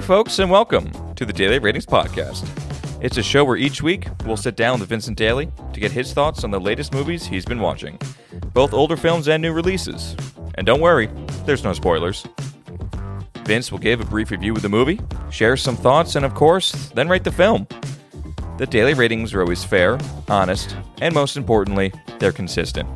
Hey, 0.00 0.06
folks, 0.06 0.38
and 0.38 0.50
welcome 0.50 0.90
to 1.14 1.26
the 1.26 1.32
Daily 1.34 1.58
Ratings 1.58 1.84
Podcast. 1.84 2.48
It's 3.04 3.18
a 3.18 3.22
show 3.22 3.44
where 3.44 3.58
each 3.58 3.82
week 3.82 4.08
we'll 4.24 4.38
sit 4.38 4.56
down 4.56 4.80
with 4.80 4.88
Vincent 4.88 5.18
Daly 5.18 5.52
to 5.74 5.78
get 5.78 5.92
his 5.92 6.14
thoughts 6.14 6.42
on 6.42 6.50
the 6.50 6.58
latest 6.58 6.94
movies 6.94 7.26
he's 7.26 7.44
been 7.44 7.60
watching, 7.60 7.98
both 8.54 8.72
older 8.72 8.96
films 8.96 9.28
and 9.28 9.42
new 9.42 9.52
releases. 9.52 10.16
And 10.54 10.66
don't 10.66 10.80
worry, 10.80 11.10
there's 11.44 11.64
no 11.64 11.74
spoilers. 11.74 12.26
Vince 13.44 13.70
will 13.70 13.78
give 13.78 14.00
a 14.00 14.06
brief 14.06 14.30
review 14.30 14.54
of 14.54 14.62
the 14.62 14.70
movie, 14.70 14.98
share 15.28 15.54
some 15.54 15.76
thoughts, 15.76 16.14
and 16.14 16.24
of 16.24 16.32
course, 16.32 16.88
then 16.94 17.10
rate 17.10 17.24
the 17.24 17.30
film. 17.30 17.66
The 18.56 18.66
daily 18.66 18.94
ratings 18.94 19.34
are 19.34 19.42
always 19.42 19.64
fair, 19.64 19.98
honest, 20.28 20.78
and 21.02 21.12
most 21.12 21.36
importantly, 21.36 21.92
they're 22.18 22.32
consistent. 22.32 22.88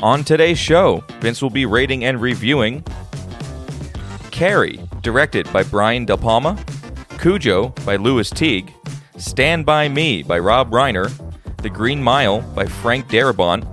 On 0.00 0.24
today's 0.24 0.58
show, 0.58 1.04
Vince 1.20 1.40
will 1.40 1.50
be 1.50 1.66
rating 1.66 2.04
and 2.04 2.20
reviewing 2.20 2.84
Carrie, 4.36 4.78
directed 5.00 5.50
by 5.50 5.62
Brian 5.62 6.04
De 6.04 6.14
Palma, 6.14 6.62
Cujo 7.18 7.70
by 7.86 7.96
Lewis 7.96 8.28
Teague, 8.28 8.70
Stand 9.16 9.64
By 9.64 9.88
Me 9.88 10.22
by 10.22 10.38
Rob 10.38 10.70
Reiner, 10.72 11.10
The 11.62 11.70
Green 11.70 12.02
Mile 12.02 12.42
by 12.54 12.66
Frank 12.66 13.08
Darabont, 13.08 13.64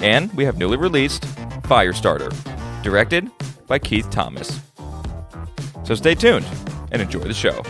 and 0.00 0.34
we 0.34 0.44
have 0.44 0.58
newly 0.58 0.76
released 0.76 1.22
Firestarter, 1.62 2.34
directed 2.82 3.30
by 3.68 3.78
Keith 3.78 4.10
Thomas. 4.10 4.58
So 5.84 5.94
stay 5.94 6.16
tuned 6.16 6.46
and 6.90 7.00
enjoy 7.00 7.20
the 7.20 7.32
show. 7.32 7.62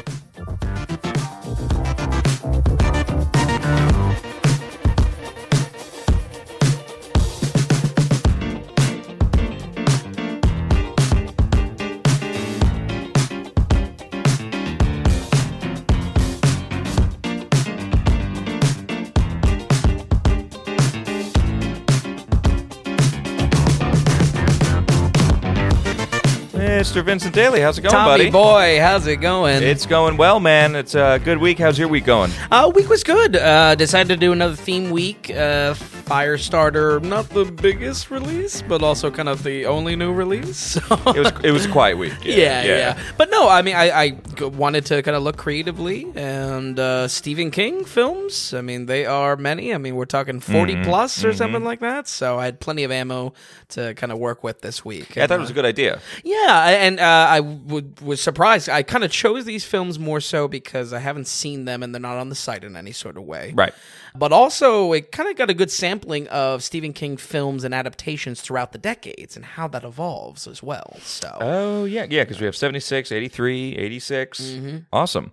Mr. 26.99 27.05
Vincent 27.05 27.33
Daly, 27.33 27.61
how's 27.61 27.79
it 27.79 27.83
going, 27.83 27.93
Tommy 27.93 28.19
buddy? 28.25 28.31
boy, 28.31 28.81
how's 28.81 29.07
it 29.07 29.17
going? 29.19 29.63
It's 29.63 29.87
going 29.87 30.17
well, 30.17 30.41
man. 30.41 30.75
It's 30.75 30.97
a 30.97 31.21
good 31.23 31.39
week. 31.39 31.57
How's 31.57 31.79
your 31.79 31.87
week 31.87 32.05
going? 32.05 32.33
uh, 32.51 32.73
week 32.75 32.89
was 32.89 33.05
good. 33.05 33.37
Uh, 33.37 33.77
decided 33.77 34.09
to 34.09 34.17
do 34.17 34.33
another 34.33 34.57
theme 34.57 34.91
week. 34.91 35.31
Uh, 35.31 35.75
Firestarter, 36.09 37.03
not 37.03 37.29
the 37.29 37.45
biggest 37.45 38.11
release, 38.11 38.63
but 38.63 38.83
also 38.83 39.11
kind 39.11 39.29
of 39.29 39.43
the 39.43 39.67
only 39.67 39.95
new 39.95 40.13
release. 40.13 40.57
So. 40.57 40.81
It 41.19 41.21
was 41.21 41.33
it 41.45 41.51
was 41.51 41.67
a 41.67 41.71
quiet 41.71 41.99
week. 41.99 42.15
Yeah, 42.23 42.37
yeah, 42.37 42.63
yeah, 42.65 43.03
But 43.17 43.31
no, 43.31 43.49
I 43.49 43.63
mean, 43.63 43.75
I 43.77 44.19
wanted 44.41 44.87
to 44.87 45.03
kind 45.03 45.17
of 45.17 45.23
look 45.23 45.37
creatively, 45.37 46.11
and 46.15 46.79
uh, 46.79 47.09
Stephen 47.09 47.51
King 47.51 47.85
films. 47.85 48.55
I 48.55 48.61
mean, 48.61 48.87
they 48.87 49.05
are 49.07 49.37
many. 49.37 49.75
I 49.75 49.79
mean, 49.79 49.97
we're 49.97 50.05
talking 50.07 50.41
40 50.41 50.69
Mm-hmm, 50.75 50.85
plus 50.85 51.25
or 51.25 51.33
something 51.33 51.65
like 51.65 51.81
that. 51.81 52.07
So 52.09 52.39
I 52.39 52.45
had 52.47 52.61
plenty 52.61 52.85
of 52.85 52.91
ammo 52.91 53.33
to 53.71 53.95
kind 53.95 54.13
of 54.13 54.19
work 54.19 54.43
with 54.45 54.61
this 54.61 54.85
week. 54.85 55.17
Yeah, 55.17 55.25
I 55.25 55.27
thought 55.27 55.39
it 55.39 55.41
was 55.41 55.51
a 55.51 55.53
uh, 55.53 55.57
good 55.57 55.65
idea. 55.67 56.01
Yeah, 56.25 56.69
and 56.87 57.01
uh, 57.01 57.27
I 57.31 57.41
w- 57.41 57.93
was 58.03 58.21
surprised. 58.23 58.69
I 58.69 58.83
kind 58.83 59.05
of 59.05 59.11
chose 59.11 59.45
these 59.45 59.65
films 59.65 59.99
more 59.99 60.21
so 60.21 60.47
because 60.49 60.93
I 60.93 60.99
haven't 61.01 61.27
seen 61.27 61.65
them 61.65 61.83
and 61.83 61.95
they're 61.95 62.01
not 62.01 62.17
on 62.19 62.29
the 62.29 62.35
site 62.35 62.65
in 62.65 62.77
any 62.77 62.93
sort 62.93 63.17
of 63.17 63.25
way. 63.25 63.53
Right. 63.55 63.75
But 64.15 64.33
also, 64.33 64.93
it 64.93 65.13
kind 65.13 65.29
of 65.29 65.37
got 65.37 65.51
a 65.51 65.55
good 65.55 65.71
sampling 65.99 66.29
of 66.29 66.63
Stephen 66.63 66.93
King 66.93 67.17
films 67.17 67.65
and 67.65 67.75
adaptations 67.75 68.41
throughout 68.41 68.71
the 68.73 68.79
decades 68.79 69.35
and 69.37 69.45
how 69.45 69.67
that 69.69 69.83
evolves 69.85 70.47
as 70.47 70.63
well. 70.63 70.97
So, 71.03 71.37
Oh, 71.41 71.85
yeah, 71.85 72.07
yeah, 72.09 72.23
because 72.23 72.39
we 72.41 72.47
have 72.47 72.55
76, 72.57 73.11
83, 73.11 73.77
86. 73.77 74.41
Mm-hmm. 74.41 74.77
Awesome. 74.93 75.33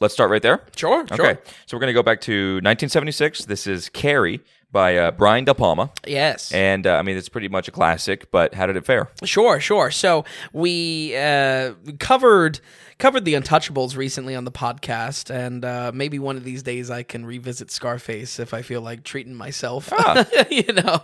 Let's 0.00 0.14
start 0.14 0.30
right 0.30 0.42
there. 0.42 0.62
sure, 0.76 1.06
sure. 1.06 1.20
Okay, 1.26 1.40
so 1.66 1.76
we're 1.76 1.80
going 1.80 1.88
to 1.88 1.92
go 1.94 2.02
back 2.02 2.20
to 2.22 2.54
1976. 2.62 3.44
This 3.44 3.66
is 3.66 3.88
Carrie 3.90 4.40
by 4.72 4.96
uh, 4.96 5.10
Brian 5.10 5.44
De 5.44 5.52
Palma. 5.52 5.90
Yes. 6.06 6.52
And 6.52 6.86
uh, 6.86 6.94
I 6.96 7.02
mean, 7.02 7.16
it's 7.16 7.28
pretty 7.28 7.48
much 7.48 7.66
a 7.68 7.72
classic, 7.72 8.30
but 8.30 8.54
how 8.54 8.66
did 8.66 8.76
it 8.76 8.86
fare? 8.86 9.10
Sure, 9.24 9.58
sure. 9.60 9.90
So 9.90 10.24
we 10.52 11.14
uh, 11.16 11.72
covered 11.98 12.60
covered 13.00 13.24
the 13.24 13.34
Untouchables 13.34 13.96
recently 13.96 14.36
on 14.36 14.44
the 14.44 14.52
podcast, 14.52 15.34
and 15.34 15.64
uh, 15.64 15.90
maybe 15.92 16.18
one 16.18 16.36
of 16.36 16.44
these 16.44 16.62
days 16.62 16.90
I 16.90 17.02
can 17.02 17.26
revisit 17.26 17.70
Scarface 17.70 18.38
if 18.38 18.54
I 18.54 18.62
feel 18.62 18.82
like 18.82 19.02
treating 19.02 19.34
myself. 19.34 19.92
you 20.50 20.72
know, 20.72 21.00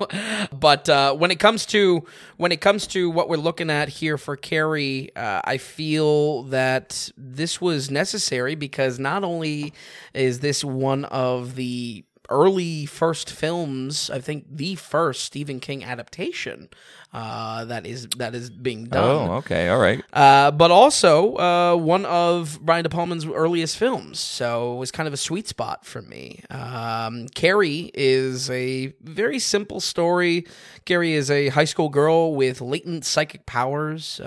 but 0.53 0.89
uh, 0.89 1.15
when 1.15 1.31
it 1.31 1.41
comes 1.41 1.67
to 1.67 2.05
when 2.37 2.53
it 2.53 2.61
comes 2.61 2.87
to 2.89 3.11
what 3.11 3.29
we're 3.29 3.37
looking 3.37 3.71
at 3.71 3.89
here 3.89 4.19
for 4.19 4.37
Carrie, 4.37 5.11
uh, 5.17 5.41
I 5.43 5.57
feel 5.57 6.45
that 6.45 7.11
this 7.17 7.61
was 7.61 7.91
necessary 7.91 8.55
because 8.55 8.99
not 8.99 9.25
only 9.25 9.73
is 10.15 10.41
this 10.41 10.63
one 10.63 11.07
of 11.07 11.57
the 11.57 12.05
early 12.29 12.87
first 12.87 13.31
films, 13.31 14.11
I 14.11 14.21
think 14.21 14.45
the 14.51 14.75
first 14.75 15.25
Stephen 15.25 15.61
King 15.61 15.85
adaptation 15.85 16.69
uh, 17.13 17.65
that 17.65 17.87
is 17.87 18.07
that 18.19 18.35
is 18.35 18.51
being 18.51 18.85
done. 18.85 19.29
Oh, 19.29 19.33
okay, 19.37 19.69
all 19.71 19.79
right. 19.79 20.03
Uh, 20.13 20.51
but 20.51 20.71
also 20.71 21.37
uh, 21.37 21.75
one 21.77 22.05
of 22.05 22.59
Brian 22.61 22.83
De 22.83 22.91
Palma's 22.91 23.25
earliest 23.27 23.79
films, 23.79 24.19
so 24.19 24.75
it 24.75 24.79
was 24.79 24.91
kind 24.91 25.07
of 25.07 25.15
a 25.15 25.17
sweet 25.17 25.49
spot 25.49 25.87
for 25.87 26.03
me. 26.03 26.43
Um, 26.51 27.29
Carrie 27.29 27.91
is 27.95 28.51
a 28.51 28.93
very 29.01 29.39
simple 29.39 29.81
story. 29.81 30.47
Carrie 30.85 31.15
is 31.15 31.31
a 31.31 31.49
high 31.49 31.65
school 31.65 31.89
girl 31.89 32.35
with 32.35 32.61
latent 32.61 33.07
psychic 33.07 33.47
powers. 33.47 34.21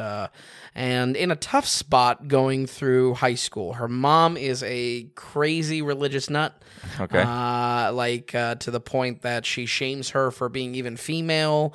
And 0.79 1.17
in 1.17 1.29
a 1.29 1.35
tough 1.35 1.67
spot 1.67 2.29
going 2.29 2.65
through 2.65 3.15
high 3.15 3.35
school. 3.35 3.73
Her 3.73 3.89
mom 3.89 4.37
is 4.37 4.63
a 4.63 5.03
crazy 5.13 5.81
religious 5.81 6.29
nut. 6.29 6.53
Okay. 6.97 7.21
Uh, 7.21 7.91
like 7.91 8.33
uh, 8.33 8.55
to 8.55 8.71
the 8.71 8.79
point 8.79 9.23
that 9.23 9.45
she 9.45 9.65
shames 9.65 10.11
her 10.11 10.31
for 10.31 10.47
being 10.47 10.75
even 10.75 10.95
female. 10.95 11.73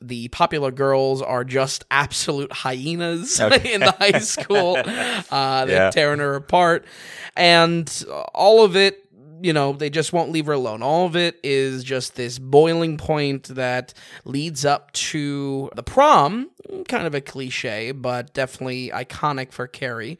The 0.00 0.28
popular 0.28 0.70
girls 0.70 1.20
are 1.20 1.42
just 1.42 1.84
absolute 1.90 2.52
hyenas 2.52 3.40
in 3.64 3.80
the 3.80 3.90
high 3.98 4.20
school. 4.20 4.78
Uh, 5.30 5.64
they're 5.64 5.86
Yeah. 5.86 5.90
tearing 5.90 6.20
her 6.20 6.36
apart. 6.36 6.84
And 7.34 7.90
all 8.32 8.62
of 8.64 8.76
it 8.76 9.03
you 9.44 9.52
know, 9.52 9.74
they 9.74 9.90
just 9.90 10.10
won't 10.10 10.32
leave 10.32 10.46
her 10.46 10.54
alone. 10.54 10.82
All 10.82 11.04
of 11.04 11.16
it 11.16 11.38
is 11.44 11.84
just 11.84 12.16
this 12.16 12.38
boiling 12.38 12.96
point 12.96 13.44
that 13.48 13.92
leads 14.24 14.64
up 14.64 14.90
to 14.92 15.68
the 15.76 15.82
prom, 15.82 16.48
kind 16.88 17.06
of 17.06 17.14
a 17.14 17.20
cliche, 17.20 17.92
but 17.92 18.32
definitely 18.32 18.88
iconic 18.88 19.52
for 19.52 19.66
Carrie, 19.66 20.18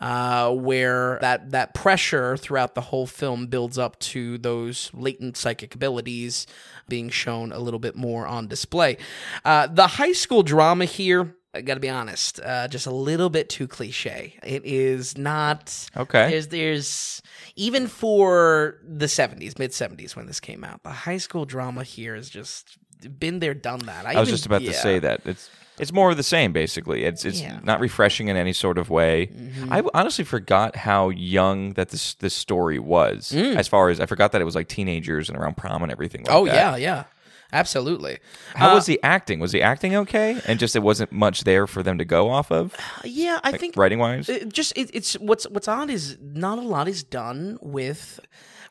uh, 0.00 0.50
where 0.54 1.18
that, 1.20 1.50
that 1.50 1.74
pressure 1.74 2.38
throughout 2.38 2.74
the 2.74 2.80
whole 2.80 3.06
film 3.06 3.46
builds 3.46 3.76
up 3.76 3.98
to 3.98 4.38
those 4.38 4.90
latent 4.94 5.36
psychic 5.36 5.74
abilities 5.74 6.46
being 6.88 7.10
shown 7.10 7.52
a 7.52 7.58
little 7.58 7.78
bit 7.78 7.94
more 7.94 8.26
on 8.26 8.48
display. 8.48 8.96
Uh, 9.44 9.66
the 9.66 9.86
high 9.86 10.12
school 10.12 10.42
drama 10.42 10.86
here. 10.86 11.36
I 11.54 11.60
gotta 11.60 11.80
be 11.80 11.90
honest, 11.90 12.40
uh, 12.42 12.66
just 12.68 12.86
a 12.86 12.90
little 12.90 13.28
bit 13.28 13.48
too 13.50 13.68
cliche. 13.68 14.38
It 14.42 14.64
is 14.64 15.18
not. 15.18 15.88
Okay. 15.96 16.30
There's, 16.30 16.46
there's 16.48 17.22
even 17.56 17.86
for 17.88 18.78
the 18.82 19.04
70s, 19.06 19.58
mid 19.58 19.72
70s 19.72 20.16
when 20.16 20.26
this 20.26 20.40
came 20.40 20.64
out, 20.64 20.82
the 20.82 20.90
high 20.90 21.18
school 21.18 21.44
drama 21.44 21.84
here 21.84 22.14
has 22.14 22.30
just 22.30 22.78
been 23.18 23.40
there, 23.40 23.52
done 23.52 23.80
that. 23.80 24.06
I 24.06 24.18
was 24.18 24.28
even- 24.28 24.34
just 24.36 24.46
about 24.46 24.62
to 24.62 24.72
say 24.72 24.98
that 25.00 25.20
it's 25.26 25.50
it's 25.78 25.90
more 25.92 26.10
of 26.10 26.16
the 26.18 26.22
same 26.22 26.52
basically. 26.52 27.04
It's 27.04 27.24
it's 27.24 27.40
Yeah. 27.40 27.56
Mm-hmm. 27.56 27.66
not 27.66 27.80
refreshing 27.80 28.28
in 28.28 28.36
any 28.36 28.52
sort 28.52 28.78
of 28.78 28.88
way. 28.90 29.30
I 29.70 29.82
honestly 29.94 30.24
forgot 30.24 30.76
how 30.76 31.08
young 31.08 31.72
that 31.74 31.88
this 31.88 32.14
this 32.14 32.34
story 32.34 32.78
was. 32.78 33.32
As 33.34 33.68
far 33.68 33.88
as 33.88 33.98
I 34.00 34.06
forgot 34.06 34.32
that 34.32 34.40
it 34.40 34.44
was 34.44 34.54
like 34.54 34.68
teenagers 34.68 35.28
and 35.28 35.36
around 35.36 35.56
prom 35.56 35.82
and 35.82 35.90
everything. 35.90 36.22
Like 36.24 36.30
Mm. 36.34 36.38
Oh 36.38 36.46
that. 36.46 36.54
yeah, 36.54 36.76
yeah, 36.76 37.04
absolutely. 37.52 38.18
How 38.54 38.70
Uh, 38.72 38.74
was 38.74 38.86
he 38.86 39.02
acting? 39.02 39.40
Was 39.40 39.52
he 39.52 39.60
acting 39.62 39.94
okay? 39.96 40.40
And 40.46 40.58
just 40.58 40.74
it 40.76 40.82
wasn't 40.82 41.12
much 41.12 41.44
there 41.44 41.66
for 41.66 41.82
them 41.82 41.98
to 41.98 42.04
go 42.04 42.30
off 42.30 42.50
of, 42.50 42.74
Yeah, 43.04 43.40
I 43.44 43.56
think 43.56 43.76
writing 43.76 43.98
wise. 43.98 44.28
it 44.28 44.52
just 44.52 44.72
it, 44.76 44.90
it's 44.94 45.14
what's 45.14 45.44
what's 45.48 45.68
odd 45.68 45.90
is 45.90 46.16
not 46.20 46.58
a 46.58 46.62
lot 46.62 46.88
is 46.88 47.02
done 47.02 47.58
with 47.62 48.20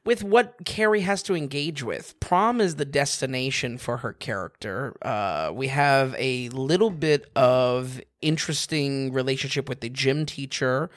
with 0.03 0.23
what 0.23 0.55
Carrie 0.65 1.01
has 1.01 1.21
to 1.21 1.35
engage 1.35 1.83
with. 1.83 2.19
Prom 2.19 2.59
is 2.59 2.75
the 2.77 2.85
destination 2.85 3.77
for 3.77 3.97
her 3.97 4.13
character. 4.13 4.95
Uh, 5.03 5.51
we 5.53 5.67
have 5.67 6.15
a 6.17 6.49
little 6.49 6.89
bit 6.89 7.29
of 7.35 8.01
interesting 8.19 9.13
relationship 9.13 9.69
with 9.69 9.81
the 9.81 9.89
gym 9.89 10.25
teacher 10.25 10.89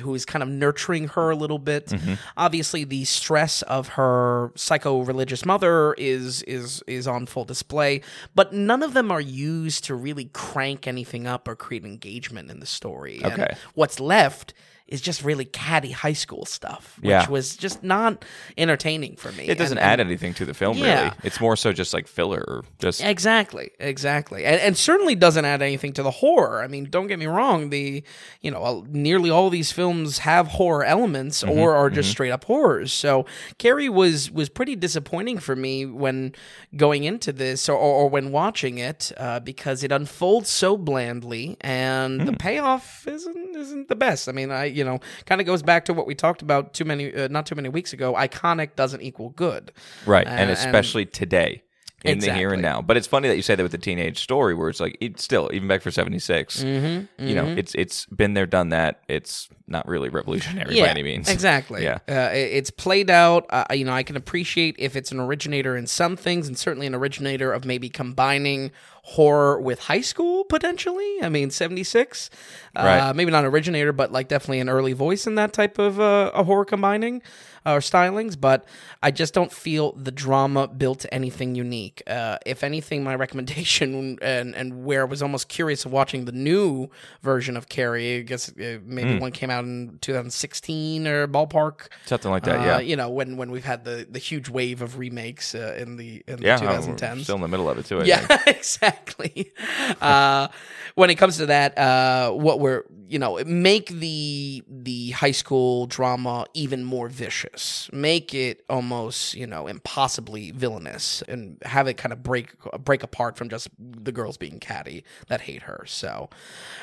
who 0.00 0.14
is 0.14 0.24
kind 0.24 0.42
of 0.42 0.48
nurturing 0.48 1.08
her 1.08 1.30
a 1.30 1.36
little 1.36 1.58
bit. 1.58 1.86
Mm-hmm. 1.88 2.14
Obviously 2.36 2.84
the 2.84 3.04
stress 3.04 3.62
of 3.62 3.88
her 3.88 4.52
psycho-religious 4.54 5.44
mother 5.44 5.94
is 5.98 6.42
is 6.44 6.82
is 6.86 7.06
on 7.06 7.26
full 7.26 7.44
display, 7.44 8.00
but 8.34 8.52
none 8.52 8.82
of 8.82 8.94
them 8.94 9.10
are 9.10 9.20
used 9.20 9.84
to 9.84 9.94
really 9.94 10.26
crank 10.32 10.86
anything 10.86 11.26
up 11.26 11.46
or 11.46 11.54
create 11.54 11.84
engagement 11.84 12.50
in 12.50 12.60
the 12.60 12.66
story. 12.66 13.20
And 13.22 13.32
Okay. 13.34 13.54
what's 13.74 14.00
left 14.00 14.54
is 14.92 15.00
just 15.00 15.24
really 15.24 15.44
catty 15.46 15.90
high 15.90 16.12
school 16.12 16.44
stuff, 16.44 16.96
which 17.00 17.08
Yeah. 17.10 17.28
was 17.28 17.56
just 17.56 17.82
not 17.82 18.24
entertaining 18.58 19.16
for 19.16 19.32
me. 19.32 19.48
It 19.48 19.58
doesn't 19.58 19.78
And- 19.78 19.86
add 19.92 20.00
anything 20.00 20.34
to 20.34 20.44
the 20.44 20.54
film, 20.54 20.76
Yeah. 20.78 21.04
really. 21.04 21.10
It's 21.24 21.40
more 21.40 21.56
so 21.56 21.72
just 21.72 21.94
like 21.94 22.06
filler 22.06 22.44
or 22.46 22.64
just. 22.78 23.02
Exactly, 23.02 23.70
exactly, 23.80 24.44
and, 24.44 24.60
and 24.60 24.76
certainly 24.76 25.14
doesn't 25.14 25.44
add 25.44 25.62
anything 25.62 25.92
to 25.94 26.02
the 26.02 26.10
horror. 26.10 26.62
I 26.62 26.66
mean, 26.68 26.84
don't 26.90 27.06
get 27.06 27.18
me 27.18 27.26
wrong; 27.26 27.70
the 27.70 28.02
you 28.40 28.50
know 28.50 28.84
nearly 28.88 29.30
all 29.30 29.50
these 29.50 29.72
films 29.72 30.18
have 30.18 30.48
horror 30.48 30.84
elements 30.84 31.42
Mm-hmm, 31.42 31.58
or 31.58 31.74
are 31.74 31.88
just 31.90 32.10
straight 32.10 32.30
up 32.30 32.44
horrors. 32.44 32.92
So 32.92 33.24
Carrie 33.58 33.88
was 33.88 34.30
was 34.30 34.48
pretty 34.48 34.76
disappointing 34.76 35.38
for 35.38 35.56
me 35.56 35.86
when 35.86 36.34
going 36.76 37.04
into 37.04 37.32
this 37.32 37.68
or, 37.68 37.76
or 37.76 38.08
when 38.08 38.30
watching 38.32 38.78
it 38.78 39.10
uh, 39.16 39.40
because 39.40 39.82
it 39.82 39.90
unfolds 39.92 40.50
so 40.50 40.76
blandly 40.76 41.56
and 41.60 42.20
Hmm. 42.20 42.26
the 42.26 42.32
payoff 42.34 43.06
isn't 43.06 43.56
isn't 43.56 43.88
the 43.88 43.96
best. 43.96 44.28
I 44.28 44.32
mean, 44.32 44.50
I 44.50 44.64
you 44.66 44.81
know 44.84 45.00
kind 45.26 45.40
of 45.40 45.46
goes 45.46 45.62
back 45.62 45.84
to 45.86 45.92
what 45.94 46.06
we 46.06 46.14
talked 46.14 46.42
about 46.42 46.72
too 46.74 46.84
many 46.84 47.14
uh, 47.14 47.28
not 47.28 47.46
too 47.46 47.54
many 47.54 47.68
weeks 47.68 47.92
ago. 47.92 48.14
Iconic 48.14 48.76
doesn't 48.76 49.02
equal 49.02 49.30
good. 49.30 49.72
Right. 50.06 50.26
Uh, 50.26 50.30
and 50.30 50.40
and- 50.40 50.50
especially 50.50 51.06
today. 51.06 51.62
In 52.04 52.18
the 52.18 52.34
here 52.34 52.52
and 52.52 52.60
now, 52.60 52.82
but 52.82 52.96
it's 52.96 53.06
funny 53.06 53.28
that 53.28 53.36
you 53.36 53.42
say 53.42 53.54
that 53.54 53.62
with 53.62 53.70
the 53.70 53.78
teenage 53.78 54.18
story, 54.18 54.54
where 54.56 54.68
it's 54.68 54.80
like 54.80 54.98
it's 55.00 55.22
still 55.22 55.48
even 55.52 55.68
back 55.68 55.82
for 55.82 55.92
'76. 55.92 56.64
Mm-hmm, 56.64 57.24
You 57.28 57.34
know, 57.36 57.46
it's 57.46 57.76
it's 57.76 58.06
been 58.06 58.34
there, 58.34 58.44
done 58.44 58.70
that. 58.70 59.02
It's 59.06 59.48
not 59.68 59.86
really 59.86 60.08
revolutionary 60.08 60.80
by 60.80 60.88
any 60.88 61.04
means. 61.04 61.28
Exactly. 61.28 61.84
Yeah. 61.84 62.00
Uh, 62.08 62.30
it's 62.34 62.70
played 62.70 63.08
out. 63.08 63.46
Uh, 63.50 63.66
you 63.72 63.84
know, 63.84 63.92
I 63.92 64.02
can 64.02 64.16
appreciate 64.16 64.74
if 64.80 64.96
it's 64.96 65.12
an 65.12 65.20
originator 65.20 65.76
in 65.76 65.86
some 65.86 66.16
things, 66.16 66.48
and 66.48 66.58
certainly 66.58 66.88
an 66.88 66.94
originator 66.96 67.52
of 67.52 67.64
maybe 67.64 67.88
combining 67.88 68.72
horror 69.02 69.60
with 69.60 69.80
high 69.80 70.00
school 70.00 70.44
potentially. 70.44 71.18
I 71.22 71.28
mean, 71.28 71.50
seventy 71.50 71.84
six. 71.84 72.30
Uh, 72.74 72.82
Maybe 73.12 73.30
not 73.30 73.44
an 73.44 73.50
originator, 73.50 73.92
but 73.92 74.12
like 74.12 74.28
definitely 74.28 74.60
an 74.60 74.68
early 74.68 74.92
voice 74.92 75.26
in 75.26 75.34
that 75.34 75.52
type 75.52 75.78
of 75.78 76.00
uh, 76.00 76.30
a 76.34 76.44
horror 76.44 76.64
combining 76.64 77.20
or 77.66 77.78
stylings. 77.78 78.38
But 78.40 78.64
I 79.02 79.10
just 79.10 79.34
don't 79.34 79.52
feel 79.52 79.92
the 79.92 80.10
drama 80.10 80.68
built 80.68 81.00
to 81.00 81.14
anything 81.14 81.54
unique. 81.54 82.02
Uh, 82.06 82.38
if 82.46 82.62
anything, 82.64 83.04
my 83.04 83.14
recommendation 83.24 84.18
and 84.22 84.54
and 84.54 84.84
where 84.84 85.02
I 85.02 85.04
was 85.04 85.22
almost 85.22 85.48
curious 85.48 85.84
of 85.84 85.92
watching 85.92 86.24
the 86.24 86.32
new 86.32 86.88
version 87.22 87.56
of 87.56 87.68
Carrie. 87.68 88.16
I 88.18 88.20
guess 88.22 88.48
uh, 88.56 88.78
maybe 88.84 89.18
one 89.18 89.32
came 89.32 89.50
out 89.50 89.64
in 89.64 89.98
2016 90.00 91.06
or 91.06 91.28
ballpark. 91.28 91.88
Something 92.06 92.30
like 92.30 92.44
that. 92.44 92.60
Uh, 92.60 92.64
yeah. 92.64 92.78
you 92.80 92.96
know 92.96 93.10
when 93.10 93.36
when 93.36 93.50
we've 93.50 93.64
had 93.64 93.84
the 93.84 94.06
the 94.10 94.18
huge 94.18 94.48
wave 94.48 94.82
of 94.82 94.98
remakes 94.98 95.54
uh, 95.54 95.76
in 95.78 95.96
the 95.96 96.22
in 96.26 96.36
the 96.36 96.44
yeah. 96.46 96.60
we're 96.60 96.94
2010s. 96.94 97.22
Still 97.24 97.36
in 97.36 97.42
the 97.42 97.48
middle 97.48 97.68
of 97.68 97.78
it 97.78 97.86
too. 97.86 98.00
I 98.00 98.04
Yeah, 98.04 98.26
think. 98.26 98.46
exactly. 98.58 99.52
uh, 100.00 100.48
when 100.94 101.10
it 101.10 101.16
comes 101.16 101.36
to 101.38 101.46
that, 101.46 101.76
uh, 101.78 102.30
what 102.32 102.60
we're 102.60 102.84
you 103.08 103.18
know 103.18 103.38
make 103.44 103.88
the 103.88 104.62
the 104.68 105.10
high 105.10 105.30
school 105.32 105.86
drama 105.86 106.46
even 106.54 106.84
more 106.84 107.08
vicious, 107.08 107.51
make 107.92 108.34
it 108.34 108.64
almost 108.68 109.34
you 109.34 109.46
know 109.46 109.66
impossibly 109.66 110.50
villainous, 110.50 111.22
and 111.28 111.58
have 111.62 111.86
it 111.88 111.94
kind 111.94 112.12
of 112.12 112.22
break 112.22 112.54
break 112.84 113.02
apart 113.02 113.36
from 113.36 113.48
just 113.48 113.68
the 113.78 114.12
girls 114.12 114.36
being 114.36 114.58
catty 114.58 115.04
that 115.28 115.42
hate 115.42 115.62
her. 115.62 115.84
So 115.86 116.30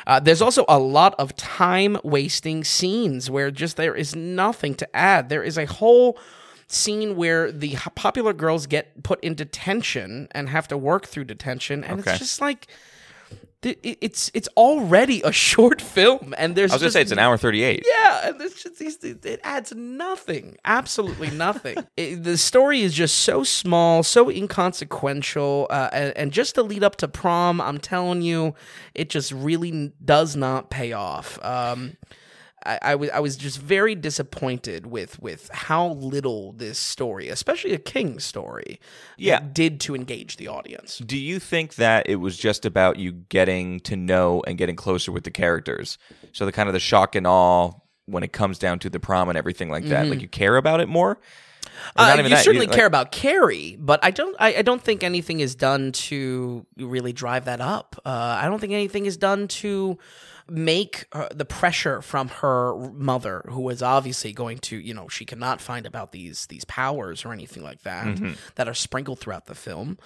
uh, 0.08 0.20
there's 0.20 0.42
also 0.42 0.66
a 0.68 0.80
lot 0.80 1.16
of 1.18 1.36
time 1.36 1.98
wasting 2.04 2.64
scenes 2.64 3.30
where 3.30 3.52
just 3.52 3.78
there 3.78 3.96
is 3.96 4.16
nothing 4.16 4.76
to 4.76 4.96
add. 4.96 5.30
There 5.30 5.44
is 5.44 5.58
a 5.58 5.66
whole 5.66 6.18
scene 6.68 7.16
where 7.16 7.52
the 7.52 7.76
popular 7.96 8.32
girls 8.32 8.68
get 8.68 9.02
put 9.02 9.20
in 9.24 9.34
detention 9.34 10.28
and 10.32 10.50
have 10.50 10.68
to 10.68 10.78
work 10.78 11.08
through 11.08 11.24
detention 11.26 11.84
and 11.84 12.00
Okay. 12.02 12.12
it's 12.12 12.20
just 12.20 12.42
like 12.42 12.68
it's 13.62 14.32
it's 14.34 14.48
already 14.56 15.22
a 15.24 15.32
short 15.34 15.82
film 15.82 16.34
and 16.38 16.56
there's 16.56 16.72
I 16.72 16.76
was 16.76 16.82
gonna 16.82 16.92
say 16.92 17.02
it's 17.02 17.12
an 17.12 17.20
hour 17.20 17.38
thirty-eight. 17.38 17.86
yeah 17.86 18.30
and 18.30 18.40
it's 18.42 18.64
just 18.64 18.82
it 19.04 19.40
adds 19.44 19.74
nothing 19.76 20.56
absolutely 20.64 21.30
nothing 21.32 21.78
It- 21.98 22.24
the 22.24 22.38
story 22.38 22.82
is 22.82 22.94
just 22.94 23.18
so 23.20 23.44
small 23.44 24.02
so 24.04 24.30
inconsequential 24.30 25.68
uh, 25.70 25.90
and, 25.92 26.18
and 26.18 26.32
just 26.32 26.56
to 26.56 26.64
lead 26.64 26.84
up 26.84 26.96
to 26.98 27.08
prom 27.10 27.60
i'm 27.60 27.80
telling 27.80 28.22
you 28.22 28.56
it 28.96 29.10
just 29.10 29.32
really 29.34 29.92
does 30.04 30.36
not 30.38 30.70
pay 30.70 30.94
off 30.94 31.38
um 31.44 31.98
I, 32.66 32.80
I 32.82 32.96
was 32.96 33.10
I 33.12 33.20
was 33.20 33.36
just 33.38 33.60
very 33.60 33.96
disappointed 33.96 34.88
with 34.88 35.20
with 35.22 35.50
how 35.54 35.90
little 35.90 36.54
this 36.54 36.78
story, 36.80 37.30
especially 37.30 37.74
a 37.74 37.78
King 37.80 38.20
story, 38.20 38.80
Yeah. 39.18 39.40
did 39.54 39.80
to 39.82 39.96
engage 39.96 40.38
the 40.38 40.48
audience. 40.48 40.98
Do 41.00 41.18
you 41.18 41.40
think 41.40 41.76
that 41.76 42.08
it 42.10 42.18
was 42.18 42.38
just 42.38 42.66
about 42.66 42.98
you 42.98 43.12
getting 43.14 43.80
to 43.82 43.96
know 43.96 44.44
and 44.48 44.58
getting 44.58 44.76
closer 44.76 45.12
with 45.12 45.24
the 45.24 45.32
characters? 45.32 45.98
So 46.34 46.46
the 46.46 46.52
kind 46.52 46.68
of 46.70 46.74
the 46.74 46.80
shock 46.80 47.16
and 47.16 47.26
awe 47.26 47.72
when 48.06 48.24
it 48.24 48.34
comes 48.34 48.58
down 48.60 48.80
to 48.80 48.90
the 48.90 49.00
prom 49.00 49.30
and 49.30 49.38
everything 49.38 49.70
like 49.70 49.86
that, 49.86 50.08
like 50.08 50.22
you 50.22 50.28
care 50.28 50.58
about 50.58 50.80
it 50.82 50.90
more. 50.90 51.20
Or 51.98 52.04
Uh, 52.04 52.16
you 52.18 52.30
that, 52.30 52.44
certainly 52.44 52.66
like- 52.68 52.76
care 52.76 52.86
about 52.88 53.12
Carrie, 53.12 53.78
but 53.80 54.00
I 54.04 54.12
don't. 54.12 54.36
I, 54.40 54.56
I 54.58 54.62
don't 54.64 54.82
think 54.82 55.04
anything 55.04 55.40
is 55.40 55.56
done 55.56 55.92
to 55.94 56.66
really 56.78 57.14
drive 57.14 57.46
that 57.46 57.62
up. 57.62 57.96
Uh, 58.06 58.10
I 58.42 58.46
don't 58.48 58.60
think 58.60 58.74
anything 58.74 59.06
is 59.06 59.16
done 59.18 59.48
to 59.48 59.98
make 60.50 61.06
uh, 61.14 61.28
the 61.34 61.46
pressure 61.46 62.02
from 62.02 62.28
her 62.30 62.76
mother, 62.94 63.44
who 63.50 63.68
is 63.70 63.82
obviously 63.82 64.34
going 64.34 64.58
to, 64.60 64.78
you 64.78 64.94
know, 64.94 65.08
she 65.08 65.26
cannot 65.26 65.62
find 65.62 65.86
about 65.86 66.12
these 66.12 66.46
these 66.48 66.66
powers 66.66 67.26
or 67.26 67.34
anything 67.34 67.64
like 67.64 67.82
that 67.84 68.06
Mm-hmm. 68.06 68.32
that 68.56 68.68
are 68.68 68.74
sprinkled 68.74 69.20
throughout 69.20 69.46
the 69.48 69.56
film. 69.56 69.98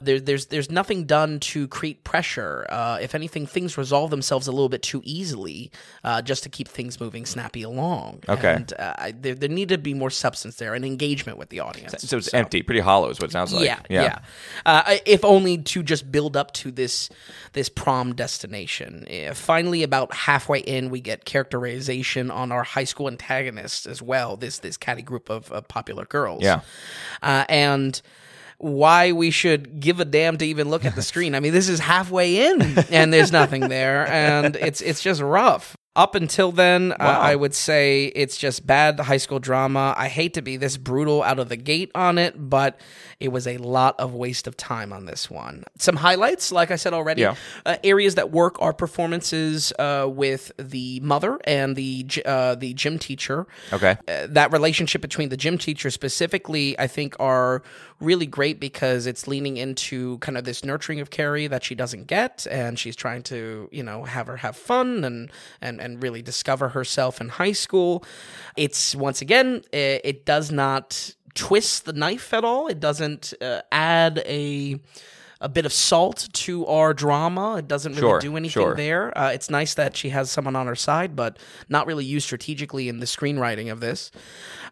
There, 0.00 0.18
there's 0.20 0.46
there's 0.46 0.70
nothing 0.70 1.04
done 1.04 1.38
to 1.40 1.68
create 1.68 2.02
pressure. 2.04 2.66
Uh, 2.68 2.98
if 3.00 3.14
anything, 3.14 3.46
things 3.46 3.76
resolve 3.78 4.10
themselves 4.10 4.46
a 4.46 4.52
little 4.52 4.68
bit 4.68 4.82
too 4.82 5.00
easily, 5.04 5.70
uh, 6.04 6.22
just 6.22 6.42
to 6.44 6.48
keep 6.48 6.68
things 6.68 6.98
moving 7.00 7.26
snappy 7.26 7.62
along. 7.62 8.20
Okay. 8.28 8.54
and 8.54 8.72
uh, 8.78 8.94
I- 8.98 9.12
there 9.12 9.34
there 9.34 9.48
need 9.48 9.68
to 9.70 9.78
be 9.78 9.94
more 9.94 10.10
substance 10.10 10.56
there 10.56 10.74
and 10.74 10.84
engagement 10.84 11.38
with 11.38 11.50
the 11.50 11.60
audience. 11.60 11.94
So 11.98 12.16
it's 12.16 12.32
empty, 12.34 12.62
pretty 12.62 12.80
hollow 12.80 13.10
is 13.10 13.18
what 13.20 13.30
it 13.30 13.32
sounds 13.32 13.52
like. 13.52 13.64
Yeah, 13.66 13.80
yeah. 13.88 14.18
Uh, 14.66 14.96
if 15.06 15.24
only 15.24 15.58
to 15.58 15.82
just 15.82 16.10
build 16.10 16.36
up 16.36 16.52
to 16.54 16.70
this 16.70 17.08
this 17.52 17.68
prom 17.68 18.14
destination. 18.14 19.06
Uh, 19.08 19.34
finally, 19.34 19.82
about 19.92 20.14
halfway 20.14 20.60
in, 20.60 20.88
we 20.88 21.02
get 21.02 21.26
characterization 21.26 22.30
on 22.30 22.50
our 22.50 22.62
high 22.62 22.84
school 22.84 23.08
antagonists 23.08 23.84
as 23.84 24.00
well. 24.00 24.38
This 24.38 24.58
this 24.58 24.78
catty 24.78 25.02
group 25.02 25.28
of, 25.28 25.52
of 25.52 25.68
popular 25.68 26.06
girls. 26.06 26.42
Yeah. 26.42 26.60
uh, 27.22 27.44
and. 27.48 28.00
Why 28.58 29.10
we 29.10 29.32
should 29.32 29.80
give 29.80 29.98
a 29.98 30.04
damn 30.04 30.36
to 30.38 30.46
even 30.46 30.68
look 30.68 30.84
at 30.84 30.94
the 30.94 31.02
screen? 31.10 31.34
I 31.34 31.40
mean, 31.40 31.52
this 31.52 31.68
is 31.68 31.80
halfway 31.80 32.46
in, 32.46 32.62
and 32.92 33.12
there's 33.12 33.32
nothing 33.32 33.68
there, 33.68 34.06
and 34.06 34.54
it's 34.54 34.80
it's 34.80 35.02
just 35.02 35.20
rough. 35.20 35.76
Up 35.94 36.14
until 36.14 36.52
then, 36.52 36.92
uh, 36.92 36.96
I 36.98 37.36
would 37.36 37.52
say 37.52 38.06
it's 38.06 38.38
just 38.38 38.66
bad 38.66 38.98
high 38.98 39.18
school 39.18 39.38
drama. 39.38 39.94
I 39.94 40.08
hate 40.08 40.32
to 40.34 40.40
be 40.42 40.56
this 40.56 40.78
brutal 40.78 41.22
out 41.22 41.38
of 41.38 41.50
the 41.50 41.56
gate 41.56 41.90
on 41.94 42.16
it, 42.16 42.48
but 42.48 42.80
it 43.20 43.28
was 43.28 43.46
a 43.46 43.58
lot 43.58 44.00
of 44.00 44.14
waste 44.14 44.46
of 44.46 44.56
time 44.56 44.90
on 44.90 45.04
this 45.04 45.30
one. 45.30 45.64
Some 45.78 45.96
highlights, 45.96 46.50
like 46.50 46.70
I 46.70 46.76
said 46.76 46.94
already, 46.94 47.20
Yeah. 47.22 47.34
uh, 47.66 47.76
areas 47.84 48.14
that 48.14 48.30
work 48.30 48.56
are 48.62 48.72
performances 48.72 49.70
uh, 49.78 50.06
with 50.08 50.50
the 50.56 50.98
mother 51.00 51.38
and 51.44 51.76
the 51.76 52.06
uh, 52.24 52.54
the 52.54 52.72
gym 52.72 52.98
teacher. 52.98 53.46
Okay. 53.70 53.98
Uh, 54.08 54.28
that 54.30 54.50
relationship 54.50 55.02
between 55.02 55.28
the 55.28 55.36
gym 55.36 55.58
teacher 55.58 55.90
specifically, 55.90 56.78
I 56.78 56.86
think, 56.86 57.16
are 57.20 57.62
really 58.00 58.26
great 58.26 58.58
because 58.58 59.06
it's 59.06 59.28
leaning 59.28 59.58
into 59.58 60.16
kind 60.18 60.36
of 60.38 60.44
this 60.44 60.64
nurturing 60.64 61.00
of 61.00 61.10
Carrie 61.10 61.46
that 61.48 61.62
she 61.62 61.74
doesn't 61.74 62.06
get, 62.06 62.46
and 62.50 62.78
she's 62.78 62.96
trying 62.96 63.22
to, 63.24 63.68
you 63.70 63.82
know, 63.82 64.04
have 64.04 64.26
her 64.26 64.38
have 64.38 64.56
fun 64.56 65.04
and 65.04 65.30
and 65.60 65.81
and 65.82 66.02
really 66.02 66.22
discover 66.22 66.70
herself 66.70 67.20
in 67.20 67.28
high 67.28 67.52
school. 67.52 68.04
It's 68.56 68.94
once 68.94 69.20
again, 69.20 69.62
it, 69.72 70.00
it 70.04 70.24
does 70.24 70.50
not 70.50 71.14
twist 71.34 71.84
the 71.84 71.92
knife 71.92 72.32
at 72.32 72.44
all. 72.44 72.68
It 72.68 72.80
doesn't 72.80 73.34
uh, 73.40 73.62
add 73.70 74.22
a 74.26 74.80
a 75.42 75.48
bit 75.48 75.66
of 75.66 75.72
salt 75.72 76.28
to 76.32 76.64
our 76.66 76.94
drama. 76.94 77.56
It 77.56 77.68
doesn't 77.68 77.92
really 77.92 78.00
Sure, 78.02 78.20
do 78.20 78.36
anything 78.36 78.62
sure. 78.62 78.74
there. 78.74 79.16
Uh, 79.18 79.30
it's 79.30 79.50
nice 79.50 79.74
that 79.74 79.96
she 79.96 80.08
has 80.10 80.30
someone 80.30 80.56
on 80.56 80.66
her 80.66 80.76
side, 80.76 81.14
but 81.14 81.38
not 81.68 81.86
really 81.86 82.04
used 82.04 82.24
strategically 82.26 82.88
in 82.88 83.00
the 83.00 83.06
screenwriting 83.06 83.70
of 83.70 83.80
this. 83.80 84.10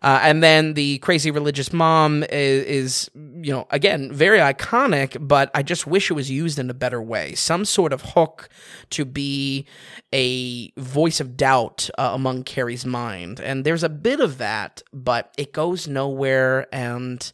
Uh, 0.03 0.21
and 0.23 0.43
then 0.43 0.75
the 0.75 0.99
crazy 0.99 1.31
religious 1.31 1.73
mom 1.73 2.23
is, 2.25 2.65
is, 2.65 3.11
you 3.15 3.53
know, 3.53 3.67
again, 3.71 4.11
very 4.13 4.39
iconic, 4.39 5.17
but 5.21 5.51
I 5.55 5.63
just 5.63 5.87
wish 5.87 6.11
it 6.11 6.15
was 6.15 6.31
used 6.31 6.59
in 6.59 6.71
a 6.71 6.75
better 6.75 7.03
way. 7.03 7.35
Some 7.35 7.65
sort 7.65 7.93
of 7.93 8.03
hook 8.03 8.49
to 8.91 9.05
be 9.05 9.67
a 10.13 10.71
voice 10.81 11.21
of 11.21 11.37
doubt 11.37 11.91
uh, 11.99 12.13
among 12.15 12.45
Carrie's 12.45 12.87
mind. 12.87 13.41
And 13.41 13.65
there's 13.65 13.83
a 13.83 13.89
bit 13.89 14.21
of 14.21 14.39
that, 14.39 14.83
but 14.93 15.35
it 15.37 15.53
goes 15.53 15.87
nowhere 15.87 16.67
and 16.73 17.31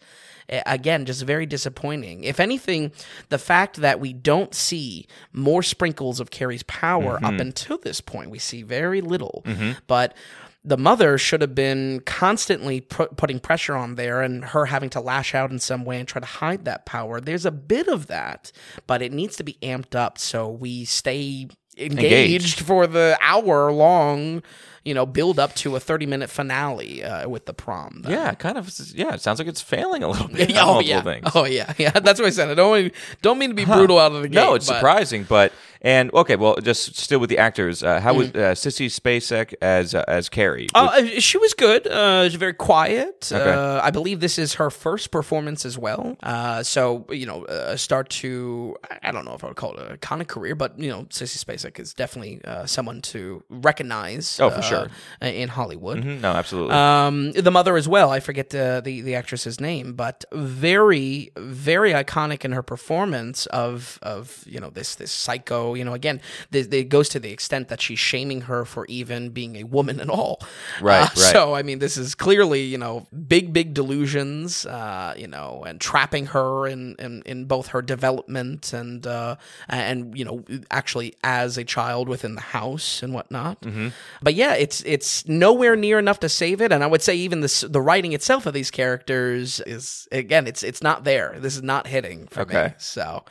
again 0.48 1.04
just 1.04 1.22
very 1.22 1.46
disappointing. 1.46 2.24
If 2.24 2.40
anything 2.40 2.92
the 3.28 3.38
fact 3.38 3.76
that 3.76 4.00
we 4.00 4.12
don't 4.12 4.54
see 4.54 5.06
more 5.32 5.62
sprinkles 5.62 6.20
of 6.20 6.30
carrie's 6.30 6.62
power 6.64 7.16
up 7.16 7.22
mm-hmm. 7.22 7.40
until 7.40 7.78
this 7.78 8.00
point 8.00 8.30
we 8.30 8.38
see 8.38 8.62
very 8.62 9.00
little. 9.00 9.42
Mm-hmm. 9.46 9.72
But 9.86 10.16
the 10.64 10.76
mother 10.76 11.16
should 11.16 11.42
have 11.42 11.54
been 11.54 12.00
constantly 12.00 12.80
pu- 12.80 13.06
putting 13.16 13.38
pressure 13.38 13.76
on 13.76 13.94
there 13.94 14.20
and 14.20 14.44
her 14.46 14.66
having 14.66 14.90
to 14.90 15.00
lash 15.00 15.32
out 15.32 15.52
in 15.52 15.60
some 15.60 15.84
way 15.84 16.00
and 16.00 16.08
try 16.08 16.18
to 16.18 16.26
hide 16.26 16.64
that 16.64 16.86
power. 16.86 17.20
There's 17.20 17.46
a 17.46 17.52
bit 17.52 17.88
of 17.88 18.08
that 18.08 18.50
but 18.86 19.02
it 19.02 19.12
needs 19.12 19.36
to 19.36 19.44
be 19.44 19.58
amped 19.62 19.94
up 19.94 20.18
so 20.18 20.48
we 20.48 20.84
stay 20.84 21.48
engaged, 21.76 22.04
Engaged. 22.04 22.60
for 22.60 22.86
the 22.86 23.18
hour 23.20 23.70
long 23.70 24.42
you 24.86 24.94
know, 24.94 25.04
build 25.04 25.38
up 25.40 25.52
to 25.56 25.74
a 25.74 25.80
30 25.80 26.06
minute 26.06 26.30
finale 26.30 27.02
uh, 27.02 27.28
with 27.28 27.44
the 27.46 27.52
prom. 27.52 28.04
Yeah, 28.08 28.32
kind 28.34 28.56
of. 28.56 28.70
Yeah, 28.94 29.14
it 29.14 29.20
sounds 29.20 29.40
like 29.40 29.48
it's 29.48 29.60
failing 29.60 30.02
a 30.04 30.08
little 30.08 30.28
bit. 30.32 30.52
Oh 30.54 30.78
yeah. 30.80 31.02
things. 31.02 31.26
Oh 31.34 31.44
yeah. 31.44 31.72
Yeah. 31.78 31.90
That's 31.90 32.20
what 32.20 32.26
I 32.26 32.30
said. 32.30 32.48
I 32.50 32.54
don't 32.54 32.72
mean, 32.82 32.92
don't 33.20 33.38
mean 33.38 33.50
to 33.50 33.54
be 33.54 33.64
brutal 33.64 33.98
out 33.98 34.12
of 34.12 34.22
the 34.22 34.28
gate. 34.28 34.36
No, 34.36 34.54
it's 34.54 34.68
but- 34.68 34.76
surprising, 34.76 35.24
but 35.28 35.52
and 35.86 36.12
okay, 36.12 36.36
well, 36.36 36.56
just 36.70 36.96
still 36.96 37.20
with 37.20 37.30
the 37.30 37.38
actors. 37.38 37.82
Uh, 37.82 38.00
how 38.00 38.12
was 38.14 38.26
Mm-hmm. 38.26 38.38
uh, 38.38 38.54
Sissy 38.62 38.88
Spacek 38.98 39.54
as 39.62 39.94
uh, 39.94 40.04
as 40.18 40.28
Carrie? 40.28 40.66
Uh, 40.74 40.90
uh, 40.98 41.20
she 41.20 41.38
was 41.38 41.54
good. 41.54 41.86
Uh, 41.86 42.24
she's 42.28 42.34
very 42.46 42.54
quiet. 42.70 43.30
Okay. 43.32 43.52
Uh, 43.52 43.80
I 43.88 43.90
believe 43.90 44.18
this 44.20 44.36
is 44.38 44.54
her 44.54 44.70
first 44.70 45.10
performance 45.10 45.64
as 45.70 45.76
well. 45.78 46.16
Uh, 46.22 46.62
so 46.64 47.06
you 47.10 47.26
know, 47.30 47.44
uh, 47.46 47.76
start 47.76 48.08
to 48.22 48.74
I 49.06 49.12
don't 49.12 49.24
know 49.24 49.34
if 49.34 49.44
I 49.44 49.46
would 49.48 49.56
call 49.56 49.74
it 49.78 49.92
a 49.92 49.96
kind 49.98 50.20
of 50.20 50.26
career, 50.28 50.54
but 50.56 50.70
you 50.78 50.90
know, 50.90 51.04
Sissy 51.10 51.38
Spacek 51.44 51.78
is 51.78 51.94
definitely 51.94 52.40
uh, 52.44 52.66
someone 52.66 53.00
to 53.12 53.42
recognize. 53.48 54.40
Oh, 54.40 54.50
for 54.50 54.58
uh, 54.58 54.60
sure. 54.62 54.86
in 55.20 55.48
Hollywood. 55.48 55.98
Mhm, 56.02 56.20
no, 56.20 56.32
absolutely. 56.32 56.74
Um, 56.74 57.32
the 57.32 57.50
mother 57.50 57.76
as 57.76 57.86
well. 57.86 58.10
I 58.10 58.20
forget 58.20 58.50
the, 58.50 58.80
the 58.84 59.02
the 59.02 59.14
actress's 59.14 59.60
name, 59.60 59.94
but 59.94 60.24
very 60.32 61.30
very 61.36 61.92
iconic 61.92 62.44
in 62.44 62.52
her 62.52 62.62
performance 62.62 63.46
of 63.46 63.98
of 64.02 64.42
you 64.46 64.58
know 64.60 64.70
this 64.70 64.96
this 64.96 65.12
psycho. 65.12 65.75
You 65.76 65.84
know, 65.84 65.94
again, 65.94 66.20
th- 66.52 66.72
it 66.72 66.88
goes 66.88 67.08
to 67.10 67.20
the 67.20 67.30
extent 67.30 67.68
that 67.68 67.80
she's 67.80 67.98
shaming 67.98 68.42
her 68.42 68.64
for 68.64 68.86
even 68.86 69.30
being 69.30 69.56
a 69.56 69.64
woman 69.64 70.00
at 70.00 70.08
all. 70.10 70.40
Right, 70.80 71.02
Uh, 71.02 71.02
right. 71.02 71.16
So 71.16 71.54
I 71.54 71.62
mean, 71.62 71.78
this 71.78 71.96
is 71.96 72.14
clearly 72.14 72.62
you 72.62 72.78
know 72.78 73.06
big 73.28 73.52
big 73.52 73.74
delusions. 73.74 74.66
Uh, 74.66 75.14
you 75.16 75.26
know, 75.26 75.64
and 75.66 75.80
trapping 75.80 76.26
her 76.26 76.66
in 76.66 76.96
in, 76.98 77.22
in 77.26 77.44
both 77.44 77.68
her 77.68 77.82
development 77.82 78.72
and 78.72 79.06
uh, 79.06 79.36
and 79.68 80.16
you 80.18 80.24
know 80.24 80.44
actually 80.70 81.14
as 81.22 81.58
a 81.58 81.64
child 81.64 82.08
within 82.08 82.34
the 82.34 82.40
house 82.40 83.02
and 83.02 83.14
whatnot. 83.14 83.60
Mm-hmm. 83.62 83.88
But 84.22 84.34
yeah, 84.34 84.54
it's 84.54 84.82
it's 84.84 85.26
nowhere 85.28 85.76
near 85.76 85.98
enough 85.98 86.20
to 86.20 86.28
save 86.28 86.60
it, 86.60 86.72
and 86.72 86.82
I 86.82 86.86
would 86.86 87.02
say 87.02 87.14
even 87.16 87.40
the 87.40 87.68
the 87.70 87.80
writing 87.80 88.12
itself 88.12 88.46
of 88.46 88.54
these 88.54 88.70
characters 88.70 89.60
is 89.60 90.08
again, 90.12 90.46
it's 90.46 90.62
it's 90.62 90.82
not 90.82 91.04
there. 91.04 91.36
This 91.38 91.56
is 91.56 91.62
not 91.62 91.86
hitting 91.86 92.26
for 92.28 92.40
me. 92.68 92.74
So, 92.78 93.24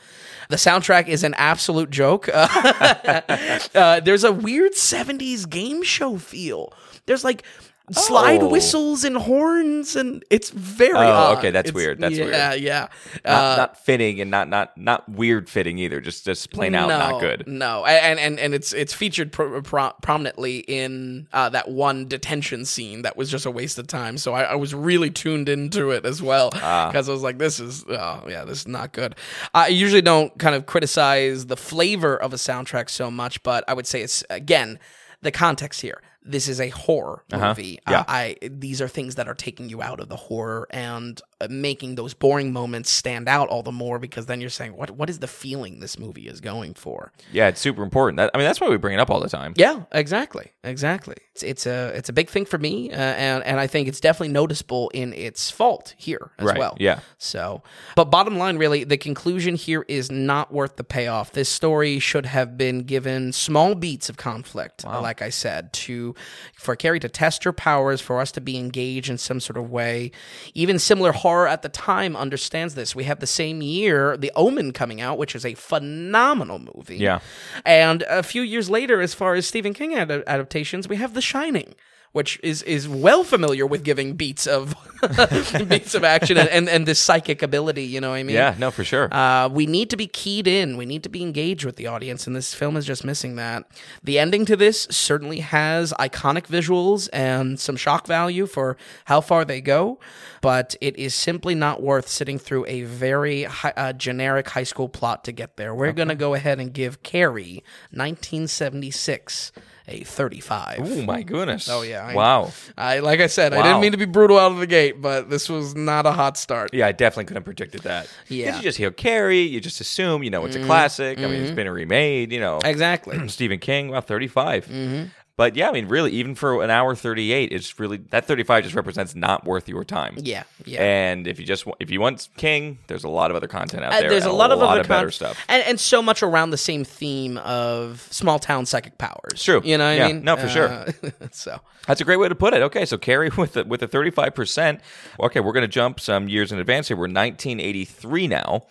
the 0.50 0.56
soundtrack 0.58 1.08
is 1.08 1.24
an 1.24 1.34
absolute 1.36 1.90
joke. 1.90 2.28
Uh, 3.75 4.00
there's 4.00 4.24
a 4.24 4.32
weird 4.32 4.74
'70s 4.74 5.50
game 5.50 5.84
show 5.84 6.18
feel. 6.18 6.74
There's 7.06 7.24
like. 7.24 7.44
Slide 7.92 8.42
Oh. 8.42 8.48
whistles 8.50 9.04
and 9.04 9.15
horns, 9.15 9.96
and 9.96 10.24
it's 10.32 10.50
very. 10.50 10.98
Oh, 10.98 11.01
odd. 11.01 11.38
okay, 11.38 11.51
that's 11.51 11.70
It's- 11.70 11.75
weird, 11.75 12.00
that's 12.00 12.15
yeah, 12.15 12.24
weird. 12.24 12.34
Yeah, 12.36 12.54
yeah. 12.56 12.88
not, 13.24 13.58
not 13.58 13.86
fitting 13.86 14.20
and 14.22 14.32
not 14.32 14.50
not 14.50 14.75
not 14.75 15.08
weird 15.08 15.48
fitting 15.50 15.77
either. 15.77 16.01
Just 16.01 16.25
just 16.25 16.50
plain 16.51 16.74
out 16.74 16.88
no, 16.89 16.98
not 16.98 17.22
good. 17.22 17.48
No, 17.48 17.86
and 17.86 18.20
and 18.20 18.39
and 18.39 18.56
it's 18.56 18.74
it's 18.74 18.92
featured 18.94 19.32
pro- 19.32 19.62
pro- 19.62 19.94
prominently 20.01 20.60
in 20.68 21.27
uh, 21.32 21.50
that 21.50 21.70
one 21.70 22.08
detention 22.08 22.65
scene 22.65 23.04
that 23.04 23.15
was 23.18 23.30
just 23.30 23.46
a 23.46 23.51
waste 23.51 23.77
of 23.77 23.86
time. 23.86 24.18
So 24.18 24.34
I, 24.34 24.44
I 24.44 24.56
was 24.56 24.74
really 24.74 25.12
tuned 25.12 25.48
into 25.48 25.92
it 25.92 26.06
as 26.08 26.24
well 26.24 26.50
Ah. 26.56 26.88
because 26.92 27.08
I 27.08 27.12
was 27.12 27.22
like, 27.22 27.38
this 27.38 27.60
is 27.60 27.86
oh 27.88 28.24
yeah, 28.27 28.46
this 28.46 28.62
is 28.62 28.68
not 28.68 28.94
good. 28.94 29.13
I 29.54 29.68
usually 29.68 30.01
don't 30.01 30.36
kind 30.39 30.56
of 30.56 30.65
criticize 30.65 31.46
the 31.46 31.58
flavor 31.58 32.18
of 32.18 32.34
a 32.34 32.38
soundtrack 32.38 32.89
so 32.89 33.12
much, 33.12 33.44
but 33.44 33.63
I 33.68 33.74
would 33.75 33.86
say 33.86 34.01
it's 34.01 34.24
again 34.32 34.80
the 35.22 35.32
context 35.32 35.82
here. 35.82 36.01
This 36.25 36.48
is 36.48 36.60
a 36.60 36.70
horror 36.70 37.24
movie. 37.32 37.79
Uh-huh. 37.86 37.91
Yeah. 37.91 38.00
Uh, 38.00 38.03
I 38.08 38.36
these 38.41 38.82
are 38.82 38.88
things 38.88 39.15
that 39.15 39.27
are 39.27 39.36
taking 39.36 39.70
you 39.70 39.82
out 39.82 40.00
of 40.00 40.10
the 40.10 40.15
horror 40.15 40.67
and 40.72 41.22
making 41.50 41.96
those 41.96 42.13
boring 42.13 42.54
moments 42.54 42.89
stand 42.89 43.27
out 43.27 43.50
all 43.50 43.62
the 43.62 43.72
more 43.72 44.00
because 44.00 44.25
then 44.25 44.39
you're 44.39 44.50
saying 44.50 44.75
what 44.75 44.92
what 44.92 45.10
is 45.10 45.20
the 45.20 45.27
feeling 45.27 45.80
this 45.82 46.00
movie 46.00 46.27
is 46.27 46.39
going 46.42 46.74
for? 46.74 47.12
Yeah, 47.32 47.48
it's 47.50 47.60
super 47.60 47.84
important. 47.84 48.18
That, 48.18 48.32
I 48.34 48.38
mean, 48.38 48.46
that's 48.46 48.62
why 48.62 48.70
we 48.70 48.77
bring 48.77 48.94
it 48.94 49.00
up 49.01 49.10
all 49.10 49.20
the 49.20 49.30
time. 49.30 49.54
Yeah, 49.58 49.84
exactly, 49.92 50.51
exactly. 50.63 51.15
It's, 51.34 51.44
it's 51.44 51.65
a 51.65 51.92
it's 51.96 52.08
a 52.10 52.13
big 52.13 52.30
thing 52.30 52.46
for 52.46 52.58
me, 52.58 52.92
uh, 52.92 52.96
and 52.96 53.44
and 53.44 53.60
I 53.60 53.68
think 53.68 53.88
it's 53.89 54.00
definitely 54.00 54.30
noticeable 54.34 54.89
in 54.94 55.12
its 55.13 55.51
fault 55.51 55.94
here 55.98 56.32
as 56.39 56.46
Right, 56.46 56.58
well. 56.58 56.77
yeah. 56.80 57.00
So, 57.18 57.62
but 57.96 58.06
bottom 58.06 58.38
line, 58.38 58.58
really, 58.58 58.86
the 58.86 58.98
conclusion 58.98 59.56
here 59.56 59.84
is 59.89 60.10
not 60.10 60.54
worth 60.54 60.77
the 60.77 60.84
payoff. 60.86 61.34
This 61.34 61.50
story 61.50 62.00
should 62.00 62.25
have 62.25 62.58
been 62.58 62.80
given 62.84 63.34
small 63.34 63.75
beats 63.75 64.08
of 64.10 64.15
conflict, 64.15 64.86
uh, 64.86 65.01
like 65.01 65.22
I 65.22 65.30
said, 65.30 65.74
to 65.74 66.15
for 66.56 66.75
Carrie 66.77 67.00
to 67.01 67.10
test 67.10 67.44
her 67.44 67.51
powers, 67.51 68.00
for 68.00 68.22
us 68.22 68.32
to 68.34 68.42
be 68.42 68.58
engaged 68.58 69.10
in 69.10 69.18
some 69.18 69.42
sort 69.42 69.58
of 69.58 69.70
way. 69.70 70.12
Even 70.54 70.80
similar 70.80 71.12
horror 71.25 71.48
at 71.48 71.63
the 71.63 71.70
time 71.70 72.15
understands 72.15 72.75
this. 72.75 72.96
We 72.96 73.05
have 73.05 73.20
the 73.20 73.25
same 73.25 73.60
year, 73.63 74.15
The 74.15 74.32
Omen 74.36 74.74
coming 74.74 75.01
out, 75.01 75.17
which 75.17 75.34
is 75.34 75.44
a 75.44 75.55
phenomenal 75.55 76.60
movie. 76.60 76.98
Yeah. 76.98 77.20
And 77.65 78.03
a 78.03 78.22
few 78.22 78.44
years 78.44 78.70
later, 78.70 79.01
as 79.01 79.15
far 79.15 79.34
as 79.34 79.48
Stephen 79.48 79.74
King 79.74 79.96
ad- 79.96 80.12
adaptations, 80.27 80.88
we 80.88 80.98
have 80.98 81.15
The 81.15 81.22
Shining, 81.22 81.74
which 82.15 82.39
is 82.41 82.62
is 82.63 82.88
well 82.88 83.25
familiar 83.25 83.65
with 83.65 83.84
giving 83.84 84.13
beats 84.13 84.48
of 84.48 84.74
beats 85.67 85.93
of 85.93 86.05
action 86.05 86.38
and, 86.38 86.48
and, 86.48 86.69
and 86.69 86.86
this 86.86 86.98
psychic 86.98 87.43
ability. 87.43 87.84
You 87.84 88.00
know 88.00 88.12
what 88.12 88.15
I 88.15 88.24
mean? 88.24 88.38
Yeah, 88.38 88.55
no, 88.57 88.72
for 88.72 88.86
sure. 88.86 89.13
Uh, 89.13 89.50
we 89.50 89.65
need 89.65 89.89
to 89.89 89.98
be 89.98 90.07
keyed 90.07 90.48
in. 90.48 90.77
We 90.77 90.86
need 90.86 91.03
to 91.03 91.10
be 91.10 91.22
engaged 91.22 91.65
with 91.65 91.75
the 91.75 91.88
audience, 91.88 92.25
and 92.25 92.34
this 92.34 92.53
film 92.53 92.77
is 92.77 92.86
just 92.86 93.03
missing 93.03 93.36
that. 93.36 93.65
The 94.01 94.17
ending 94.17 94.45
to 94.45 94.55
this 94.55 94.88
certainly 94.89 95.41
has 95.41 95.91
iconic 96.00 96.48
visuals 96.48 97.10
and 97.12 97.60
some 97.60 97.75
shock 97.75 98.07
value 98.07 98.45
for 98.45 98.77
how 99.03 99.19
far 99.19 99.43
they 99.43 99.60
go, 99.60 100.00
but 100.39 100.74
it 100.79 100.95
is 100.95 101.13
simply 101.13 101.53
not 101.53 101.84
worth 101.84 102.07
sitting 102.07 102.39
through 102.39 102.65
a 102.67 102.84
very 102.84 103.43
hi- 103.43 103.74
uh, 103.75 103.91
generic 103.91 104.48
high 104.48 104.63
school 104.63 104.88
plot 104.88 105.25
to 105.25 105.34
get 105.34 105.57
there. 105.57 105.75
We're 105.75 105.91
going 105.91 106.07
to 106.07 106.15
go 106.15 106.34
ahead 106.34 106.62
and 106.62 106.72
give 106.74 107.03
Carrie 107.03 107.62
1976 107.91 109.51
a 109.88 110.04
35. 110.04 110.80
oh 110.82 111.01
my 111.04 111.22
goodness. 111.24 111.70
Oh, 111.70 111.82
yeah, 111.82 112.06
I- 112.08 112.15
wow. 112.15 112.51
I 112.77 113.00
like 113.00 113.20
I 113.20 113.27
said, 113.27 113.54
I 113.54 113.62
didn't 113.62 113.82
mean 113.82 113.92
to 113.92 113.98
be 113.98 114.06
brutal 114.06 114.38
out 114.39 114.51
of 114.51 114.58
the 114.58 114.68
gate, 114.68 115.01
but 115.01 115.30
this 115.30 115.48
was 115.50 115.75
not 115.75 116.06
a 116.06 116.12
hot 116.12 116.38
start. 116.38 116.74
Yeah, 116.74 116.88
I 116.88 116.92
definitely 116.92 117.25
couldn't 117.25 117.38
have 117.42 117.46
predicted 117.46 117.82
that. 117.82 118.06
'Cause 118.06 118.12
Yeah. 118.30 118.48
Mm-hmm. 118.48 118.58
You 118.58 118.63
just 118.63 118.77
hear 118.77 118.92
Carrie, 118.92 119.42
you 119.42 119.60
just 119.62 119.80
assume, 119.82 120.24
you 120.24 120.30
know, 120.30 120.46
it's 120.46 120.56
a 120.56 120.63
classic. 120.63 121.20
I 121.20 121.27
mean, 121.27 121.42
it's 121.44 121.51
been 121.51 121.70
remade, 121.70 122.32
you 122.32 122.39
know. 122.39 122.60
Exactly. 122.63 123.27
Stephen 123.30 123.60
King, 123.60 123.89
wow, 123.89 124.01
35. 124.01 124.65
Mm-hmm. 124.65 125.04
But 125.38 125.58
yeah, 125.58 125.68
I 125.68 125.74
mean, 125.74 125.89
really, 125.89 126.12
even 126.13 126.34
for 126.34 126.63
an 126.63 126.70
hour 126.70 126.96
38, 126.96 127.51
it's 127.51 127.77
really, 127.77 127.98
that 128.12 128.24
35 128.24 128.63
just 128.63 128.75
represents 128.75 129.15
not 129.15 129.44
worth 129.44 129.68
your 129.68 129.84
time. 129.84 130.15
Yeah, 130.18 130.44
yeah. 130.63 130.82
And 130.82 131.27
if 131.27 131.39
you 131.42 131.46
just, 131.46 131.65
if 131.82 131.92
you 131.92 132.00
want 132.00 132.30
King, 132.38 132.77
there's 132.88 133.04
a 133.04 133.10
lot 133.10 133.32
of 133.32 133.36
other 133.36 133.48
content 133.48 133.84
out 133.84 133.92
Uh, 133.92 134.00
there. 134.00 134.10
there's 134.12 134.24
a 134.25 134.30
and 134.30 134.38
lot 134.38 134.51
of 134.51 134.62
other 134.62 134.84
better 134.86 135.08
con- 135.08 135.12
stuff. 135.12 135.38
and, 135.50 135.62
and 135.63 135.77
so 135.77 136.01
much 136.01 136.24
around 136.24 136.51
the 136.51 136.58
same 136.58 136.86
theme 136.86 137.38
of 137.39 138.08
small 138.12 138.39
town 138.39 138.65
psychic 138.65 138.98
powers. 138.98 139.44
True. 139.44 139.62
you 139.65 139.77
know 139.77 139.89
what 139.89 139.98
Yeah. 139.98 140.06
I 140.06 140.13
mean? 140.13 140.24
No, 140.24 140.38
for 140.38 140.48
sure. 140.48 140.70
Uh, 140.70 140.92
so 141.32 141.60
That's 141.86 142.00
a 142.00 142.06
great 142.06 142.18
way 142.18 142.30
to 142.30 142.36
put 142.36 142.54
it. 142.54 142.62
Okay, 142.62 142.86
so 142.86 142.98
Carrie 142.98 143.30
with 143.38 143.54
the, 143.54 143.65
with 143.65 143.84
a 143.84 143.89
35%. 143.89 144.80
Okay, 145.20 145.42
we're 145.42 145.51
going 145.51 145.63
to 145.63 145.68
jump 145.68 146.00
some 146.00 146.30
years 146.30 146.54
in 146.54 146.60
advance 146.60 146.88
here. 146.88 146.96
We're 146.96 147.04
1983 147.12 148.27
now. 148.27 148.68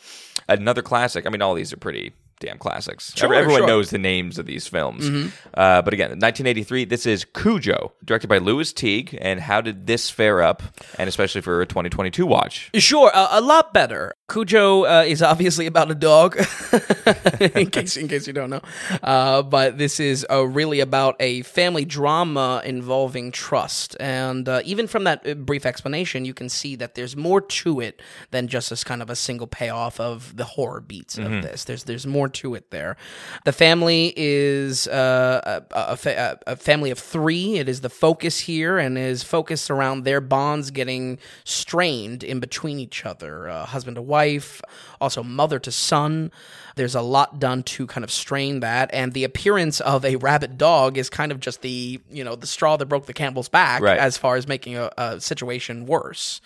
Another 0.48 0.80
classic. 0.80 1.26
I 1.26 1.30
mean, 1.30 1.42
all 1.42 1.52
these 1.54 1.74
are 1.74 1.76
pretty 1.76 2.14
damn 2.40 2.58
classics. 2.58 3.12
Sure, 3.16 3.26
Every- 3.26 3.38
Everyone 3.38 3.60
sure. 3.60 3.66
Mm-hmm. 3.66 3.68
knows 3.76 3.90
the 3.90 3.98
names 3.98 4.38
of 4.38 4.46
these 4.46 4.66
films. 4.66 5.08
Uh, 5.54 5.82
but 5.82 5.94
again, 5.94 6.10
1983, 6.10 6.84
this 6.84 7.06
is 7.06 7.24
Cujo, 7.24 7.92
directed 8.04 8.28
by 8.28 8.38
Lewis 8.38 8.72
Teague. 8.72 9.16
And 9.20 9.40
how 9.40 9.60
did 9.60 9.86
this 9.86 10.10
fare 10.10 10.42
up? 10.42 10.62
And 10.98 11.08
especially 11.08 11.40
for 11.40 11.60
a 11.62 11.66
2022 11.66 12.26
watch. 12.26 12.70
sure, 12.74 13.10
uh, 13.14 13.28
a 13.30 13.40
lot 13.40 13.72
better. 13.72 14.14
Cujo 14.26 14.84
uh, 14.84 15.04
is 15.06 15.22
obviously 15.22 15.66
about 15.66 15.90
a 15.90 15.94
dog, 15.94 16.36
in 17.54 17.70
case 17.70 17.98
in 17.98 18.08
case 18.08 18.26
you 18.26 18.32
don't 18.32 18.48
know. 18.48 18.62
Uh, 19.02 19.42
but 19.42 19.76
this 19.76 20.00
is 20.00 20.26
uh, 20.30 20.46
really 20.46 20.80
about 20.80 21.14
a 21.20 21.42
family 21.42 21.84
drama 21.84 22.62
involving 22.64 23.30
trust, 23.32 23.96
and 24.00 24.48
uh, 24.48 24.62
even 24.64 24.86
from 24.86 25.04
that 25.04 25.26
uh, 25.28 25.34
brief 25.34 25.66
explanation, 25.66 26.24
you 26.24 26.32
can 26.32 26.48
see 26.48 26.74
that 26.76 26.94
there's 26.94 27.16
more 27.16 27.42
to 27.42 27.80
it 27.80 28.00
than 28.30 28.48
just 28.48 28.70
this 28.70 28.82
kind 28.82 29.02
of 29.02 29.10
a 29.10 29.16
single 29.16 29.46
payoff 29.46 30.00
of 30.00 30.34
the 30.34 30.44
horror 30.44 30.80
beats 30.80 31.18
of 31.18 31.42
this. 31.42 31.64
There's 31.64 31.84
there's 31.84 32.06
more 32.06 32.30
to 32.30 32.54
it 32.54 32.70
there. 32.70 32.96
The 33.44 33.52
family 33.52 34.14
is 34.16 34.88
uh, 34.88 35.60
a, 35.70 35.92
a, 35.92 35.96
fa- 35.98 36.38
a 36.46 36.56
family 36.56 36.90
of 36.90 36.98
three. 36.98 37.58
It 37.58 37.68
is 37.68 37.82
the 37.82 37.90
focus 37.90 38.40
here, 38.40 38.78
and 38.78 38.96
is 38.96 39.22
focused 39.22 39.70
around 39.70 40.04
their 40.04 40.22
bonds 40.22 40.70
getting 40.70 41.18
strained 41.44 42.24
in 42.24 42.40
between 42.40 42.78
each 42.78 43.04
other, 43.04 43.50
uh, 43.50 43.66
husband 43.66 43.96
to 43.96 44.02
wife, 44.02 44.13
wife 44.14 44.60
also 45.04 45.22
mother 45.22 45.58
to 45.60 45.70
son. 45.70 46.32
There's 46.76 46.96
a 46.96 47.02
lot 47.02 47.38
done 47.38 47.62
to 47.62 47.86
kind 47.86 48.02
of 48.02 48.10
strain 48.10 48.58
that, 48.60 48.90
and 48.92 49.12
the 49.12 49.22
appearance 49.22 49.80
of 49.80 50.04
a 50.04 50.16
rabid 50.16 50.58
dog 50.58 50.98
is 50.98 51.08
kind 51.08 51.30
of 51.30 51.38
just 51.38 51.62
the 51.62 52.00
you 52.10 52.24
know 52.24 52.34
the 52.34 52.48
straw 52.48 52.76
that 52.76 52.86
broke 52.86 53.06
the 53.06 53.12
camel's 53.12 53.48
back 53.48 53.80
Right. 53.80 53.96
as 53.96 54.16
far 54.18 54.34
as 54.34 54.48
making 54.48 54.76
a, 54.76 54.90
a 54.98 55.20
situation 55.20 55.86
worse. 55.86 56.40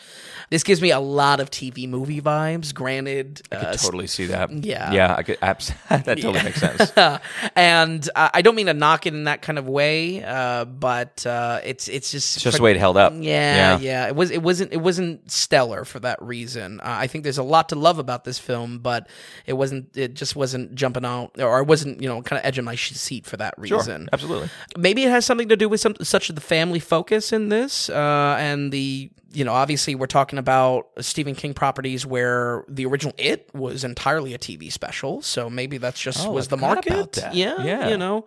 This 0.50 0.62
gives 0.64 0.82
me 0.82 0.90
a 0.90 1.00
lot 1.00 1.40
of 1.40 1.50
TV 1.50 1.88
movie 1.88 2.20
vibes. 2.20 2.74
Granted, 2.74 3.40
I 3.50 3.56
could 3.56 3.66
uh, 3.68 3.72
totally 3.76 4.06
see 4.06 4.26
that. 4.26 4.52
yeah. 4.52 4.92
Yeah, 4.92 5.14
I 5.16 5.22
could, 5.22 5.38
abs- 5.40 5.72
that 5.88 6.04
totally 6.04 6.42
makes 6.44 6.60
sense. 6.60 6.92
and 7.56 8.08
uh, 8.14 8.28
I 8.34 8.42
don't 8.42 8.54
mean 8.54 8.66
to 8.66 8.74
knock 8.74 9.06
it 9.06 9.14
in 9.14 9.24
that 9.24 9.40
kind 9.40 9.58
of 9.58 9.66
way, 9.66 10.22
uh, 10.22 10.66
but 10.66 11.24
uh, 11.26 11.60
it's 11.64 11.88
it's 11.88 12.10
just 12.10 12.36
It's 12.36 12.44
just 12.44 12.56
the 12.58 12.62
way 12.62 12.72
it 12.72 12.76
held 12.76 12.98
up. 12.98 13.14
yeah, 13.16 13.78
yeah, 13.78 14.06
It 14.08 14.14
was 14.14 14.30
it 14.30 14.42
wasn't 14.42 14.72
it 14.74 14.80
wasn't 14.82 15.30
stellar 15.30 15.86
for 15.86 16.00
that 16.00 16.20
reason. 16.22 16.80
Uh, 16.80 16.84
I 16.86 17.06
think 17.06 17.24
there's 17.24 17.38
a 17.38 17.42
lot 17.42 17.70
to 17.70 17.76
love 17.76 17.98
about 17.98 18.24
this 18.24 18.38
film, 18.48 18.78
but 18.78 19.08
it 19.46 19.52
wasn't. 19.52 19.96
It 19.96 20.14
just 20.14 20.34
wasn't 20.34 20.74
jumping 20.74 21.04
out, 21.04 21.30
or 21.38 21.58
I 21.58 21.62
wasn't, 21.62 22.00
you 22.02 22.08
know, 22.08 22.22
kind 22.22 22.40
of 22.40 22.46
edging 22.46 22.64
my 22.64 22.76
seat 22.76 23.24
for 23.26 23.36
that 23.36 23.54
Sure, 23.64 23.78
reason. 23.78 24.08
absolutely. 24.12 24.48
Maybe 24.76 25.04
it 25.04 25.10
has 25.10 25.24
something 25.26 25.48
to 25.48 25.56
do 25.56 25.68
with 25.68 25.80
some 25.80 25.94
such 26.02 26.28
the 26.28 26.40
family 26.40 26.80
focus 26.80 27.32
in 27.32 27.48
this, 27.50 27.90
uh, 27.90 28.36
and 28.38 28.72
the 28.72 29.10
you 29.32 29.44
know 29.44 29.52
obviously 29.52 29.94
we're 29.94 30.06
talking 30.06 30.38
about 30.38 30.88
Stephen 31.00 31.34
King 31.34 31.52
properties 31.52 32.06
where 32.06 32.64
the 32.68 32.86
original 32.86 33.14
It 33.18 33.50
was 33.54 33.84
entirely 33.84 34.32
a 34.34 34.38
TV 34.38 34.72
special, 34.72 35.20
so 35.22 35.50
maybe 35.50 35.76
that's 35.78 36.00
just 36.00 36.26
Oh, 36.26 36.30
was 36.32 36.46
I 36.48 36.50
the 36.50 36.56
market. 36.56 36.92
about 36.92 37.12
that. 37.12 37.34
Yeah, 37.34 37.62
Yeah. 37.62 37.88
you 37.88 37.96
know, 37.98 38.24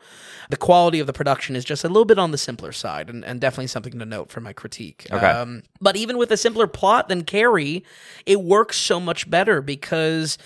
the 0.50 0.58
quality 0.58 1.00
of 1.00 1.08
the 1.08 1.14
production 1.14 1.56
is 1.56 1.66
just 1.66 1.84
a 1.84 1.88
little 1.88 2.06
bit 2.06 2.20
on 2.20 2.32
the 2.32 2.38
simpler 2.38 2.72
side, 2.72 3.10
and, 3.10 3.26
and 3.26 3.42
definitely 3.42 3.68
something 3.68 3.98
to 3.98 4.06
note 4.06 4.30
for 4.30 4.42
my 4.42 4.54
critique. 4.54 5.08
Okay. 5.12 5.26
Um, 5.26 5.64
but 5.80 5.96
even 5.96 6.18
with 6.18 6.32
a 6.32 6.38
simpler 6.38 6.68
plot 6.68 7.10
than 7.10 7.24
Carrie, 7.24 7.84
it 8.28 8.42
works 8.42 8.78
so 8.78 9.00
much 9.00 9.28
better 9.30 9.62
because 9.62 10.38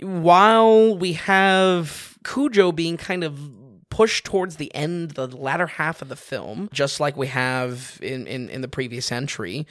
while 0.00 0.96
we 0.96 1.14
have 1.14 2.16
Cujo 2.24 2.72
being 2.72 2.96
kind 2.96 3.24
of 3.24 3.38
pushed 3.98 4.24
towards 4.24 4.58
the 4.58 4.72
end, 4.76 5.10
the 5.22 5.26
latter 5.26 5.66
half 5.66 6.00
of 6.00 6.08
the 6.08 6.14
film, 6.14 6.68
just 6.72 7.00
like 7.00 7.16
we 7.16 7.26
have 7.26 7.98
in, 8.00 8.28
in, 8.28 8.48
in 8.48 8.60
the 8.60 8.68
previous 8.68 9.10
entry, 9.10 9.66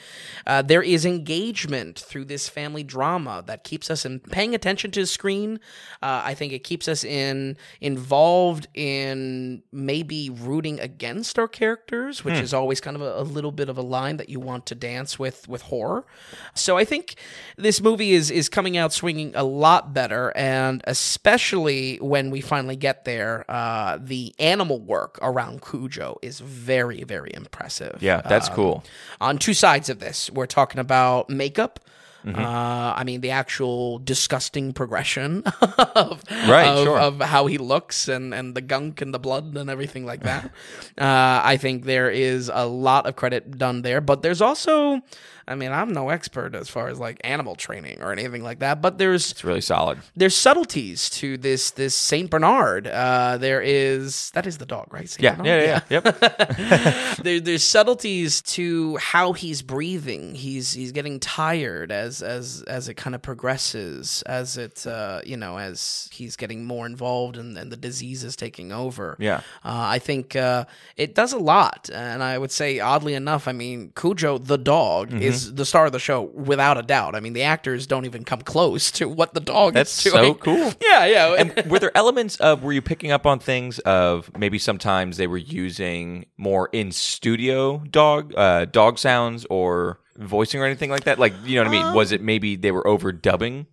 uh, 0.46 0.60
there 0.60 0.82
is 0.82 1.06
engagement 1.06 1.98
through 1.98 2.26
this 2.26 2.46
family 2.46 2.82
drama 2.82 3.42
that 3.46 3.64
keeps 3.64 3.90
us 3.90 4.04
in 4.04 4.20
paying 4.20 4.54
attention 4.54 4.90
to 4.90 5.00
the 5.00 5.06
screen. 5.06 5.58
Uh, 6.02 6.20
I 6.22 6.34
think 6.34 6.52
it 6.52 6.62
keeps 6.62 6.88
us 6.88 7.04
in 7.04 7.56
involved 7.80 8.68
in 8.74 9.62
maybe 9.72 10.28
rooting 10.28 10.78
against 10.78 11.38
our 11.38 11.48
characters, 11.48 12.22
which 12.22 12.34
is 12.34 12.52
always 12.52 12.82
kind 12.82 12.96
of 12.96 13.00
a, 13.00 13.22
a 13.22 13.24
little 13.24 13.50
bit 13.50 13.70
of 13.70 13.78
a 13.78 13.82
line 13.82 14.18
that 14.18 14.28
you 14.28 14.40
want 14.40 14.66
to 14.66 14.74
dance 14.74 15.18
with 15.18 15.48
with 15.48 15.62
horror. 15.62 16.04
So 16.54 16.76
I 16.76 16.84
think 16.84 17.14
this 17.56 17.80
movie 17.80 18.12
is 18.12 18.30
is 18.30 18.50
coming 18.50 18.76
out 18.76 18.92
swinging 18.92 19.32
a 19.34 19.44
lot 19.44 19.94
better, 19.94 20.36
and 20.36 20.82
especially 20.84 21.96
when 22.02 22.30
we 22.30 22.42
finally 22.42 22.76
get 22.76 23.06
there, 23.06 23.46
uh, 23.48 23.96
the 23.98 24.17
animal 24.38 24.80
work 24.80 25.18
around 25.22 25.62
Cujo 25.62 26.18
is 26.22 26.40
very 26.40 27.02
very 27.04 27.30
impressive. 27.34 27.98
Yeah, 28.02 28.20
that's 28.22 28.48
Um, 28.48 28.54
cool. 28.56 28.84
On 29.20 29.38
two 29.38 29.54
sides 29.54 29.88
of 29.88 29.98
this, 29.98 30.30
we're 30.30 30.46
talking 30.46 30.80
about 30.80 31.28
makeup. 31.30 31.80
Mm-hmm. 32.26 32.34
Uh, 32.44 32.92
I 33.00 33.04
mean, 33.04 33.20
the 33.20 33.30
actual 33.30 34.00
disgusting 34.00 34.72
progression 34.72 35.42
of, 35.94 36.22
Right, 36.50 36.66
of, 36.66 36.84
sure. 36.84 36.98
of 36.98 37.20
how 37.20 37.46
he 37.46 37.58
looks 37.58 38.08
and, 38.08 38.34
and 38.34 38.56
the 38.56 38.60
gunk 38.60 39.00
and 39.00 39.14
the 39.14 39.20
blood 39.20 39.56
and 39.56 39.70
everything 39.70 40.04
like 40.04 40.22
that. 40.24 40.44
uh, 40.98 41.40
I 41.52 41.56
think 41.62 41.84
there 41.84 42.10
is 42.10 42.50
a 42.52 42.66
lot 42.66 43.06
of 43.06 43.14
credit 43.14 43.56
done 43.56 43.82
there, 43.82 44.00
but 44.00 44.22
there's 44.22 44.42
also, 44.42 45.00
I 45.48 45.54
mean, 45.54 45.72
I'm 45.72 45.92
no 45.92 46.10
expert 46.10 46.54
as 46.54 46.68
far 46.68 46.88
as 46.88 46.98
like 46.98 47.20
animal 47.24 47.56
training 47.56 48.02
or 48.02 48.12
anything 48.12 48.42
like 48.44 48.58
that, 48.60 48.80
but 48.82 48.98
there's 48.98 49.30
It's 49.30 49.42
really 49.44 49.60
solid. 49.62 49.98
there's 50.14 50.36
subtleties 50.36 51.08
to 51.10 51.36
this 51.38 51.70
this 51.72 51.94
Saint 51.94 52.30
Bernard. 52.30 52.86
Uh, 52.86 53.38
there 53.38 53.60
is 53.62 54.30
that 54.34 54.46
is 54.46 54.58
the 54.58 54.66
dog, 54.66 54.92
right? 54.92 55.08
Saint 55.08 55.22
Yeah, 55.24 55.34
Bernard? 55.36 55.46
yeah, 55.62 55.80
yeah, 55.88 56.00
yeah. 56.04 56.12
Yep. 56.68 57.18
there, 57.22 57.40
there's 57.40 57.62
subtleties 57.64 58.42
to 58.42 58.96
how 58.98 59.32
he's 59.32 59.62
breathing. 59.62 60.34
He's 60.34 60.72
he's 60.74 60.92
getting 60.92 61.18
tired 61.20 61.90
as 61.90 62.22
as 62.22 62.62
as 62.66 62.88
it 62.88 62.94
kind 62.94 63.14
of 63.14 63.22
progresses, 63.22 64.22
as 64.26 64.56
it 64.56 64.86
uh, 64.86 65.20
you 65.24 65.36
know 65.36 65.58
as 65.58 66.08
he's 66.12 66.36
getting 66.36 66.64
more 66.64 66.86
involved 66.86 67.36
and, 67.36 67.56
and 67.56 67.72
the 67.72 67.76
disease 67.76 68.24
is 68.24 68.36
taking 68.36 68.72
over. 68.72 69.16
Yeah. 69.18 69.38
uh, 69.64 69.86
I 69.96 69.98
think 69.98 70.36
uh, 70.36 70.64
it 70.96 71.14
does 71.14 71.32
a 71.32 71.38
lot, 71.38 71.88
and 71.92 72.22
I 72.22 72.36
would 72.38 72.52
say 72.52 72.80
oddly 72.80 73.14
enough, 73.14 73.48
I 73.48 73.52
mean 73.52 73.92
Cujo 73.98 74.38
the 74.38 74.58
dog 74.58 75.08
Mm-hmm. 75.08 75.22
is 75.22 75.37
the 75.46 75.64
star 75.64 75.86
of 75.86 75.92
the 75.92 75.98
show 75.98 76.22
without 76.22 76.78
a 76.78 76.82
doubt. 76.82 77.14
I 77.14 77.20
mean 77.20 77.32
the 77.32 77.42
actors 77.42 77.86
don't 77.86 78.04
even 78.04 78.24
come 78.24 78.40
close 78.42 78.90
to 78.92 79.08
what 79.08 79.34
the 79.34 79.40
dog 79.40 79.74
That's 79.74 80.04
is 80.06 80.12
doing. 80.12 80.32
so 80.32 80.34
cool. 80.34 80.72
Yeah, 80.82 81.04
yeah. 81.06 81.34
and 81.38 81.70
were 81.70 81.78
there 81.78 81.96
elements 81.96 82.36
of 82.36 82.62
were 82.62 82.72
you 82.72 82.82
picking 82.82 83.10
up 83.10 83.26
on 83.26 83.38
things 83.38 83.78
of 83.80 84.30
maybe 84.36 84.58
sometimes 84.58 85.16
they 85.16 85.26
were 85.26 85.36
using 85.38 86.26
more 86.36 86.68
in 86.72 86.92
studio 86.92 87.78
dog 87.90 88.32
uh, 88.36 88.64
dog 88.66 88.98
sounds 88.98 89.44
or 89.50 90.00
voicing 90.16 90.60
or 90.60 90.64
anything 90.66 90.90
like 90.90 91.04
that? 91.04 91.18
Like 91.18 91.34
you 91.44 91.56
know 91.56 91.68
what 91.68 91.76
I 91.78 91.82
mean? 91.84 91.94
Was 91.94 92.12
it 92.12 92.22
maybe 92.22 92.56
they 92.56 92.70
were 92.72 92.84
overdubbing? 92.84 93.66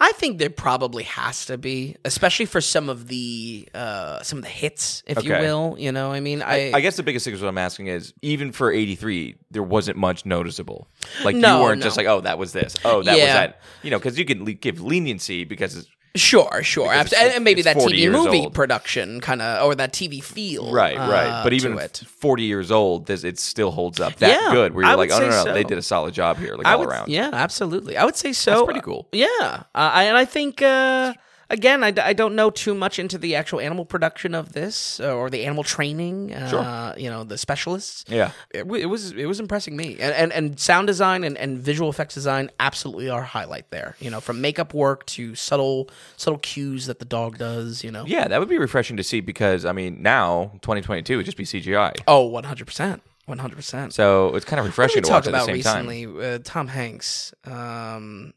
I 0.00 0.12
think 0.12 0.38
there 0.38 0.50
probably 0.50 1.04
has 1.04 1.46
to 1.46 1.58
be, 1.58 1.96
especially 2.04 2.46
for 2.46 2.60
some 2.60 2.88
of 2.88 3.08
the 3.08 3.68
uh, 3.74 4.22
some 4.22 4.38
of 4.38 4.44
the 4.44 4.50
hits, 4.50 5.02
if 5.06 5.22
you 5.24 5.30
will. 5.32 5.76
You 5.78 5.92
know, 5.92 6.12
I 6.12 6.20
mean, 6.20 6.42
I, 6.42 6.72
I 6.72 6.80
guess 6.80 6.96
the 6.96 7.02
biggest 7.02 7.24
thing 7.24 7.34
is 7.34 7.40
what 7.40 7.48
I'm 7.48 7.58
asking 7.58 7.86
is 7.88 8.12
even 8.22 8.52
for 8.52 8.72
'83, 8.72 9.36
there 9.50 9.62
wasn't 9.62 9.96
much 9.96 10.26
noticeable. 10.26 10.88
Like 11.24 11.36
No, 11.36 11.58
you 11.58 11.62
weren't 11.64 11.80
no. 11.80 11.84
just 11.84 11.96
like, 11.96 12.06
oh, 12.06 12.20
that 12.22 12.38
was 12.38 12.52
this, 12.52 12.76
oh, 12.84 13.02
that 13.02 13.12
was 13.12 13.20
that. 13.20 13.60
You 13.82 13.90
know, 13.90 13.98
because 13.98 14.18
you 14.18 14.24
can 14.24 14.44
le- 14.44 14.52
give 14.52 14.80
leniency 14.80 15.44
because 15.44 15.76
it's 15.76 15.88
sure, 16.16 16.62
sure, 16.62 16.88
Because 16.88 17.06
it's- 17.12 17.22
and, 17.22 17.34
and 17.34 17.44
maybe 17.44 17.60
it's 17.60 17.66
that 17.66 17.76
40 17.76 17.94
TV 17.94 17.98
years 17.98 18.12
movie 18.16 18.38
old. 18.40 18.54
production 18.54 19.20
kind 19.20 19.42
of, 19.42 19.64
or 19.66 19.74
that 19.74 19.92
TV 19.92 20.22
feel, 20.22 20.72
right, 20.72 20.96
right. 20.96 21.26
uh, 21.26 21.42
But 21.42 21.50
to 21.50 21.56
even 21.56 21.78
it. 21.78 22.02
40 22.18 22.42
years 22.44 22.70
old, 22.70 23.06
this 23.06 23.24
it 23.24 23.38
still 23.38 23.70
holds 23.70 24.00
up 24.00 24.16
that 24.16 24.28
Yeah, 24.42 24.52
good. 24.52 24.74
Where 24.74 24.84
you're 24.84 24.92
I 24.92 24.94
like, 24.94 25.10
oh 25.10 25.18
no, 25.20 25.30
say 25.30 25.44
no, 25.44 25.52
they 25.54 25.64
did 25.64 25.78
a 25.78 25.82
solid 25.82 26.14
job 26.14 26.38
here, 26.38 26.54
like 26.56 26.66
I 26.66 26.72
all 26.74 26.80
would, 26.80 26.88
around. 26.88 27.08
yeah, 27.08 27.30
absolutely. 27.32 27.96
I 27.96 28.04
would 28.04 28.16
say 28.16 28.32
so. 28.32 28.50
That's 28.52 28.64
pretty 28.64 28.80
cool. 28.80 29.08
Yeah, 29.12 29.26
uh, 29.40 29.58
I, 29.74 30.04
and 30.04 30.16
I 30.16 30.24
think 30.24 30.62
uh, 30.62 31.14
again, 31.54 31.82
I, 31.82 31.92
I 32.10 32.12
don't 32.12 32.34
know 32.34 32.50
too 32.50 32.74
much 32.74 32.98
into 32.98 33.16
the 33.18 33.34
actual 33.34 33.60
animal 33.60 33.84
production 33.86 34.34
of 34.34 34.52
this 34.52 35.00
uh, 35.00 35.14
or 35.14 35.30
the 35.30 35.44
animal 35.46 35.64
training. 35.64 36.34
Uh, 36.34 36.94
You 36.98 37.08
know, 37.10 37.24
the 37.24 37.38
specialists. 37.38 38.04
Yeah. 38.08 38.30
it, 38.50 38.58
w- 38.68 38.82
it 38.82 38.86
was 38.86 39.12
it 39.12 39.26
was 39.26 39.40
impressing 39.40 39.76
me, 39.76 39.96
and 40.00 40.12
and, 40.14 40.32
and 40.32 40.60
sound 40.60 40.86
design 40.86 41.24
and, 41.24 41.36
and 41.38 41.58
visual 41.58 41.88
effects 41.88 42.14
design 42.14 42.50
absolutely 42.60 43.08
are 43.08 43.22
highlight 43.22 43.70
there. 43.70 43.96
You 44.00 44.10
know, 44.10 44.20
from 44.20 44.40
makeup 44.40 44.74
work 44.74 45.06
to 45.16 45.34
subtle 45.34 45.88
subtle 46.16 46.38
cues 46.40 46.86
that 46.86 46.98
the 46.98 47.04
dog 47.06 47.38
does. 47.38 47.82
You 47.84 47.90
know, 47.90 48.04
Yeah, 48.06 48.28
that 48.28 48.38
would 48.40 48.48
be 48.48 48.58
refreshing 48.58 48.96
to 48.98 49.02
see 49.02 49.20
because 49.20 49.64
I 49.64 49.72
mean 49.72 50.02
now 50.02 50.50
2022 50.62 51.16
would 51.16 51.24
just 51.26 51.36
be 51.38 51.44
CGI. 51.44 51.92
oh, 52.08 52.24
one 52.26 52.44
hundred 52.44 52.66
percent, 52.66 53.02
one 53.26 53.38
hundred 53.38 53.56
percent. 53.56 53.94
So 53.94 54.34
it's 54.36 54.44
kind 54.44 54.60
of 54.60 54.66
refreshing 54.66 55.02
to 55.04 55.10
watch 55.10 55.26
at 55.26 55.32
the 55.32 55.36
about 55.38 55.46
same 55.46 55.62
time. 55.62 55.86
recently? 55.86 56.26
Uh, 56.34 56.38
Tom 56.42 56.68
Hanks. 56.68 57.32
Um, 57.44 58.34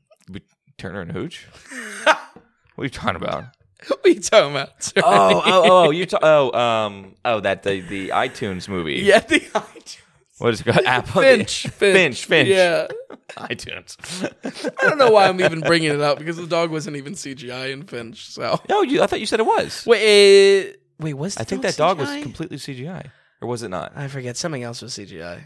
Turner 0.78 1.02
and 1.02 1.12
Hooch. 1.12 1.48
what 2.78 2.84
are 2.84 2.86
you 2.86 2.90
talking 2.90 3.16
about? 3.16 3.46
what 3.88 4.00
are 4.06 4.10
you 4.10 4.20
talking 4.20 4.52
about? 4.52 4.82
sir? 4.84 5.02
Oh, 5.04 5.42
oh, 5.46 5.64
oh, 5.86 5.90
you 5.90 6.06
ta- 6.06 6.20
oh, 6.22 6.58
um, 6.58 7.16
oh, 7.26 7.40
that 7.42 7.64
the 7.64 7.82
the 7.82 8.10
iTunes 8.10 8.70
movie. 8.70 8.96
yeah, 9.04 9.20
the 9.20 9.40
iTunes. 9.56 9.98
What 10.38 10.54
is 10.54 10.62
it 10.62 10.66
called? 10.66 10.78
Apple. 10.86 11.24
Finch, 11.24 11.64
Finch, 11.68 12.26
Finch. 12.26 12.50
Yeah, 12.50 12.86
iTunes. 13.38 13.98
I 14.80 14.88
don't 14.88 15.00
know 15.00 15.10
why 15.10 15.28
I'm 15.28 15.42
even 15.42 15.62
bringing 15.62 15.92
it 15.92 16.00
up 16.00 16.20
because 16.20 16.38
the 16.38 16.46
dog 16.46 16.70
wasn't 16.70 16.96
even 16.98 17.14
CGI 17.14 17.72
in 17.72 17.84
Finch. 17.84 18.30
So 18.30 18.62
No, 18.70 18.84
you. 18.84 19.02
I 19.02 19.08
thought 19.08 19.20
you 19.20 19.26
said 19.26 19.40
it 19.40 19.48
was. 19.48 19.84
wait, 19.88 20.70
uh, 20.70 20.74
wait, 21.00 21.16
was 21.16 21.34
the 21.36 21.42
I 21.42 21.44
think 21.44 21.64
dog 21.64 21.72
that 21.72 21.78
dog 21.78 21.98
was 21.98 22.10
CGI? 22.10 22.22
completely 22.22 22.58
CGI, 22.58 23.12
or 23.42 23.48
was 23.48 23.64
it 23.64 23.70
not? 23.70 23.94
I 23.96 24.08
forget 24.08 24.38
something 24.38 24.62
else 24.62 24.84
was 24.84 24.94
CGI. 24.96 25.42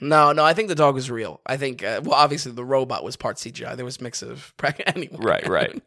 No, 0.00 0.32
no, 0.32 0.44
I 0.44 0.54
think 0.54 0.68
the 0.68 0.74
dog 0.74 0.94
was 0.94 1.10
real. 1.10 1.40
I 1.44 1.56
think, 1.56 1.82
uh, 1.82 2.00
well, 2.04 2.14
obviously 2.14 2.52
the 2.52 2.64
robot 2.64 3.02
was 3.02 3.16
part 3.16 3.36
CGI. 3.36 3.74
There 3.76 3.84
was 3.84 4.00
mix 4.00 4.22
of 4.22 4.54
anyway. 4.86 5.16
Right, 5.18 5.48
right. 5.48 5.82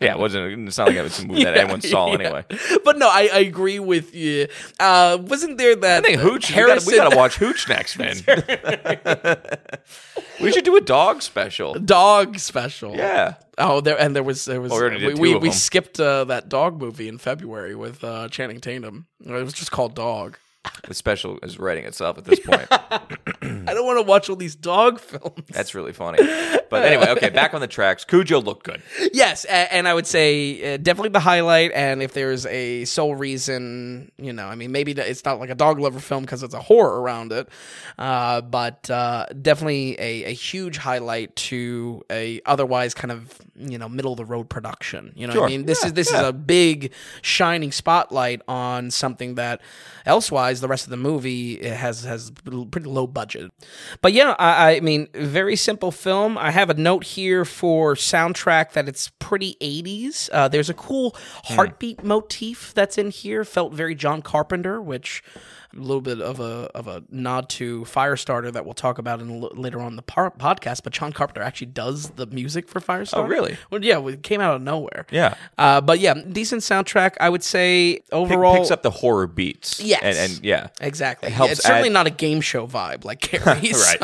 Yeah, 0.00 0.12
it 0.12 0.18
wasn't. 0.18 0.68
It's 0.68 0.76
not 0.76 0.88
like 0.88 0.96
it 0.96 1.02
was 1.02 1.18
a 1.20 1.26
movie 1.26 1.44
that 1.44 1.56
anyone 1.56 1.80
saw 1.80 2.08
yeah. 2.08 2.14
anyway. 2.14 2.44
But 2.84 2.98
no, 2.98 3.08
I, 3.08 3.30
I 3.32 3.38
agree 3.38 3.78
with 3.78 4.14
you. 4.14 4.46
Uh, 4.78 5.16
wasn't 5.20 5.56
there 5.56 5.74
that 5.74 6.04
I 6.04 6.08
think 6.08 6.20
Hooch. 6.20 6.48
Harrison 6.48 6.90
We 6.90 6.98
gotta, 6.98 7.08
we 7.08 7.14
gotta 7.14 7.16
watch 7.16 7.36
Hooch 7.36 7.66
next, 7.68 7.98
man. 7.98 8.16
we 10.40 10.52
should 10.52 10.64
do 10.64 10.76
a 10.76 10.82
dog 10.82 11.22
special. 11.22 11.74
dog 11.74 12.38
special? 12.38 12.94
Yeah. 12.94 13.36
Oh, 13.56 13.80
there 13.80 13.98
and 13.98 14.14
there 14.14 14.22
was 14.22 14.44
there 14.44 14.60
was 14.60 14.70
Oh, 14.70 14.90
we 14.90 15.14
we 15.14 15.14
we, 15.14 15.34
we 15.36 15.50
skipped 15.50 15.98
uh, 15.98 16.24
that 16.24 16.50
dog 16.50 16.78
movie 16.78 17.08
in 17.08 17.16
February 17.16 17.74
with 17.74 18.04
uh, 18.04 18.28
Channing 18.28 18.60
Tatum. 18.60 19.06
It 19.24 19.32
was 19.32 19.54
just 19.54 19.70
called 19.70 19.94
Dog. 19.94 20.38
The 20.88 20.94
special 20.94 21.38
is 21.42 21.58
writing 21.58 21.84
itself 21.84 22.18
at 22.18 22.24
this 22.24 22.40
point. 22.40 22.66
I 22.70 23.74
don't 23.74 23.86
want 23.86 23.98
to 23.98 24.02
watch 24.02 24.28
all 24.30 24.36
these 24.36 24.54
dog 24.54 25.00
films. 25.00 25.42
That's 25.50 25.74
really 25.74 25.92
funny. 25.92 26.18
But 26.70 26.84
anyway, 26.84 27.08
okay, 27.10 27.30
back 27.30 27.54
on 27.54 27.60
the 27.60 27.66
tracks. 27.68 28.04
Cujo 28.04 28.40
looked 28.40 28.64
good. 28.64 28.82
Yes, 29.12 29.44
a- 29.44 29.72
and 29.72 29.86
I 29.88 29.94
would 29.94 30.06
say 30.06 30.74
uh, 30.74 30.76
definitely 30.76 31.10
the 31.10 31.20
highlight. 31.20 31.72
And 31.72 32.02
if 32.02 32.12
there's 32.12 32.46
a 32.46 32.84
sole 32.84 33.14
reason, 33.16 34.10
you 34.18 34.32
know, 34.32 34.46
I 34.46 34.54
mean, 34.54 34.72
maybe 34.72 34.92
it's 34.92 35.24
not 35.24 35.38
like 35.40 35.50
a 35.50 35.54
dog 35.54 35.78
lover 35.78 36.00
film 36.00 36.22
because 36.22 36.42
it's 36.42 36.54
a 36.54 36.60
horror 36.60 37.00
around 37.00 37.32
it, 37.32 37.48
uh, 37.98 38.40
but 38.40 38.88
uh, 38.90 39.26
definitely 39.40 39.94
a, 39.98 40.24
a 40.24 40.32
huge 40.32 40.76
highlight 40.76 41.34
to 41.36 42.04
a 42.10 42.40
otherwise 42.46 42.94
kind 42.94 43.10
of 43.12 43.38
you 43.56 43.78
know 43.78 43.88
middle 43.88 44.12
of 44.12 44.18
the 44.18 44.24
road 44.24 44.48
production. 44.48 45.12
You 45.16 45.26
know, 45.26 45.40
what 45.40 45.46
I 45.46 45.48
mean, 45.48 45.66
this 45.66 45.80
Yeah, 45.82 45.86
is 45.88 45.92
this 45.94 46.12
yeah. 46.12 46.22
is 46.22 46.28
a 46.28 46.32
big 46.32 46.92
shining 47.22 47.72
spotlight 47.72 48.42
on 48.48 48.90
something 48.90 49.36
that 49.36 49.60
elsewise 50.04 50.55
otherwise 50.56 50.60
the 50.60 50.68
rest 50.68 50.84
of 50.84 50.90
the 50.90 50.96
movie 50.96 51.54
it 51.54 51.74
has 51.76 52.04
has 52.04 52.30
pretty 52.70 52.88
low 52.88 53.06
budget. 53.06 53.50
But 54.00 54.12
yeah, 54.12 54.34
I, 54.38 54.76
I 54.76 54.80
mean, 54.80 55.08
very 55.14 55.56
simple 55.56 55.90
film. 55.90 56.38
I 56.38 56.50
have 56.50 56.70
a 56.70 56.74
note 56.74 57.04
here 57.04 57.44
for 57.44 57.94
soundtrack 57.94 58.72
that 58.72 58.88
it's 58.88 59.10
pretty 59.18 59.56
80s. 59.60 60.30
Uh, 60.32 60.48
there's 60.48 60.70
a 60.70 60.74
cool 60.74 61.14
heartbeat 61.44 62.02
motif 62.02 62.72
that's 62.74 62.98
in 62.98 63.10
here. 63.10 63.44
Felt 63.44 63.72
very 63.72 63.94
John 63.94 64.22
Carpenter, 64.22 64.80
which 64.80 65.22
a 65.76 65.80
little 65.80 66.00
bit 66.00 66.20
of 66.20 66.40
a 66.40 66.70
of 66.74 66.88
a 66.88 67.02
nod 67.10 67.48
to 67.48 67.82
Firestarter 67.82 68.52
that 68.52 68.64
we'll 68.64 68.74
talk 68.74 68.98
about 68.98 69.20
in 69.20 69.40
later 69.40 69.80
on 69.80 69.96
the 69.96 70.02
par- 70.02 70.32
podcast. 70.32 70.82
But 70.82 70.92
John 70.92 71.12
Carpenter 71.12 71.42
actually 71.42 71.68
does 71.68 72.10
the 72.10 72.26
music 72.26 72.68
for 72.68 72.80
Firestarter. 72.80 73.18
Oh, 73.18 73.22
really? 73.24 73.56
Well, 73.70 73.84
yeah, 73.84 74.04
it 74.06 74.22
came 74.22 74.40
out 74.40 74.56
of 74.56 74.62
nowhere. 74.62 75.06
Yeah. 75.10 75.34
Uh, 75.58 75.80
but 75.80 76.00
yeah, 76.00 76.14
decent 76.14 76.62
soundtrack. 76.62 77.16
I 77.20 77.28
would 77.28 77.42
say 77.42 78.00
overall. 78.12 78.56
picks 78.56 78.70
up 78.70 78.82
the 78.82 78.90
horror 78.90 79.26
beats. 79.26 79.80
Yes. 79.80 80.02
And, 80.02 80.16
and 80.16 80.44
yeah. 80.46 80.68
Exactly. 80.80 81.30
helps 81.30 81.48
Yeah, 81.48 81.52
it's 81.52 81.62
certainly 81.62 81.88
add- 81.88 81.92
not 81.92 82.06
a 82.06 82.10
game 82.10 82.40
show 82.40 82.66
vibe 82.66 83.04
like 83.04 83.20
Carrie. 83.20 83.72
Right. 83.72 84.00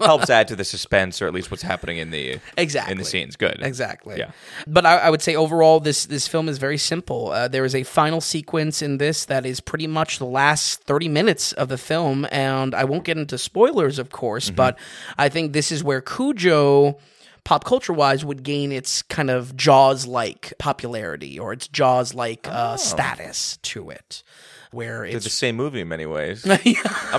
Helps 0.00 0.30
add 0.30 0.48
to 0.48 0.56
the 0.56 0.64
suspense 0.64 1.20
or 1.22 1.26
at 1.26 1.34
least 1.34 1.50
what's 1.50 1.62
happening 1.62 1.98
in 1.98 2.10
the 2.10 2.38
Exactly. 2.56 2.92
in 2.92 2.98
the 2.98 3.04
scenes. 3.04 3.36
Good. 3.36 3.58
Exactly. 3.60 4.16
Yeah. 4.18 4.30
But 4.66 4.84
I, 4.86 4.98
I 4.98 5.10
would 5.10 5.22
say 5.22 5.34
overall, 5.36 5.80
this 5.80 6.06
this 6.06 6.26
film 6.26 6.48
is 6.48 6.58
very 6.58 6.78
simple. 6.78 7.30
Uh, 7.30 7.48
there 7.48 7.64
is 7.64 7.74
a 7.74 7.82
final 7.84 8.20
sequence 8.20 8.82
in 8.82 8.98
this 8.98 9.24
that 9.26 9.44
is 9.46 9.60
pretty 9.60 9.86
much 9.86 10.18
the 10.18 10.26
last 10.26 10.82
thirty 10.84 11.08
minutes 11.08 11.52
of 11.52 11.68
the 11.68 11.78
film, 11.78 12.26
and 12.32 12.74
I 12.74 12.84
won't 12.84 13.04
get 13.04 13.18
into 13.18 13.36
spoilers, 13.38 13.98
of 13.98 14.10
course, 14.10 14.46
Mm-hmm. 14.46 14.56
but 14.56 14.78
I 15.18 15.28
think 15.28 15.52
this 15.52 15.70
is 15.70 15.84
where 15.84 16.00
Cujo. 16.00 16.98
Pop 17.44 17.64
culture 17.64 17.92
wise, 17.92 18.24
would 18.24 18.44
gain 18.44 18.70
its 18.70 19.02
kind 19.02 19.28
of 19.28 19.56
Jaws 19.56 20.06
like 20.06 20.52
popularity 20.60 21.40
or 21.40 21.52
its 21.52 21.66
Jaws 21.66 22.14
like 22.14 22.46
uh, 22.48 22.76
status 22.76 23.58
to 23.62 23.90
it, 23.90 24.22
where 24.72 25.04
Oh. 25.04 25.06
They're 25.06 25.16
it's 25.16 25.24
the 25.24 25.30
same 25.30 25.56
movie 25.56 25.80
in 25.80 25.88
many 25.88 26.06
ways. 26.06 26.44
I'm 26.48 26.56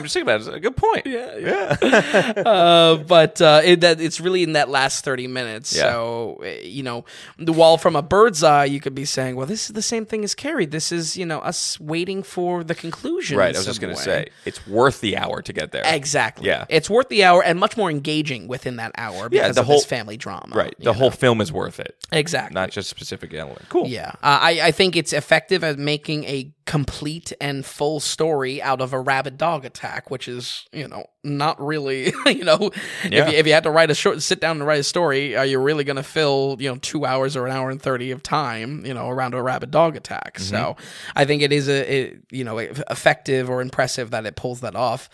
just 0.04 0.14
thinking 0.14 0.22
about 0.24 0.42
it. 0.42 0.48
It's 0.48 0.56
a 0.56 0.60
good 0.60 0.76
point. 0.76 1.06
Yeah. 1.06 1.38
Yeah. 1.38 2.34
uh, 2.46 2.96
but 2.98 3.42
uh, 3.42 3.62
it, 3.64 3.82
that 3.82 4.02
it's 4.02 4.20
really 4.20 4.44
in 4.44 4.54
that 4.54 4.70
last 4.70 5.04
30 5.06 5.28
minutes. 5.28 5.76
Yeah. 5.76 5.84
So, 5.84 6.42
uh, 6.44 6.48
you 6.64 6.84
know, 6.84 7.06
the 7.38 7.54
while 7.54 7.78
from 7.78 7.96
a 7.96 8.02
bird's 8.02 8.44
eye, 8.44 8.66
you 8.66 8.80
could 8.80 8.96
be 8.96 9.06
saying, 9.06 9.36
well, 9.36 9.46
this 9.48 9.68
is 9.70 9.74
the 9.74 9.82
same 9.82 10.06
thing 10.06 10.24
as 10.24 10.34
Carrie. 10.36 10.66
This 10.66 10.92
is, 10.92 11.16
you 11.18 11.26
know, 11.26 11.40
us 11.40 11.80
waiting 11.80 12.24
for 12.24 12.64
the 12.64 12.76
conclusion. 12.76 13.38
Right. 13.38 13.56
I 13.56 13.60
was 13.60 13.66
just 13.66 13.82
going 13.82 13.96
to 13.96 14.02
say 14.02 14.28
it's 14.46 14.66
worth 14.68 15.02
the 15.02 15.18
hour 15.18 15.42
to 15.42 15.54
get 15.54 15.72
there. 15.72 15.84
Exactly. 15.86 16.48
Yeah. 16.48 16.66
It's 16.70 16.90
worth 16.90 17.10
the 17.10 17.24
hour 17.24 17.44
and 17.44 17.60
much 17.60 17.78
more 17.78 17.90
engaging 17.92 18.48
within 18.48 18.78
that 18.78 18.92
hour 18.98 19.30
because 19.30 19.56
the 19.56 19.62
of 19.62 19.68
whole- 19.68 19.78
this 19.78 19.86
family 19.86 20.18
drama. 20.18 20.56
Right. 20.56 20.76
The 20.80 20.86
know? 20.86 20.94
whole 20.94 21.12
film 21.12 21.42
is 21.42 21.52
worth 21.52 21.80
it, 21.80 21.96
Exactly. 22.12 22.54
not 22.54 22.72
just 22.72 22.88
a 22.88 22.90
specific 22.96 23.34
element. 23.34 23.68
Cool. 23.70 23.88
Yeah, 23.88 24.12
uh, 24.24 24.40
I 24.42 24.60
I 24.64 24.72
think 24.72 24.96
it's 24.96 25.14
effective 25.14 25.64
at 25.64 25.78
making 25.78 26.24
a 26.26 26.52
complete 26.66 27.34
and 27.44 27.66
full 27.66 28.00
story 28.00 28.62
out 28.62 28.80
of 28.80 28.94
a 28.94 29.00
rabid 29.00 29.38
dog 29.38 29.66
attack, 29.66 30.10
which 30.10 30.30
is 30.30 30.66
you 30.72 30.88
know 30.88 31.06
not 31.26 31.62
really 31.62 32.14
you 32.26 32.44
know 32.46 32.72
Yeah. 33.10 33.28
if 33.28 33.34
you, 33.34 33.40
if 33.40 33.48
you 33.48 33.54
had 33.54 33.64
to 33.64 33.72
write 33.72 33.92
a 33.92 33.96
short 33.96 34.22
sit 34.22 34.40
down 34.40 34.58
and 34.58 34.66
write 34.66 34.80
a 34.80 34.84
story, 34.84 35.36
are 35.36 35.46
you 35.46 35.60
really 35.60 35.84
going 35.84 35.98
to 35.98 36.04
fill 36.04 36.56
you 36.60 36.70
know 36.70 36.78
two 36.78 37.06
hours 37.06 37.36
or 37.36 37.46
an 37.46 37.52
hour 37.52 37.70
and 37.70 37.82
thirty 37.82 38.12
of 38.12 38.24
time 38.24 38.86
you 38.86 38.94
know 38.94 39.10
around 39.10 39.34
a 39.34 39.42
rabid 39.44 39.72
dog 39.72 39.98
attack? 39.98 40.40
So 40.40 40.78
I 41.16 41.26
think 41.26 41.42
it 41.42 41.52
is 41.52 41.68
a 41.68 41.80
it, 41.94 42.24
you 42.32 42.46
know 42.46 42.58
effective 42.60 43.50
or 43.50 43.62
impressive 43.62 44.12
that 44.12 44.26
it 44.26 44.36
pulls 44.38 44.62
that 44.62 44.76
off. 44.76 45.10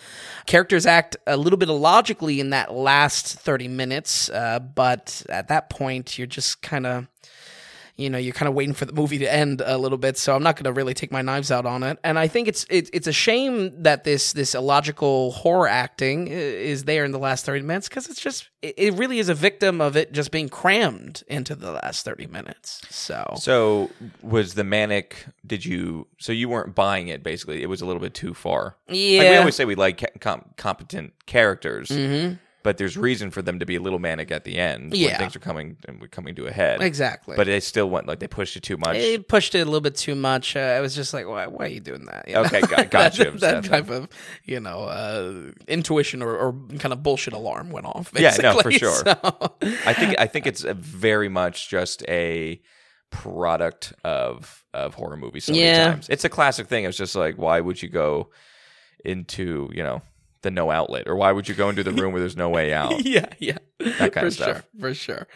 Characters 0.45 0.85
act 0.85 1.17
a 1.25 1.35
little 1.35 1.57
bit 1.57 1.69
illogically 1.69 2.39
in 2.39 2.51
that 2.51 2.71
last 2.73 3.39
thirty 3.39 3.67
minutes, 3.67 4.29
uh, 4.29 4.59
but 4.59 5.23
at 5.29 5.47
that 5.47 5.71
point 5.71 6.17
you're 6.19 6.27
just 6.27 6.61
kind 6.61 6.85
of 6.85 7.07
you 7.99 8.09
know 8.09 8.17
you're 8.17 8.33
kind 8.33 8.47
of 8.47 8.55
waiting 8.55 8.73
for 8.73 8.85
the 8.85 8.93
movie 8.93 9.17
to 9.19 9.31
end 9.31 9.62
a 9.65 9.77
little 9.77 9.97
bit 9.97 10.17
so 10.17 10.35
i'm 10.35 10.43
not 10.43 10.55
going 10.55 10.63
to 10.65 10.71
really 10.71 10.93
take 10.93 11.12
my 11.12 11.21
knives 11.21 11.51
out 11.51 11.65
on 11.65 11.83
it 11.83 11.97
and 12.03 12.17
i 12.17 12.27
think 12.27 12.47
it's 12.47 12.65
it, 12.69 12.89
it's 12.93 13.07
a 13.07 13.12
shame 13.12 13.83
that 13.83 14.03
this 14.03 14.33
this 14.33 14.55
illogical 14.55 15.31
horror 15.31 15.67
acting 15.67 16.27
is 16.27 16.85
there 16.85 17.05
in 17.05 17.12
the 17.12 17.19
last 17.19 17.45
30 17.45 17.63
minutes 17.63 17.89
because 17.89 18.09
it's 18.09 18.21
just 18.21 18.49
it, 18.62 18.73
it 18.77 18.93
really 18.95 19.19
is 19.19 19.29
a 19.29 19.33
victim 19.33 19.81
of 19.81 19.95
it 19.95 20.12
just 20.12 20.31
being 20.31 20.49
crammed 20.49 21.23
into 21.27 21.55
the 21.55 21.71
last 21.71 22.05
30 22.05 22.27
minutes 22.27 22.81
so 22.89 23.19
So 23.38 23.89
was 24.21 24.53
the 24.53 24.63
manic? 24.63 25.25
Did 25.45 25.65
you? 25.65 26.07
So 26.19 26.31
you 26.31 26.49
weren't 26.49 26.75
buying 26.75 27.07
it. 27.07 27.23
Basically, 27.23 27.62
it 27.63 27.67
was 27.67 27.81
a 27.81 27.85
little 27.85 28.01
bit 28.01 28.13
too 28.13 28.33
far. 28.33 28.75
Like 29.19 29.29
we 29.31 29.38
always 29.38 29.55
say, 29.55 29.65
we 29.65 29.75
like 29.75 30.19
com- 30.19 30.45
competent 30.57 31.13
characters, 31.25 31.89
mm-hmm. 31.89 32.35
But 32.69 32.77
there's 32.77 32.95
reason 32.95 33.32
for 33.32 33.41
them 33.41 33.58
to 33.58 33.65
be 33.65 33.75
a 33.77 33.82
little 33.82 33.97
manic 33.97 34.29
at 34.29 34.43
the 34.43 34.60
end 34.60 34.91
when 34.91 35.01
Yeah. 35.01 35.17
things 35.17 35.36
are 35.36 35.39
coming 35.39 35.75
and 35.88 35.99
we're 35.99 36.08
coming 36.08 36.36
to 36.36 36.45
a 36.45 36.51
head. 36.51 36.84
exactly 36.84 37.36
But 37.36 37.47
they 37.47 37.60
still 37.62 37.89
went 37.89 38.05
like 38.05 38.19
they 38.19 38.27
pushed 38.27 38.55
it 38.55 38.62
too 38.62 38.77
much. 38.77 38.93
They 38.93 39.17
pushed 39.17 39.55
it 39.55 39.62
a 39.62 39.65
little 39.65 39.82
bit 39.82 39.95
too 39.95 40.13
much. 40.13 40.55
Uh, 40.55 40.60
I 40.60 40.79
was 40.79 40.93
just 40.93 41.12
like, 41.12 41.27
why, 41.27 41.47
why 41.47 41.65
are 41.65 41.67
you 41.69 41.79
doing 41.79 42.05
that? 42.05 42.27
You 42.27 42.36
know? 42.36 42.41
Okay, 42.41 42.62
got- 42.62 42.91
gotcha. 42.91 43.32
that, 43.32 43.39
that 43.39 43.63
type 43.63 43.89
of, 43.89 44.08
you 44.45 44.60
know, 44.60 44.84
uh, 44.84 45.49
intuition 45.67 46.21
or, 46.21 46.38
or 46.38 46.53
kind 46.77 46.93
of 46.93 47.01
bullshit 47.01 47.34
alarm 47.34 47.71
went 47.71 47.88
off. 47.88 48.12
Yeah, 48.15 48.38
no, 48.39 48.60
for 48.60 48.71
sure. 48.84 48.91
So- 48.93 49.55
I 49.88 49.93
think 49.93 50.19
I 50.19 50.27
think 50.27 50.45
it's 50.45 50.62
very 50.62 51.27
much 51.27 51.69
just 51.69 52.03
a 52.08 52.62
product 53.10 53.93
of 54.03 54.63
of 54.75 54.93
horror 54.93 55.17
movies. 55.17 55.45
So 55.45 55.53
Yeah. 55.53 55.71
many 55.79 55.91
times, 55.93 56.08
it's 56.10 56.23
a 56.23 56.29
classic 56.29 56.67
thing. 56.67 56.86
It's 56.86 56.99
just 56.99 57.15
like, 57.15 57.36
why 57.39 57.60
would 57.62 57.82
you 57.82 57.89
go 57.89 58.29
into 59.03 59.69
you 59.73 59.82
know 59.82 60.03
the 60.41 60.52
no 60.52 60.71
outlet, 60.71 61.08
or 61.08 61.15
why 61.15 61.32
would 61.32 61.47
you 61.47 61.56
go 61.56 61.69
into 61.69 61.84
the 61.84 61.91
room 62.02 62.12
where 62.13 62.19
there's 62.19 62.38
no 62.38 62.49
way 62.49 62.73
out? 62.73 63.06
yeah, 63.06 63.28
yeah, 63.39 63.59
That 63.79 64.11
kind 64.11 64.13
for 64.13 64.25
of 64.27 64.33
stuff. 64.33 64.47
sure, 64.47 64.63
for 64.79 64.93
sure. 64.93 65.27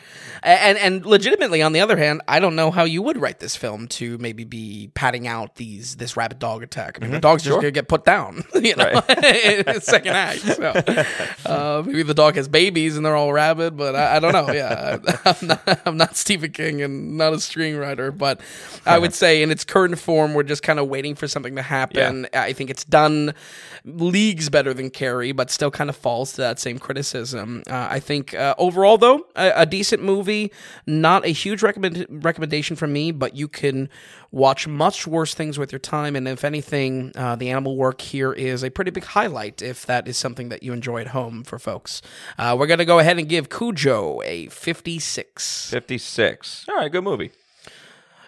And 0.43 0.77
and 0.77 1.06
legitimately, 1.06 1.62
on 1.62 1.71
the 1.73 1.79
other 1.79 1.97
hand, 1.97 2.21
I 2.27 2.39
don't 2.39 2.56
know 2.56 2.71
how 2.71 2.84
you 2.84 3.01
would 3.01 3.17
write 3.17 3.39
this 3.39 3.56
film 3.56 3.88
to 3.89 4.17
maybe 4.17 4.43
be 4.43 4.91
padding 4.93 5.27
out 5.27 5.56
these 5.56 5.95
this 5.95 6.17
rabid 6.17 6.39
dog 6.39 6.62
attack. 6.63 6.97
I 6.99 7.03
mean, 7.03 7.12
the 7.12 7.19
dog's 7.19 7.43
just 7.43 7.53
Mm-hmm. 7.53 7.53
Sure. 7.53 7.62
gonna 7.62 7.71
get 7.71 7.88
put 7.88 8.03
down, 8.06 8.43
you 8.56 8.75
know, 8.75 8.88
in 9.10 9.63
the 9.65 9.79
second 9.82 10.13
act. 10.13 10.39
So 10.39 10.73
uh, 11.45 11.84
maybe 11.86 12.03
the 12.03 12.13
dog 12.13 12.36
has 12.36 12.47
babies 12.47 12.97
and 12.97 13.06
they're 13.06 13.15
all 13.15 13.32
rabid, 13.32 13.77
but 13.77 13.95
I, 13.95 14.15
I 14.15 14.19
don't 14.19 14.34
know. 14.34 14.51
Yeah, 14.51 14.97
I'm 15.25 15.47
not, 15.47 15.79
I'm 15.86 15.97
not 15.97 16.15
Stephen 16.17 16.51
King 16.51 16.82
and 16.82 17.17
not 17.17 17.34
a 17.34 17.38
screenwriter, 17.38 18.15
but 18.17 18.41
I 18.86 18.97
would 18.99 19.13
say 19.13 19.41
in 19.41 19.51
its 19.51 19.63
current 19.63 19.97
form, 19.99 20.34
we're 20.34 20.43
just 20.43 20.63
kind 20.63 20.79
of 20.79 20.88
waiting 20.88 21.15
for 21.15 21.27
something 21.27 21.56
to 21.56 21.62
happen. 21.62 22.27
I 22.34 22.53
think 22.53 22.69
it's 22.69 22.84
done 22.84 23.34
leagues 23.86 24.49
better 24.49 24.73
than 24.73 24.89
Carrie, 24.89 25.32
but 25.32 25.51
still 25.51 25.71
kind 25.71 25.89
of 25.89 25.95
falls 25.95 26.32
to 26.34 26.41
that 26.41 26.60
same 26.60 26.79
criticism. 26.79 27.63
Uh, 27.69 27.88
I 27.89 27.99
think 27.99 28.33
uh, 28.36 28.56
overall, 28.58 28.98
though, 28.98 29.26
a, 29.36 29.52
a 29.58 29.65
decent 29.65 30.04
movie. 30.04 30.52
Not 30.86 31.26
a 31.26 31.30
huge 31.30 31.62
recommend- 31.63 32.08
recommendation 32.10 32.76
from 32.76 32.93
me, 32.93 33.12
but 33.12 33.36
you 33.36 33.48
can 33.48 33.89
watch 34.32 34.67
much 34.67 35.06
worse 35.06 35.34
things 35.34 35.60
with 35.60 35.72
your 35.72 35.80
time. 35.80 36.15
And 36.15 36.28
if 36.28 36.43
anything, 36.43 37.12
uh, 37.15 37.36
the 37.36 37.50
animal 37.50 37.76
work 37.78 38.02
here 38.02 38.34
is 38.34 38.63
a 38.63 38.69
pretty 38.72 38.91
big 38.91 39.04
highlight 39.06 39.62
if 39.62 39.86
that 39.86 40.08
is 40.08 40.17
something 40.17 40.50
that 40.50 40.63
you 40.63 40.74
enjoy 40.74 41.02
at 41.02 41.08
home 41.08 41.43
for 41.43 41.60
folks. 41.60 42.02
Uh, 42.38 42.56
we're 42.58 42.67
going 42.67 42.80
to 42.80 42.86
go 42.86 43.00
ahead 43.00 43.17
and 43.19 43.30
give 43.30 43.50
Cujo 43.50 44.22
a 44.24 44.48
56. 44.48 45.69
Fifty 45.69 45.98
six. 45.98 46.65
All 46.69 46.76
right, 46.76 46.91
good 46.91 47.04
movie. 47.04 47.32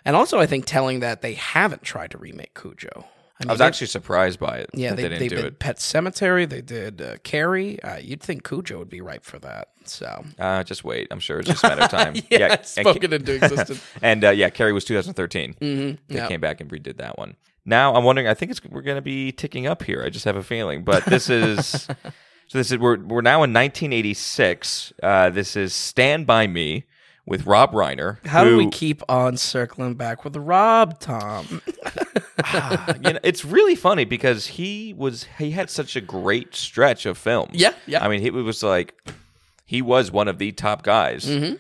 And 0.04 0.15
also, 0.15 0.39
I 0.39 0.46
think 0.46 0.65
telling 0.65 1.00
that 1.00 1.22
they 1.24 1.34
haven't 1.34 1.82
tried 1.82 2.12
to 2.12 2.18
remake 2.20 2.54
Cujo. 2.54 3.06
I 3.48 3.52
was 3.52 3.60
actually 3.62 3.88
surprised 3.88 4.39
by 4.39 4.60
it. 4.60 4.69
Yeah, 4.74 4.93
they, 4.93 5.04
they, 5.04 5.10
they, 5.10 5.17
didn't 5.17 5.30
do 5.30 5.36
did 5.36 5.45
it. 5.45 5.60
Pet 5.60 5.78
Sematary. 5.78 6.48
They 6.48 6.62
did 6.62 7.02
uh, 7.02 7.17
Carrie. 7.24 7.82
Uh, 7.84 7.98
you'd 7.98 8.21
think 8.24 8.48
Cujo 8.48 8.78
would 8.80 8.89
be 8.89 9.02
ripe 9.02 9.26
for 9.26 9.39
that. 9.39 9.69
So 9.84 10.24
Uh, 10.39 10.63
just 10.63 10.84
wait. 10.86 11.08
I'm 11.12 11.19
sure 11.19 11.39
it's 11.39 11.50
just 11.50 11.63
a 11.63 11.67
matter 11.67 11.84
of 11.84 11.91
time. 11.91 12.15
yeah, 12.30 12.54
and, 12.56 12.65
spoken 12.65 13.12
into 13.12 13.34
existence. 13.36 13.84
and 14.02 14.24
uh, 14.24 14.30
yeah, 14.30 14.50
Carrie 14.50 14.71
was 14.74 14.86
2013. 14.86 15.56
Mhm, 15.56 15.98
They 16.08 16.15
yeah. 16.15 16.28
came 16.28 16.39
back 16.39 16.62
and 16.62 16.69
redid 16.71 16.98
that 16.98 17.17
one. 17.17 17.36
Now 17.65 17.93
I'm 17.95 18.04
wondering. 18.04 18.28
I 18.28 18.36
think 18.36 18.52
it's 18.52 18.63
we're 18.63 18.82
going 18.82 18.98
to 18.98 19.02
be 19.02 19.32
ticking 19.32 19.67
up 19.67 19.84
here. 19.84 20.02
I 20.06 20.10
just 20.10 20.26
have 20.26 20.36
a 20.38 20.43
feeling. 20.43 20.84
But 20.84 21.04
this 21.06 21.30
is 21.30 21.67
so. 22.48 22.58
This 22.58 22.71
is 22.71 22.78
we're 22.78 23.00
we're 23.00 23.21
now 23.21 23.43
in 23.43 23.52
1986. 23.54 24.93
Uh, 25.04 25.30
this 25.30 25.56
is 25.56 25.74
Stand 25.74 26.26
by 26.28 26.48
Me 26.48 26.86
with 27.26 27.46
Rob 27.46 27.72
Reiner. 27.72 28.26
How 28.26 28.44
do 28.44 28.58
we 28.58 28.70
keep 28.70 29.02
on 29.10 29.38
circling 29.38 29.96
back 29.96 30.24
with 30.24 30.36
Rob 30.36 31.00
Tom? 31.00 31.62
you 33.04 33.14
know, 33.14 33.20
it's 33.24 33.44
really 33.44 33.76
funny 33.76 34.06
because 34.06 34.48
he 34.48 34.94
was 34.96 35.26
he 35.38 35.52
had 35.52 35.70
such 35.70 35.96
a 35.96 36.02
great 36.02 36.56
stretch 36.56 37.06
of 37.06 37.18
films. 37.18 37.56
Yeah, 37.56 37.74
yeah. 37.88 38.04
I 38.04 38.08
mean, 38.10 38.22
he 38.22 38.30
was 38.30 38.62
like 38.64 38.94
he 39.66 39.82
was 39.82 40.12
one 40.12 40.28
of 40.28 40.38
the 40.38 40.52
top 40.52 40.84
guys, 40.84 41.26
Mm-hmm. 41.26 41.56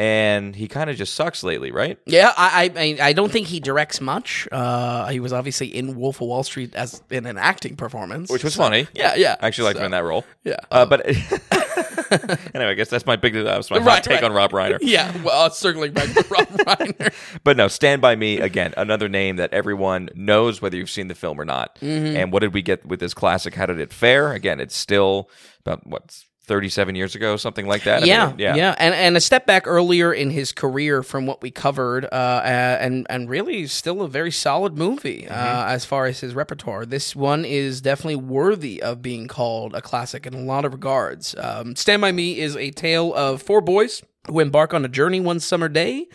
And 0.00 0.56
he 0.56 0.66
kind 0.66 0.88
of 0.88 0.96
just 0.96 1.14
sucks 1.14 1.42
lately, 1.42 1.72
right? 1.72 1.98
Yeah, 2.06 2.32
I, 2.34 2.72
I 2.74 2.82
I 2.82 3.08
I 3.08 3.12
don't 3.12 3.30
think 3.30 3.48
he 3.48 3.60
directs 3.60 4.00
much. 4.00 4.48
Uh, 4.50 5.08
he 5.08 5.20
was 5.20 5.30
obviously 5.30 5.66
in 5.66 5.94
Wolf 5.94 6.22
of 6.22 6.28
Wall 6.28 6.42
Street 6.42 6.74
as 6.74 7.02
in 7.10 7.26
an 7.26 7.36
acting 7.36 7.76
performance, 7.76 8.30
Which 8.30 8.42
was 8.42 8.54
so- 8.54 8.62
funny. 8.62 8.88
Yeah, 8.94 9.14
yeah. 9.16 9.36
I 9.40 9.46
actually 9.46 9.64
liked 9.64 9.76
So, 9.76 9.80
him 9.82 9.86
in 9.86 9.90
that 9.92 10.04
role. 10.04 10.24
Yeah. 10.42 10.56
Uh, 10.70 10.86
but 10.86 11.06
anyway, 12.54 12.70
I 12.70 12.74
guess 12.74 12.88
that's 12.88 13.04
my 13.04 13.16
big 13.16 13.34
that's 13.34 13.70
my 13.70 13.78
hot 13.78 14.02
take 14.02 14.14
right. 14.14 14.24
on 14.24 14.32
Rob 14.32 14.52
Reiner. 14.52 14.78
Yeah, 14.90 15.12
well, 15.22 15.50
circling 15.50 15.92
back 15.92 16.08
to 16.14 16.24
Rob 16.30 16.48
Reiner. 16.48 17.12
But 17.44 17.58
no, 17.58 17.68
Stand 17.68 18.00
by 18.00 18.16
Me 18.16 18.40
again, 18.40 18.72
another 18.78 19.08
name 19.08 19.36
that 19.36 19.52
everyone 19.52 20.08
knows 20.14 20.62
whether 20.62 20.76
you've 20.78 20.90
seen 20.90 21.08
the 21.08 21.14
film 21.14 21.38
or 21.38 21.44
not. 21.44 21.76
Mm-hmm. 21.76 22.16
And 22.16 22.32
what 22.32 22.40
did 22.40 22.54
we 22.54 22.62
get 22.62 22.86
with 22.86 23.00
this 23.00 23.12
classic? 23.12 23.54
How 23.54 23.66
did 23.66 23.78
it 23.80 23.92
fare? 23.92 24.32
Again, 24.32 24.60
it's 24.60 24.76
still 24.76 25.28
about 25.60 25.86
what 25.86 26.24
37 26.50 26.96
years 26.96 27.14
ago, 27.14 27.36
something 27.36 27.68
like 27.68 27.84
that. 27.84 28.02
I 28.02 28.06
yeah, 28.06 28.26
mean, 28.26 28.38
yeah, 28.40 28.74
and 28.76 28.92
and 28.92 29.16
a 29.16 29.20
step 29.20 29.46
back 29.46 29.68
earlier 29.68 30.12
in 30.12 30.30
his 30.30 30.50
career 30.50 31.04
from 31.04 31.24
what 31.24 31.40
we 31.42 31.52
covered, 31.52 32.06
uh, 32.06 32.40
and 32.44 33.06
and 33.08 33.30
really 33.30 33.68
still 33.68 34.02
a 34.02 34.08
very 34.08 34.32
solid 34.32 34.76
movie 34.76 35.28
uh, 35.28 35.34
Mm-hmm. 35.34 35.70
as 35.70 35.84
far 35.84 36.06
as 36.06 36.18
his 36.18 36.34
repertoire. 36.34 36.84
This 36.84 37.14
one 37.14 37.44
is 37.44 37.80
definitely 37.80 38.16
worthy 38.16 38.82
of 38.82 39.00
being 39.00 39.28
called 39.28 39.74
a 39.76 39.80
classic 39.80 40.26
in 40.26 40.34
a 40.34 40.40
lot 40.42 40.64
of 40.64 40.72
regards. 40.72 41.36
Um, 41.38 41.76
Stand 41.76 42.02
by 42.02 42.10
Me 42.10 42.40
is 42.40 42.56
a 42.56 42.70
tale 42.72 43.14
of 43.14 43.40
four 43.42 43.60
boys 43.60 44.02
who 44.26 44.40
embark 44.40 44.74
on 44.74 44.84
a 44.84 44.88
journey 44.88 45.20
one 45.20 45.38
summer 45.38 45.68
day 45.68 46.08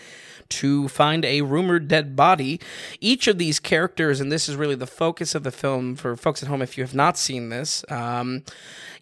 to 0.50 0.88
find 0.88 1.26
a 1.26 1.42
rumored 1.42 1.88
dead 1.88 2.16
body. 2.16 2.60
Each 3.00 3.28
of 3.28 3.38
these 3.38 3.60
characters, 3.60 4.20
and 4.20 4.32
this 4.32 4.48
is 4.48 4.56
really 4.56 4.76
the 4.76 4.88
focus 4.88 5.36
of 5.36 5.44
the 5.44 5.52
film 5.52 5.96
for 5.96 6.16
folks 6.16 6.44
at 6.44 6.50
home 6.50 6.62
if 6.62 6.78
you 6.78 6.84
have 6.84 6.96
not 6.96 7.18
seen 7.18 7.50
this. 7.50 7.84
Um, 7.90 8.44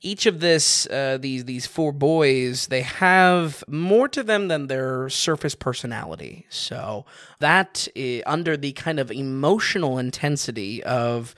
each 0.03 0.25
of 0.25 0.41
this 0.41 0.85
uh, 0.87 1.17
these 1.19 1.45
these 1.45 1.65
four 1.65 1.91
boys 1.91 2.67
they 2.67 2.81
have 2.81 3.63
more 3.67 4.07
to 4.09 4.21
them 4.21 4.49
than 4.49 4.67
their 4.67 5.09
surface 5.09 5.55
personality 5.55 6.45
so 6.49 7.05
that 7.39 7.87
under 8.25 8.57
the 8.57 8.73
kind 8.73 8.99
of 8.99 9.11
emotional 9.11 9.97
intensity 9.97 10.83
of 10.83 11.33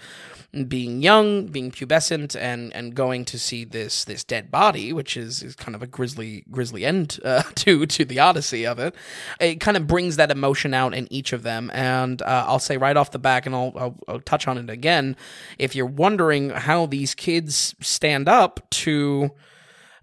being 0.64 1.02
young, 1.02 1.48
being 1.48 1.70
pubescent, 1.72 2.36
and 2.40 2.74
and 2.74 2.96
going 2.96 3.26
to 3.26 3.38
see 3.38 3.66
this 3.66 4.06
this 4.06 4.24
dead 4.24 4.50
body, 4.50 4.94
which 4.94 5.18
is, 5.18 5.44
is 5.44 5.56
kind 5.56 5.76
of 5.76 5.84
a 5.84 5.88
grisly 5.88 6.46
grisly 6.50 6.86
end 6.86 7.20
uh, 7.26 7.44
to 7.56 7.86
to 7.86 8.06
the 8.06 8.20
odyssey 8.20 8.66
of 8.66 8.80
it. 8.80 8.96
It 9.40 9.60
kind 9.60 9.76
of 9.78 9.86
brings 9.88 10.16
that 10.16 10.32
emotion 10.32 10.74
out 10.74 10.94
in 10.94 11.12
each 11.12 11.34
of 11.34 11.44
them, 11.44 11.70
and 11.74 12.22
uh, 12.22 12.46
I'll 12.48 12.60
say 12.60 12.78
right 12.78 12.96
off 12.96 13.12
the 13.12 13.20
back, 13.20 13.46
and 13.46 13.54
I'll, 13.54 13.74
I'll 13.76 13.96
I'll 14.08 14.20
touch 14.22 14.48
on 14.48 14.58
it 14.58 14.70
again. 14.70 15.16
If 15.60 15.76
you're 15.76 15.86
wondering 15.86 16.52
how 16.52 16.86
these 16.86 17.14
kids 17.14 17.76
stand 17.82 18.30
up 18.30 18.62
to 18.70 19.32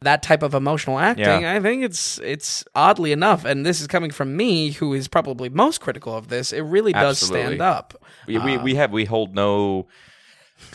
that 0.02 0.20
type 0.20 0.42
of 0.42 0.52
emotional 0.52 0.98
acting, 0.98 1.42
Yeah. 1.42 1.54
I 1.54 1.60
think 1.60 1.84
it's 1.84 2.18
it's 2.18 2.64
oddly 2.74 3.12
enough, 3.12 3.44
and 3.44 3.64
this 3.64 3.80
is 3.80 3.86
coming 3.86 4.10
from 4.10 4.36
me, 4.36 4.72
who 4.72 4.92
is 4.94 5.08
probably 5.08 5.48
most 5.48 5.80
critical 5.80 6.16
of 6.16 6.28
this. 6.28 6.52
It 6.52 6.62
really 6.62 6.92
does 6.92 7.22
Absolutely. 7.22 7.56
stand 7.56 7.62
up. 7.62 8.04
we, 8.26 8.36
we 8.38 8.56
we 8.58 8.74
have 8.74 8.90
we 8.92 9.04
hold 9.04 9.34
no. 9.34 9.86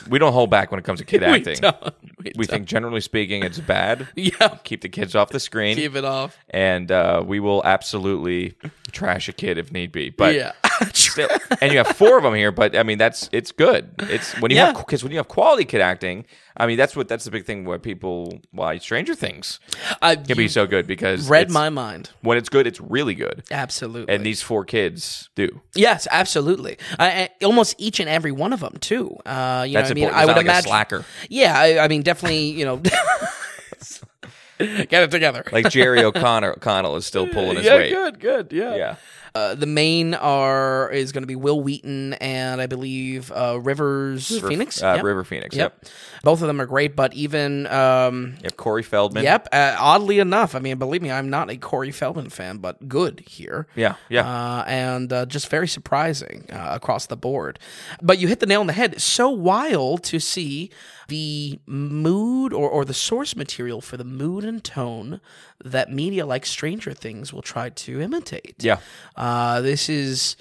We 0.10 0.20
don't 0.20 0.34
hold 0.34 0.50
back 0.50 0.72
when 0.72 0.80
it 0.80 0.84
comes 0.84 1.00
to 1.00 1.06
kid 1.06 1.22
We 1.22 1.28
acting. 1.28 1.58
don't. 1.60 1.94
We 2.24 2.32
We 2.38 2.46
think 2.46 2.66
generally 2.68 3.02
speaking, 3.02 3.44
it's 3.44 3.60
bad. 3.60 4.08
Yeah, 4.16 4.58
Keep 4.64 4.82
the 4.82 4.90
kids 4.90 5.16
off 5.16 5.30
the 5.30 5.40
screen. 5.40 5.76
keep 5.76 5.96
it 5.96 6.06
off. 6.06 6.38
and 6.50 6.92
uh, 6.92 7.24
we 7.26 7.40
will 7.40 7.62
absolutely 7.66 8.56
trash 8.92 9.28
a 9.30 9.34
kid 9.34 9.58
if 9.58 9.72
need 9.72 9.92
be. 9.92 10.10
But 10.10 10.36
yeah, 10.36 10.52
still, 10.94 11.30
and 11.62 11.72
you 11.72 11.78
have 11.80 11.88
four 11.96 12.18
of 12.18 12.24
them 12.24 12.34
here. 12.34 12.52
But 12.52 12.76
I 12.78 12.84
mean, 12.84 12.98
that's 12.98 13.30
it's 13.32 13.52
good. 13.52 13.90
It's 14.00 14.34
when 14.42 14.52
you 14.52 14.58
Yeah. 14.58 14.68
have 14.68 14.78
because 14.78 15.04
when 15.04 15.12
you 15.12 15.18
have 15.18 15.28
quality 15.28 15.66
kid 15.66 15.82
acting. 15.82 16.26
I 16.60 16.66
mean, 16.66 16.76
that's 16.78 16.96
what 16.96 17.08
that's 17.08 17.24
the 17.24 17.30
big 17.30 17.46
thing 17.46 17.66
where 17.66 17.78
people 17.78 18.42
why 18.50 18.80
Stranger 18.80 19.14
Things 19.14 19.60
I 20.02 20.16
can 20.16 20.36
be 20.36 20.48
so 20.48 20.66
good 20.66 20.88
because 20.88 21.30
read 21.30 21.52
my 21.52 21.70
mind. 21.70 22.10
when 22.22 22.36
it's 22.40 22.50
good, 22.50 22.66
it's 22.66 22.82
really 22.82 23.14
good. 23.14 23.44
Absolutely. 23.52 24.12
And 24.12 24.26
these 24.26 24.42
four 24.42 24.66
kids 24.66 25.30
do. 25.36 25.62
yes, 25.76 26.08
absolutely. 26.10 26.80
I, 26.98 27.30
I- 27.40 27.46
almost 27.46 27.76
each 27.78 28.00
and 28.00 28.10
every 28.10 28.32
one 28.32 28.54
of 28.54 28.60
them 28.62 28.78
too. 28.80 29.16
Uh, 29.24 29.66
you 29.68 29.74
That's 29.76 29.90
know, 29.90 29.92
I 29.92 29.94
mean. 29.94 30.10
I 30.10 30.26
would 30.26 30.36
like 30.36 30.46
imagine. 30.46 30.68
slacker. 30.70 31.06
Yeah, 31.30 31.60
I, 31.60 31.78
I 31.84 31.88
mean, 31.90 32.02
definitely. 32.02 32.50
You 32.50 32.66
know, 32.66 32.78
get 34.58 34.94
it 35.04 35.12
together. 35.12 35.44
Like 35.52 35.70
Jerry 35.70 36.04
O'Connor, 36.04 36.54
O'Connell 36.54 36.96
is 36.96 37.06
still 37.06 37.28
pulling 37.28 37.58
his 37.58 37.66
yeah, 37.66 37.76
weight. 37.76 37.92
good, 37.92 38.20
good. 38.20 38.52
Yeah. 38.52 38.76
Yeah. 38.76 38.96
Uh, 39.38 39.56
the 39.56 39.66
main 39.68 40.14
are 40.16 40.90
is 40.92 41.12
going 41.12 41.22
to 41.22 41.28
be 41.28 41.36
Wil 41.36 41.62
Wheaton 41.62 42.14
and 42.14 42.60
I 42.60 42.66
believe 42.66 43.32
uh, 43.32 43.60
Rivers 43.62 44.28
Phoenix. 44.42 44.82
Uh, 44.82 44.96
Yep. 44.96 45.04
River 45.04 45.24
Phoenix. 45.24 45.56
Yep. 45.56 45.86
Both 46.24 46.42
of 46.42 46.48
them 46.48 46.60
are 46.60 46.66
great, 46.66 46.96
but 46.96 47.14
even 47.14 47.68
um, 47.68 48.36
have 48.44 48.58
Corey 48.58 48.82
Feldman. 48.84 49.24
Yep. 49.24 49.50
Uh, 49.52 49.76
oddly 49.78 50.18
enough, 50.20 50.56
I 50.56 50.60
mean, 50.60 50.78
believe 50.80 51.02
me, 51.04 51.12
I'm 51.12 51.30
not 51.30 51.52
a 51.52 51.58
Corey 51.58 51.92
Feldman 51.92 52.30
fan, 52.30 52.58
but 52.58 52.88
good 52.88 53.20
here. 53.28 53.68
Yeah. 53.76 53.96
Yeah. 54.10 54.28
Uh, 54.28 54.64
and 54.66 55.14
uh, 55.14 55.26
just 55.28 55.50
very 55.50 55.68
surprising 55.68 56.46
uh, 56.52 56.70
across 56.72 57.06
the 57.06 57.18
board. 57.18 57.60
But 58.02 58.18
you 58.18 58.28
hit 58.28 58.40
the 58.40 58.46
nail 58.48 58.62
on 58.62 58.68
the 58.68 58.74
head. 58.74 58.94
It's 58.94 59.04
so 59.04 59.30
wild 59.30 60.04
to 60.06 60.20
see 60.20 60.72
the 61.08 61.60
mood 61.66 62.54
or, 62.54 62.70
or 62.70 62.86
the 62.86 62.94
source 62.94 63.36
material 63.36 63.82
for 63.82 63.98
the 63.98 64.04
mood 64.04 64.44
and 64.44 64.64
tone 64.64 65.20
that 65.64 65.92
media 65.92 66.26
like 66.26 66.46
Stranger 66.46 66.94
Things 66.94 67.34
will 67.34 67.42
try 67.42 67.70
to 67.70 68.02
imitate. 68.02 68.56
yeah. 68.64 68.80
Uh, 69.16 69.62
this 69.62 69.90
is, 69.90 70.36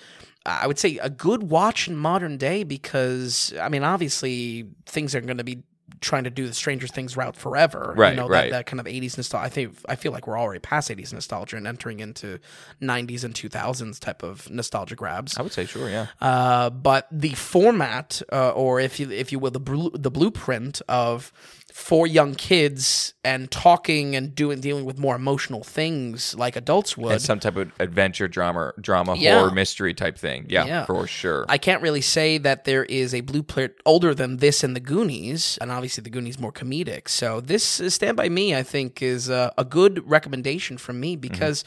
I 0.45 0.67
would 0.67 0.79
say, 0.79 0.99
a 0.99 1.11
good 1.11 1.45
watch 1.45 1.89
in 1.89 1.97
modern 1.97 2.37
day 2.37 2.65
because, 2.65 3.55
I 3.61 3.69
mean, 3.69 3.83
obviously 3.83 4.69
things 4.87 5.15
are 5.15 5.21
going 5.21 5.39
to 5.39 5.45
be 5.45 5.63
trying 6.01 6.25
to 6.25 6.31
do 6.31 6.47
the 6.47 6.55
Stranger 6.55 6.87
Things 6.87 7.17
route 7.17 7.37
forever. 7.37 7.95
Right, 7.97 8.11
You 8.11 8.17
know, 8.17 8.29
right. 8.29 8.51
That, 8.51 8.59
that 8.59 8.67
kind 8.67 8.81
of 8.81 8.87
80s 8.87 9.17
nostalgia. 9.17 9.45
I 9.45 9.49
think, 9.49 9.77
I 9.89 9.97
feel 9.97 10.13
like 10.13 10.27
we're 10.27 10.39
already 10.39 10.61
past 10.61 10.91
80s 10.91 11.13
nostalgia 11.13 11.57
and 11.57 11.67
entering 11.67 12.01
into 12.01 12.39
90s 12.83 13.25
and 13.25 13.35
2000s 13.35 13.99
type 13.99 14.23
of 14.23 14.51
nostalgia 14.51 14.95
grabs. 14.95 15.39
I 15.39 15.43
would 15.43 15.53
say 15.53 15.65
sure. 15.65 15.89
Yeah. 15.89 16.07
Uh, 16.21 16.71
but 16.71 17.07
the 17.11 17.31
format, 17.35 18.23
uh, 18.33 18.51
or 18.51 18.81
if 18.81 18.99
you 19.01 19.11
if 19.11 19.33
you 19.33 19.39
will, 19.39 19.51
the 19.51 19.61
blu- 19.61 19.93
the 19.95 20.11
blueprint 20.11 20.83
of 20.89 21.33
four 21.77 22.07
young 22.07 22.35
kids 22.35 23.13
and 23.23 23.51
talking 23.51 24.17
and 24.17 24.35
doing 24.35 24.59
dealing 24.61 24.87
with 24.87 24.99
more 24.99 25.15
emotional 25.15 25.63
things 25.63 26.35
like 26.35 26.57
adults 26.57 26.97
would. 26.97 27.13
And 27.13 27.21
some 27.21 27.39
type 27.39 27.55
of 27.57 27.71
adventure 27.79 28.29
drama, 28.29 28.73
drama, 28.81 29.15
Yeah. 29.15 29.39
horror, 29.39 29.51
mystery 29.51 29.93
type 29.93 30.17
thing. 30.17 30.47
Yeah, 30.49 30.65
Yeah. 30.65 30.87
for 30.87 31.07
sure. 31.07 31.45
I 31.51 31.59
can't 31.59 31.83
really 31.83 32.01
say 32.01 32.39
that 32.39 32.65
there 32.65 32.85
is 32.85 33.13
a 33.13 33.21
blueprint 33.21 33.75
older 33.85 34.15
than 34.15 34.39
this 34.39 34.65
and 34.65 34.75
the 34.75 34.81
Goonies, 34.81 35.59
and 35.61 35.71
obviously 35.71 36.01
the 36.03 36.09
Goonies 36.09 36.39
more 36.41 36.51
comedic. 36.51 37.11
So 37.11 37.43
this 37.43 37.63
Stand 37.89 38.17
by 38.17 38.31
Me, 38.31 38.55
I 38.55 38.63
think, 38.63 39.03
is 39.03 39.29
uh, 39.29 39.51
a 39.59 39.65
good 39.65 40.03
recommendation 40.09 40.79
from 40.79 40.99
me 40.99 41.15
because. 41.15 41.63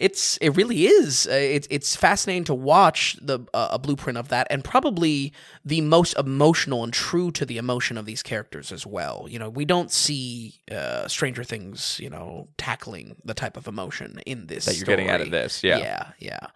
It's 0.00 0.38
it 0.38 0.56
really 0.56 0.86
is. 0.86 1.26
Uh, 1.30 1.34
it's 1.34 1.68
it's 1.70 1.94
fascinating 1.94 2.44
to 2.44 2.54
watch 2.54 3.16
the 3.20 3.40
uh, 3.52 3.68
a 3.72 3.78
blueprint 3.78 4.16
of 4.18 4.28
that, 4.28 4.46
and 4.50 4.64
probably 4.64 5.32
the 5.64 5.82
most 5.82 6.16
emotional 6.16 6.82
and 6.82 6.92
true 6.92 7.30
to 7.32 7.44
the 7.44 7.58
emotion 7.58 7.98
of 7.98 8.06
these 8.06 8.22
characters 8.22 8.72
as 8.72 8.86
well. 8.86 9.26
You 9.28 9.38
know, 9.38 9.50
we 9.50 9.66
don't 9.66 9.92
see 9.92 10.54
uh, 10.72 11.06
Stranger 11.06 11.44
Things, 11.44 12.00
you 12.02 12.08
know, 12.08 12.48
tackling 12.56 13.16
the 13.26 13.34
type 13.34 13.58
of 13.58 13.68
emotion 13.68 14.20
in 14.24 14.46
this 14.46 14.64
That 14.64 14.76
you're 14.78 14.86
getting 14.86 15.10
out 15.10 15.20
of 15.20 15.30
this, 15.30 15.62
yeah. 15.62 15.76
yeah, 15.78 16.06
yeah. 16.18 16.46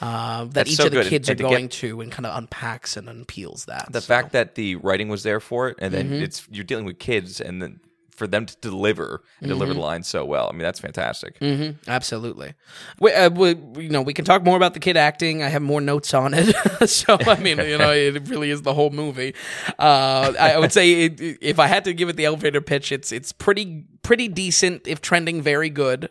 Uh, 0.00 0.44
that 0.44 0.54
That's 0.54 0.70
each 0.70 0.76
so 0.76 0.84
of 0.86 0.92
the 0.92 1.02
good. 1.02 1.08
kids 1.10 1.28
are 1.28 1.32
And 1.32 1.38
to 1.38 1.44
get- 1.44 1.50
going 1.50 1.68
to 1.70 2.00
and 2.02 2.12
kind 2.12 2.26
of 2.26 2.36
unpacks 2.38 2.96
and 2.96 3.08
unpeels 3.08 3.66
that. 3.66 3.88
the 3.90 4.00
so. 4.00 4.06
fact 4.06 4.30
that 4.32 4.54
the 4.54 4.76
writing 4.76 5.08
was 5.08 5.24
there 5.24 5.40
for 5.40 5.68
it, 5.68 5.76
and 5.80 5.92
then 5.92 6.06
Mm-hmm. 6.06 6.22
it's 6.22 6.46
you're 6.52 6.64
dealing 6.64 6.84
with 6.84 6.98
kids, 7.00 7.40
and 7.40 7.60
then 7.60 7.80
for 8.16 8.26
them 8.26 8.44
to 8.46 8.54
deliver 8.60 9.22
and 9.40 9.48
deliver 9.48 9.72
the 9.74 9.80
lines 9.80 10.06
so 10.06 10.24
well. 10.24 10.48
I 10.48 10.52
mean, 10.52 10.62
that's 10.62 10.78
fantastic. 10.80 11.40
Mhm, 11.40 11.76
absolutely. 11.88 12.54
We, 13.00 13.12
uh, 13.12 13.30
we, 13.30 13.48
you 13.82 13.88
know, 13.88 14.02
we 14.02 14.12
can 14.12 14.24
talk 14.24 14.44
more 14.44 14.56
about 14.56 14.74
the 14.74 14.80
kid 14.80 14.96
acting. 14.96 15.42
I 15.42 15.48
have 15.48 15.62
more 15.62 15.80
notes 15.80 16.12
on 16.12 16.34
it. 16.34 16.54
so, 16.88 17.16
I 17.26 17.36
mean, 17.38 17.58
you 17.58 17.78
know, 17.78 17.90
it 17.90 18.28
really 18.28 18.50
is 18.50 18.62
the 18.62 18.74
whole 18.74 18.90
movie. 18.90 19.34
Uh, 19.78 20.32
I, 20.38 20.52
I 20.52 20.58
would 20.58 20.72
say 20.72 21.04
it, 21.04 21.20
if 21.40 21.58
I 21.58 21.66
had 21.66 21.84
to 21.84 21.94
give 21.94 22.08
it 22.10 22.16
the 22.16 22.26
elevator 22.26 22.60
pitch, 22.60 22.92
it's 22.92 23.12
it's 23.12 23.32
pretty 23.32 23.84
pretty 24.02 24.28
decent, 24.28 24.86
if 24.86 25.00
trending 25.00 25.40
very 25.40 25.70
good. 25.70 26.10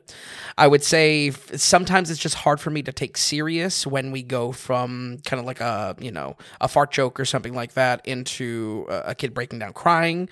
I 0.58 0.68
would 0.68 0.84
say 0.84 1.30
f- 1.30 1.56
sometimes 1.60 2.10
it's 2.12 2.20
just 2.20 2.36
hard 2.36 2.60
for 2.60 2.70
me 2.70 2.82
to 2.84 2.92
take 2.92 3.18
serious 3.18 3.86
when 3.88 4.12
we 4.12 4.24
go 4.24 4.52
from 4.52 5.20
kind 5.26 5.40
of 5.40 5.46
like 5.46 5.62
a 5.62 5.96
you 6.00 6.12
know 6.12 6.38
a 6.60 6.68
fart 6.68 6.92
joke 6.92 7.20
or 7.20 7.26
something 7.26 7.54
like 7.54 7.74
that 7.74 8.06
into 8.06 8.86
a, 8.90 8.98
a 9.08 9.16
kid 9.16 9.34
breaking 9.34 9.60
down 9.60 9.74
crying. 9.74 10.30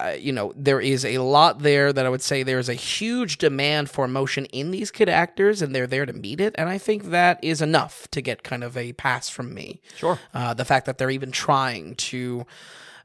Uh, 0.00 0.10
you 0.10 0.32
know, 0.32 0.52
there 0.56 0.80
is 0.80 1.04
a 1.04 1.18
lot 1.18 1.60
there 1.60 1.92
that 1.92 2.06
I 2.06 2.08
would 2.08 2.22
say 2.22 2.42
there's 2.42 2.68
a 2.68 2.74
huge 2.74 3.38
demand 3.38 3.90
for 3.90 4.04
emotion 4.04 4.46
in 4.46 4.70
these 4.70 4.90
kid 4.90 5.08
actors, 5.08 5.62
and 5.62 5.74
they're 5.74 5.86
there 5.86 6.06
to 6.06 6.12
meet 6.12 6.40
it. 6.40 6.54
And 6.56 6.68
I 6.68 6.78
think 6.78 7.10
that 7.10 7.42
is 7.42 7.60
enough 7.60 8.08
to 8.12 8.20
get 8.20 8.42
kind 8.42 8.64
of 8.64 8.76
a 8.76 8.92
pass 8.94 9.28
from 9.28 9.52
me. 9.54 9.80
Sure. 9.96 10.18
Uh, 10.34 10.54
the 10.54 10.64
fact 10.64 10.86
that 10.86 10.98
they're 10.98 11.10
even 11.10 11.30
trying 11.32 11.94
to 11.96 12.46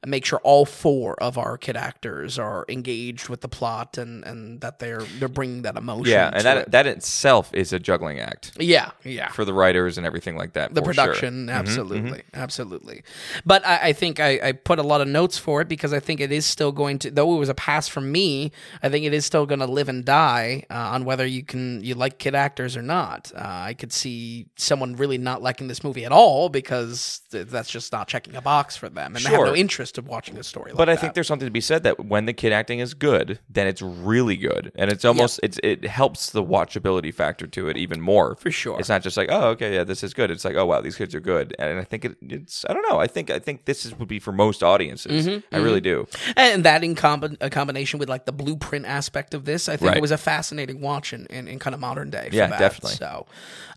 make 0.05 0.25
sure 0.25 0.39
all 0.43 0.65
four 0.65 1.21
of 1.21 1.37
our 1.37 1.57
kid 1.57 1.75
actors 1.75 2.37
are 2.39 2.65
engaged 2.69 3.29
with 3.29 3.41
the 3.41 3.47
plot 3.47 3.97
and, 3.97 4.23
and 4.25 4.61
that 4.61 4.79
they're 4.79 5.01
they're 5.19 5.27
bringing 5.27 5.63
that 5.63 5.77
emotion. 5.77 6.11
Yeah, 6.11 6.31
and 6.33 6.43
that 6.43 6.57
it. 6.57 6.71
that 6.71 6.87
itself 6.87 7.53
is 7.53 7.73
a 7.73 7.79
juggling 7.79 8.19
act 8.19 8.51
yeah, 8.59 8.91
yeah. 9.03 9.29
for 9.29 9.45
the 9.45 9.53
writers 9.53 9.97
and 9.97 10.05
everything 10.05 10.35
like 10.35 10.53
that. 10.53 10.73
the 10.73 10.81
for 10.81 10.93
sure. 10.93 11.05
production, 11.05 11.49
absolutely, 11.49 12.23
absolutely. 12.33 13.03
But 13.45 13.65
I, 13.65 13.89
I 13.89 13.93
think 13.93 14.19
I, 14.19 14.39
I 14.43 14.51
put 14.51 14.79
a 14.79 14.83
lot 14.83 15.01
of 15.01 15.07
notes 15.07 15.37
for 15.37 15.61
it 15.61 15.67
because 15.67 15.93
I 15.93 15.99
think 15.99 16.19
it 16.19 16.31
is 16.31 16.45
still 16.45 16.71
going 16.71 16.99
to, 16.99 17.11
though 17.11 17.35
it 17.35 17.39
was 17.39 17.49
a 17.49 17.55
pass 17.55 17.87
from 17.87 18.11
me. 18.11 18.51
I 18.81 18.89
think 18.89 19.05
it 19.05 19.13
is 19.13 19.25
still 19.25 19.45
going 19.45 19.59
to 19.59 19.67
live 19.67 19.89
and 19.89 20.05
die 20.05 20.65
uh, 20.69 20.73
on 20.73 21.05
whether 21.05 21.25
you 21.25 21.43
can 21.43 21.83
you 21.83 21.95
like 21.95 22.17
kid 22.17 22.35
actors 22.35 22.77
or 22.77 22.81
not. 22.81 23.31
Uh, 23.35 23.41
I 23.43 23.73
could 23.73 23.91
see 23.91 24.47
someone 24.55 24.95
really 24.95 25.17
not 25.17 25.41
liking 25.41 25.67
this 25.67 25.83
movie 25.83 26.05
at 26.05 26.11
all 26.11 26.49
because 26.49 27.21
th- 27.31 27.47
that's 27.47 27.69
just 27.69 27.91
not 27.91 28.07
checking 28.07 28.35
a 28.35 28.41
box 28.41 28.75
for 28.75 28.89
them, 28.89 29.15
and 29.15 29.25
they 29.25 29.31
have 29.31 29.45
no 29.45 29.55
interest 29.55 29.94
to 29.95 30.01
watching 30.01 30.37
a 30.37 30.43
story. 30.43 30.71
But 30.75 30.87
I 30.89 30.93
that. 30.95 31.01
think 31.01 31.13
there's 31.13 31.27
something 31.27 31.45
to 31.47 31.51
be 31.51 31.61
said 31.61 31.83
that 31.83 32.05
when 32.05 32.25
the 32.25 32.33
kid 32.33 32.53
acting 32.53 32.79
is 32.79 32.93
good, 32.93 33.39
then 33.49 33.67
it's 33.67 33.81
really 33.81 34.37
good, 34.37 34.71
and 34.75 34.91
it's 34.91 35.03
almost 35.05 35.39
it's 35.43 35.59
it 35.63 35.85
helps 35.85 36.29
the 36.29 36.43
watchability 36.43 37.13
factor 37.13 37.47
to 37.47 37.67
it 37.69 37.77
even 37.77 37.99
more. 38.01 38.35
For 38.35 38.51
sure. 38.51 38.79
it's 38.79 38.89
not 38.89 39.01
just 39.03 39.17
like 39.17 39.29
oh 39.31 39.49
okay 39.49 39.73
yeah 39.75 39.83
this 39.83 40.03
is 40.03 40.13
good. 40.13 40.31
It's 40.31 40.45
like 40.45 40.55
oh 40.55 40.65
wow 40.65 40.81
these 40.81 40.95
kids 40.95 41.13
are 41.15 41.19
good, 41.19 41.55
and 41.59 41.79
I 41.79 41.83
think 41.83 42.05
it, 42.05 42.17
it's 42.21 42.65
I 42.69 42.73
don't 42.73 42.87
know. 42.89 42.99
I 42.99 43.07
think 43.07 43.29
I 43.29 43.39
think 43.39 43.65
this 43.65 43.85
is, 43.85 43.97
would 43.97 44.07
be 44.07 44.19
for 44.19 44.31
most 44.31 44.63
audiences. 44.63 45.27
Mm-hmm, 45.27 45.55
I 45.55 45.59
really 45.59 45.81
do. 45.81 46.07
and 46.35 46.63
that 46.63 46.83
in 46.83 46.95
a 47.41 47.49
combination 47.49 47.99
with 47.99 48.09
like 48.09 48.25
the 48.25 48.31
blueprint 48.31 48.85
aspect 48.85 49.33
of 49.33 49.45
this, 49.45 49.67
I 49.69 49.77
think 49.77 49.89
Right. 49.89 49.97
it 49.97 50.01
was 50.01 50.11
a 50.11 50.17
fascinating 50.17 50.81
watch 50.81 51.13
in, 51.13 51.25
in, 51.27 51.47
in 51.47 51.59
kind 51.59 51.73
of 51.73 51.79
modern 51.79 52.09
day. 52.09 52.29
for 52.29 52.35
Yeah, 52.35 52.47
that. 52.47 52.59
definitely. 52.59 52.95
So, 52.95 53.25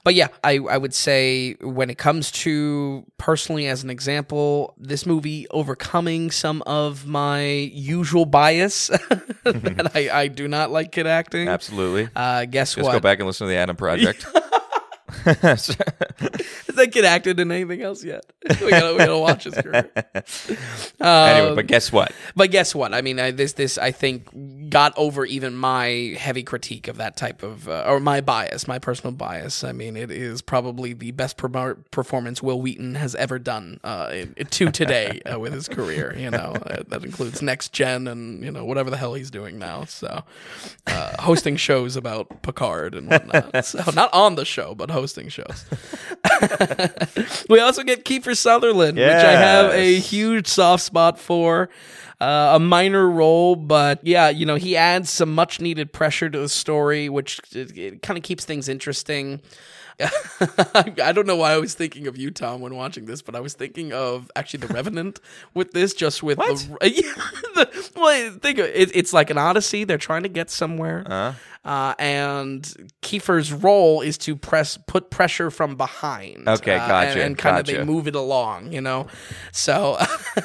but 0.08 0.14
yeah, 0.14 0.28
I 0.42 0.54
I 0.54 0.78
would 0.78 0.94
say 0.94 1.52
when 1.60 1.90
it 1.90 1.98
comes 1.98 2.30
to 2.30 3.04
personally 3.18 3.66
as 3.66 3.84
an 3.84 3.90
example, 3.90 4.72
this 4.78 5.04
movie 5.04 5.46
overcoming 5.50 6.30
some 6.30 6.62
of 6.62 7.06
my 7.06 7.42
usual 7.44 8.24
bias 8.24 8.86
that 9.44 9.90
I, 9.94 10.08
I 10.20 10.28
do 10.28 10.48
not 10.48 10.70
like 10.70 10.92
kid 10.92 11.06
acting. 11.06 11.46
Absolutely. 11.46 12.08
Uh, 12.16 12.46
guess 12.46 12.74
what? 12.74 12.80
Just 12.80 12.86
what? 12.86 12.92
go 12.94 13.00
back 13.00 13.18
and 13.18 13.26
listen 13.26 13.48
to 13.48 13.50
the 13.50 13.58
Adam 13.58 13.76
Project. 13.76 14.24
Has 15.24 15.66
that 16.74 16.92
kid 16.92 17.04
acted 17.04 17.40
in 17.40 17.50
anything 17.50 17.80
else 17.80 18.04
yet? 18.04 18.24
we, 18.60 18.70
gotta, 18.70 18.92
we 18.92 18.98
gotta 18.98 19.18
watch 19.18 19.44
his 19.44 19.54
career. 19.54 19.90
anyway, 21.00 21.54
but 21.54 21.66
guess 21.66 21.90
what? 21.90 22.12
But 22.36 22.50
guess 22.50 22.74
what? 22.74 22.92
I 22.92 23.00
mean, 23.00 23.18
I, 23.18 23.30
this 23.30 23.54
this 23.54 23.78
I 23.78 23.90
think 23.90 24.28
got 24.68 24.92
over 24.98 25.24
even 25.24 25.56
my 25.56 26.14
heavy 26.18 26.42
critique 26.42 26.88
of 26.88 26.98
that 26.98 27.16
type 27.16 27.42
of 27.42 27.68
uh, 27.68 27.84
or 27.86 28.00
my 28.00 28.20
bias, 28.20 28.68
my 28.68 28.78
personal 28.78 29.12
bias. 29.12 29.64
I 29.64 29.72
mean, 29.72 29.96
it 29.96 30.10
is 30.10 30.42
probably 30.42 30.92
the 30.92 31.12
best 31.12 31.38
per- 31.38 31.76
performance 31.90 32.42
Wil 32.42 32.60
Wheaton 32.60 32.96
has 32.96 33.14
ever 33.14 33.38
done 33.38 33.80
uh, 33.82 34.24
to 34.50 34.70
today 34.70 35.20
uh, 35.22 35.38
with 35.38 35.54
his 35.54 35.68
career. 35.68 36.14
You 36.18 36.30
know, 36.30 36.54
uh, 36.66 36.82
that 36.88 37.02
includes 37.02 37.40
Next 37.40 37.72
Gen 37.72 38.06
and 38.08 38.44
you 38.44 38.50
know 38.50 38.64
whatever 38.64 38.90
the 38.90 38.98
hell 38.98 39.14
he's 39.14 39.30
doing 39.30 39.58
now. 39.58 39.84
So, 39.84 40.22
uh, 40.86 41.22
hosting 41.22 41.56
shows 41.56 41.96
about 41.96 42.42
Picard 42.42 42.94
and 42.94 43.08
whatnot. 43.08 43.64
So 43.64 43.82
not 43.94 44.12
on 44.12 44.34
the 44.34 44.44
show, 44.44 44.74
but 44.74 44.90
hosting 44.98 45.28
shows. 45.28 45.64
we 47.48 47.60
also 47.60 47.82
get 47.84 48.04
Kiefer 48.04 48.36
Sutherland, 48.36 48.98
which 48.98 49.06
I 49.06 49.32
have 49.32 49.72
a 49.72 49.98
huge 49.98 50.46
soft 50.48 50.82
spot 50.82 51.18
for. 51.18 51.68
Uh, 52.20 52.54
a 52.56 52.58
minor 52.58 53.08
role, 53.08 53.54
but 53.54 54.04
yeah, 54.04 54.28
you 54.28 54.44
know, 54.44 54.56
he 54.56 54.76
adds 54.76 55.08
some 55.08 55.32
much 55.32 55.60
needed 55.60 55.92
pressure 55.92 56.28
to 56.28 56.36
the 56.36 56.48
story, 56.48 57.08
which 57.08 57.40
it, 57.52 57.78
it 57.78 58.02
kind 58.02 58.18
of 58.18 58.24
keeps 58.24 58.44
things 58.44 58.68
interesting. 58.68 59.40
I 61.02 61.12
don't 61.12 61.26
know 61.26 61.36
why 61.36 61.52
I 61.52 61.58
was 61.58 61.74
thinking 61.74 62.06
of 62.06 62.16
you, 62.16 62.30
Tom, 62.30 62.60
when 62.60 62.74
watching 62.74 63.06
this, 63.06 63.20
but 63.22 63.34
I 63.34 63.40
was 63.40 63.54
thinking 63.54 63.92
of 63.92 64.30
actually 64.36 64.60
the 64.66 64.72
Revenant 64.72 65.20
with 65.54 65.72
this, 65.72 65.92
just 65.94 66.22
with 66.22 66.38
the, 66.38 66.78
yeah, 66.82 67.12
the 67.54 67.90
well, 67.96 68.38
think 68.40 68.58
of 68.58 68.66
it, 68.66 68.94
it's 68.94 69.12
like 69.12 69.30
an 69.30 69.38
Odyssey. 69.38 69.84
They're 69.84 69.98
trying 69.98 70.22
to 70.22 70.28
get 70.28 70.50
somewhere, 70.50 71.04
Uh, 71.06 71.34
uh, 71.64 71.94
and 71.98 72.92
Kiefer's 73.02 73.52
role 73.52 74.00
is 74.00 74.16
to 74.18 74.36
press 74.36 74.76
put 74.86 75.10
pressure 75.10 75.50
from 75.50 75.76
behind. 75.76 76.48
Okay, 76.48 76.76
uh, 76.76 76.86
gotcha, 76.86 77.10
And, 77.10 77.20
and 77.20 77.38
kind 77.38 77.58
of 77.58 77.66
they 77.66 77.82
move 77.82 78.06
it 78.06 78.14
along, 78.14 78.72
you 78.72 78.80
know. 78.80 79.08
So, 79.52 79.96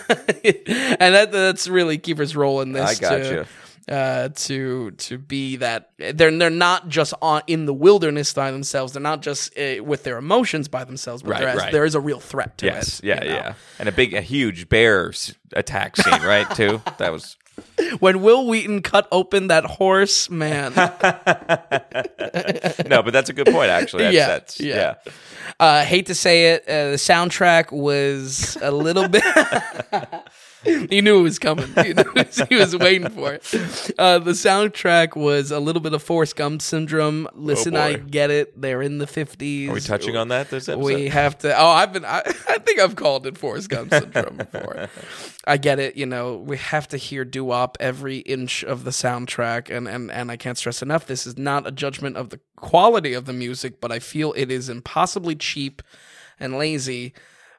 and 0.43 1.13
that 1.13 1.29
that's 1.31 1.67
really 1.67 1.99
Kiefer's 1.99 2.35
role 2.35 2.61
in 2.61 2.71
this. 2.71 2.97
I 2.97 3.01
gotcha. 3.01 3.35
To, 3.35 3.47
uh, 3.89 4.30
to 4.30 4.91
to 4.91 5.17
be 5.17 5.58
that 5.58 5.89
they're 5.98 6.32
they're 6.32 6.50
not 6.50 6.88
just 6.88 7.13
on 7.22 7.41
in 7.48 7.65
the 7.65 7.74
wilderness 7.74 8.34
by 8.34 8.52
themselves. 8.52 8.93
They're 8.93 9.02
not 9.02 9.22
just 9.22 9.58
uh, 9.58 9.84
with 9.84 10.04
their 10.04 10.17
emotions 10.17 10.67
by 10.67 10.84
themselves, 10.84 11.24
but 11.24 11.32
Right, 11.32 11.39
there, 11.41 11.50
is, 11.50 11.56
right. 11.58 11.72
there 11.72 11.86
is 11.86 11.96
a 11.96 12.00
real 12.00 12.19
threat 12.19 12.58
to 12.60 12.67
yes, 12.67 13.00
it. 13.00 13.06
yeah, 13.06 13.24
you 13.24 13.30
know? 13.30 13.36
yeah, 13.36 13.54
and 13.80 13.89
a 13.89 13.91
big, 13.91 14.13
a 14.13 14.22
huge 14.22 14.69
bear 14.69 15.12
attack 15.54 15.98
scene, 15.98 16.22
right? 16.22 16.50
Too. 16.56 16.82
That 16.98 17.12
was 17.12 17.36
When 18.00 18.22
Wil 18.22 18.48
Wheaton 18.48 18.82
cut 18.82 19.08
open 19.12 19.48
that 19.48 19.65
horse, 19.65 20.30
man. 20.30 20.74
no, 22.88 23.04
but 23.04 23.13
that's 23.13 23.30
a 23.30 23.34
good 23.34 23.48
point. 23.48 23.69
Actually, 23.69 24.04
that's, 24.04 24.15
Yeah, 24.15 24.28
that's, 24.28 24.60
yeah. 24.60 24.96
yeah. 25.06 25.12
Uh, 25.60 25.84
hate 25.84 26.08
to 26.08 26.15
say 26.15 26.54
it, 26.54 26.63
uh, 26.67 26.91
the 26.91 26.98
soundtrack 26.98 27.72
was 27.72 28.58
a 28.62 28.72
little 28.72 29.08
bit. 29.08 29.24
he 30.63 31.02
knew 31.02 31.19
it 31.19 31.23
was 31.23 31.39
coming. 31.39 31.67
He, 31.84 31.93
was- 31.93 32.41
he 32.49 32.56
was 32.56 32.76
waiting 32.78 33.10
for 33.10 33.34
it. 33.34 33.54
Uh, 33.97 34.19
the 34.19 34.32
soundtrack 34.32 35.15
was 35.15 35.52
a 35.52 35.60
little 35.60 35.82
bit 35.82 35.93
of 35.93 36.02
Forrest 36.02 36.36
Gump 36.36 36.62
syndrome. 36.62 37.28
Listen, 37.34 37.76
I 37.76 37.93
Oh, 37.93 37.97
boy. 37.97 38.04
get 38.10 38.32
it. 38.32 38.60
They're 38.62 38.82
in 38.82 38.97
the 38.97 39.08
fifties. 39.08 39.69
Are 39.69 39.73
we 39.73 39.82
touching 39.82 40.15
on 40.15 40.30
that 40.30 40.49
this 40.49 40.69
episode? 40.69 40.84
We 40.86 41.08
have 41.10 41.38
to. 41.39 41.54
Oh, 41.58 41.67
I've 41.67 41.91
been. 41.93 42.06
I, 42.06 42.19
I 42.26 42.58
think 42.60 42.80
I've 42.80 42.95
called 42.95 43.28
it 43.28 43.38
Forrest 43.38 43.69
Gump 43.69 43.91
syndrome 43.93 44.38
before. 44.38 44.88
I 45.45 45.58
get 45.58 45.80
it. 45.80 45.97
You 45.97 46.06
know, 46.06 46.38
we 46.38 46.58
have 46.58 46.88
to 46.89 46.97
hear 46.97 47.26
doo 47.26 47.43
wop 47.45 47.76
every 47.80 48.19
inch 48.19 48.63
of 48.63 48.84
the 48.86 48.91
soundtrack, 48.91 49.69
and 49.76 49.88
and 49.88 50.10
and 50.12 50.32
I 50.32 50.38
can't 50.38 50.58
stress 50.58 50.82
enough. 50.82 51.06
This 51.08 51.28
is 51.28 51.38
not 51.38 51.67
a 51.67 51.71
judgment 51.71 52.15
of 52.17 52.30
the 52.30 52.39
quality 52.56 53.13
of 53.13 53.26
the 53.26 53.34
music, 53.34 53.82
but 53.82 53.91
I 53.91 53.99
feel 53.99 54.34
it 54.38 54.49
is 54.49 54.69
impossibly 54.69 55.36
cheap 55.36 55.82
and 56.39 56.58
lazy 56.58 57.13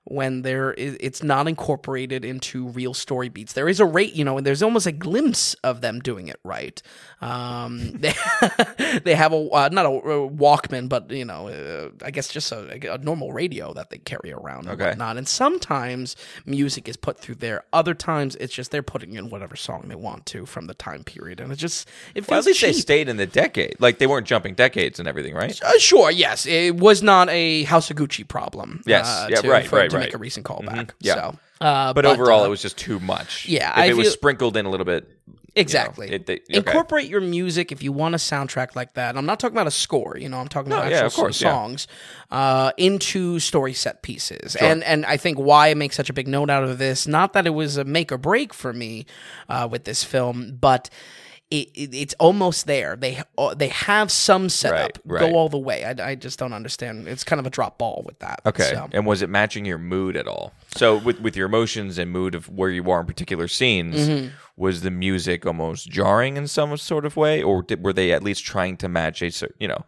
when 0.04 0.42
there 0.42 0.72
is 0.74 0.96
it's 1.00 1.22
not 1.22 1.48
incorporated 1.48 2.24
into 2.24 2.68
real 2.68 2.94
story 2.94 3.28
beats. 3.28 3.54
There 3.54 3.68
is 3.68 3.80
a 3.80 3.86
rate, 3.86 4.14
you 4.14 4.24
know, 4.24 4.36
and 4.36 4.46
there's 4.46 4.62
almost 4.62 4.86
a 4.86 4.92
glimpse 4.92 5.54
of 5.64 5.80
them 5.80 6.00
doing 6.00 6.28
it 6.28 6.38
right. 6.44 6.80
Um, 7.20 7.92
they 8.00 8.12
they 9.04 9.14
have 9.14 9.32
a 9.32 9.36
uh, 9.50 9.68
not 9.72 9.86
a, 9.86 9.90
a 9.90 10.28
Walkman, 10.30 10.88
but 10.88 11.10
you 11.10 11.24
know, 11.24 11.48
uh, 11.48 11.90
I 12.04 12.10
guess 12.10 12.28
just 12.28 12.52
a, 12.52 12.92
a 12.94 12.98
normal 12.98 13.32
radio 13.32 13.72
that 13.74 13.90
they 13.90 13.98
carry 13.98 14.32
around 14.32 14.66
and 14.66 14.74
Okay. 14.74 14.90
whatnot. 14.90 15.16
And 15.16 15.26
sometimes 15.28 16.16
music 16.44 16.88
is 16.88 16.96
put 16.96 17.18
through 17.18 17.36
there. 17.36 17.64
Other 17.72 17.94
times 17.94 18.36
it's 18.36 18.52
just 18.52 18.70
they're 18.70 18.82
putting 18.82 19.14
in 19.14 19.30
whatever 19.30 19.56
song 19.56 19.84
they 19.88 19.94
want 19.94 20.26
to 20.26 20.44
from 20.46 20.66
the 20.66 20.74
time 20.74 21.04
period, 21.04 21.40
and 21.40 21.50
it 21.52 21.56
just 21.56 21.88
it 22.14 22.28
Well, 22.28 22.42
feels 22.42 22.46
at 22.46 22.50
least 22.50 22.60
they 22.62 22.72
stayed 22.72 23.08
in 23.08 23.16
the 23.16 23.26
decade. 23.26 23.76
Like 23.80 23.98
they 23.98 24.06
weren't 24.06 24.26
jumping 24.26 24.54
decades 24.54 24.98
and 24.98 25.08
everything, 25.08 25.34
right? 25.34 25.58
Uh, 25.62 25.78
sure, 25.78 26.10
yes, 26.10 26.44
it 26.46 26.76
was 26.76 27.02
not 27.02 27.28
a 27.30 27.62
House 27.64 27.90
of 27.90 27.96
Gucci 27.96 28.26
problem. 28.26 28.82
Yes, 28.86 29.06
uh, 29.06 29.28
yeah, 29.30 29.40
to, 29.40 29.48
right, 29.48 29.66
for, 29.66 29.76
right, 29.76 29.92
to 29.94 29.98
right. 29.98 30.06
make 30.06 30.14
a 30.14 30.18
recent 30.18 30.44
callback. 30.46 30.90
yeah. 31.00 31.14
So, 31.14 31.38
uh, 31.60 31.92
But, 31.92 32.04
overall, 32.06 32.42
uh, 32.42 32.46
it 32.46 32.50
was 32.50 32.62
just 32.62 32.76
too 32.78 33.00
much. 33.00 33.46
yeah, 33.48 33.70
if 33.72 33.76
I 33.78 33.84
it 33.86 33.96
was 33.96 34.12
sprinkled 34.12 34.56
in 34.56 34.66
a 34.66 34.70
little 34.70 34.86
bit. 34.86 35.08
Exactly. 35.56 36.10
it- 36.10 36.26
they- 36.26 36.34
okay. 36.40 36.56
Incorporate 36.56 37.08
your 37.08 37.20
music 37.20 37.70
if 37.70 37.80
you 37.80 37.92
want 37.92 38.16
a 38.16 38.18
soundtrack 38.18 38.74
like 38.74 38.94
that. 38.94 39.10
And 39.10 39.18
I'm 39.18 39.24
not 39.26 39.38
talking 39.38 39.54
about 39.56 39.68
a 39.68 39.70
score. 39.70 40.16
You 40.18 40.28
know, 40.28 40.38
I'm 40.38 40.48
talking 40.48 40.72
about 40.72 40.90
yeah, 40.90 41.04
actual 41.04 41.22
course, 41.24 41.36
so- 41.36 41.46
yeah. 41.46 41.52
songs 41.52 41.86
uh, 42.32 42.72
into 42.76 43.38
story 43.38 43.72
set 43.72 44.02
pieces. 44.02 44.56
And 44.56 44.82
and 44.82 45.06
I 45.06 45.16
think 45.16 45.38
why 45.38 45.70
I 45.70 45.74
make 45.74 45.92
such 45.92 46.10
a 46.10 46.12
big 46.12 46.26
note 46.26 46.50
out 46.50 46.64
of 46.64 46.78
this, 46.78 47.06
not 47.06 47.34
that 47.34 47.46
it 47.46 47.50
was 47.50 47.76
a 47.76 47.84
make 47.84 48.10
or 48.10 48.18
break 48.18 48.52
for 48.52 48.72
me 48.72 49.06
uh, 49.48 49.68
with 49.70 49.84
this 49.84 50.02
film, 50.02 50.58
but. 50.60 50.90
It, 51.54 51.70
it, 51.74 51.94
it's 51.94 52.14
almost 52.18 52.66
there. 52.66 52.96
They 52.96 53.22
uh, 53.38 53.54
they 53.54 53.68
have 53.68 54.10
some 54.10 54.48
setup. 54.48 54.98
Right, 55.04 55.20
right. 55.20 55.30
Go 55.30 55.36
all 55.36 55.48
the 55.48 55.58
way. 55.58 55.84
I, 55.84 56.10
I 56.10 56.14
just 56.16 56.38
don't 56.38 56.52
understand. 56.52 57.06
It's 57.06 57.22
kind 57.22 57.38
of 57.38 57.46
a 57.46 57.50
drop 57.50 57.78
ball 57.78 58.02
with 58.04 58.18
that. 58.18 58.40
Okay. 58.44 58.70
So. 58.72 58.88
And 58.92 59.06
was 59.06 59.22
it 59.22 59.28
matching 59.30 59.64
your 59.64 59.78
mood 59.78 60.16
at 60.16 60.26
all? 60.26 60.52
So 60.76 60.96
with 60.98 61.20
with 61.20 61.36
your 61.36 61.46
emotions 61.46 61.98
and 61.98 62.10
mood 62.10 62.34
of 62.34 62.48
where 62.48 62.70
you 62.70 62.90
are 62.90 63.00
in 63.00 63.06
particular 63.06 63.46
scenes, 63.48 63.94
Mm-hmm. 63.94 64.28
Was 64.56 64.82
the 64.82 64.90
music 64.90 65.44
almost 65.44 65.88
jarring 65.90 66.36
in 66.36 66.46
some 66.46 66.76
sort 66.76 67.04
of 67.04 67.16
way, 67.16 67.42
or 67.42 67.62
did, 67.62 67.82
were 67.84 67.92
they 67.92 68.12
at 68.12 68.22
least 68.22 68.44
trying 68.44 68.76
to 68.76 68.88
match 68.88 69.20
a 69.20 69.30
you 69.58 69.66
know, 69.66 69.84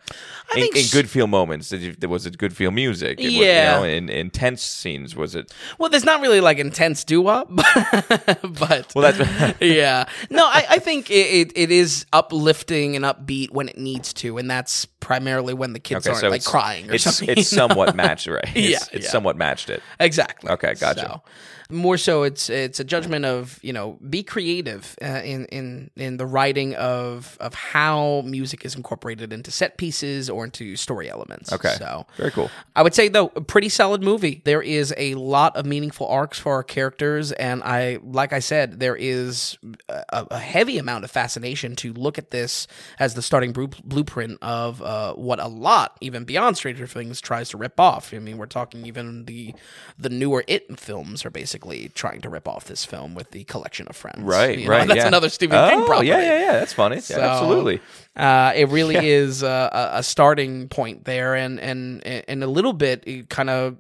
in, 0.55 0.63
think 0.63 0.77
in 0.77 0.85
good 0.91 1.09
feel 1.09 1.29
moments? 1.29 1.69
Did 1.69 2.01
there 2.01 2.09
was 2.09 2.27
it 2.27 2.37
good 2.37 2.55
feel 2.57 2.73
music? 2.73 3.21
It 3.21 3.27
was, 3.27 3.35
Yeah. 3.35 3.75
You 3.75 3.81
know, 3.81 3.85
in 3.87 4.09
in 4.09 4.31
tense 4.31 4.63
scenes, 4.63 5.15
was 5.15 5.37
it? 5.37 5.53
Well, 5.79 5.89
there's 5.89 6.05
not 6.05 6.21
really 6.21 6.41
like 6.41 6.59
intense 6.59 7.05
doo 7.05 7.21
wop, 7.21 7.49
but, 7.55 8.41
but 8.43 8.93
Well, 8.95 9.13
that's 9.13 9.57
yeah. 9.61 10.09
No, 10.31 10.45
I, 10.47 10.67
I 10.71 10.79
think 10.79 11.11
it, 11.11 11.15
it, 11.15 11.53
it 11.55 11.71
is 11.71 12.05
uplifting 12.13 12.97
and 12.97 13.05
upbeat 13.05 13.51
when 13.51 13.69
it 13.69 13.79
needs 13.79 14.13
to, 14.15 14.37
and 14.37 14.51
that's 14.51 14.87
primarily 15.07 15.55
when 15.55 15.73
the 15.73 15.79
kids 15.79 16.05
okay. 16.05 16.11
aren't 16.11 16.21
So 16.21 16.29
like 16.29 16.43
crying 16.45 16.91
or 16.91 16.95
it's 16.95 17.05
something. 17.05 17.29
it's 17.29 17.47
somewhat 17.49 17.95
matched, 18.03 18.27
right? 18.27 18.43
It's, 18.57 18.57
Yeah, 18.57 18.79
it's 18.97 19.07
yeah. 19.07 19.11
somewhat 19.13 19.37
matched 19.37 19.71
it. 19.71 19.81
exactly. 20.01 20.51
Okay, 20.51 20.75
gotcha. 20.75 21.01
So, 21.01 21.23
more 21.69 21.97
so, 21.97 22.23
it's 22.23 22.49
it's 22.49 22.79
a 22.79 22.85
judgment 22.85 23.25
of 23.25 23.59
you 23.63 23.73
know 23.73 23.99
be 24.09 24.23
creative 24.23 24.97
uh, 25.03 25.23
in 25.25 25.47
in 25.47 25.91
in 25.97 26.17
the 26.17 26.27
writing 26.27 26.77
of 26.77 27.37
of 27.41 27.55
how 27.55 28.23
music 28.25 28.65
is 28.65 28.77
incorporated 28.77 29.33
into 29.33 29.51
set 29.51 29.77
pieces 29.77 30.31
or 30.31 30.45
into 30.45 30.77
story 30.77 31.11
elements. 31.11 31.53
Okay, 31.53 31.75
so 31.77 32.07
very 32.17 32.31
cool. 32.31 32.51
I 32.77 32.83
would 32.85 32.95
say 32.95 33.09
though, 33.09 33.33
a 33.35 33.41
pretty 33.41 33.69
solid 33.69 34.01
movie. 34.03 34.43
There 34.45 34.63
is 34.63 34.95
a 34.97 35.15
lot 35.15 35.57
of 35.57 35.67
meaningful 35.67 36.07
arcs 36.07 36.39
for 36.39 36.53
our 36.55 36.63
characters, 36.63 37.33
and 37.33 37.63
I, 37.65 37.99
like 38.03 38.33
I 38.33 38.39
said, 38.41 38.79
there 38.79 38.95
is 38.97 39.59
a, 39.89 40.27
a 40.31 40.39
heavy 40.39 40.79
amount 40.79 41.03
of 41.05 41.11
fascination 41.11 41.75
to 41.77 41.93
look 41.93 42.17
at 42.17 42.31
this 42.31 42.69
as 43.01 43.15
the 43.15 43.23
starting 43.23 43.53
blueprint 43.53 44.39
of 44.41 44.81
uh, 44.83 44.96
uh, 44.97 45.13
what 45.15 45.39
a 45.39 45.47
lot, 45.47 45.97
even 46.01 46.25
beyond 46.25 46.57
Stranger 46.57 46.87
Things, 46.87 47.21
tries 47.21 47.51
to 47.51 47.57
rip 47.59 47.79
off. 47.79 48.15
I 48.15 48.19
mean, 48.19 48.39
we're 48.39 48.47
talking 48.47 48.87
even 48.87 49.27
the 49.27 49.55
the 49.99 50.09
newer 50.09 50.43
It 50.47 50.81
films 50.81 51.25
are 51.27 51.31
basically 51.31 51.91
trying 51.91 52.23
to 52.23 52.29
rip 52.31 52.49
off 52.49 52.65
this 52.65 52.85
film 52.85 53.15
with 53.15 53.31
the 53.33 53.45
collection 53.45 53.87
of 53.89 53.97
friends. 53.97 54.21
Right, 54.23 54.59
You 54.59 54.65
know, 54.65 54.71
right. 54.71 54.89
That's 54.89 54.99
yeah. 54.99 55.09
another 55.09 55.29
Stephen 55.29 55.59
oh, 55.59 55.69
King 55.69 55.85
property. 55.85 56.09
Yeah, 56.09 56.21
yeah, 56.23 56.39
yeah. 56.39 56.53
That's 56.53 56.73
funny. 56.73 57.01
So- 57.01 57.19
yeah, 57.19 57.33
absolutely. 57.33 57.81
Uh, 58.17 58.53
it 58.57 58.69
really 58.71 58.97
is 59.21 59.43
a, 59.43 59.71
a- 59.73 59.99
a 59.99 60.03
starting 60.03 60.69
point 60.69 61.05
there, 61.05 61.35
and 61.35 61.61
and 61.61 62.07
and 62.07 62.43
a 62.43 62.47
little 62.47 62.73
bit 62.73 63.29
kind 63.29 63.51
of 63.51 63.77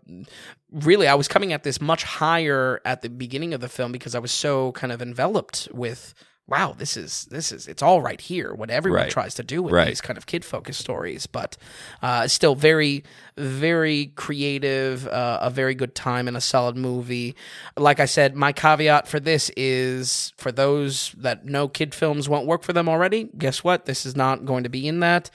really, 0.70 1.08
I 1.08 1.14
was 1.14 1.28
coming 1.28 1.52
at 1.54 1.62
this 1.62 1.80
much 1.80 2.04
higher 2.04 2.80
at 2.84 3.00
the 3.00 3.08
beginning 3.08 3.54
of 3.54 3.60
the 3.62 3.68
film 3.68 3.90
because 3.92 4.14
I 4.14 4.18
was 4.18 4.32
so 4.32 4.72
kind 4.72 4.92
of 4.92 5.00
enveloped 5.00 5.68
with. 5.72 6.12
Wow, 6.48 6.76
this 6.78 6.96
is 6.96 7.24
this 7.28 7.50
is 7.50 7.66
it's 7.66 7.82
all 7.82 8.00
right 8.00 8.20
here. 8.20 8.54
What 8.54 8.70
everyone 8.70 9.02
Right. 9.02 9.10
tries 9.10 9.34
to 9.34 9.42
do 9.42 9.62
with 9.64 9.72
Right. 9.74 9.88
these 9.88 10.00
kind 10.00 10.16
of 10.16 10.26
kid 10.26 10.44
focused 10.44 10.78
stories, 10.80 11.26
but 11.26 11.56
uh, 12.02 12.28
still 12.28 12.54
very 12.54 13.02
very 13.38 14.12
creative, 14.16 15.06
uh, 15.08 15.38
a 15.42 15.50
very 15.50 15.74
good 15.74 15.94
time 15.94 16.26
and 16.26 16.38
a 16.38 16.40
solid 16.40 16.74
movie. 16.74 17.36
Like 17.76 18.00
I 18.00 18.06
said, 18.06 18.34
my 18.34 18.50
caveat 18.52 19.06
for 19.08 19.20
this 19.20 19.50
is 19.58 20.32
for 20.38 20.50
those 20.50 21.12
that 21.18 21.44
know 21.44 21.68
kid 21.68 21.94
films 21.94 22.30
won't 22.30 22.46
work 22.46 22.62
for 22.62 22.72
them 22.72 22.88
already. 22.88 23.28
Guess 23.36 23.62
what? 23.62 23.84
This 23.84 24.06
is 24.06 24.16
not 24.16 24.46
going 24.46 24.62
to 24.62 24.70
be 24.70 24.88
in 24.88 25.00
that. 25.00 25.28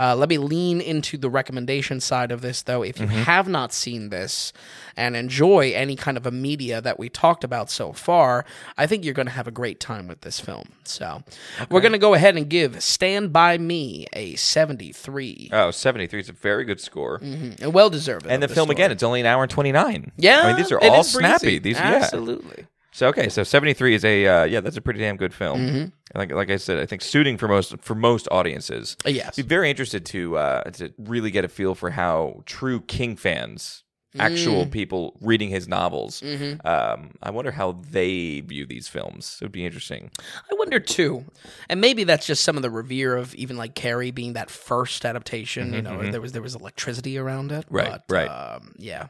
Uh, 0.00 0.16
let 0.16 0.28
me 0.30 0.38
lean 0.38 0.80
into 0.80 1.16
the 1.16 1.30
recommendation 1.30 2.00
side 2.00 2.32
of 2.32 2.40
this, 2.40 2.62
though. 2.62 2.82
If 2.82 2.98
you 2.98 3.06
have 3.06 3.46
not 3.46 3.72
seen 3.72 4.08
this 4.08 4.52
and 4.96 5.14
enjoy 5.14 5.72
any 5.76 5.94
kind 5.94 6.16
of 6.16 6.26
a 6.26 6.32
media 6.32 6.80
that 6.80 6.98
we 6.98 7.08
talked 7.08 7.44
about 7.44 7.70
so 7.70 7.92
far, 7.92 8.44
I 8.76 8.88
think 8.88 9.04
you're 9.04 9.14
going 9.14 9.26
to 9.28 9.32
have 9.32 9.46
a 9.46 9.52
great 9.52 9.78
time 9.78 10.08
with 10.08 10.22
this 10.22 10.40
film. 10.40 10.53
So 10.84 11.22
we're 11.70 11.80
going 11.80 11.92
to 11.92 11.98
go 11.98 12.14
ahead 12.14 12.36
and 12.36 12.48
give 12.48 12.82
Stand 12.82 13.32
By 13.32 13.58
Me 13.58 14.06
a 14.12 14.34
73. 14.36 15.50
Oh, 15.52 15.70
73 15.70 16.20
is 16.20 16.28
a 16.28 16.32
very 16.32 16.64
good 16.64 16.80
score. 16.80 17.16
And 17.22 17.72
well 17.72 17.90
deserved. 17.90 18.26
And 18.26 18.42
the 18.42 18.48
film, 18.48 18.70
again, 18.70 18.90
it's 18.90 19.02
only 19.02 19.20
an 19.20 19.26
hour 19.26 19.42
and 19.42 19.50
29. 19.50 20.12
Yeah, 20.16 20.40
I 20.40 20.46
mean, 20.48 20.56
these 20.56 20.72
are 20.72 20.80
all 20.80 21.00
is 21.00 21.12
breezy. 21.12 21.18
snappy. 21.18 21.58
These, 21.58 21.76
yeah. 21.76 22.00
absolutely. 22.02 22.66
So 22.94 23.08
okay, 23.08 23.28
so 23.28 23.42
seventy 23.42 23.74
three 23.74 23.96
is 23.96 24.04
a 24.04 24.24
uh, 24.24 24.44
yeah, 24.44 24.60
that's 24.60 24.76
a 24.76 24.80
pretty 24.80 25.00
damn 25.00 25.16
good 25.16 25.34
film. 25.34 25.58
Mm-hmm. 25.58 26.18
Like 26.18 26.30
like 26.30 26.48
I 26.48 26.56
said, 26.56 26.78
I 26.78 26.86
think 26.86 27.02
suiting 27.02 27.36
for 27.36 27.48
most 27.48 27.76
for 27.80 27.96
most 27.96 28.28
audiences. 28.30 28.96
Yes. 29.04 29.34
Be 29.34 29.42
very 29.42 29.68
interested 29.68 30.06
to 30.06 30.36
uh, 30.36 30.62
to 30.70 30.92
really 30.96 31.32
get 31.32 31.44
a 31.44 31.48
feel 31.48 31.74
for 31.74 31.90
how 31.90 32.42
true 32.46 32.80
King 32.82 33.16
fans, 33.16 33.82
Mm. 34.14 34.20
actual 34.20 34.66
people 34.66 35.16
reading 35.20 35.48
his 35.48 35.66
novels, 35.66 36.20
Mm-hmm. 36.20 36.64
um, 36.66 37.10
I 37.22 37.30
wonder 37.30 37.50
how 37.50 37.72
they 37.90 38.40
view 38.40 38.64
these 38.64 38.86
films. 38.86 39.38
It 39.40 39.44
would 39.44 39.52
be 39.52 39.66
interesting. 39.66 40.10
I 40.50 40.54
wonder 40.56 40.78
too, 40.78 41.24
and 41.68 41.80
maybe 41.80 42.04
that's 42.04 42.24
just 42.26 42.44
some 42.44 42.56
of 42.56 42.62
the 42.62 42.70
revere 42.70 43.16
of 43.16 43.34
even 43.34 43.56
like 43.56 43.74
Carrie 43.74 44.12
being 44.12 44.34
that 44.34 44.50
first 44.50 45.04
adaptation. 45.04 45.72
you 45.74 45.82
know, 45.82 46.00
there 46.10 46.20
was 46.20 46.30
there 46.32 46.42
was 46.42 46.54
electricity 46.54 47.18
around 47.18 47.50
it. 47.50 47.66
Mm-hmm, 47.66 47.74
Right, 47.74 48.00
but, 48.06 48.14
right. 48.14 48.28
Um, 48.28 48.74
yeah. 48.78 49.08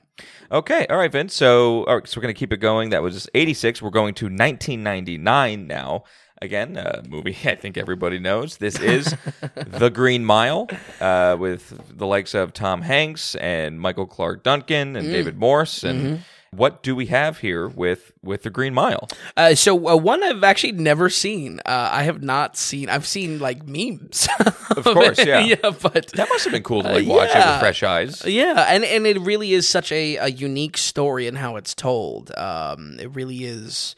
Okay, 0.51 0.87
all 0.89 0.97
right, 0.97 1.13
Vince. 1.13 1.35
So 1.35 1.85
all 1.85 1.97
right, 1.97 2.09
so 2.09 2.19
we're 2.19 2.23
gonna 2.23 2.35
keep 2.35 2.53
it 2.53 2.59
going. 2.59 2.91
That 2.91 3.03
was 3.03 3.29
eighty 3.35 3.53
six. 3.55 3.83
We're 3.83 3.91
going 3.91 4.15
to 4.15 4.31
nineteen 4.31 4.83
ninety 4.83 5.19
nine 5.19 5.67
now. 5.67 6.05
Again, 6.45 6.77
a 6.77 7.03
movie 7.09 7.37
I 7.45 7.55
think 7.55 7.79
everybody 7.79 8.19
knows. 8.19 8.59
This 8.59 8.79
is 8.79 9.17
The 9.55 9.89
Green 9.89 10.25
Mile 10.25 10.69
uh, 11.01 11.37
with 11.39 11.81
the 11.97 12.07
likes 12.07 12.35
of 12.35 12.53
Tom 12.53 12.83
Hanks 12.83 13.35
and 13.37 13.81
Michael 13.81 14.07
Clarke 14.07 14.43
Duncan 14.43 14.95
and 14.95 15.07
David 15.09 15.39
Morse. 15.39 15.83
And 15.83 16.23
what 16.51 16.83
do 16.83 16.95
we 16.95 17.07
have 17.07 17.39
here 17.39 17.67
with 17.67 18.13
with 18.23 18.43
The 18.43 18.51
Green 18.51 18.75
Mile? 18.75 19.09
Uh, 19.39 19.55
so 19.55 19.89
uh, 19.89 19.97
one 19.97 20.23
I've 20.23 20.45
actually 20.45 20.73
never 20.73 21.09
seen. 21.09 21.61
Uh, 21.61 21.89
I 21.91 22.03
have 22.03 22.23
not 22.23 22.59
seen. 22.59 22.91
I've 22.91 23.07
seen 23.07 23.39
like 23.39 23.67
memes. 23.67 24.29
Of 24.77 24.83
course, 24.85 25.25
yeah. 25.25 25.39
yeah, 25.45 25.57
but 25.63 26.09
That 26.13 26.29
must 26.29 26.45
have 26.45 26.53
been 26.53 26.65
cool 26.65 26.83
to 26.83 26.89
like 26.89 27.07
watch 27.07 27.31
it 27.31 27.37
yeah. 27.37 27.53
with 27.53 27.61
fresh 27.61 27.83
eyes. 27.83 28.25
Yeah, 28.25 28.67
and 28.69 28.85
and 28.85 29.07
it 29.07 29.21
really 29.21 29.53
is 29.53 29.69
such 29.69 29.93
a, 29.93 30.17
a 30.17 30.29
unique 30.29 30.77
story 30.77 31.27
in 31.29 31.37
how 31.37 31.57
it's 31.57 31.75
told. 31.75 32.37
Um, 32.37 32.99
it 32.99 33.15
really 33.15 33.45
is 33.45 33.95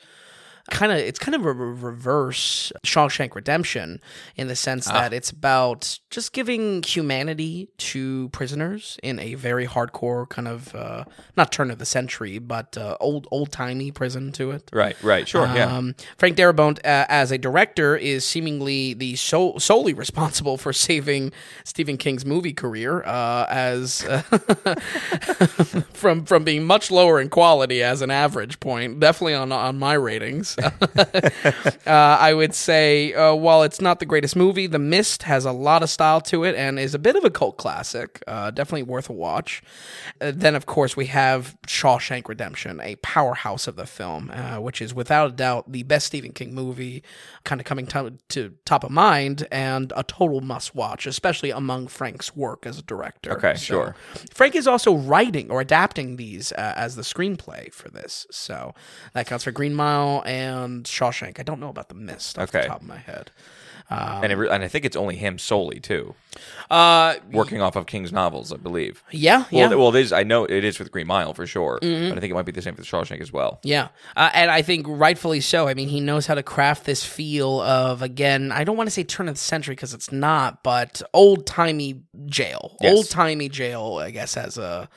kind 0.71 0.93
of 0.93 0.99
it's 0.99 1.19
kind 1.19 1.35
of 1.35 1.45
a 1.45 1.53
re- 1.53 1.75
reverse 1.81 2.73
Shawshank 2.85 3.35
Redemption 3.35 4.01
in 4.37 4.49
the 4.49 4.57
sense 4.57 4.87
that 4.87 5.13
it's 5.13 5.31
about 5.31 5.99
just 6.11 6.33
giving 6.33 6.83
humanity 6.83 7.69
to 7.79 8.29
prisoners 8.31 8.99
in 9.03 9.19
a 9.19 9.35
very 9.35 9.67
hardcore 9.67 10.29
kind 10.29 10.49
of 10.49 10.75
uh, 10.75 11.05
not 11.37 11.53
turn 11.53 11.71
of 11.71 11.79
the 11.79 11.87
century 11.87 12.39
but 12.39 12.77
uh, 12.77 12.97
old 13.01 13.27
old 13.31 13.53
timey 13.53 13.91
prison 13.91 14.33
to 14.33 14.51
it. 14.51 14.71
Right, 14.73 15.01
right, 15.03 15.27
sure, 15.27 15.47
yeah. 15.47 15.77
Um, 15.77 15.95
Frank 16.19 16.37
Darabont, 16.37 16.79
uh, 16.79 17.07
as 17.09 17.31
a 17.31 17.39
director, 17.39 17.97
is 17.97 18.25
seemingly 18.25 18.95
the 18.95 19.17
so- 19.17 19.59
solely 19.59 19.95
responsible 19.95 20.57
for 20.57 20.73
saving 20.73 21.33
Stephen 21.65 21.97
King's 21.97 22.25
movie 22.25 22.53
career, 22.53 23.03
uh, 23.05 23.47
as 23.49 24.05
uh, 24.05 24.23
from 25.93 26.25
from 26.25 26.45
being 26.45 26.65
much 26.65 26.91
lower 26.91 27.21
in 27.21 27.29
quality 27.29 27.83
as 27.83 28.03
an 28.03 28.11
average 28.11 28.61
point, 28.61 29.01
definitely 29.01 29.35
on 29.35 29.53
on 29.53 29.79
my 29.79 29.95
ratings. 29.95 30.56
uh, 31.87 31.91
I 32.21 32.33
would 32.35 32.55
say, 32.55 33.13
uh, 33.15 33.35
while 33.35 33.63
it's 33.63 33.81
not 33.81 34.01
the 34.01 34.07
greatest 34.07 34.37
movie, 34.37 34.67
The 34.67 34.79
Mist 34.79 35.25
has 35.25 35.45
a 35.45 35.53
lot 35.53 35.83
of 35.83 35.91
style 35.91 36.21
to 36.23 36.45
it 36.45 36.55
and 36.55 36.79
is 36.79 36.95
a 36.95 36.99
bit 36.99 37.17
of 37.17 37.25
a 37.25 37.31
cult 37.31 37.57
classic. 37.57 38.23
Uh, 38.27 38.51
definitely 38.51 38.83
worth 38.85 39.09
a 39.11 39.13
watch. 39.13 39.63
Uh, 40.21 40.33
then, 40.35 40.55
of 40.55 40.67
course, 40.67 40.97
we 40.97 41.07
have 41.07 41.57
Shawshank 41.67 42.29
Redemption, 42.29 42.81
a 42.81 42.97
powerhouse 42.97 43.67
of 43.67 43.77
the 43.77 43.87
film, 43.87 44.31
uh, 44.33 44.61
which 44.61 44.81
is 44.81 44.95
without 44.95 45.31
a 45.31 45.33
doubt 45.35 45.71
the 45.73 45.83
best 45.83 46.07
Stephen 46.07 46.33
King 46.33 46.55
movie, 46.55 47.03
kind 47.45 47.61
of 47.61 47.67
coming 47.67 47.87
to, 47.89 48.15
to 48.29 48.55
top 48.65 48.85
of 48.85 48.91
mind 48.91 49.47
and 49.51 49.93
a 49.97 50.03
total 50.03 50.41
must 50.41 50.75
watch, 50.75 51.07
especially 51.07 51.51
among 51.51 51.89
Frank's 51.89 52.35
work 52.37 52.67
as 52.67 52.79
a 52.79 52.83
director. 52.83 53.33
Okay, 53.33 53.55
So, 53.55 53.59
sure. 53.65 53.97
Frank 54.33 54.55
is 54.55 54.67
also 54.67 54.95
writing 54.95 55.51
or 55.51 55.61
adapting 55.61 56.17
these 56.17 56.53
uh, 56.53 56.73
as 56.77 56.97
the 56.97 57.03
screenplay 57.03 57.73
for 57.73 57.89
this, 57.89 58.27
so 58.31 58.75
that 59.13 59.27
counts 59.27 59.45
for 59.45 59.51
Green 59.51 59.75
Mile 59.75 60.23
and 60.27 60.46
Shawshank. 60.85 61.39
I 61.41 61.43
don't 61.43 61.61
know 61.61 61.69
about 61.71 61.89
the 61.89 61.95
Mist 61.95 62.39
off 62.39 62.49
Okay. 62.49 62.63
the 62.63 62.69
top 62.69 62.81
of 62.83 62.87
my 62.87 62.99
head. 62.99 63.31
and, 63.89 64.33
it 64.33 64.35
re- 64.37 64.49
and 64.51 64.65
I 64.65 64.69
think 64.69 64.85
it's 64.85 64.97
only 64.97 65.15
him 65.15 65.39
solely 65.39 65.79
too, 65.79 66.17
Uh, 66.71 67.15
working 67.31 67.63
off 67.63 67.77
of 67.77 67.87
King's 67.87 68.13
novels, 68.13 68.53
I 68.53 68.57
believe. 68.57 69.05
yeah, 69.13 69.39
Well, 69.39 69.47
yeah. 69.53 69.69
Mm-hmm. 69.69 69.79
well, 69.79 69.95
it 69.95 70.01
is. 70.01 70.13
I 70.13 70.25
know 70.25 70.45
it 70.45 70.65
is 70.65 70.81
with 70.81 70.91
Green 70.91 71.07
Mile 71.07 71.33
for 71.35 71.47
sure, 71.47 71.79
but 71.81 71.87
I 71.89 72.11
think 72.19 72.25
it 72.25 72.35
might 72.35 72.47
be 72.47 72.51
the 72.53 72.63
same 72.63 72.75
for 72.75 72.81
the 72.83 72.87
Shawshank 72.87 73.21
as 73.21 73.33
well. 73.33 73.61
Yeah, 73.63 73.89
uh, 74.17 74.31
and 74.35 74.51
I 74.51 74.63
think 74.63 74.87
rightfully 74.89 75.41
so. 75.41 75.69
I 75.69 75.75
mean, 75.75 75.89
he 75.89 76.01
knows 76.01 76.27
how 76.27 76.35
to 76.35 76.43
craft 76.43 76.85
this 76.85 77.05
feel 77.05 77.61
of 77.61 78.03
again. 78.03 78.51
I 78.51 78.65
don't 78.65 78.77
want 78.77 78.89
to 78.89 78.91
say 78.91 79.05
turn 79.05 79.29
of 79.29 79.37
the 79.37 79.41
century 79.41 79.77
because 79.77 79.95
it's 79.95 80.11
not, 80.11 80.65
but 80.65 81.01
old 81.15 81.47
timey 81.47 82.03
jail, 82.27 82.77
Yes. 82.81 82.93
old 82.97 83.09
timey 83.09 83.49
jail. 83.49 84.01
I 84.03 84.11
guess 84.11 84.37
as 84.37 84.59
a 84.59 84.89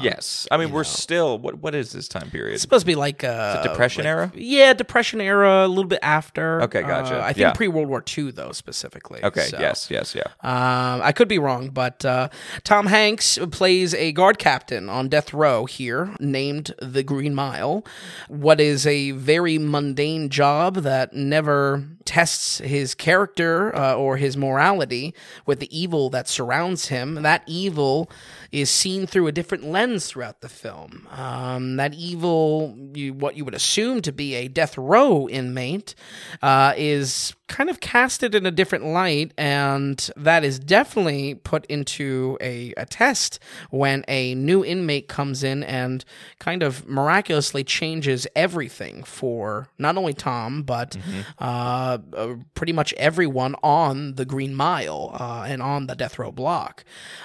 Yes, 0.00 0.48
I 0.50 0.56
mean 0.56 0.72
we're 0.72 0.82
still. 0.84 1.38
What 1.38 1.58
what 1.58 1.74
is 1.74 1.92
this 1.92 2.08
time 2.08 2.30
period? 2.30 2.54
it's 2.54 2.62
supposed 2.62 2.82
to 2.82 2.86
be 2.86 2.94
like 2.96 3.22
a 3.22 3.60
Depression 3.62 4.04
like- 4.04 4.08
era? 4.10 4.32
Yeah, 4.34 4.72
Depression 4.72 5.20
era, 5.20 5.64
a 5.64 5.68
little 5.68 5.84
bit 5.84 6.00
after. 6.02 6.60
Okay, 6.62 6.80
gotcha. 6.82 7.18
Uh, 7.20 7.24
I 7.24 7.26
think 7.32 7.38
Yeah. 7.38 7.52
pre 7.52 7.68
World 7.68 7.88
War 7.88 8.02
II 8.16 8.32
though, 8.32 8.52
specifically. 8.52 9.22
Okay. 9.22 9.42
So, 9.42 9.58
Yes. 9.60 9.88
Yes. 9.90 10.14
Yeah. 10.16 10.22
Um, 10.42 11.02
I 11.02 11.12
could 11.12 11.28
be 11.28 11.38
wrong, 11.38 11.68
but 11.70 12.04
uh, 12.04 12.28
Tom 12.64 12.86
Hanks 12.86 13.38
plays 13.52 13.94
a 13.94 14.10
guard 14.12 14.38
captain 14.38 14.88
on 14.88 15.08
death 15.08 15.32
row 15.32 15.66
here, 15.66 16.14
named 16.18 16.74
the 16.80 17.02
Green 17.02 17.34
Mile. 17.34 17.84
What 18.28 18.60
is 18.60 18.86
a 18.86 19.12
very 19.12 19.58
mundane 19.58 20.30
job 20.30 20.76
that 20.76 21.12
never 21.14 21.84
tests 22.04 22.58
his 22.58 22.94
character 22.96 23.74
uh, 23.76 23.94
or 23.94 24.16
his 24.16 24.36
morality 24.36 25.14
with 25.46 25.60
the 25.60 25.78
evil 25.78 26.10
that 26.10 26.26
surrounds 26.28 26.88
him. 26.88 27.22
That 27.22 27.44
evil 27.46 28.10
is 28.50 28.68
seen 28.70 29.06
through 29.06 29.28
a 29.28 29.32
different 29.32 29.64
lens 29.64 29.81
throughout 29.82 30.40
the 30.40 30.48
film. 30.48 31.08
Um, 31.10 31.76
that 31.76 31.94
evil, 31.94 32.76
you, 32.94 33.12
what 33.14 33.36
you 33.36 33.44
would 33.44 33.54
assume 33.54 34.00
to 34.02 34.12
be 34.12 34.34
a 34.34 34.48
death 34.48 34.78
row 34.78 35.28
inmate, 35.28 35.94
uh, 36.40 36.74
is 36.76 37.34
kind 37.48 37.68
of 37.68 37.80
casted 37.80 38.34
in 38.34 38.46
a 38.46 38.50
different 38.50 38.84
light, 38.84 39.32
and 39.36 40.10
that 40.16 40.42
is 40.42 40.58
definitely 40.58 41.34
put 41.34 41.66
into 41.66 42.38
a, 42.40 42.72
a 42.76 42.86
test 42.86 43.38
when 43.70 44.04
a 44.08 44.34
new 44.34 44.64
inmate 44.64 45.06
comes 45.06 45.44
in 45.44 45.62
and 45.64 46.04
kind 46.38 46.62
of 46.62 46.88
miraculously 46.88 47.62
changes 47.62 48.26
everything 48.34 49.02
for 49.02 49.68
not 49.78 49.98
only 49.98 50.14
Tom, 50.14 50.62
but 50.62 50.96
uh, 51.38 51.98
uh, 52.16 52.34
pretty 52.54 52.72
much 52.72 52.94
everyone 52.94 53.54
on 53.62 54.14
the 54.14 54.24
Green 54.24 54.54
Mile 54.54 55.10
uh, 55.20 55.44
and 55.46 55.60
on 55.60 55.88
the 55.88 55.94
death 55.94 56.18
row 56.18 56.32
block. 56.32 56.84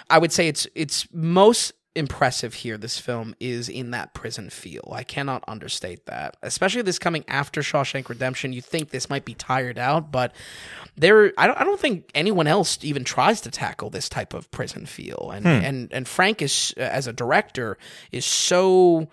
I 0.10 0.18
would 0.18 0.34
say 0.34 0.47
it's 0.47 0.68
it's 0.76 1.08
most 1.14 1.74
impressive 1.98 2.54
here 2.54 2.78
this 2.78 3.00
film 3.00 3.36
is 3.39 3.68
in 3.68 3.91
that 3.91 4.14
prison 4.14 4.50
feel 4.50 4.88
i 4.91 5.04
cannot 5.04 5.43
understate 5.48 6.06
that 6.06 6.38
especially 6.41 6.82
this 6.82 7.00
coming 7.00 7.26
after 7.28 7.62
shawshank 7.62 8.08
redemption 8.08 8.54
you 8.54 8.62
think 8.62 8.91
this 8.91 9.10
might 9.10 9.26
be 9.26 9.34
tired 9.34 9.78
out 9.78 10.12
but 10.12 10.34
there 10.95 11.34
i 11.38 11.48
don't, 11.48 11.60
I 11.60 11.64
don't 11.64 11.80
think 11.80 12.10
anyone 12.14 12.48
else 12.48 12.78
even 12.84 13.04
tries 13.04 13.41
to 13.41 13.52
tackle 13.52 13.89
this 13.89 14.08
type 14.08 14.34
of 14.34 14.50
prison 14.52 14.86
feel 14.86 15.32
and 15.34 15.45
hmm. 15.45 15.52
and 15.52 15.91
and 15.91 16.08
frank 16.08 16.41
is 16.41 16.74
as 16.78 17.08
a 17.08 17.14
director 17.14 17.78
is 18.12 18.26
so 18.26 19.08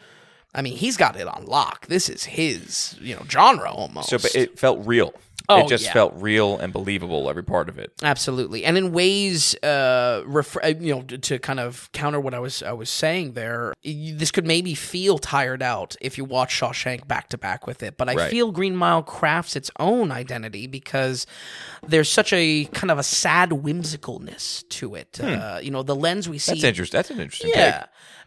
I 0.57 0.63
mean, 0.63 0.77
he's 0.77 0.97
got 0.97 1.17
it 1.17 1.27
on 1.27 1.47
lock. 1.47 1.89
This 1.89 2.09
is 2.09 2.23
his, 2.23 2.97
you 3.01 3.17
know, 3.17 3.25
genre 3.29 3.73
almost. 3.73 4.09
So, 4.09 4.19
but 4.19 4.37
it 4.37 4.57
felt 4.57 4.87
real. 4.87 5.13
Oh, 5.49 5.61
it 5.67 5.69
just 5.69 5.85
yeah. 5.85 5.93
felt 5.93 6.15
real 6.17 6.57
and 6.59 6.73
believable 6.73 7.29
every 7.29 7.43
part 7.45 7.69
of 7.69 7.79
it. 7.79 7.93
Absolutely, 8.03 8.65
and 8.65 8.79
in 8.79 8.93
ways, 8.93 9.55
uh, 9.63 10.23
ref- 10.27 10.57
uh, 10.65 10.69
you 10.81 10.95
know, 10.95 11.03
to, 11.03 11.39
kind 11.39 11.61
of 11.61 11.91
counter 11.93 12.19
what 12.19 12.33
I 12.33 12.39
was 12.39 12.63
I 12.63 12.73
was 12.73 12.89
saying 12.89 13.33
there, 13.35 13.75
you, 13.83 14.15
this 14.17 14.31
could 14.31 14.47
maybe 14.47 14.75
feel 14.75 15.19
tired 15.19 15.63
out 15.63 15.97
if 16.01 16.17
you 16.17 16.25
watch 16.25 16.59
Shawshank 16.59 17.07
back 17.07 17.29
to 17.29 17.39
back 17.39 17.67
with 17.67 17.83
it. 17.83 17.97
But 17.99 18.09
I 18.09 18.15
Right. 18.15 18.31
feel 18.31 18.53
Green 18.53 18.75
Mile 18.75 19.03
crafts 19.03 19.55
its 19.57 19.71
own 19.79 20.11
identity 20.11 20.67
because 20.67 21.27
there's 21.87 22.09
such 22.09 22.33
a 22.33 22.65
kind 22.73 22.91
of 22.91 22.99
a 22.99 23.03
sad 23.03 23.51
whimsicalness 23.51 24.67
to 24.71 24.95
it. 24.95 25.21
Uh, 25.21 25.59
you 25.63 25.71
know, 25.71 25.83
the 25.83 25.95
lens 25.97 26.29
we 26.29 26.39
see 26.39 26.53
Hmm. 26.53 26.55
That's 26.57 26.65
interesting. 26.65 26.99
That's 26.99 27.11
an 27.11 27.21
interesting 27.21 27.53
take. 27.53 27.75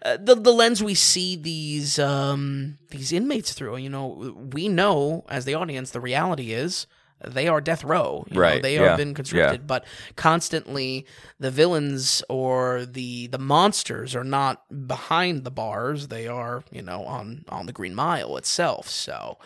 Yeah. 0.04 0.12
Uh, 0.12 0.18
the 0.18 0.36
the 0.36 0.54
lens 0.54 0.84
we 0.84 0.94
see 0.94 1.36
these 1.36 1.98
um 2.00 2.78
these 2.90 3.12
inmates 3.12 3.54
through, 3.54 3.78
you 3.78 3.90
know, 3.90 4.36
we 4.54 4.68
know 4.68 5.26
as 5.30 5.46
the 5.46 5.54
audience 5.56 5.92
the 5.92 6.02
reality 6.02 6.54
is 6.54 6.88
they 7.26 7.48
are 7.48 7.60
death 7.62 7.84
row. 7.84 8.26
You 8.30 8.36
know, 8.36 8.42
Right, 8.42 8.62
they 8.62 8.76
yeah, 8.76 8.90
have 8.90 8.98
been 8.98 9.16
conscripted, 9.16 9.66
but 9.66 9.86
constantly 10.16 11.06
the 11.40 11.50
villains 11.50 12.24
or 12.30 12.86
the 12.86 13.28
the 13.28 13.40
monsters 13.40 14.16
are 14.16 14.24
not 14.24 14.64
behind 14.88 15.44
the 15.44 15.52
bars. 15.52 16.10
They 16.10 16.28
are, 16.28 16.64
you 16.72 16.84
know, 16.84 17.04
on 17.06 17.44
on 17.50 17.66
the 17.66 17.74
Green 17.74 17.96
Mile 17.96 18.38
itself. 18.38 18.88
So, 18.90 19.38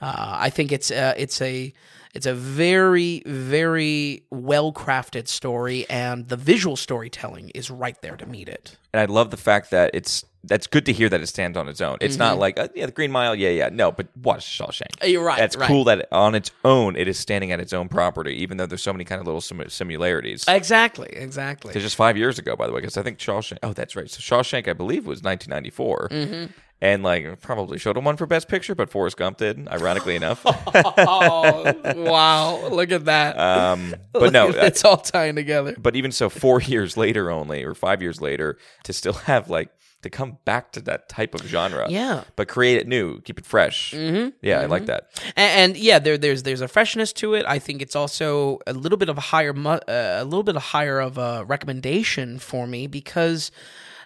uh, 0.00 0.36
I 0.40 0.50
think 0.50 0.72
it's 0.72 0.90
uh, 0.90 1.14
it's 1.16 1.40
a 1.40 1.72
it's 2.14 2.26
a 2.26 2.34
very 2.34 3.22
very 3.26 4.24
well 4.30 4.72
crafted 4.72 5.28
story, 5.28 5.88
and 5.88 6.28
the 6.28 6.36
visual 6.36 6.76
storytelling 6.76 7.50
is 7.50 7.70
right 7.70 8.00
there 8.02 8.16
to 8.16 8.26
meet 8.26 8.48
it. 8.48 8.76
And 8.92 9.00
I 9.00 9.04
love 9.04 9.30
the 9.30 9.36
fact 9.36 9.70
that 9.70 9.90
it's 9.94 10.24
that's 10.42 10.66
good 10.66 10.86
to 10.86 10.92
hear 10.92 11.08
that 11.10 11.20
it 11.20 11.26
stands 11.26 11.56
on 11.56 11.68
its 11.68 11.80
own. 11.80 11.98
It's 12.00 12.16
not 12.16 12.38
like 12.38 12.58
uh, 12.58 12.68
yeah, 12.74 12.86
the 12.86 12.92
Green 12.92 13.12
Mile, 13.12 13.34
yeah, 13.34 13.50
yeah. 13.50 13.68
No, 13.70 13.92
but 13.92 14.08
watch 14.16 14.44
Shawshank. 14.44 14.88
Mm-hmm. 14.96 15.04
Uh, 15.04 15.08
You're 15.08 15.24
right, 15.24 15.38
That's 15.38 15.56
right. 15.56 15.68
cool 15.68 15.84
that 15.84 16.08
on 16.10 16.34
its 16.34 16.50
own 16.64 16.96
it 16.96 17.06
is 17.06 17.18
standing 17.18 17.52
at 17.52 17.60
its 17.60 17.72
own 17.72 17.88
property, 17.88 18.34
even 18.42 18.56
though 18.56 18.66
there's 18.66 18.82
so 18.82 18.92
many 18.92 19.04
kind 19.04 19.20
of 19.20 19.26
little 19.26 19.40
sim- 19.42 19.68
similarities. 19.68 20.44
Exactly, 20.48 21.10
exactly. 21.12 21.74
It's 21.74 21.82
just 21.84 21.96
five 21.96 22.16
years 22.16 22.38
ago, 22.38 22.56
by 22.56 22.66
the 22.66 22.72
way, 22.72 22.80
because 22.80 22.96
I 22.96 23.02
think 23.02 23.18
Shawshank. 23.18 23.58
Oh, 23.62 23.72
that's 23.72 23.94
right. 23.94 24.10
So 24.10 24.20
Shawshank, 24.20 24.66
I 24.66 24.72
believe, 24.72 25.06
was 25.06 25.22
1994. 25.22 26.08
Mm-hmm. 26.10 26.52
And 26.82 27.02
like 27.02 27.40
probably 27.42 27.78
should 27.78 27.96
have 27.96 28.04
won 28.04 28.16
for 28.16 28.26
Best 28.26 28.48
Picture, 28.48 28.74
but 28.74 28.88
Forrest 28.88 29.18
Gump 29.18 29.36
did, 29.36 29.68
ironically 29.68 30.16
enough. 30.16 30.40
oh 30.46 31.72
wow! 31.94 32.68
Look 32.68 32.90
at 32.90 33.04
that. 33.04 33.38
Um, 33.38 33.94
but 34.12 34.32
no, 34.32 34.48
uh, 34.48 34.52
it's 34.64 34.84
all 34.84 34.96
tying 34.96 35.34
together. 35.36 35.74
but 35.78 35.94
even 35.96 36.10
so, 36.12 36.28
four 36.30 36.60
years 36.62 36.96
later 36.96 37.30
only, 37.30 37.64
or 37.64 37.74
five 37.74 38.00
years 38.00 38.20
later, 38.20 38.56
to 38.84 38.92
still 38.92 39.12
have 39.12 39.50
like 39.50 39.68
to 40.02 40.08
come 40.08 40.38
back 40.46 40.72
to 40.72 40.80
that 40.80 41.10
type 41.10 41.34
of 41.34 41.42
genre, 41.42 41.84
Yeah. 41.90 42.24
but 42.34 42.48
create 42.48 42.78
it 42.78 42.88
new, 42.88 43.20
keep 43.20 43.38
it 43.38 43.44
fresh. 43.44 43.92
Mm-hmm. 43.92 44.30
Yeah, 44.40 44.60
I 44.60 44.64
like 44.64 44.86
that. 44.86 45.10
And, 45.36 45.72
and 45.72 45.76
yeah, 45.76 45.98
there, 45.98 46.16
there's 46.16 46.44
there's 46.44 46.62
a 46.62 46.68
freshness 46.68 47.12
to 47.14 47.34
it. 47.34 47.44
I 47.46 47.58
think 47.58 47.82
it's 47.82 47.94
also 47.94 48.60
a 48.66 48.72
little 48.72 48.96
bit 48.96 49.10
of 49.10 49.18
a 49.18 49.20
higher 49.20 49.52
mu- 49.52 49.68
uh, 49.86 50.16
a 50.18 50.24
little 50.24 50.42
bit 50.44 50.56
of 50.56 50.62
higher 50.62 50.98
of 51.00 51.18
a 51.18 51.44
recommendation 51.44 52.38
for 52.38 52.66
me 52.66 52.86
because 52.86 53.50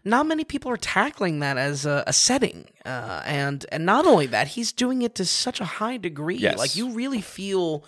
not 0.05 0.27
many 0.27 0.45
people 0.45 0.71
are 0.71 0.77
tackling 0.77 1.41
that 1.41 1.57
as 1.57 1.87
a, 1.87 2.05
a 2.07 2.13
setting. 2.13 2.67
Uh, 2.85 3.23
and 3.25 3.65
and 3.73 3.87
not 3.87 4.07
only 4.07 4.27
that, 4.27 4.49
he's 4.49 4.73
doing 4.73 5.03
it 5.03 5.15
to 5.17 5.25
such 5.25 5.61
a 5.61 5.65
high 5.65 5.97
degree. 5.97 6.37
Yes. 6.37 6.59
Like 6.59 6.77
you 6.77 6.91
really 6.91 7.21
feel 7.21 7.85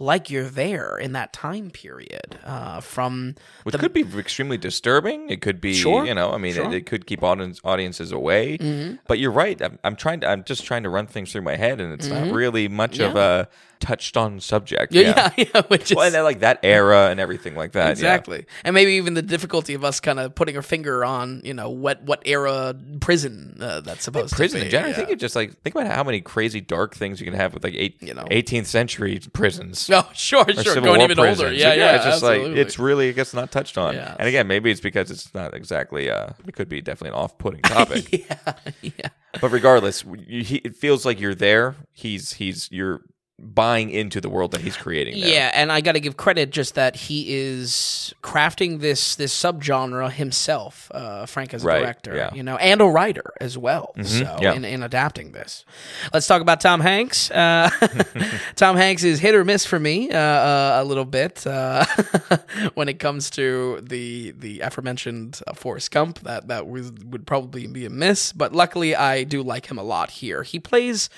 like 0.00 0.30
you're 0.30 0.44
there 0.44 0.96
in 0.96 1.12
that 1.12 1.32
time 1.32 1.70
period 1.70 2.38
uh, 2.44 2.80
from 2.80 3.34
Which 3.64 3.76
could 3.76 3.92
be 3.92 4.04
extremely 4.16 4.56
disturbing. 4.56 5.28
It 5.28 5.40
could 5.40 5.60
be, 5.60 5.74
Sure, 5.74 6.04
you 6.06 6.14
know, 6.14 6.30
I 6.30 6.38
mean, 6.38 6.54
sure. 6.54 6.64
Mm-hmm. 6.64 6.72
it, 6.74 6.76
it 6.76 6.86
could 6.86 7.04
keep 7.06 7.22
audience, 7.22 7.60
audiences 7.64 8.12
away. 8.12 8.98
But 9.08 9.18
you're 9.18 9.32
right. 9.32 9.60
I'm, 9.60 9.78
I'm 9.82 9.96
trying 9.96 10.20
to. 10.20 10.28
I'm 10.28 10.44
just 10.44 10.64
trying 10.64 10.84
to 10.84 10.88
run 10.88 11.06
things 11.06 11.32
through 11.32 11.42
my 11.42 11.56
head, 11.56 11.80
and 11.80 11.92
it's 11.92 12.06
not 12.06 12.32
really 12.32 12.68
much 12.68 13.00
of 13.00 13.16
a 13.16 13.48
touched 13.80 14.16
on 14.16 14.40
subject. 14.40 14.92
Yeah 14.92 15.30
yeah, 15.36 15.44
yeah 15.54 15.62
which 15.68 15.90
is 15.92 15.96
and 15.98 16.14
like 16.24 16.40
that 16.40 16.60
era 16.62 17.08
and 17.10 17.18
everything 17.20 17.54
like 17.54 17.72
that. 17.72 17.86
yeah. 17.86 17.90
Exactly, 17.92 18.46
and 18.64 18.74
maybe 18.74 18.92
even 18.92 19.14
the 19.14 19.22
difficulty 19.22 19.74
of 19.74 19.84
us 19.84 20.00
kind 20.00 20.18
of 20.18 20.34
putting 20.34 20.56
our 20.56 20.62
finger 20.62 21.04
on, 21.04 21.42
you 21.44 21.54
know, 21.54 21.70
what 21.70 22.02
what 22.02 22.22
era 22.26 22.74
prison 23.00 23.56
uh, 23.60 23.80
that's 23.80 24.04
supposed 24.04 24.34
Prison 24.34 24.60
to 24.60 24.64
be. 24.64 24.66
in 24.66 24.70
general. 24.70 24.90
yeah. 24.90 24.96
Think 24.96 25.10
of 25.10 25.18
just 25.18 25.36
like 25.36 25.58
think 25.62 25.74
about 25.74 25.86
how 25.92 26.04
many 26.04 26.20
crazy 26.20 26.60
dark 26.60 26.94
things 26.94 27.20
you 27.20 27.24
can 27.24 27.34
have 27.34 27.54
with 27.54 27.64
like 27.64 27.74
eight, 27.74 28.02
You 28.02 28.14
know. 28.14 28.24
18th 28.24 28.66
century 28.66 29.20
prisons. 29.32 29.88
Oh, 29.92 30.08
sure, 30.14 30.44
sure. 30.52 30.62
Civil 30.62 30.82
Going 30.82 30.98
War 30.98 31.04
even 31.04 31.16
prisons. 31.16 31.40
older. 31.40 31.52
Yeah, 31.54 31.70
So, 31.70 31.76
yeah. 31.76 31.94
It's 31.96 32.04
just 32.04 32.22
absolutely. 32.24 32.48
like 32.50 32.58
it's 32.58 32.78
really, 32.78 33.08
I 33.08 33.12
guess, 33.12 33.34
not 33.34 33.50
touched 33.52 33.78
on. 33.78 33.94
Yeah. 33.94 34.16
And 34.18 34.28
again, 34.28 34.46
maybe 34.46 34.70
it's 34.70 34.80
because 34.80 35.10
it's 35.10 35.32
not 35.34 35.54
exactly. 35.54 36.10
uh 36.10 36.30
It 36.46 36.54
could 36.54 36.68
be 36.68 36.80
definitely 36.80 37.16
an 37.16 37.22
off-putting 37.24 37.62
topic. 37.62 38.26
yeah, 38.28 38.54
yeah. 38.82 39.08
But 39.40 39.50
regardless, 39.50 40.04
you, 40.26 40.42
he, 40.42 40.56
it 40.56 40.76
feels 40.76 41.04
like 41.04 41.20
you're 41.20 41.34
there. 41.34 41.76
He's 41.92 42.34
he's 42.34 42.68
you're 42.72 43.02
buying 43.38 43.90
into 43.90 44.20
the 44.20 44.28
world 44.28 44.50
that 44.50 44.60
he's 44.60 44.76
creating. 44.76 45.20
There. 45.20 45.30
Yeah, 45.30 45.50
and 45.54 45.70
I 45.70 45.80
got 45.80 45.92
to 45.92 46.00
give 46.00 46.16
credit 46.16 46.50
just 46.50 46.74
that 46.74 46.96
he 46.96 47.34
is 47.34 48.12
crafting 48.22 48.80
this 48.80 49.14
this 49.14 49.34
subgenre 49.34 50.10
himself. 50.10 50.90
Uh, 50.92 51.24
Frank 51.26 51.54
as 51.54 51.62
a 51.62 51.66
Right, 51.66 51.80
director, 51.82 52.16
yeah. 52.16 52.34
you 52.34 52.42
know, 52.42 52.56
and 52.56 52.80
a 52.80 52.86
writer 52.86 53.32
as 53.40 53.56
well. 53.56 53.94
So 54.02 54.36
yeah. 54.40 54.54
in, 54.54 54.64
in 54.64 54.82
adapting 54.82 55.32
this, 55.32 55.64
let's 56.12 56.26
talk 56.26 56.42
about 56.42 56.60
Tom 56.60 56.80
Hanks. 56.80 57.30
Uh, 57.30 57.70
Tom 58.56 58.76
Hanks 58.76 59.04
is 59.04 59.20
hit 59.20 59.34
or 59.34 59.44
miss 59.44 59.64
for 59.64 59.78
me 59.78 60.10
uh, 60.10 60.18
uh, 60.18 60.78
a 60.82 60.84
little 60.84 61.04
bit 61.04 61.46
uh, 61.46 61.84
when 62.74 62.88
it 62.88 62.98
comes 62.98 63.30
to 63.30 63.80
the 63.82 64.32
the 64.32 64.60
aforementioned 64.60 65.40
uh, 65.46 65.52
Forrest 65.52 65.90
Gump. 65.90 66.20
That 66.20 66.48
that 66.48 66.66
was 66.66 66.90
would 67.04 67.26
probably 67.26 67.66
be 67.66 67.84
a 67.84 67.90
miss, 67.90 68.32
but 68.32 68.52
luckily 68.52 68.96
I 68.96 69.24
do 69.24 69.42
like 69.42 69.66
him 69.66 69.78
a 69.78 69.82
lot 69.84 70.10
here. 70.10 70.42
He 70.42 70.58
plays 70.58 71.08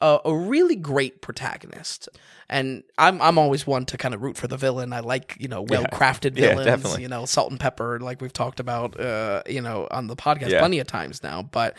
a, 0.00 0.18
a 0.24 0.34
really 0.36 0.76
great 0.76 1.20
protagonist. 1.22 2.08
And 2.48 2.82
I'm 2.96 3.20
I'm 3.20 3.38
always 3.38 3.66
one 3.66 3.84
to 3.86 3.98
kind 3.98 4.14
of 4.14 4.22
root 4.22 4.36
for 4.36 4.48
the 4.48 4.56
villain. 4.56 4.92
I 4.92 5.00
like 5.00 5.36
you 5.38 5.48
know 5.48 5.62
well 5.62 5.84
crafted 5.84 6.36
Yeah, 6.38 6.48
villains. 6.50 6.64
definitely. 6.66 7.02
You 7.02 7.08
know 7.08 7.26
salt 7.26 7.50
and 7.50 7.60
pepper, 7.60 7.98
like 8.00 8.20
we've 8.22 8.32
talked 8.32 8.58
about, 8.60 8.98
uh, 8.98 9.42
you 9.46 9.60
know, 9.60 9.86
on 9.90 10.06
the 10.06 10.16
podcast 10.16 10.48
Yeah. 10.50 10.60
plenty 10.60 10.78
of 10.78 10.86
times 10.86 11.22
now. 11.22 11.42
But 11.42 11.76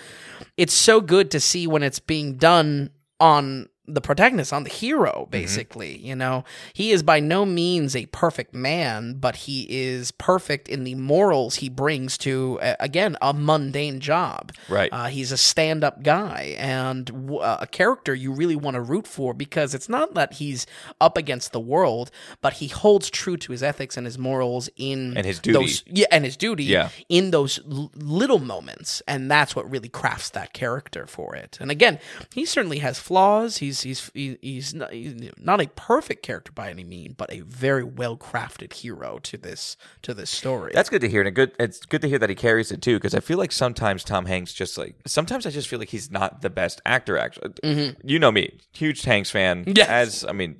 it's 0.57 0.73
so 0.73 1.01
good 1.01 1.31
to 1.31 1.39
see 1.39 1.65
when 1.65 1.81
it's 1.83 1.99
being 1.99 2.37
done 2.37 2.91
on 3.19 3.67
the 3.93 4.01
protagonist, 4.01 4.53
on 4.53 4.63
the 4.63 4.69
hero. 4.69 5.11
Mm-hmm. 5.23 5.31
Basically, 5.31 5.97
you 5.97 6.15
know, 6.15 6.43
he 6.73 6.91
is 6.91 7.03
by 7.03 7.19
no 7.19 7.45
means 7.45 7.95
a 7.95 8.05
perfect 8.07 8.53
man, 8.53 9.13
but 9.13 9.35
he 9.35 9.65
is 9.69 10.11
perfect 10.11 10.67
in 10.67 10.83
the 10.83 10.95
morals 10.95 11.55
he 11.55 11.69
brings 11.69 12.17
to 12.19 12.59
again 12.79 13.17
a 13.21 13.33
mundane 13.33 13.99
job. 13.99 14.51
Right. 14.69 14.91
Uh, 14.91 15.05
he's 15.07 15.31
a 15.31 15.37
stand-up 15.37 16.03
guy 16.03 16.55
and 16.57 17.05
w- 17.05 17.37
uh, 17.39 17.57
a 17.61 17.67
character 17.67 18.13
you 18.13 18.31
really 18.31 18.55
want 18.55 18.75
to 18.75 18.81
root 18.81 19.07
for 19.07 19.33
because 19.33 19.73
it's 19.73 19.89
not 19.89 20.13
that 20.13 20.33
he's 20.33 20.65
up 21.01 21.17
against 21.17 21.51
the 21.51 21.59
world, 21.59 22.11
but 22.41 22.53
he 22.53 22.67
holds 22.67 23.09
true 23.09 23.37
to 23.37 23.51
his 23.51 23.63
ethics 23.63 23.97
and 23.97 24.05
his 24.05 24.17
morals 24.17 24.69
in 24.77 25.15
And 25.17 25.25
his 25.25 25.39
duty. 25.39 25.59
Those, 25.59 25.83
yeah, 25.87 26.05
and 26.11 26.23
his 26.25 26.37
duty 26.37 26.65
Yeah. 26.65 26.89
in 27.09 27.31
those 27.31 27.59
l- 27.69 27.91
little 27.95 28.39
moments, 28.39 29.01
and 29.07 29.29
that's 29.29 29.55
what 29.55 29.69
really 29.69 29.89
crafts 29.89 30.29
that 30.31 30.53
character 30.53 31.05
for 31.07 31.35
it. 31.35 31.57
And 31.59 31.71
again, 31.71 31.99
he 32.33 32.45
certainly 32.45 32.79
has 32.79 32.99
flaws. 32.99 33.57
He's 33.57 33.78
he's 33.81 34.09
he- 34.13 34.37
he's 34.41 34.73
not, 34.73 34.91
he's 34.93 35.31
not 35.37 35.61
a 35.61 35.67
perfect 35.75 36.23
character 36.23 36.51
by 36.51 36.69
any 36.69 36.83
mean, 36.83 37.13
but 37.17 37.31
a 37.33 37.41
very 37.41 37.83
well 37.83 38.17
crafted 38.17 38.73
hero 38.73 39.19
to 39.23 39.37
this 39.37 39.77
to 40.03 40.13
this 40.13 40.29
story. 40.29 40.71
That's 40.73 40.89
good 40.89 41.01
to 41.01 41.09
hear, 41.09 41.21
and 41.21 41.27
a 41.27 41.31
good. 41.31 41.51
It's 41.59 41.79
good 41.85 42.01
to 42.01 42.07
hear 42.09 42.19
that 42.19 42.29
he 42.29 42.35
carries 42.35 42.71
it 42.71 42.81
too, 42.81 42.95
because 42.97 43.15
I 43.15 43.19
feel 43.19 43.37
like 43.37 43.51
sometimes 43.51 44.03
Tom 44.03 44.25
Hanks 44.25 44.53
just 44.53 44.77
like 44.77 44.95
sometimes 45.05 45.45
I 45.45 45.49
just 45.51 45.67
feel 45.67 45.79
like 45.79 45.89
he's 45.89 46.11
not 46.11 46.41
the 46.41 46.49
best 46.49 46.81
actor. 46.85 47.17
Actually, 47.17 47.95
you 48.03 48.19
know 48.19 48.31
me, 48.31 48.57
huge 48.73 49.03
Hanks 49.03 49.31
fan. 49.31 49.65
Mm-hmm. 49.65 49.73
Yes. 49.75 49.89
as 49.89 50.25
I 50.25 50.31
mean, 50.33 50.57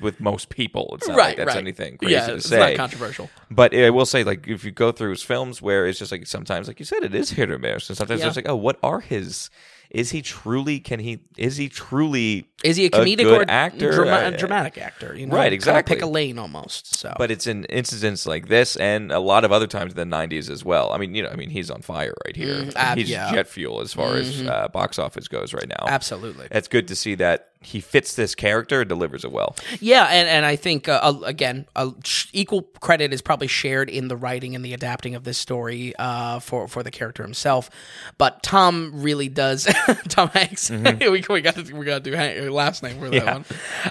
with 0.00 0.20
most 0.20 0.48
people, 0.50 0.92
it's 0.94 1.08
not 1.08 1.16
right, 1.16 1.28
like 1.28 1.36
that's 1.38 1.48
right. 1.48 1.56
anything 1.58 1.96
crazy 1.98 2.14
yeah, 2.14 2.26
to 2.26 2.34
it's 2.34 2.48
say. 2.48 2.58
not 2.58 2.76
controversial. 2.76 3.30
But 3.50 3.74
I 3.74 3.90
will 3.90 4.06
say, 4.06 4.22
like, 4.24 4.46
if 4.46 4.64
you 4.64 4.70
go 4.70 4.92
through 4.92 5.10
his 5.10 5.22
films, 5.22 5.62
where 5.62 5.86
it's 5.86 5.98
just 5.98 6.12
like 6.12 6.26
sometimes, 6.26 6.68
like 6.68 6.78
you 6.78 6.84
said, 6.84 7.02
it 7.04 7.14
is 7.14 7.30
hit 7.30 7.50
or 7.50 7.58
miss, 7.58 7.88
and 7.88 7.96
sometimes 7.96 8.20
Yeah. 8.20 8.26
it's 8.28 8.36
like, 8.36 8.48
oh, 8.48 8.56
what 8.56 8.78
are 8.82 9.00
his? 9.00 9.48
Is 9.90 10.10
he 10.10 10.20
truly? 10.20 10.80
Can 10.80 11.00
he? 11.00 11.20
Is 11.38 11.56
he 11.56 11.68
truly? 11.70 12.46
Is 12.62 12.76
he 12.76 12.86
a 12.86 12.90
comedic 12.90 13.22
good 13.22 13.42
or 13.42 13.50
actor? 13.50 13.90
drama- 13.90 14.36
dramatic 14.36 14.76
actor? 14.76 15.16
You 15.16 15.26
know, 15.26 15.34
right, 15.36 15.52
exactly. 15.52 15.94
Pick 15.96 16.02
a 16.02 16.06
lane 16.06 16.38
almost. 16.38 16.94
So, 16.96 17.14
But 17.16 17.30
it's 17.30 17.46
in 17.46 17.64
incidents 17.66 18.26
like 18.26 18.48
this, 18.48 18.76
and 18.76 19.10
a 19.10 19.20
lot 19.20 19.44
of 19.44 19.52
other 19.52 19.66
times 19.66 19.94
in 19.94 19.96
the 20.10 20.16
'90s 20.16 20.50
as 20.50 20.62
well. 20.64 20.92
I 20.92 20.98
mean, 20.98 21.14
you 21.14 21.22
know, 21.22 21.30
I 21.30 21.36
mean, 21.36 21.48
he's 21.48 21.70
on 21.70 21.80
fire 21.80 22.12
right 22.26 22.36
here. 22.36 22.68
ab- 22.76 22.98
he's 22.98 23.08
yeah. 23.08 23.26
Mm-hmm. 23.26 23.34
jet 23.36 23.48
fuel 23.48 23.80
as 23.80 23.94
far 23.94 24.16
as 24.16 24.42
uh, 24.42 24.68
box 24.68 24.98
office 24.98 25.26
goes 25.28 25.54
right 25.54 25.68
now. 25.68 25.86
absolutely. 25.86 26.48
It's 26.50 26.68
good 26.68 26.88
to 26.88 26.96
see 26.96 27.14
that 27.14 27.52
he 27.60 27.80
fits 27.80 28.14
this 28.14 28.34
character 28.36 28.80
and 28.82 28.88
delivers 28.88 29.24
it 29.24 29.32
well. 29.32 29.56
Yeah, 29.80 30.04
and, 30.04 30.28
and 30.28 30.46
I 30.46 30.54
think 30.56 30.88
uh, 30.88 31.00
uh, 31.02 31.20
again, 31.24 31.66
uh, 31.74 31.90
equal 32.32 32.62
credit 32.80 33.12
is 33.12 33.20
probably 33.20 33.48
shared 33.48 33.90
in 33.90 34.06
the 34.08 34.16
writing 34.16 34.54
and 34.54 34.64
the 34.64 34.72
adapting 34.74 35.14
of 35.16 35.24
this 35.24 35.38
story 35.38 35.92
uh, 35.98 36.38
for 36.38 36.68
for 36.68 36.82
the 36.84 36.90
character 36.90 37.22
himself. 37.24 37.68
But 38.16 38.42
Tom 38.44 39.02
really 39.02 39.28
does. 39.28 39.64
Tom 40.08 40.28
Hanks. 40.28 40.70
we, 40.70 41.24
we 41.28 41.40
got 41.40 41.56
to, 41.56 41.72
we 41.74 41.84
got 41.84 42.04
to 42.04 42.10
do 42.10 42.16
Hank, 42.16 42.48
last 42.50 42.82
name 42.82 42.98
for 43.00 43.10
that 43.10 43.14
Yeah. 43.24 43.32
one. 43.32 43.44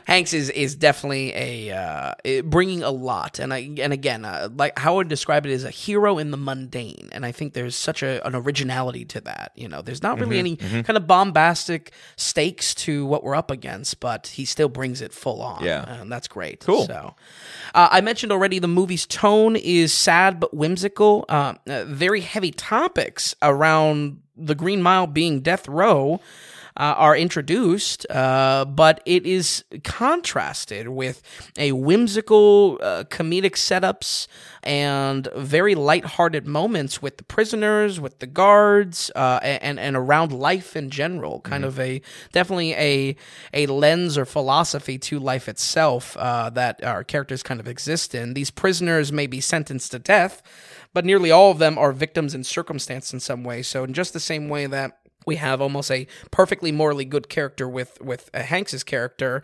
Hanks 0.05 0.34
is 0.34 0.49
is 0.51 0.76
definitely 0.76 1.34
a 1.36 1.72
uh, 1.76 2.41
bringing 2.43 2.84
a 2.84 2.91
lot, 2.91 3.39
and 3.39 3.53
I 3.53 3.70
and 3.80 3.91
again, 3.91 4.24
uh, 4.24 4.47
like 4.55 4.80
how 4.80 4.93
I 4.93 4.97
would 4.97 5.09
describe 5.09 5.45
it 5.45 5.51
is 5.51 5.65
a 5.65 5.70
hero 5.72 6.18
in 6.20 6.32
the 6.32 6.38
mundane, 6.38 7.09
and 7.11 7.26
I 7.26 7.34
think 7.34 7.53
there's 7.53 7.76
such 7.76 8.01
a, 8.01 8.26
an 8.26 8.34
originality 8.34 9.03
to 9.05 9.22
that. 9.22 9.51
You 9.55 9.68
know, 9.68 9.82
there's 9.82 10.01
not 10.03 10.20
really 10.20 10.39
any 10.39 10.55
kind 10.55 10.95
of 10.95 11.05
bombastic 11.05 11.91
stakes 12.15 12.74
to 12.76 13.05
what 13.05 13.24
we're 13.24 13.36
up 13.36 13.51
against, 13.51 13.57
but 13.93 14.28
he 14.28 14.45
still 14.45 14.70
brings 14.70 15.01
it 15.01 15.14
full 15.14 15.41
on. 15.41 15.64
Yeah. 15.64 16.01
and 16.01 16.12
that's 16.12 16.28
great. 16.28 16.62
Cool. 16.62 16.86
So, 16.86 17.16
uh, 17.74 17.89
I 17.91 18.01
mentioned 18.01 18.32
already 18.32 18.60
the 18.60 18.68
movie's 18.68 19.05
tone 19.05 19.55
is 19.55 19.93
sad 19.93 20.39
but 20.39 20.53
whimsical. 20.53 21.26
Uh, 21.30 21.55
uh, 21.68 21.86
very 21.86 22.22
heavy 22.22 22.51
topics 22.51 23.36
around 23.41 24.22
the 24.36 24.55
Green 24.55 24.82
Mile 24.82 25.08
being 25.08 25.41
death 25.41 25.68
row 25.68 26.22
uh, 26.78 26.93
are 26.97 27.17
introduced, 27.17 28.05
uh, 28.11 28.63
but 28.65 29.01
it 29.05 29.25
is 29.25 29.63
contrasted 29.84 30.88
with 30.88 31.23
a 31.57 31.71
whimsical 31.71 32.78
uh, 32.82 33.03
comedic 33.09 33.53
setups 33.53 34.28
and 34.61 35.28
very 35.36 35.73
lighthearted 35.73 36.45
moments 36.45 37.01
with 37.01 37.17
the 37.17 37.23
prisoners, 37.23 37.99
with 37.99 38.19
the 38.19 38.28
guards, 38.28 39.09
uh, 39.15 39.39
and 39.41 39.80
and 39.80 39.95
around 39.95 40.32
life 40.32 40.75
in 40.75 40.91
general. 40.91 41.41
Kind 41.41 41.65
of 41.65 41.80
a 41.80 42.01
definitely 42.32 42.73
a 42.73 43.15
a 43.53 43.65
lens 43.65 44.15
or 44.15 44.25
philosophy 44.25 44.99
to 44.99 45.19
life 45.19 45.49
itself 45.49 46.15
uh, 46.17 46.51
that 46.51 46.84
our 46.84 47.03
characters 47.03 47.41
kind 47.41 47.59
of 47.59 47.67
exist 47.67 48.13
in. 48.13 48.36
These 48.36 48.51
prisoners 48.51 49.11
may 49.11 49.25
be 49.25 49.41
sentenced 49.41 49.91
to 49.93 49.99
death, 49.99 50.43
but 50.93 51.05
nearly 51.05 51.32
all 51.32 51.49
of 51.49 51.57
them 51.57 51.78
are 51.80 51.91
victims 51.91 52.36
in 52.36 52.43
circumstance 52.43 53.11
in 53.13 53.19
some 53.19 53.43
way. 53.43 53.63
So 53.63 53.84
in 53.84 53.93
just 53.93 54.13
the 54.13 54.19
same 54.19 54.47
way 54.47 54.67
that 54.67 54.99
we 55.28 55.36
have 55.36 55.61
almost 55.61 55.91
a 55.91 56.07
perfectly 56.32 56.71
morally 56.71 57.05
good 57.05 57.30
character 57.30 57.69
with 57.69 58.01
with 58.01 58.32
uh, 58.34 58.41
Hanks's 58.41 58.84
character. 58.84 59.43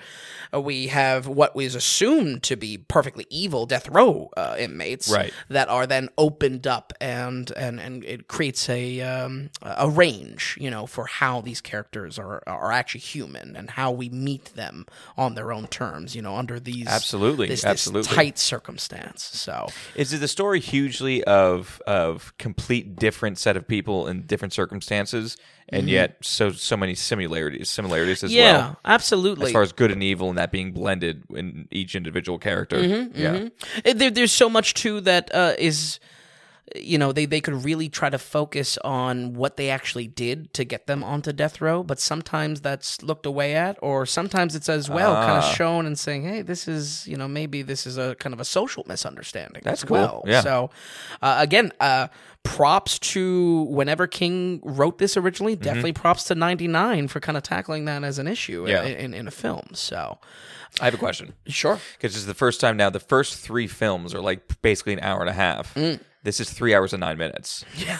Uh, 0.54 0.62
we 0.62 0.88
have 0.88 1.28
what 1.28 1.56
was 1.56 1.76
assumed 1.76 2.42
to 2.44 2.56
be 2.56 2.78
perfectly 2.78 3.28
evil 3.30 3.68
death 3.68 3.88
row 3.90 4.32
uh, 4.36 4.56
inmates 4.58 5.10
Right. 5.12 5.32
that 5.50 5.68
are 5.70 5.86
then 5.86 6.10
opened 6.18 6.66
up 6.66 6.94
and 7.02 7.52
and 7.52 7.80
and 7.80 8.04
it 8.06 8.28
creates 8.28 8.68
a 8.70 9.02
um, 9.02 9.50
a 9.62 9.90
range, 9.90 10.58
you 10.60 10.72
know, 10.72 10.86
for 10.88 11.06
how 11.06 11.42
these 11.42 11.62
characters 11.62 12.18
are 12.18 12.42
are 12.48 12.72
actually 12.72 13.02
human 13.02 13.56
and 13.56 13.72
how 13.72 13.92
we 13.92 14.10
meet 14.10 14.46
them 14.56 14.86
on 15.18 15.36
their 15.36 15.52
own 15.52 15.68
terms, 15.68 16.16
you 16.16 16.22
know, 16.22 16.36
under 16.38 16.60
these 16.60 16.88
Absolutely, 16.88 17.48
this, 17.48 17.66
absolutely. 17.66 18.08
this 18.08 18.16
tight 18.16 18.40
circumstance. 18.40 19.24
So 19.24 19.68
Is 19.96 20.14
it 20.14 20.20
the 20.20 20.28
story 20.30 20.62
hugely 20.62 21.24
of 21.26 21.82
of 21.86 22.34
complete 22.38 22.96
different 22.96 23.38
set 23.38 23.58
of 23.58 23.68
people 23.68 24.08
in 24.08 24.22
different 24.26 24.54
circumstances, 24.54 25.36
and 25.70 25.90
yet 25.90 26.18
so 26.22 26.52
so 26.52 26.76
many 26.78 26.96
similarities 26.96 27.70
similarities 27.70 28.24
as 28.24 28.32
Mm-hmm. 28.32 28.40
yeah, 28.40 28.58
well? 28.58 28.80
absolutely. 28.86 29.48
As 29.48 29.52
far 29.52 29.62
as 29.62 29.72
good 29.72 29.92
and 29.92 30.04
evil 30.04 30.30
and 30.30 30.38
that 30.38 30.52
being 30.52 30.72
blended 30.72 31.24
in 31.30 31.68
each 31.72 31.96
individual 31.96 32.38
character. 32.40 32.78
Mm-hmm, 32.78 33.20
yeah. 33.20 33.50
Uh, 33.86 33.94
There, 33.94 34.12
there's 34.12 34.32
so 34.32 34.50
much 34.50 34.74
too 34.74 35.02
that 35.02 35.34
uh, 35.34 35.54
is, 35.58 36.00
you 36.76 36.98
know, 36.98 37.12
they, 37.12 37.26
they 37.26 37.42
could 37.42 37.66
really 37.66 37.90
try 37.90 38.10
to 38.10 38.18
focus 38.18 38.78
on 38.86 39.34
what 39.34 39.58
they 39.58 39.70
actually 39.70 40.08
did 40.08 40.54
to 40.54 40.64
get 40.64 40.88
them 40.88 41.04
onto 41.04 41.34
death 41.34 41.60
row, 41.62 41.84
but 41.84 42.00
sometimes 42.00 42.62
that's 42.62 43.02
looked 43.04 43.26
away 43.26 43.54
at, 43.54 43.78
or 43.82 44.06
sometimes 44.06 44.56
it's 44.56 44.70
as 44.70 44.90
well 44.90 45.14
kind 45.14 45.44
Ah. 45.44 45.50
of 45.50 45.56
shown 45.56 45.86
and 45.86 46.00
saying, 46.00 46.24
hey, 46.24 46.42
this 46.42 46.68
is, 46.68 47.06
you 47.08 47.18
know, 47.18 47.28
maybe 47.28 47.62
this 47.64 47.86
is 47.86 47.98
a 47.98 48.16
kind 48.16 48.34
of 48.34 48.40
a 48.40 48.46
social 48.46 48.84
misunderstanding. 48.88 49.62
That's 49.66 49.84
as 49.84 49.88
cool. 49.88 49.98
Well. 49.98 50.24
Yeah. 50.26 50.42
So, 50.42 50.70
uh, 51.22 51.36
again, 51.40 51.74
uh, 51.82 52.08
props 52.44 52.98
to 53.00 53.64
whenever 53.64 54.08
King 54.08 54.60
wrote 54.64 54.98
this 54.98 55.16
originally. 55.18 55.56
Definitely 55.56 55.94
props 55.94 56.24
to 56.26 56.36
99 56.36 57.08
for 57.10 57.20
kind 57.20 57.38
of 57.38 57.44
tackling 57.44 57.86
that 57.86 58.04
as 58.04 58.20
an 58.20 58.28
issue 58.28 58.64
Mm-hmm. 58.64 58.70
Yeah. 58.70 58.84
in, 58.84 58.98
in, 58.98 59.14
in 59.14 59.28
a 59.28 59.32
film. 59.32 59.68
So, 59.74 60.18
I 60.82 60.86
have 60.86 60.94
a 60.94 60.98
question 60.98 61.34
sure. 61.46 61.80
because 61.98 62.14
this 62.14 62.22
is 62.22 62.26
the 62.26 62.34
first 62.34 62.60
time 62.62 62.78
now. 62.78 62.90
The 62.90 63.00
first 63.00 63.38
three 63.38 63.68
films 63.68 64.14
are 64.16 64.22
like 64.22 64.62
basically 64.62 64.94
an 64.94 65.02
hour 65.02 65.20
and 65.22 65.30
a 65.30 65.34
half. 65.34 65.78
This 66.24 66.40
is 66.40 66.50
three 66.50 66.74
hours 66.74 66.94
and 66.94 67.02
nine 67.02 67.18
minutes. 67.18 67.64
Mm. 67.76 67.86
Yeah. 67.88 68.00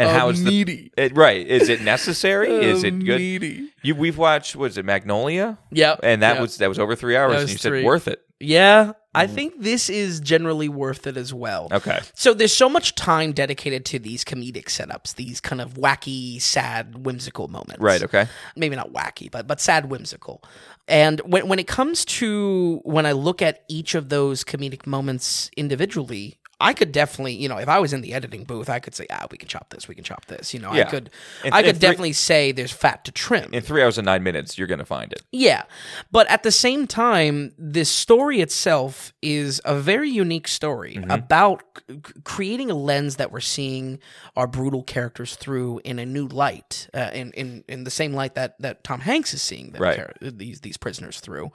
And 0.00 0.10
Oh, 0.10 0.12
how 0.12 0.28
is 0.28 0.44
the 0.44 0.92
it, 0.96 1.16
right? 1.16 1.44
Is 1.44 1.68
it 1.68 1.80
necessary? 1.82 2.50
is 2.64 2.84
it 2.84 2.92
good? 3.04 3.18
Meaty. 3.18 3.68
You 3.82 3.96
we've 3.96 4.16
watched 4.16 4.54
was 4.54 4.78
it 4.78 4.84
Magnolia? 4.84 5.58
Yep. 5.72 6.00
And 6.04 6.22
that 6.22 6.34
Yep. 6.34 6.40
was 6.40 6.56
that 6.58 6.68
was 6.68 6.78
over 6.78 6.94
three 6.94 7.16
hours, 7.16 7.40
and 7.40 7.50
you 7.50 7.58
said 7.58 7.84
worth 7.84 8.06
it. 8.06 8.20
Yeah, 8.38 8.92
I 9.12 9.26
think 9.26 9.54
this 9.60 9.90
is 9.90 10.20
generally 10.20 10.68
worth 10.68 11.08
it 11.08 11.16
as 11.16 11.34
well. 11.34 11.66
Okay. 11.72 11.98
So 12.14 12.32
there's 12.32 12.52
so 12.52 12.68
much 12.68 12.94
time 12.94 13.32
dedicated 13.32 13.84
to 13.86 13.98
these 13.98 14.22
comedic 14.24 14.66
setups, 14.66 15.16
these 15.16 15.40
kind 15.40 15.60
of 15.60 15.74
wacky, 15.74 16.40
sad, 16.40 17.04
whimsical 17.04 17.48
moments. 17.48 17.80
Right. 17.80 18.00
Okay. 18.00 18.28
Maybe 18.54 18.76
not 18.76 18.92
wacky, 18.92 19.28
but 19.28 19.48
but 19.48 19.60
sad, 19.60 19.90
whimsical. 19.90 20.44
And 20.86 21.18
when 21.22 21.48
when 21.48 21.58
it 21.58 21.66
comes 21.66 22.04
to 22.04 22.80
when 22.84 23.04
I 23.04 23.10
look 23.12 23.42
at 23.42 23.64
each 23.68 23.96
of 23.96 24.10
those 24.10 24.44
comedic 24.44 24.86
moments 24.86 25.50
individually, 25.56 26.38
I 26.60 26.72
could 26.72 26.90
definitely, 26.90 27.34
you 27.34 27.48
know, 27.48 27.58
if 27.58 27.68
I 27.68 27.78
was 27.78 27.92
in 27.92 28.00
the 28.00 28.12
editing 28.14 28.42
booth, 28.42 28.68
I 28.68 28.80
could 28.80 28.94
say, 28.94 29.06
ah, 29.10 29.26
we 29.30 29.38
can 29.38 29.48
chop 29.48 29.70
this, 29.70 29.86
we 29.86 29.94
can 29.94 30.02
chop 30.02 30.24
this. 30.26 30.52
You 30.52 30.58
know, 30.60 30.72
yeah. 30.72 30.86
I 30.88 30.90
could, 30.90 31.10
And- 31.44 31.54
I 31.54 31.62
could 31.62 31.76
three- 31.76 31.80
definitely 31.80 32.12
say 32.14 32.50
there's 32.50 32.72
fat 32.72 33.04
to 33.04 33.12
trim. 33.12 33.54
In 33.54 33.62
three 33.62 33.80
hours 33.82 33.96
and 33.96 34.04
nine 34.06 34.24
minutes, 34.24 34.58
you're 34.58 34.66
gonna 34.66 34.84
find 34.84 35.12
it. 35.12 35.22
Yeah. 35.30 35.62
But 36.10 36.28
at 36.28 36.42
the 36.42 36.50
same 36.50 36.88
time, 36.88 37.52
this 37.56 37.88
story 37.88 38.40
itself 38.40 39.12
is 39.22 39.60
a 39.64 39.76
very 39.78 40.10
unique 40.10 40.48
story 40.48 40.94
Mm-hmm. 40.96 41.10
about 41.12 41.62
c- 41.88 42.00
creating 42.24 42.70
a 42.70 42.74
lens 42.74 43.16
that 43.16 43.30
we're 43.30 43.38
seeing 43.40 44.00
our 44.36 44.46
brutal 44.48 44.82
characters 44.82 45.36
through 45.36 45.80
in 45.84 45.98
a 46.00 46.06
new 46.06 46.26
light, 46.26 46.88
uh, 46.92 47.10
in, 47.12 47.30
in, 47.32 47.62
in 47.68 47.84
the 47.84 47.90
same 47.90 48.14
light 48.14 48.34
that, 48.34 48.58
that 48.60 48.82
Tom 48.82 49.00
Hanks 49.00 49.32
is 49.32 49.42
seeing 49.42 49.70
them 49.70 49.82
Right. 49.82 49.96
char- 49.96 50.12
these, 50.20 50.60
these 50.62 50.76
prisoners 50.76 51.20
through. 51.20 51.52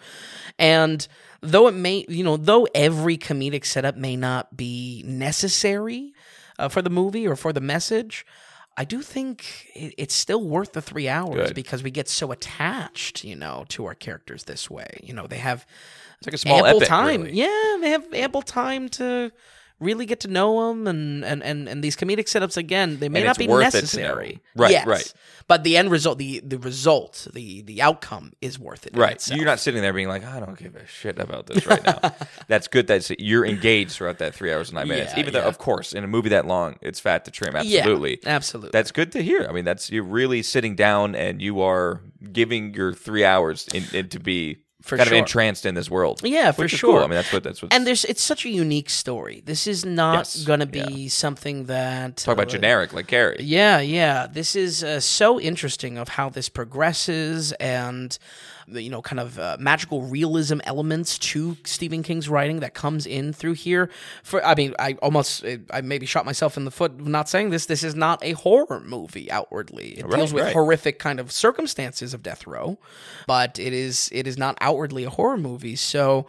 And 0.58 1.06
though 1.42 1.68
it 1.68 1.74
may, 1.74 2.06
you 2.08 2.24
know, 2.24 2.38
though 2.38 2.68
every 2.74 3.18
comedic 3.18 3.66
setup 3.66 3.98
may 3.98 4.16
not 4.16 4.56
be 4.56 4.93
necessary 5.04 6.14
uh, 6.60 6.70
for 6.70 6.82
the 6.84 6.90
movie 6.92 7.28
or 7.28 7.36
for 7.36 7.52
the 7.52 7.62
message, 7.62 8.26
I 8.78 8.86
do 8.86 9.02
think 9.02 9.68
it, 9.74 9.94
it's 9.98 10.14
still 10.14 10.44
worth 10.44 10.74
the 10.74 10.82
three 10.82 11.08
hours 11.08 11.48
Good. 11.48 11.56
because 11.56 11.82
we 11.82 11.90
get 11.92 12.08
so 12.08 12.32
attached, 12.32 13.24
you 13.24 13.36
know, 13.36 13.66
to 13.70 13.86
our 13.86 13.96
characters 13.96 14.44
this 14.44 14.70
way. 14.70 15.00
You 15.02 15.14
know, 15.14 15.26
they 15.28 15.38
have 15.38 15.66
It's 16.20 16.28
like 16.28 16.34
a 16.34 16.38
small 16.38 16.66
ample 16.66 16.78
epic, 16.78 16.90
time. 16.90 17.22
really. 17.24 17.38
Yeah, 17.38 17.78
they 17.82 17.90
have 17.90 18.14
ample 18.14 18.42
time 18.42 18.90
to 18.90 19.32
really 19.84 20.06
get 20.06 20.22
to 20.22 20.28
know 20.28 20.70
them, 20.70 20.88
and 20.88 21.24
and 21.26 21.44
and, 21.44 21.68
and 21.70 21.84
these 21.84 21.96
comedic 21.96 22.26
setups 22.26 22.58
again, 22.58 23.00
they 23.00 23.10
may 23.10 23.20
And 23.20 23.28
not 23.28 23.38
be 23.38 23.48
worth 23.48 23.68
it 23.68 23.72
to 23.72 23.78
necessary. 23.82 24.42
Right, 24.56 24.72
Yes. 24.72 24.88
right. 24.88 25.14
But 25.48 25.64
the 25.64 25.76
end 25.76 25.92
result, 25.92 26.18
the 26.20 26.40
the 26.40 26.58
result, 26.58 27.28
the 27.34 27.62
the 27.64 27.82
outcome 27.82 28.32
is 28.42 28.58
worth 28.58 28.88
it. 28.88 28.96
Right. 28.96 29.22
You're 29.28 29.46
not 29.46 29.60
sitting 29.60 29.82
there 29.82 29.92
being 29.94 30.08
like, 30.08 30.24
I 30.26 30.40
don't 30.40 30.58
give 30.58 30.76
a 30.76 30.88
shit 30.88 31.20
about 31.20 31.48
this 31.48 31.66
right 31.66 31.84
now. 31.84 32.00
That's 32.48 32.68
good 32.70 32.88
that 32.88 33.20
you're 33.20 33.46
engaged 33.46 33.92
throughout 33.92 34.20
that 34.20 34.34
three 34.34 34.54
hours 34.54 34.70
and 34.70 34.78
nine 34.78 34.88
minutes. 34.88 35.12
Yeah, 35.14 35.20
Even 35.20 35.34
though, 35.34 35.42
yeah. 35.42 35.48
of 35.48 35.58
course, 35.58 35.92
in 35.94 36.04
a 36.04 36.08
movie 36.08 36.30
that 36.30 36.48
long, 36.48 36.78
it's 36.82 37.00
fat 37.02 37.26
to 37.26 37.32
trim. 37.32 37.54
Yeah, 37.66 37.80
Absolutely. 37.82 38.20
absolutely. 38.26 38.70
That's 38.72 38.92
good 38.92 39.12
to 39.12 39.22
hear. 39.22 39.46
I 39.50 39.52
mean, 39.52 39.66
that's 39.66 39.92
you're 39.92 40.04
really 40.06 40.44
sitting 40.44 40.76
down 40.76 41.14
and 41.14 41.42
you 41.42 41.60
are 41.62 42.00
giving 42.32 42.74
your 42.74 42.94
three 42.94 43.26
hours 43.26 43.68
in, 43.74 43.84
in 43.94 44.08
to 44.10 44.20
be 44.20 44.60
For 44.84 44.98
kind 44.98 45.08
sure. 45.08 45.18
of 45.18 45.20
entranced 45.20 45.66
in 45.66 45.76
this 45.76 45.90
world. 45.90 46.20
Yeah, 46.24 46.52
for 46.52 46.68
sure. 46.68 46.92
Cool. 46.96 47.00
I 47.00 47.08
mean, 47.08 47.12
that's 47.12 47.32
what 47.32 47.42
that's 47.44 47.62
what. 47.62 47.74
and 47.74 47.88
there's 47.88 48.04
it's 48.06 48.22
such 48.22 48.46
a 48.46 48.50
unique 48.50 48.90
story. 48.90 49.42
This 49.46 49.66
is 49.66 49.86
not 49.86 50.16
Yes. 50.36 50.44
going 50.44 50.60
to 50.60 50.66
be 50.66 51.08
something 51.08 51.66
that 51.68 52.18
talk 52.18 52.34
about 52.34 52.48
uh, 52.48 52.52
generic 52.52 52.92
like 52.92 53.08
Carrie. 53.08 53.38
Yeah, 53.40 53.80
yeah. 53.80 54.28
This 54.28 54.56
is 54.58 54.84
uh, 54.84 55.00
so 55.00 55.40
interesting 55.40 55.98
of 55.98 56.10
how 56.10 56.28
this 56.30 56.50
progresses 56.50 57.54
and 57.54 58.18
you 58.68 58.90
know 58.90 59.02
kind 59.02 59.20
of 59.20 59.38
uh, 59.40 59.58
magical 59.60 60.04
realism 60.04 60.60
elements 60.64 61.18
to 61.20 61.58
Stephen 61.66 62.04
King's 62.04 62.30
writing 62.30 62.60
that 62.62 62.74
comes 62.74 63.06
in 63.06 63.34
through 63.34 63.54
here. 63.54 63.90
For 64.24 64.44
I 64.46 64.56
mean, 64.56 64.74
I 64.80 64.94
almost 65.02 65.44
I 65.72 65.82
maybe 65.82 66.06
shot 66.06 66.26
myself 66.26 66.58
in 66.58 66.66
the 66.66 66.72
foot 66.72 67.00
not 67.00 67.30
saying 67.30 67.50
this. 67.50 67.66
This 67.66 67.84
is 67.84 67.96
not 67.96 68.24
a 68.24 68.34
horror 68.34 68.80
movie 68.86 69.30
outwardly. 69.32 70.00
It 70.00 70.06
Right, 70.06 70.16
deals 70.18 70.34
with 70.34 70.44
right. 70.44 70.54
horrific 70.54 71.00
kind 71.00 71.20
of 71.20 71.32
circumstances 71.32 72.14
of 72.14 72.24
death 72.24 72.46
row, 72.48 72.78
but 73.28 73.60
it 73.60 73.74
is 73.74 74.10
it 74.12 74.28
is 74.28 74.38
not 74.38 74.58
outwardly 74.62 75.04
a 75.04 75.10
horror 75.10 75.38
movie. 75.38 75.76
So 75.76 76.28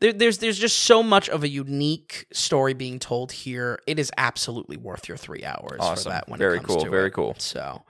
there, 0.00 0.12
there's 0.12 0.38
there's 0.38 0.58
just 0.58 0.78
so 0.78 1.02
much 1.02 1.28
of 1.30 1.42
a 1.42 1.48
unique 1.48 2.26
story 2.32 2.74
being 2.74 2.98
told 2.98 3.32
here. 3.32 3.80
It 3.86 3.98
is 3.98 4.10
absolutely 4.18 4.76
worth 4.76 5.08
your 5.08 5.16
three 5.16 5.44
hours 5.44 5.78
for 5.78 5.82
Awesome. 5.82 6.10
that. 6.12 6.28
When 6.28 6.38
Very 6.38 6.56
it 6.58 6.60
comes 6.64 6.74
cool, 6.76 6.84
to 6.84 6.90
very 6.90 7.06
it. 7.08 7.12
cool. 7.14 7.34
So, 7.38 7.82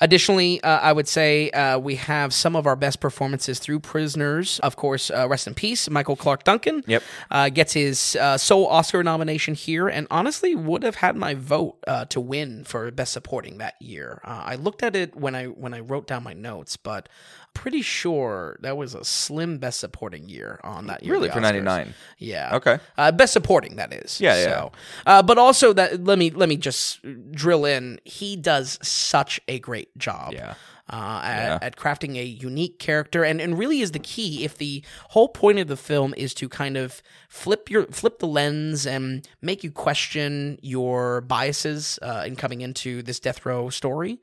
additionally, 0.00 0.60
uh, 0.62 0.78
I 0.80 0.92
would 0.92 1.08
say 1.08 1.50
uh, 1.50 1.78
we 1.78 1.96
have 1.96 2.32
some 2.32 2.56
of 2.56 2.66
our 2.66 2.76
best 2.76 3.00
performances 3.00 3.58
through 3.58 3.80
Prisoners. 3.80 4.58
Of 4.60 4.76
course, 4.76 5.10
uh, 5.10 5.28
rest 5.28 5.46
in 5.46 5.54
peace, 5.54 5.88
Michael 5.90 6.16
Clarke 6.16 6.44
Duncan. 6.44 6.84
Yep. 6.86 7.02
Uh, 7.30 7.48
gets 7.48 7.72
his 7.72 8.16
uh, 8.16 8.38
sole 8.38 8.66
Oscar 8.66 9.02
nomination 9.02 9.54
here, 9.54 9.88
and 9.88 10.06
honestly, 10.10 10.54
would 10.54 10.82
have 10.82 10.96
had 10.96 11.16
my 11.16 11.34
vote 11.34 11.78
uh, 11.86 12.04
to 12.06 12.20
win 12.20 12.64
for 12.64 12.90
Best 12.90 13.12
Supporting 13.12 13.58
that 13.58 13.80
year. 13.80 14.20
Uh, 14.24 14.42
I 14.44 14.54
looked 14.56 14.82
at 14.82 14.96
it 14.96 15.16
when 15.16 15.34
I 15.34 15.46
when 15.46 15.74
I 15.74 15.80
wrote 15.80 16.06
down 16.06 16.22
my 16.22 16.34
notes, 16.34 16.76
but 16.76 17.08
pretty 17.56 17.80
sure 17.80 18.58
that 18.60 18.76
was 18.76 18.94
a 18.94 19.02
slim 19.02 19.56
Best 19.58 19.80
Supporting 19.80 20.28
year 20.28 20.60
on 20.62 20.86
that 20.88 21.02
year. 21.02 21.14
Really, 21.14 21.30
for 21.30 21.40
ninety 21.40 21.62
nine. 21.62 21.94
Yeah. 22.18 22.56
Okay. 22.56 22.78
Uh, 22.98 23.10
best 23.12 23.32
supporting, 23.32 23.76
that 23.76 23.92
is. 23.92 24.20
Yeah, 24.20 24.36
yeah. 24.38 24.68
Uh, 25.06 25.22
but 25.22 25.38
also 25.38 25.72
that 25.72 26.04
let 26.04 26.18
me 26.18 26.30
let 26.30 26.48
me 26.48 26.56
just 26.56 27.00
drill 27.32 27.64
in. 27.64 27.98
He 28.04 28.36
does 28.36 28.78
such 28.82 29.40
a 29.48 29.58
great 29.58 29.96
job. 29.96 30.34
Yeah. 30.34 30.54
Uh, 30.88 31.20
at, 31.24 31.62
at 31.64 31.76
crafting 31.76 32.16
a 32.16 32.22
unique 32.22 32.78
character, 32.78 33.24
and, 33.24 33.40
and 33.40 33.58
really 33.58 33.80
is 33.80 33.90
the 33.90 33.98
key. 33.98 34.44
If 34.44 34.56
the 34.56 34.84
whole 35.08 35.26
point 35.28 35.58
of 35.58 35.66
the 35.66 35.76
film 35.76 36.14
is 36.16 36.32
to 36.34 36.48
kind 36.48 36.76
of 36.76 37.02
flip 37.28 37.68
your 37.68 37.86
flip 37.86 38.20
the 38.20 38.28
lens 38.28 38.86
and 38.86 39.26
make 39.42 39.64
you 39.64 39.72
question 39.72 40.60
your 40.62 41.22
biases 41.22 41.98
uh, 42.02 42.22
in 42.24 42.36
coming 42.36 42.60
into 42.60 43.02
this 43.02 43.18
death 43.18 43.44
row 43.44 43.68
story, 43.68 44.20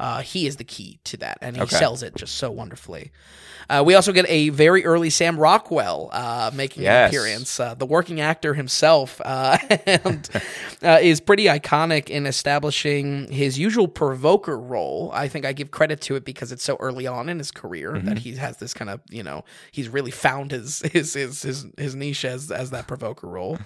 uh, 0.00 0.22
he 0.22 0.46
is 0.46 0.56
the 0.56 0.64
key 0.64 0.98
to 1.04 1.18
that, 1.18 1.36
and 1.42 1.54
he 1.54 1.62
Okay. 1.64 1.76
sells 1.76 2.02
it 2.02 2.14
just 2.16 2.36
so 2.36 2.50
wonderfully. 2.50 3.12
Uh, 3.68 3.82
we 3.84 3.94
also 3.94 4.12
get 4.12 4.24
a 4.28 4.48
very 4.50 4.84
early 4.86 5.10
Sam 5.10 5.36
Rockwell 5.38 6.08
uh, 6.12 6.50
making 6.54 6.84
Yes. 6.84 7.12
an 7.12 7.18
appearance. 7.18 7.60
Uh, 7.60 7.74
the 7.74 7.84
working 7.84 8.20
actor 8.20 8.54
himself 8.54 9.20
uh, 9.24 9.58
and, 9.86 10.30
uh, 10.82 10.98
is 11.02 11.20
pretty 11.20 11.44
iconic 11.44 12.08
in 12.08 12.26
establishing 12.26 13.30
his 13.30 13.58
usual 13.58 13.88
provoker 13.88 14.58
role. 14.58 15.10
I 15.12 15.28
think 15.28 15.44
I 15.44 15.52
give 15.52 15.70
credit 15.72 16.00
to 16.06 16.14
it 16.16 16.24
because 16.24 16.52
it's 16.52 16.64
so 16.64 16.76
early 16.80 17.06
on 17.06 17.28
in 17.28 17.38
his 17.38 17.50
career 17.50 17.92
that 17.92 18.04
mm-hmm. 18.04 18.16
he 18.16 18.36
has 18.36 18.56
this 18.58 18.72
kind 18.72 18.90
of 18.90 19.00
you 19.10 19.22
know 19.22 19.44
he's 19.70 19.88
really 19.88 20.10
found 20.10 20.50
his 20.50 20.80
his 20.92 21.14
his 21.14 21.42
his, 21.42 21.66
his 21.76 21.94
niche 21.94 22.24
as 22.24 22.50
as 22.50 22.70
that 22.70 22.86
provoker 22.86 23.26
role. 23.26 23.58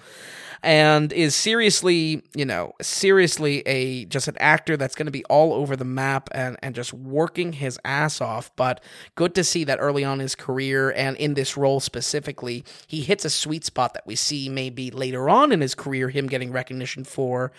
And 0.63 1.11
is 1.11 1.33
seriously, 1.33 2.21
you 2.35 2.45
know, 2.45 2.73
seriously 2.83 3.61
a 3.65 4.05
just 4.05 4.27
an 4.27 4.37
actor 4.39 4.77
that's 4.77 4.93
going 4.93 5.07
to 5.07 5.11
be 5.11 5.25
all 5.25 5.53
over 5.53 5.75
the 5.75 5.85
map 5.85 6.29
and 6.33 6.55
and 6.61 6.75
just 6.75 6.93
working 6.93 7.53
his 7.53 7.79
ass 7.83 8.21
off. 8.21 8.55
But 8.55 8.83
good 9.15 9.33
to 9.35 9.43
see 9.43 9.63
that 9.63 9.79
early 9.79 10.03
on 10.03 10.13
in 10.13 10.19
his 10.19 10.35
career 10.35 10.91
and 10.91 11.17
in 11.17 11.33
this 11.33 11.57
role 11.57 11.79
specifically, 11.79 12.63
he 12.85 13.01
hits 13.01 13.25
a 13.25 13.31
sweet 13.31 13.65
spot 13.65 13.95
that 13.95 14.05
we 14.05 14.15
see 14.15 14.49
maybe 14.49 14.91
later 14.91 15.29
on 15.29 15.51
in 15.51 15.61
his 15.61 15.73
career 15.73 16.09
him 16.09 16.27
getting 16.27 16.51
recognition 16.51 17.05
for, 17.05 17.51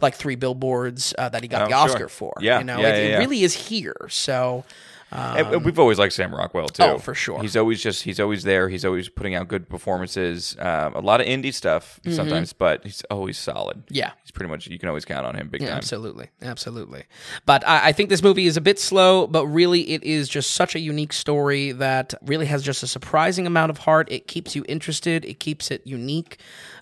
like 0.00 0.14
three 0.14 0.36
billboards 0.36 1.14
uh, 1.18 1.28
that 1.30 1.42
he 1.42 1.48
got 1.48 1.62
Oh, 1.62 1.64
the 1.66 1.70
sure. 1.70 1.78
Oscar 1.78 2.08
for. 2.08 2.34
Yeah, 2.40 2.58
you 2.58 2.64
know, 2.64 2.78
yeah, 2.80 2.88
it, 2.94 3.08
yeah, 3.10 3.16
it 3.16 3.18
really 3.20 3.42
is 3.42 3.54
here. 3.54 3.96
So. 4.08 4.64
And 5.10 5.64
we've 5.64 5.78
always 5.78 5.98
liked 5.98 6.12
Sam 6.12 6.34
Rockwell 6.34 6.68
too. 6.68 6.82
Oh, 6.82 6.98
for 6.98 7.14
sure. 7.14 7.40
He's 7.40 7.56
always 7.56 7.82
just 7.82 8.02
he's 8.02 8.20
always 8.20 8.42
there. 8.42 8.68
He's 8.68 8.84
always 8.84 9.08
putting 9.08 9.34
out 9.34 9.48
good 9.48 9.66
performances. 9.66 10.54
Um, 10.58 10.94
a 10.94 11.00
lot 11.00 11.22
of 11.22 11.26
indie 11.26 11.54
stuff 11.54 11.98
sometimes, 12.10 12.52
but 12.52 12.84
he's 12.84 13.02
always 13.10 13.38
solid. 13.38 13.78
Mm-hmm. 13.86 13.94
Yeah. 13.94 14.10
he's 14.22 14.32
pretty 14.32 14.50
much 14.50 14.66
you 14.66 14.78
can 14.78 14.86
always 14.90 15.06
count 15.06 15.24
on 15.24 15.34
him 15.34 15.48
big 15.48 15.62
Yeah, 15.62 15.68
time. 15.68 15.78
absolutely, 15.78 16.28
absolutely. 16.42 17.04
But 17.46 17.66
I, 17.66 17.88
I 17.88 17.92
think 17.92 18.10
this 18.10 18.22
movie 18.22 18.44
is 18.44 18.58
a 18.58 18.60
bit 18.60 18.78
slow, 18.78 19.26
but 19.26 19.46
really 19.46 19.92
it 19.92 20.04
is 20.04 20.28
just 20.28 20.50
such 20.50 20.74
a 20.74 20.78
unique 20.78 21.14
story 21.14 21.72
that 21.72 22.12
really 22.26 22.44
has 22.44 22.62
just 22.62 22.82
a 22.82 22.86
surprising 22.86 23.46
amount 23.46 23.70
of 23.70 23.78
heart. 23.78 24.12
It 24.12 24.26
keeps 24.26 24.54
you 24.54 24.62
interested. 24.68 25.24
It 25.24 25.40
keeps 25.40 25.70
it 25.70 25.80
unique, 25.86 26.38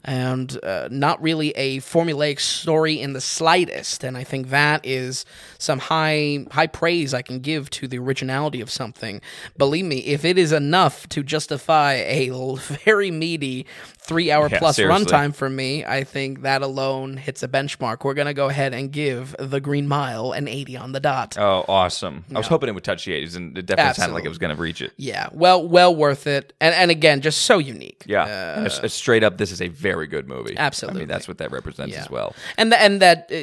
and 0.07 0.59
uh, 0.62 0.88
not 0.90 1.20
really 1.20 1.50
a 1.50 1.78
formulaic 1.78 2.38
story 2.38 3.00
in 3.00 3.12
the 3.12 3.20
slightest. 3.20 4.04
And 4.04 4.16
I 4.16 4.22
think 4.22 4.50
that 4.50 4.86
is 4.86 5.24
some 5.59 5.80
high 5.80 6.46
high 6.52 6.68
praise 6.68 7.12
I 7.12 7.22
can 7.22 7.40
give 7.40 7.68
to 7.70 7.88
the 7.88 7.98
originality 7.98 8.61
of 8.61 8.70
something. 8.70 9.20
Believe 9.59 9.84
me, 9.84 9.98
if 9.98 10.24
it 10.24 10.38
is 10.38 10.52
enough 10.52 11.09
to 11.11 11.24
justify 11.24 11.94
a 11.94 12.30
very 12.57 13.11
meaty 13.11 13.66
three 14.07 14.30
hour 14.30 14.48
Yeah, 14.50 14.59
plus 14.59 14.78
runtime 14.78 15.34
for 15.34 15.48
me, 15.50 15.84
I 15.84 16.04
think 16.04 16.42
that 16.42 16.62
alone 16.62 17.16
hits 17.16 17.42
a 17.42 17.48
benchmark. 17.48 18.04
We're 18.04 18.14
gonna 18.14 18.34
go 18.34 18.48
ahead 18.48 18.72
and 18.74 18.90
give 18.90 19.34
the 19.38 19.61
Green 19.61 19.86
Mile 19.88 20.32
an 20.32 20.48
80 20.48 20.76
on 20.76 20.92
the 20.92 21.00
dot. 21.00 21.36
Oh, 21.38 21.64
awesome! 21.68 22.24
I 22.34 22.38
was 22.38 22.46
hoping 22.46 22.68
it 22.68 22.74
would 22.74 22.84
touch 22.84 23.04
the 23.04 23.12
80s, 23.12 23.36
and 23.36 23.57
it 23.59 23.66
definitely 23.66 23.94
sounded 23.94 24.14
like 24.14 24.24
it 24.24 24.28
was 24.28 24.38
going 24.38 24.54
to 24.54 24.61
reach 24.61 24.80
it. 24.82 24.92
Yeah, 24.96 25.28
well, 25.32 25.66
well 25.66 25.94
worth 25.94 26.26
it, 26.26 26.52
and 26.61 26.74
and 26.74 26.90
again, 26.90 27.20
just 27.20 27.42
so 27.42 27.59
unique. 27.59 28.04
Yeah, 28.07 28.22
Uh, 28.22 28.61
it's- 28.66 28.80
it's 28.82 28.94
straight 28.94 29.22
up. 29.22 29.38
This 29.38 29.50
is 29.52 29.61
a 29.61 29.68
very 29.68 30.07
good 30.07 30.28
movie. 30.28 30.57
I 30.57 30.62
Absolutely. 30.62 31.00
mean, 31.00 31.09
that's 31.09 31.28
what 31.28 31.38
that 31.38 31.50
represents 31.50 31.92
Yeah. 31.94 32.02
as 32.02 32.11
well. 32.11 32.34
and 32.59 32.70
th- 32.70 32.80
and 32.82 33.00
that 33.02 33.30
uh, 33.32 33.36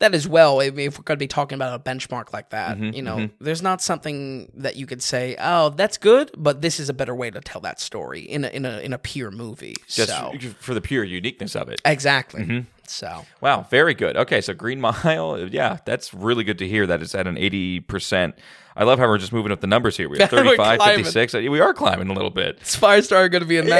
that 0.00 0.14
as 0.14 0.26
well. 0.26 0.60
I 0.60 0.70
mean, 0.70 0.88
if 0.88 0.98
we're 0.98 1.04
going 1.04 1.16
to 1.16 1.22
be 1.22 1.28
talking 1.28 1.54
about 1.56 1.78
a 1.78 1.82
benchmark 1.82 2.32
like 2.32 2.50
that, 2.50 2.76
Mm-hmm, 2.76 2.94
you 2.94 3.02
know, 3.02 3.30
there's 3.40 3.62
not 3.62 3.80
something 3.80 4.50
that 4.54 4.76
you 4.76 4.86
could 4.86 5.02
say, 5.02 5.36
oh, 5.38 5.70
that's 5.70 5.96
good, 5.96 6.30
but 6.36 6.60
this 6.60 6.80
is 6.80 6.88
a 6.88 6.94
better 6.94 7.14
way 7.14 7.30
to 7.30 7.40
tell 7.40 7.60
that 7.62 7.80
story 7.80 8.20
in 8.20 8.44
a 8.44 8.48
in 8.48 8.64
a 8.64 8.80
in 8.80 8.92
a 8.92 8.98
pure 8.98 9.30
movie. 9.30 9.76
Just 9.86 10.10
so 10.10 10.32
for 10.58 10.74
the 10.74 10.80
pure 10.80 11.04
uniqueness 11.04 11.54
of 11.54 11.68
it. 11.68 11.80
exactly. 11.84 12.42
Mm-hmm. 12.42 12.60
So 12.90 13.24
Wow, 13.40 13.66
very 13.70 13.94
good. 13.94 14.16
Okay, 14.16 14.40
so 14.40 14.52
Green 14.54 14.80
Mile, 14.80 15.48
yeah, 15.52 15.78
that's 15.84 16.12
really 16.12 16.44
good 16.44 16.58
to 16.58 16.68
hear 16.68 16.86
that 16.86 17.02
it's 17.02 17.14
at 17.14 17.26
an 17.26 17.36
80%. 17.36 18.34
I 18.76 18.84
love 18.84 18.98
how 18.98 19.08
we're 19.08 19.18
just 19.18 19.32
moving 19.32 19.52
up 19.52 19.60
the 19.60 19.66
numbers 19.66 19.96
here. 19.96 20.08
We 20.08 20.18
have 20.20 20.30
We're 20.30 20.38
35, 20.38 20.78
climbing. 20.78 21.04
56. 21.04 21.34
We 21.34 21.60
are 21.60 21.74
climbing 21.74 22.08
a 22.08 22.12
little 22.12 22.30
bit. 22.30 22.58
is 22.62 22.76
Firestar 22.76 23.30
going 23.30 23.42
to 23.42 23.46
be 23.46 23.58
a 23.58 23.62
90? 23.62 23.72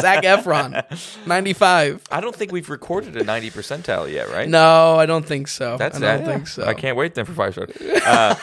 Zac 0.00 0.24
Efron, 0.24 1.26
95. 1.26 2.04
I 2.10 2.20
don't 2.20 2.34
think 2.34 2.52
we've 2.52 2.70
recorded 2.70 3.16
a 3.16 3.24
90 3.24 3.50
percentile 3.50 4.10
yet, 4.10 4.30
right? 4.30 4.48
No, 4.48 4.96
I 4.96 5.06
don't 5.06 5.26
think 5.26 5.48
so. 5.48 5.76
That's 5.76 5.96
I 5.96 6.00
don't 6.00 6.20
yeah. 6.20 6.26
think 6.26 6.48
so. 6.48 6.64
I 6.64 6.74
can't 6.74 6.96
wait 6.96 7.14
then 7.14 7.24
for 7.24 7.32
Firestarter. 7.32 8.00
Uh, 8.02 8.34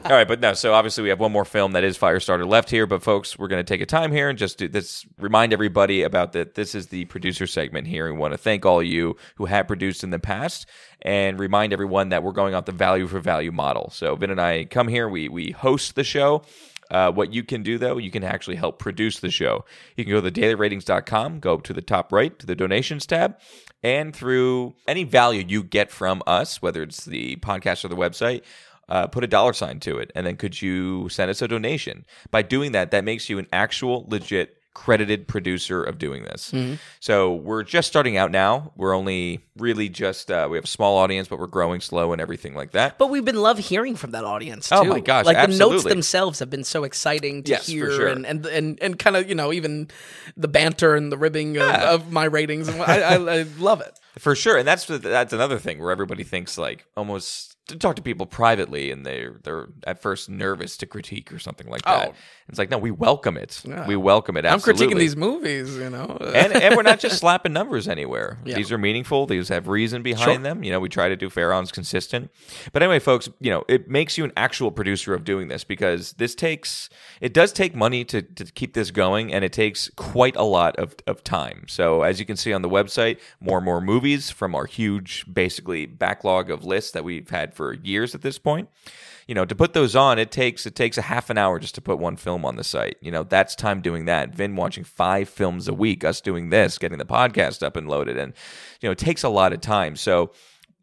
all 0.04 0.12
right, 0.12 0.28
but 0.28 0.40
no. 0.40 0.54
So 0.54 0.72
obviously 0.72 1.02
we 1.02 1.08
have 1.10 1.20
one 1.20 1.32
more 1.32 1.44
film 1.44 1.72
that 1.72 1.84
is 1.84 1.98
Firestarter 1.98 2.46
left 2.46 2.70
here. 2.70 2.86
But 2.86 3.02
folks, 3.02 3.38
we're 3.38 3.48
going 3.48 3.64
to 3.64 3.68
take 3.68 3.80
a 3.80 3.86
time 3.86 4.12
here 4.12 4.28
and 4.28 4.38
just 4.38 4.56
do 4.56 4.68
this. 4.68 5.04
Remind 5.18 5.52
everybody 5.52 6.02
about 6.02 6.32
that. 6.32 6.54
This 6.54 6.74
is 6.74 6.86
the 6.86 7.04
producer 7.06 7.46
segment 7.46 7.86
here. 7.86 8.10
We 8.10 8.18
want 8.18 8.31
to 8.32 8.38
thank 8.38 8.66
all 8.66 8.82
you 8.82 9.16
who 9.36 9.46
have 9.46 9.66
produced 9.66 10.04
in 10.04 10.10
the 10.10 10.18
past, 10.18 10.66
and 11.02 11.38
remind 11.38 11.72
everyone 11.72 12.10
that 12.10 12.22
we're 12.22 12.32
going 12.32 12.54
off 12.54 12.64
the 12.64 12.72
value 12.72 13.06
for 13.06 13.20
value 13.20 13.52
model. 13.52 13.90
So 13.90 14.16
Vin 14.16 14.30
and 14.30 14.40
I 14.40 14.64
come 14.64 14.88
here. 14.88 15.08
We 15.08 15.28
we 15.28 15.50
host 15.50 15.94
the 15.94 16.04
show. 16.04 16.42
Uh, 16.90 17.10
what 17.10 17.32
you 17.32 17.42
can 17.42 17.62
do 17.62 17.78
though, 17.78 17.96
you 17.96 18.10
can 18.10 18.22
actually 18.22 18.56
help 18.56 18.78
produce 18.78 19.20
the 19.20 19.30
show. 19.30 19.64
You 19.96 20.04
can 20.04 20.12
go 20.12 20.20
to 20.20 20.30
thedailyratings.com, 20.30 21.40
go 21.40 21.56
to 21.56 21.72
the 21.72 21.80
top 21.80 22.12
right 22.12 22.38
to 22.38 22.44
the 22.44 22.54
donations 22.54 23.06
tab, 23.06 23.38
and 23.82 24.14
through 24.14 24.74
any 24.86 25.04
value 25.04 25.42
you 25.48 25.62
get 25.62 25.90
from 25.90 26.22
us, 26.26 26.60
whether 26.60 26.82
it's 26.82 27.06
the 27.06 27.36
podcast 27.36 27.84
or 27.84 27.88
the 27.88 27.96
website, 27.96 28.42
uh, 28.90 29.06
put 29.06 29.24
a 29.24 29.26
dollar 29.26 29.54
sign 29.54 29.80
to 29.80 29.96
it. 29.96 30.12
And 30.14 30.26
then 30.26 30.36
could 30.36 30.60
you 30.60 31.08
send 31.08 31.30
us 31.30 31.40
a 31.40 31.48
donation? 31.48 32.04
By 32.30 32.42
doing 32.42 32.72
that, 32.72 32.90
that 32.90 33.04
makes 33.04 33.30
you 33.30 33.38
an 33.38 33.46
actual 33.52 34.04
legit 34.08 34.58
credited 34.74 35.28
producer 35.28 35.82
of 35.84 35.98
doing 35.98 36.22
this. 36.22 36.52
So 37.00 37.34
we're 37.34 37.62
just 37.62 37.88
starting 37.88 38.16
out 38.16 38.30
now. 38.30 38.72
We're 38.76 38.94
only 38.94 39.40
really 39.56 39.88
just 39.88 40.30
uh, 40.30 40.48
we 40.50 40.56
have 40.56 40.64
a 40.64 40.68
small 40.68 40.96
audience, 40.96 41.28
but 41.28 41.38
we're 41.38 41.46
growing 41.46 41.80
slow 41.80 42.12
and 42.12 42.20
everything 42.22 42.54
like 42.54 42.70
that. 42.72 42.96
But 42.98 43.08
we've 43.10 43.24
been 43.24 43.36
love 43.40 43.58
hearing 43.58 43.96
from 43.96 44.12
that 44.12 44.24
audience 44.24 44.68
too. 44.70 44.76
Oh 44.76 44.84
my 44.84 45.00
gosh, 45.00 45.26
Like 45.26 45.50
the 45.50 45.56
notes 45.56 45.84
themselves 45.84 46.38
have 46.38 46.48
been 46.50 46.64
so 46.64 46.84
exciting 46.84 47.42
to 47.44 47.50
Yes, 47.52 47.66
hear, 47.66 47.90
sure. 47.90 48.08
and 48.08 48.24
and 48.26 48.46
and, 48.46 48.78
and 48.82 48.98
kind 48.98 49.16
of 49.16 49.28
you 49.28 49.34
know 49.34 49.52
even 49.52 49.88
the 50.36 50.48
banter 50.48 50.94
and 50.94 51.12
the 51.12 51.18
ribbing 51.18 51.56
of, 51.58 51.66
Yeah. 51.68 51.90
of 51.92 52.10
my 52.10 52.24
ratings, 52.24 52.68
and 52.68 52.80
I, 52.82 53.00
I, 53.00 53.14
I 53.40 53.42
love 53.58 53.80
it. 53.82 53.98
For 54.18 54.34
sure, 54.34 54.56
and 54.58 54.66
that's 54.66 54.86
that's 54.86 55.32
another 55.32 55.58
thing 55.58 55.78
where 55.80 55.90
everybody 55.90 56.24
thinks 56.24 56.56
like 56.58 56.86
almost 56.96 57.51
to 57.68 57.76
talk 57.78 57.96
to 57.96 58.02
people 58.02 58.26
privately, 58.26 58.90
and 58.90 59.06
they're 59.06 59.40
they're 59.44 59.68
at 59.86 60.02
first 60.02 60.28
nervous 60.28 60.76
to 60.78 60.86
critique 60.86 61.32
or 61.32 61.38
something 61.38 61.68
like 61.68 61.82
that. 61.82 62.08
Oh. 62.10 62.14
It's 62.48 62.58
like 62.58 62.70
no, 62.70 62.78
we 62.78 62.90
welcome 62.90 63.36
it. 63.36 63.62
Yeah. 63.64 63.86
We 63.86 63.96
welcome 63.96 64.36
it. 64.36 64.44
I'm 64.44 64.60
critiquing 64.60 64.98
these 64.98 65.16
movies, 65.16 65.76
you 65.76 65.88
know. 65.88 66.18
and 66.34 66.52
and 66.52 66.76
we're 66.76 66.82
not 66.82 66.98
just 67.00 67.18
slapping 67.20 67.52
numbers 67.52 67.88
anywhere. 67.88 68.38
Yeah. 68.44 68.56
These 68.56 68.72
are 68.72 68.78
meaningful. 68.78 69.26
These 69.26 69.48
have 69.48 69.68
reason 69.68 70.02
behind 70.02 70.22
Sure. 70.22 70.38
them. 70.38 70.62
You 70.64 70.72
know, 70.72 70.80
we 70.80 70.88
try 70.88 71.08
to 71.08 71.16
do 71.16 71.30
fair 71.30 71.52
on 71.52 71.66
consistent. 71.66 72.30
But 72.72 72.82
anyway, 72.82 72.98
folks, 72.98 73.28
you 73.40 73.50
know, 73.50 73.64
it 73.68 73.88
makes 73.88 74.18
you 74.18 74.24
an 74.24 74.32
actual 74.36 74.70
producer 74.70 75.14
of 75.14 75.24
doing 75.24 75.48
this 75.48 75.64
because 75.64 76.12
this 76.14 76.34
takes 76.34 76.88
it 77.20 77.32
does 77.32 77.52
take 77.52 77.74
money 77.74 78.04
to, 78.06 78.22
to 78.22 78.44
keep 78.44 78.74
this 78.74 78.90
going, 78.90 79.32
and 79.32 79.44
it 79.44 79.52
takes 79.52 79.90
quite 79.96 80.36
a 80.36 80.42
lot 80.42 80.76
of, 80.76 80.94
of 81.06 81.22
time. 81.24 81.64
So 81.68 82.02
as 82.02 82.18
you 82.18 82.26
can 82.26 82.36
see 82.36 82.52
on 82.52 82.62
the 82.62 82.68
website, 82.68 83.18
more 83.40 83.58
and 83.58 83.64
more 83.64 83.80
movies 83.80 84.30
from 84.30 84.54
our 84.54 84.66
huge 84.66 85.24
basically 85.32 85.86
backlog 85.86 86.50
of 86.50 86.64
lists 86.64 86.90
that 86.92 87.04
we've 87.04 87.30
had 87.30 87.51
for 87.52 87.74
years 87.74 88.14
at 88.14 88.22
this 88.22 88.38
point. 88.38 88.68
You 89.28 89.36
know 89.36 89.44
to 89.44 89.54
put 89.54 89.72
those 89.72 89.94
on 89.94 90.18
it 90.18 90.32
takes 90.32 90.66
it 90.66 90.74
takes 90.74 90.98
a 90.98 91.02
half 91.02 91.30
an 91.30 91.38
hour 91.38 91.60
just 91.60 91.76
to 91.76 91.80
put 91.80 91.98
one 91.98 92.16
film 92.16 92.44
on 92.44 92.56
the 92.56 92.64
site. 92.64 92.96
You 93.00 93.12
know 93.12 93.22
that's 93.22 93.54
time 93.54 93.80
doing 93.80 94.06
that. 94.06 94.34
Vin 94.34 94.56
watching 94.56 94.84
five 94.84 95.28
films 95.28 95.68
a 95.68 95.74
week 95.74 96.04
us 96.04 96.20
doing 96.20 96.50
this 96.50 96.76
getting 96.78 96.98
the 96.98 97.04
podcast 97.04 97.62
up 97.62 97.76
and 97.76 97.88
loaded. 97.88 98.16
And 98.16 98.32
you 98.80 98.88
know 98.88 98.92
it 98.92 98.98
takes 98.98 99.22
a 99.22 99.28
lot 99.28 99.52
of 99.52 99.60
time. 99.60 99.96
So 99.96 100.32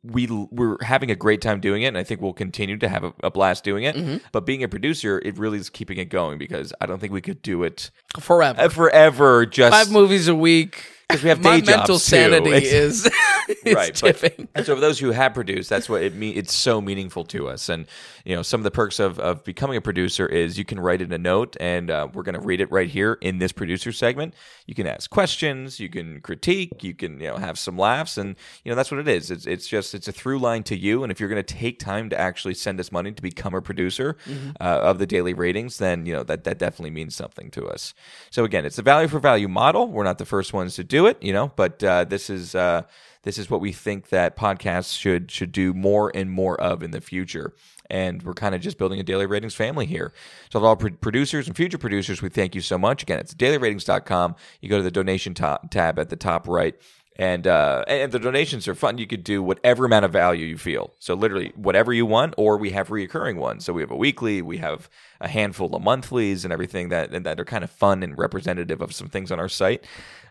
we 0.04 0.28
we're 0.28 0.82
having 0.82 1.12
a 1.12 1.16
great 1.16 1.42
time 1.42 1.60
doing 1.60 1.84
it 1.84 1.88
and 1.88 1.98
i 1.98 2.04
think 2.04 2.22
we'll 2.22 2.32
continue 2.32 2.78
to 2.78 2.88
have 2.88 3.04
a, 3.04 3.14
a 3.24 3.30
blast 3.30 3.66
doing 3.66 3.84
it. 3.84 3.96
Mm-hmm. 3.96 4.18
But 4.32 4.46
being 4.46 4.64
a 4.64 4.70
producer 4.70 5.22
it 5.26 5.38
really 5.38 5.58
is 5.58 5.70
keeping 5.70 5.98
it 5.98 6.06
going 6.06 6.38
because 6.38 6.74
i 6.80 6.86
don't 6.86 7.00
think 7.00 7.12
we 7.12 7.22
could 7.22 7.42
do 7.42 7.64
it 7.64 7.92
forever. 8.20 8.70
forever 8.70 9.46
just 9.46 9.76
Five 9.76 9.92
movies 9.92 10.30
a 10.30 10.36
week. 10.36 10.86
Because 11.10 11.24
we 11.24 11.30
have 11.30 11.44
My 11.44 11.60
day 11.60 11.66
mental 11.66 11.96
jobs, 11.96 12.06
too. 12.06 12.10
sanity 12.16 12.52
It's- 12.52 12.72
is, 12.74 13.06
is 13.66 13.76
right, 13.76 13.94
tipping. 13.96 14.32
But, 14.38 14.48
and 14.56 14.66
so 14.66 14.76
for 14.76 14.82
those 14.82 15.00
who 15.00 15.12
have 15.12 15.34
produced, 15.34 15.70
that's 15.70 15.90
what 15.90 16.04
it 16.04 16.14
mean. 16.16 16.38
It's 16.38 16.54
so 16.54 16.80
meaningful 16.82 17.24
to 17.26 17.48
us, 17.50 17.68
and 17.70 17.88
you 18.26 18.36
know, 18.36 18.44
some 18.44 18.60
of 18.60 18.64
the 18.64 18.72
perks 18.72 19.00
of, 19.00 19.20
of 19.20 19.44
becoming 19.44 19.76
a 19.78 19.82
producer 19.82 20.26
is 20.28 20.58
you 20.58 20.66
can 20.66 20.80
write 20.80 21.02
in 21.02 21.12
a 21.12 21.18
note, 21.18 21.58
and 21.60 21.90
uh, 21.90 22.08
we're 22.14 22.24
going 22.24 22.36
to 22.40 22.42
read 22.46 22.62
it 22.62 22.72
right 22.72 22.90
here 22.90 23.18
in 23.22 23.40
this 23.40 23.52
producer 23.52 23.92
segment. 23.92 24.36
You 24.68 24.76
can 24.76 24.86
ask 24.86 25.10
questions, 25.10 25.80
you 25.80 25.90
can 25.90 26.22
critique, 26.22 26.84
you 26.84 26.94
can 26.94 27.20
you 27.20 27.28
know 27.28 27.38
have 27.38 27.58
some 27.58 27.78
laughs, 27.78 28.18
and 28.18 28.36
you 28.64 28.72
know 28.72 28.76
that's 28.76 28.92
what 28.92 29.00
it 29.00 29.08
is. 29.08 29.32
It's 29.32 29.48
it's 29.48 29.68
just 29.68 29.96
it's 29.96 30.08
a 30.08 30.12
through 30.12 30.40
line 30.40 30.64
to 30.64 30.78
you, 30.78 31.02
and 31.04 31.12
if 31.12 31.20
you're 31.20 31.30
going 31.30 31.44
to 31.44 31.54
take 31.56 31.80
time 31.80 32.10
to 32.12 32.20
actually 32.20 32.54
send 32.54 32.80
us 32.80 32.92
money 32.92 33.12
to 33.12 33.22
become 33.22 33.56
a 33.56 33.62
producer 33.62 34.16
uh, 34.60 34.64
of 34.64 35.00
the 35.00 35.08
daily 35.08 35.34
ratings, 35.34 35.80
then 35.80 36.06
you 36.06 36.14
know 36.14 36.24
that 36.24 36.44
that 36.44 36.60
definitely 36.60 36.92
means 36.92 37.16
something 37.16 37.50
to 37.52 37.68
us. 37.68 37.94
So 38.30 38.44
again, 38.44 38.66
it's 38.66 38.78
a 38.78 38.84
value 38.84 39.08
for 39.08 39.20
value 39.20 39.48
model. 39.48 39.88
We're 39.88 40.04
not 40.04 40.20
the 40.20 40.26
first 40.26 40.54
ones 40.54 40.76
to 40.76 40.84
do 40.84 40.99
it, 41.06 41.22
you 41.22 41.34
know, 41.34 41.52
but 41.56 41.84
uh, 41.84 42.04
this 42.04 42.30
is. 42.30 42.56
Uh, 42.56 42.84
this 43.24 43.38
is 43.38 43.50
what 43.50 43.62
we 43.62 43.72
think 43.72 44.10
that 44.10 44.38
podcasts 44.38 44.98
should 44.98 45.30
should 45.30 45.52
do 45.52 45.74
more 45.74 46.12
and 46.16 46.32
more 46.32 46.60
of 46.60 46.82
in 46.84 46.92
the 46.92 47.02
future. 47.02 47.54
And 47.90 48.22
we're 48.22 48.36
kind 48.36 48.54
of 48.54 48.62
just 48.62 48.78
building 48.78 49.00
a 49.00 49.04
daily 49.04 49.26
ratings 49.26 49.56
family 49.56 49.88
here. 49.88 50.14
So, 50.52 50.60
to 50.60 50.66
all 50.66 50.76
pro- 50.76 50.92
producers 50.92 51.48
and 51.48 51.56
future 51.56 51.80
producers, 51.80 52.22
we 52.22 52.30
thank 52.30 52.54
you 52.54 52.62
so 52.62 52.78
much. 52.78 53.02
Again, 53.04 53.20
it's 53.20 53.34
dailyratings.com. 53.34 54.36
You 54.62 54.70
go 54.70 54.78
to 54.78 54.84
the 54.84 54.92
donation 54.92 55.34
ta- 55.34 55.60
tab 55.72 55.98
at 55.98 56.10
the 56.10 56.16
top 56.16 56.48
right. 56.48 56.76
And 57.16 57.48
uh, 57.48 57.84
and 57.88 58.14
the 58.14 58.20
donations 58.20 58.66
are 58.70 58.76
fun. 58.76 58.98
You 58.98 59.06
could 59.06 59.26
do 59.26 59.44
whatever 59.44 59.84
amount 59.84 60.06
of 60.06 60.12
value 60.14 60.46
you 60.46 60.58
feel. 60.58 60.94
So 61.00 61.16
literally 61.16 61.52
whatever 61.56 61.92
you 61.92 62.06
want, 62.06 62.34
or 62.38 62.56
we 62.56 62.70
have 62.70 62.88
reoccurring 62.88 63.36
ones. 63.36 63.66
So 63.66 63.74
we 63.74 63.82
have 63.82 63.92
a 63.92 63.96
weekly, 63.98 64.42
we 64.42 64.60
have 64.60 64.90
a 65.20 65.28
handful 65.28 65.76
of 65.76 65.82
monthlies, 65.82 66.46
and 66.46 66.54
everything 66.54 66.88
that 66.90 67.12
and 67.14 67.26
that 67.26 67.38
are 67.38 67.44
kind 67.46 67.66
of 67.66 67.72
fun 67.72 68.04
and 68.04 68.18
representative 68.18 68.82
of 68.82 68.94
some 68.94 69.10
things 69.10 69.34
on 69.34 69.40
our 69.40 69.50
site. 69.50 69.84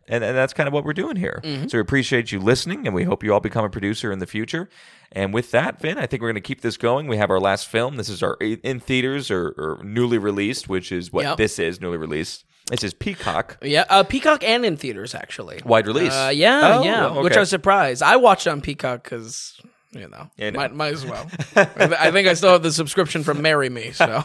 And, 0.08 0.24
and 0.24 0.36
that's 0.36 0.52
kind 0.54 0.66
of 0.66 0.72
what 0.72 0.84
we're 0.84 0.94
doing 0.94 1.16
here. 1.16 1.40
So 1.68 1.78
we 1.78 1.80
appreciate 1.80 2.32
you 2.32 2.40
listening, 2.40 2.86
and 2.86 2.94
we 2.94 3.04
hope 3.04 3.22
you 3.22 3.32
all 3.34 3.40
become 3.40 3.64
a 3.64 3.70
producer 3.70 4.10
in 4.10 4.18
the 4.18 4.26
future. 4.26 4.68
And 5.12 5.32
with 5.34 5.50
that, 5.52 5.80
Vin, 5.80 5.98
I 5.98 6.06
think 6.06 6.22
we're 6.22 6.28
going 6.28 6.34
to 6.36 6.40
keep 6.40 6.60
this 6.62 6.76
going. 6.76 7.06
We 7.06 7.16
have 7.18 7.30
our 7.30 7.40
last 7.40 7.68
film. 7.68 7.96
This 7.96 8.08
is 8.08 8.22
our 8.22 8.34
in 8.40 8.80
theaters 8.80 9.30
or, 9.30 9.48
or 9.58 9.80
newly 9.84 10.18
released, 10.18 10.68
which 10.68 10.90
is 10.92 11.12
what 11.12 11.24
Yep. 11.24 11.36
this 11.38 11.58
is 11.58 11.80
newly 11.80 11.96
released. 11.98 12.44
This 12.70 12.84
is 12.84 12.92
Peacock. 12.92 13.56
Yeah, 13.62 13.84
uh, 13.88 14.02
Peacock 14.02 14.44
and 14.44 14.64
in 14.66 14.76
theaters 14.76 15.14
actually. 15.14 15.60
Wide 15.64 15.86
release. 15.86 16.12
Uh, 16.12 16.30
yeah, 16.34 16.78
Oh, 16.78 16.84
yeah. 16.84 17.00
well, 17.10 17.22
Which. 17.22 17.36
I 17.36 17.40
was 17.40 17.48
surprised. 17.48 18.02
I 18.02 18.16
watched 18.16 18.46
on 18.46 18.60
Peacock 18.60 19.04
because 19.04 19.58
you 19.92 20.08
know, 20.08 20.30
I 20.38 20.50
know. 20.50 20.58
Might, 20.58 20.74
might 20.74 20.92
as 20.94 21.04
well. 21.06 21.26
I, 21.56 21.64
think 22.12 22.28
I 22.28 22.34
still 22.34 22.50
have 22.52 22.62
the 22.62 22.72
subscription 22.72 23.24
from 23.24 23.40
Marry 23.42 23.70
Me. 23.70 23.92
So 23.92 24.22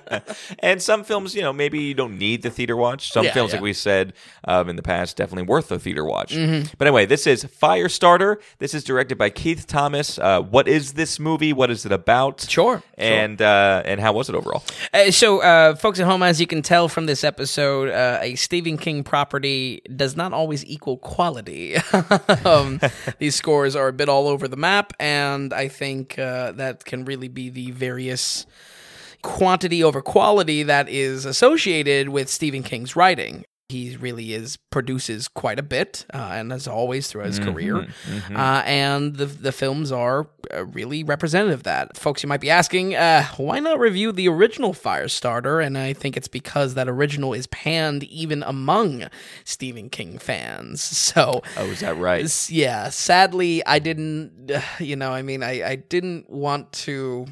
And 0.60 0.80
some 0.80 1.04
films, 1.04 1.34
you 1.34 1.42
know, 1.42 1.52
maybe 1.52 1.80
you 1.80 1.94
don't 1.94 2.18
need 2.18 2.42
the 2.42 2.50
theater 2.50 2.76
watch. 2.76 3.12
Some 3.12 3.24
Yeah, 3.24 3.32
films, 3.32 3.50
yeah. 3.50 3.56
like 3.56 3.62
we 3.62 3.72
said 3.72 4.12
um, 4.44 4.68
in 4.68 4.76
the 4.76 4.82
past, 4.82 5.16
definitely 5.16 5.44
worth 5.48 5.68
the 5.68 5.78
theater 5.78 6.04
watch. 6.04 6.34
Mm-hmm. 6.34 6.74
But 6.78 6.86
anyway, 6.86 7.06
this 7.06 7.26
is 7.26 7.44
Firestarter. 7.44 8.36
This 8.58 8.74
is 8.74 8.84
directed 8.84 9.18
by 9.18 9.30
Keith 9.30 9.66
Thomas. 9.66 10.18
Uh, 10.18 10.40
what 10.40 10.68
is 10.68 10.92
this 10.92 11.18
movie? 11.18 11.52
What 11.52 11.70
is 11.70 11.84
it 11.84 11.92
about? 11.92 12.46
Sure, 12.48 12.82
And 12.96 13.40
uh, 13.42 13.82
and 13.84 14.00
how 14.00 14.12
was 14.12 14.28
it 14.28 14.34
overall? 14.34 14.62
Uh, 14.94 15.10
so, 15.10 15.40
uh, 15.42 15.74
folks 15.74 15.98
at 16.00 16.06
home, 16.06 16.22
as 16.22 16.40
you 16.40 16.46
can 16.46 16.62
tell 16.62 16.88
from 16.88 17.06
this 17.06 17.24
episode, 17.24 17.88
uh, 17.90 18.18
a 18.20 18.34
Stephen 18.36 18.76
King 18.78 19.02
property 19.04 19.82
does 19.96 20.16
not 20.16 20.32
always 20.32 20.64
equal 20.66 20.96
quality. 20.98 21.76
um, 22.44 22.80
these 23.18 23.34
scores 23.34 23.74
are 23.74 23.88
a 23.88 23.92
bit 23.92 24.08
all 24.08 24.28
over 24.28 24.46
the 24.48 24.56
map, 24.56 24.92
and 25.02 25.52
I 25.52 25.66
think 25.66 26.16
uh, 26.16 26.52
that 26.52 26.84
can 26.84 27.04
really 27.04 27.26
be 27.26 27.50
the 27.50 27.72
various 27.72 28.46
quantity 29.20 29.82
over 29.82 30.00
quality 30.00 30.62
that 30.62 30.88
is 30.88 31.24
associated 31.24 32.10
with 32.10 32.28
Stephen 32.28 32.62
King's 32.62 32.94
writing. 32.94 33.44
He 33.72 33.96
really 33.96 34.32
is 34.34 34.56
produces 34.70 35.28
quite 35.42 35.58
a 35.58 35.62
bit, 35.76 36.04
uh, 36.14 36.30
and 36.38 36.52
as 36.52 36.66
always 36.68 37.08
throughout 37.08 37.26
his 37.34 37.38
career, 37.48 37.76
Uh, 38.44 38.62
and 38.66 39.16
the 39.16 39.26
the 39.26 39.52
films 39.52 39.90
are 39.92 40.28
uh, 40.54 40.64
really 40.78 41.02
representative 41.04 41.60
of 41.60 41.62
that. 41.64 41.96
Folks, 41.96 42.22
you 42.22 42.28
might 42.28 42.40
be 42.40 42.50
asking, 42.50 42.94
uh, 42.94 43.24
why 43.36 43.58
not 43.60 43.78
review 43.78 44.12
the 44.12 44.28
original 44.28 44.72
Firestarter? 44.74 45.64
And 45.64 45.76
I 45.78 45.92
think 45.92 46.16
it's 46.16 46.28
because 46.28 46.74
that 46.74 46.88
original 46.88 47.32
is 47.40 47.46
panned 47.48 48.02
even 48.04 48.42
among 48.42 49.08
Stephen 49.44 49.88
King 49.90 50.18
fans. 50.18 50.80
So 51.12 51.42
Oh, 51.56 51.66
is 51.66 51.80
that 51.80 51.96
right? 51.98 52.22
yeah, 52.50 52.88
sadly, 52.90 53.62
I 53.66 53.78
didn't. 53.78 54.50
You 54.80 54.96
know, 54.96 55.12
I 55.12 55.22
mean, 55.22 55.42
I 55.42 55.54
I 55.72 55.76
didn't 55.76 56.28
want 56.30 56.72
to. 56.86 57.26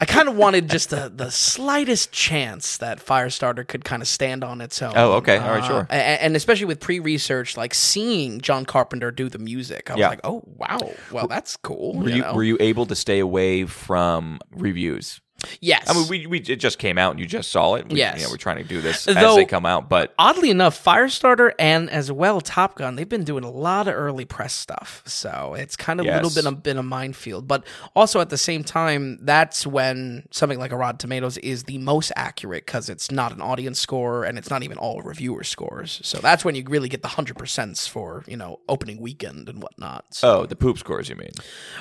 I 0.00 0.04
kind 0.04 0.28
of 0.28 0.36
wanted 0.36 0.68
just 0.68 0.90
the, 0.90 1.10
the 1.14 1.30
slightest 1.30 2.12
chance 2.12 2.76
that 2.78 2.98
Firestarter 3.04 3.66
could 3.66 3.84
kind 3.84 4.02
of 4.02 4.08
stand 4.08 4.44
on 4.44 4.60
its 4.60 4.80
own. 4.82 4.92
Oh, 4.96 5.12
okay. 5.14 5.38
All 5.38 5.50
right, 5.50 5.62
Uh, 5.62 5.66
sure. 5.66 5.86
And, 5.90 6.36
especially 6.36 6.66
with 6.66 6.80
pre-research, 6.80 7.56
like 7.56 7.74
seeing 7.74 8.40
John 8.40 8.64
Carpenter 8.66 9.10
do 9.10 9.28
the 9.28 9.38
music, 9.38 9.90
I 9.90 9.94
was 9.94 10.00
Yeah. 10.00 10.08
like, 10.10 10.20
oh 10.24 10.42
wow, 10.56 10.78
well 11.10 11.26
that's 11.28 11.56
cool. 11.56 11.94
Were 11.94 12.08
you 12.08 12.16
you, 12.16 12.22
know? 12.22 12.34
were 12.34 12.42
you 12.44 12.56
able 12.60 12.86
to 12.86 12.94
stay 12.94 13.18
away 13.20 13.64
from 13.66 14.38
reviews? 14.50 15.20
Yes. 15.60 15.88
I 15.88 15.94
mean, 15.94 16.08
we, 16.08 16.26
we 16.26 16.38
it 16.40 16.56
just 16.56 16.78
came 16.78 16.98
out 16.98 17.12
and 17.12 17.20
you 17.20 17.26
just 17.26 17.50
saw 17.50 17.74
it. 17.74 17.88
We, 17.88 17.98
Yes. 17.98 18.18
you 18.18 18.24
know, 18.24 18.30
we're 18.30 18.36
trying 18.36 18.58
to 18.58 18.64
do 18.64 18.80
this 18.80 19.06
as 19.08 19.36
they 19.36 19.44
come 19.44 19.66
out, 19.66 19.88
but 19.88 20.14
Oddly 20.18 20.50
enough, 20.50 20.82
Firestarter 20.82 21.52
and 21.58 21.88
as 21.90 22.10
well 22.12 22.40
Top 22.40 22.76
Gun, 22.76 22.96
they've 22.96 23.08
been 23.08 23.24
doing 23.24 23.44
a 23.44 23.50
lot 23.50 23.88
of 23.88 23.94
early 23.94 24.24
press 24.24 24.54
stuff. 24.54 25.02
So 25.06 25.54
it's 25.58 25.76
kind 25.76 26.00
of 26.00 26.06
a 26.06 26.14
little 26.14 26.30
bit 26.30 26.46
a, 26.46 26.52
been 26.52 26.78
a 26.78 26.82
minefield. 26.82 27.46
But 27.48 27.64
also 27.94 28.20
at 28.20 28.30
the 28.30 28.38
same 28.38 28.64
time, 28.64 29.18
that's 29.22 29.66
when 29.66 30.26
something 30.30 30.58
like 30.58 30.72
a 30.72 30.76
Rotten 30.76 30.98
Tomatoes 30.98 31.38
is 31.38 31.64
the 31.64 31.78
most 31.78 32.12
accurate 32.16 32.66
because 32.66 32.88
it's 32.88 33.10
not 33.10 33.32
an 33.32 33.40
audience 33.40 33.78
score 33.78 34.24
and 34.24 34.38
it's 34.38 34.50
not 34.50 34.62
even 34.62 34.78
all 34.78 35.00
reviewer 35.02 35.44
scores. 35.44 36.00
So 36.04 36.18
that's 36.18 36.44
when 36.44 36.54
you 36.54 36.64
really 36.66 36.88
get 36.88 37.02
the 37.02 37.08
100% 37.08 37.88
for, 37.88 38.24
you 38.26 38.36
know, 38.36 38.60
opening 38.68 39.00
weekend 39.00 39.48
and 39.48 39.62
whatnot. 39.62 40.06
So, 40.10 40.40
oh, 40.40 40.46
the 40.46 40.56
poop 40.56 40.78
scores, 40.78 41.08
you 41.08 41.16
mean? 41.16 41.30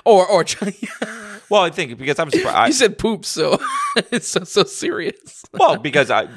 or, 0.03 0.25
or, 0.27 0.45
Well, 1.49 1.61
I 1.61 1.69
think 1.69 1.97
because 1.97 2.17
I'm 2.19 2.31
surprised. 2.31 2.67
you 2.67 2.73
said 2.73 2.97
poop, 2.97 3.25
so 3.25 3.54
it's 4.11 4.27
so, 4.27 4.43
so 4.43 4.63
serious. 4.63 5.43
well, 5.53 5.77
because 5.77 6.11
I, 6.11 6.27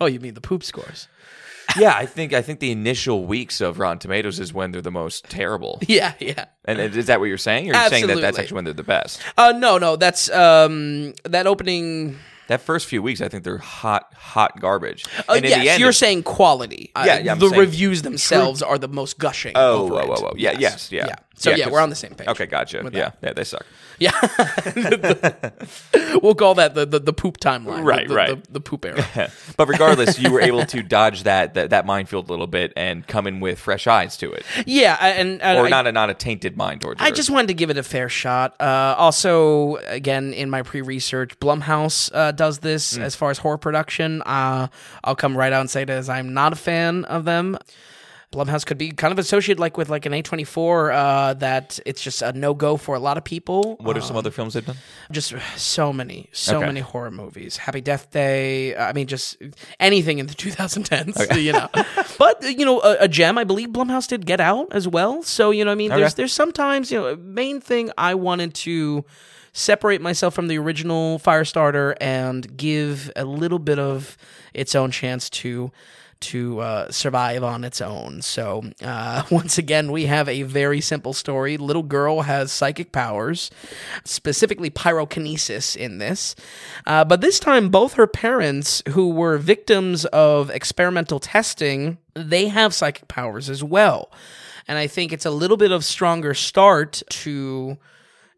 Oh, 0.00 0.06
you 0.06 0.18
mean 0.18 0.34
the 0.34 0.40
poop 0.40 0.64
scores? 0.64 1.08
yeah, 1.78 1.94
I 1.96 2.06
think 2.06 2.32
I 2.32 2.42
think 2.42 2.58
the 2.60 2.70
initial 2.72 3.24
weeks 3.24 3.60
of 3.60 3.78
Rotten 3.78 3.98
Tomatoes 3.98 4.40
is 4.40 4.52
when 4.52 4.72
they're 4.72 4.82
the 4.82 4.90
most 4.90 5.24
terrible. 5.30 5.80
Yeah, 5.88 6.14
yeah. 6.18 6.46
And 6.64 6.80
is 6.80 7.06
that 7.06 7.20
what 7.20 7.26
you're 7.26 7.38
saying? 7.38 7.70
Or 7.70 7.74
are 7.76 7.84
you 7.84 7.90
saying 7.90 8.06
that 8.08 8.20
that's 8.20 8.38
actually 8.38 8.56
when 8.56 8.64
they're 8.64 8.74
the 8.74 8.82
best? 8.82 9.20
Uh, 9.38 9.52
no, 9.56 9.78
no, 9.78 9.96
that's 9.96 10.28
um 10.30 11.14
that 11.24 11.46
opening. 11.46 12.18
That 12.48 12.60
first 12.60 12.86
few 12.86 13.00
weeks, 13.00 13.20
I 13.20 13.28
think 13.28 13.44
they're 13.44 13.56
hot, 13.58 14.12
hot 14.14 14.60
garbage. 14.60 15.04
Uh, 15.28 15.34
and 15.34 15.44
yes, 15.44 15.62
the 15.62 15.68
end, 15.70 15.80
you're 15.80 15.92
saying 15.92 16.24
quality. 16.24 16.90
Uh, 16.94 17.04
Yeah, 17.06 17.18
yeah, 17.20 17.32
I'm 17.32 17.38
the 17.38 17.48
reviews 17.48 18.02
themselves 18.02 18.60
are 18.62 18.78
the 18.78 18.88
most 18.88 19.18
gushing. 19.18 19.52
Oh, 19.54 19.86
whoa, 19.86 20.04
whoa, 20.06 20.16
whoa. 20.16 20.32
Yeah, 20.36 20.56
yes, 20.58 20.90
yeah. 20.90 21.06
yeah. 21.06 21.14
So 21.34 21.50
Yeah, 21.50 21.56
yeah, 21.56 21.70
we're 21.70 21.80
on 21.80 21.90
the 21.90 21.96
same 21.96 22.14
page. 22.14 22.28
Okay, 22.28 22.46
gotcha. 22.46 22.88
Yeah, 22.92 23.12
yeah, 23.22 23.32
they 23.32 23.44
suck. 23.44 23.64
Yeah, 23.98 24.12
we'll 26.22 26.34
call 26.34 26.54
that 26.56 26.74
the 26.74 26.86
the, 26.86 26.98
the 26.98 27.12
poop 27.12 27.38
timeline. 27.38 27.84
Right, 27.84 28.08
the, 28.08 28.14
right. 28.14 28.44
The, 28.44 28.52
the 28.52 28.60
poop 28.60 28.84
era. 28.84 29.04
but 29.56 29.68
regardless, 29.68 30.18
you 30.18 30.32
were 30.32 30.40
able 30.40 30.64
to 30.66 30.82
dodge 30.82 31.24
that, 31.24 31.54
that 31.54 31.70
that 31.70 31.86
minefield 31.86 32.28
a 32.28 32.32
little 32.32 32.46
bit 32.46 32.72
and 32.76 33.06
come 33.06 33.26
in 33.26 33.40
with 33.40 33.58
fresh 33.58 33.86
eyes 33.86 34.16
to 34.18 34.32
it, 34.32 34.44
yeah, 34.66 34.96
and, 35.00 35.40
and 35.42 35.58
or 35.58 35.66
I, 35.66 35.68
not 35.68 35.86
a 35.86 35.92
not 35.92 36.10
a 36.10 36.14
tainted 36.14 36.56
mind 36.56 36.82
towards. 36.82 37.00
I 37.00 37.10
just 37.10 37.30
wanted 37.30 37.48
to 37.48 37.54
give 37.54 37.70
it 37.70 37.78
a 37.78 37.82
fair 37.82 38.08
shot. 38.08 38.54
Uh, 38.60 38.94
also, 38.98 39.76
again, 39.86 40.32
in 40.32 40.50
my 40.50 40.62
pre-research, 40.62 41.38
Blumhouse 41.40 42.10
uh, 42.14 42.32
does 42.32 42.58
this 42.58 42.96
Hmm. 42.96 43.02
as 43.02 43.14
far 43.14 43.30
as 43.30 43.38
horror 43.38 43.58
production. 43.58 44.22
Uh, 44.22 44.68
I'll 45.04 45.16
come 45.16 45.36
right 45.36 45.52
out 45.52 45.60
and 45.60 45.70
say 45.70 45.82
it 45.82 45.90
as 45.90 46.08
I'm 46.08 46.34
not 46.34 46.52
a 46.52 46.56
fan 46.56 47.04
of 47.06 47.24
them. 47.24 47.58
Blumhouse 48.32 48.64
could 48.64 48.78
be 48.78 48.90
kind 48.90 49.12
of 49.12 49.18
associated 49.18 49.60
like 49.60 49.76
with 49.76 49.90
like 49.90 50.06
an 50.06 50.12
A24 50.12 50.94
uh, 50.94 51.34
that 51.34 51.78
it's 51.84 52.02
just 52.02 52.22
a 52.22 52.32
no 52.32 52.54
go 52.54 52.76
for 52.78 52.94
a 52.94 52.98
lot 52.98 53.18
of 53.18 53.24
people. 53.24 53.76
What 53.80 53.96
are 53.96 54.00
some 54.00 54.16
other 54.16 54.30
films 54.30 54.54
they've 54.54 54.64
done? 54.64 54.76
Just 55.10 55.34
so 55.56 55.92
many, 55.92 56.28
so 56.32 56.56
Okay. 56.56 56.66
many 56.66 56.80
horror 56.80 57.10
movies. 57.10 57.58
Happy 57.58 57.82
Death 57.82 58.10
Day. 58.10 58.74
I 58.74 58.92
mean, 58.94 59.06
just 59.06 59.36
anything 59.78 60.18
in 60.18 60.26
the 60.26 60.34
2010s, 60.44 61.42
you 61.42 61.52
know. 61.52 61.68
But 62.18 62.42
you 62.58 62.64
know, 62.64 62.80
a, 62.80 62.96
a 63.00 63.08
gem. 63.08 63.36
I 63.36 63.44
believe 63.44 63.68
Blumhouse 63.68 64.08
did 64.08 64.24
Get 64.26 64.40
Out 64.40 64.68
as 64.72 64.88
well. 64.88 65.22
So 65.22 65.50
you 65.50 65.64
know, 65.64 65.72
I 65.72 65.74
mean, 65.74 65.90
there's 65.90 66.14
there's 66.14 66.32
sometimes 66.32 66.90
you 66.90 66.98
know, 67.00 67.16
main 67.16 67.60
thing 67.60 67.90
I 67.98 68.14
wanted 68.14 68.54
to 68.54 69.04
separate 69.52 70.00
myself 70.00 70.32
from 70.34 70.48
the 70.48 70.56
original 70.56 71.18
Firestarter 71.18 71.94
and 72.00 72.56
give 72.56 73.10
a 73.16 73.24
little 73.26 73.58
bit 73.58 73.78
of 73.78 74.16
its 74.54 74.74
own 74.74 74.90
chance 74.90 75.28
to 75.28 75.70
to 76.22 76.60
uh, 76.60 76.90
survive 76.90 77.42
on 77.44 77.64
its 77.64 77.80
own. 77.80 78.22
So, 78.22 78.64
uh, 78.82 79.24
once 79.30 79.58
again, 79.58 79.92
we 79.92 80.06
have 80.06 80.28
a 80.28 80.42
very 80.42 80.80
simple 80.80 81.12
story. 81.12 81.56
Little 81.56 81.82
girl 81.82 82.22
has 82.22 82.50
psychic 82.50 82.92
powers, 82.92 83.50
specifically 84.04 84.70
pyrokinesis 84.70 85.76
in 85.76 85.98
this. 85.98 86.34
Uh, 86.86 87.04
but 87.04 87.20
this 87.20 87.38
time, 87.38 87.68
both 87.68 87.94
her 87.94 88.06
parents, 88.06 88.82
who 88.90 89.10
were 89.10 89.38
victims 89.38 90.04
of 90.06 90.50
experimental 90.50 91.20
testing, 91.20 91.98
they 92.14 92.48
have 92.48 92.74
psychic 92.74 93.08
powers 93.08 93.50
as 93.50 93.62
well. 93.62 94.10
And 94.68 94.78
I 94.78 94.86
think 94.86 95.12
it's 95.12 95.26
a 95.26 95.30
little 95.30 95.56
bit 95.56 95.72
of 95.72 95.84
stronger 95.84 96.34
start 96.34 97.02
to 97.08 97.78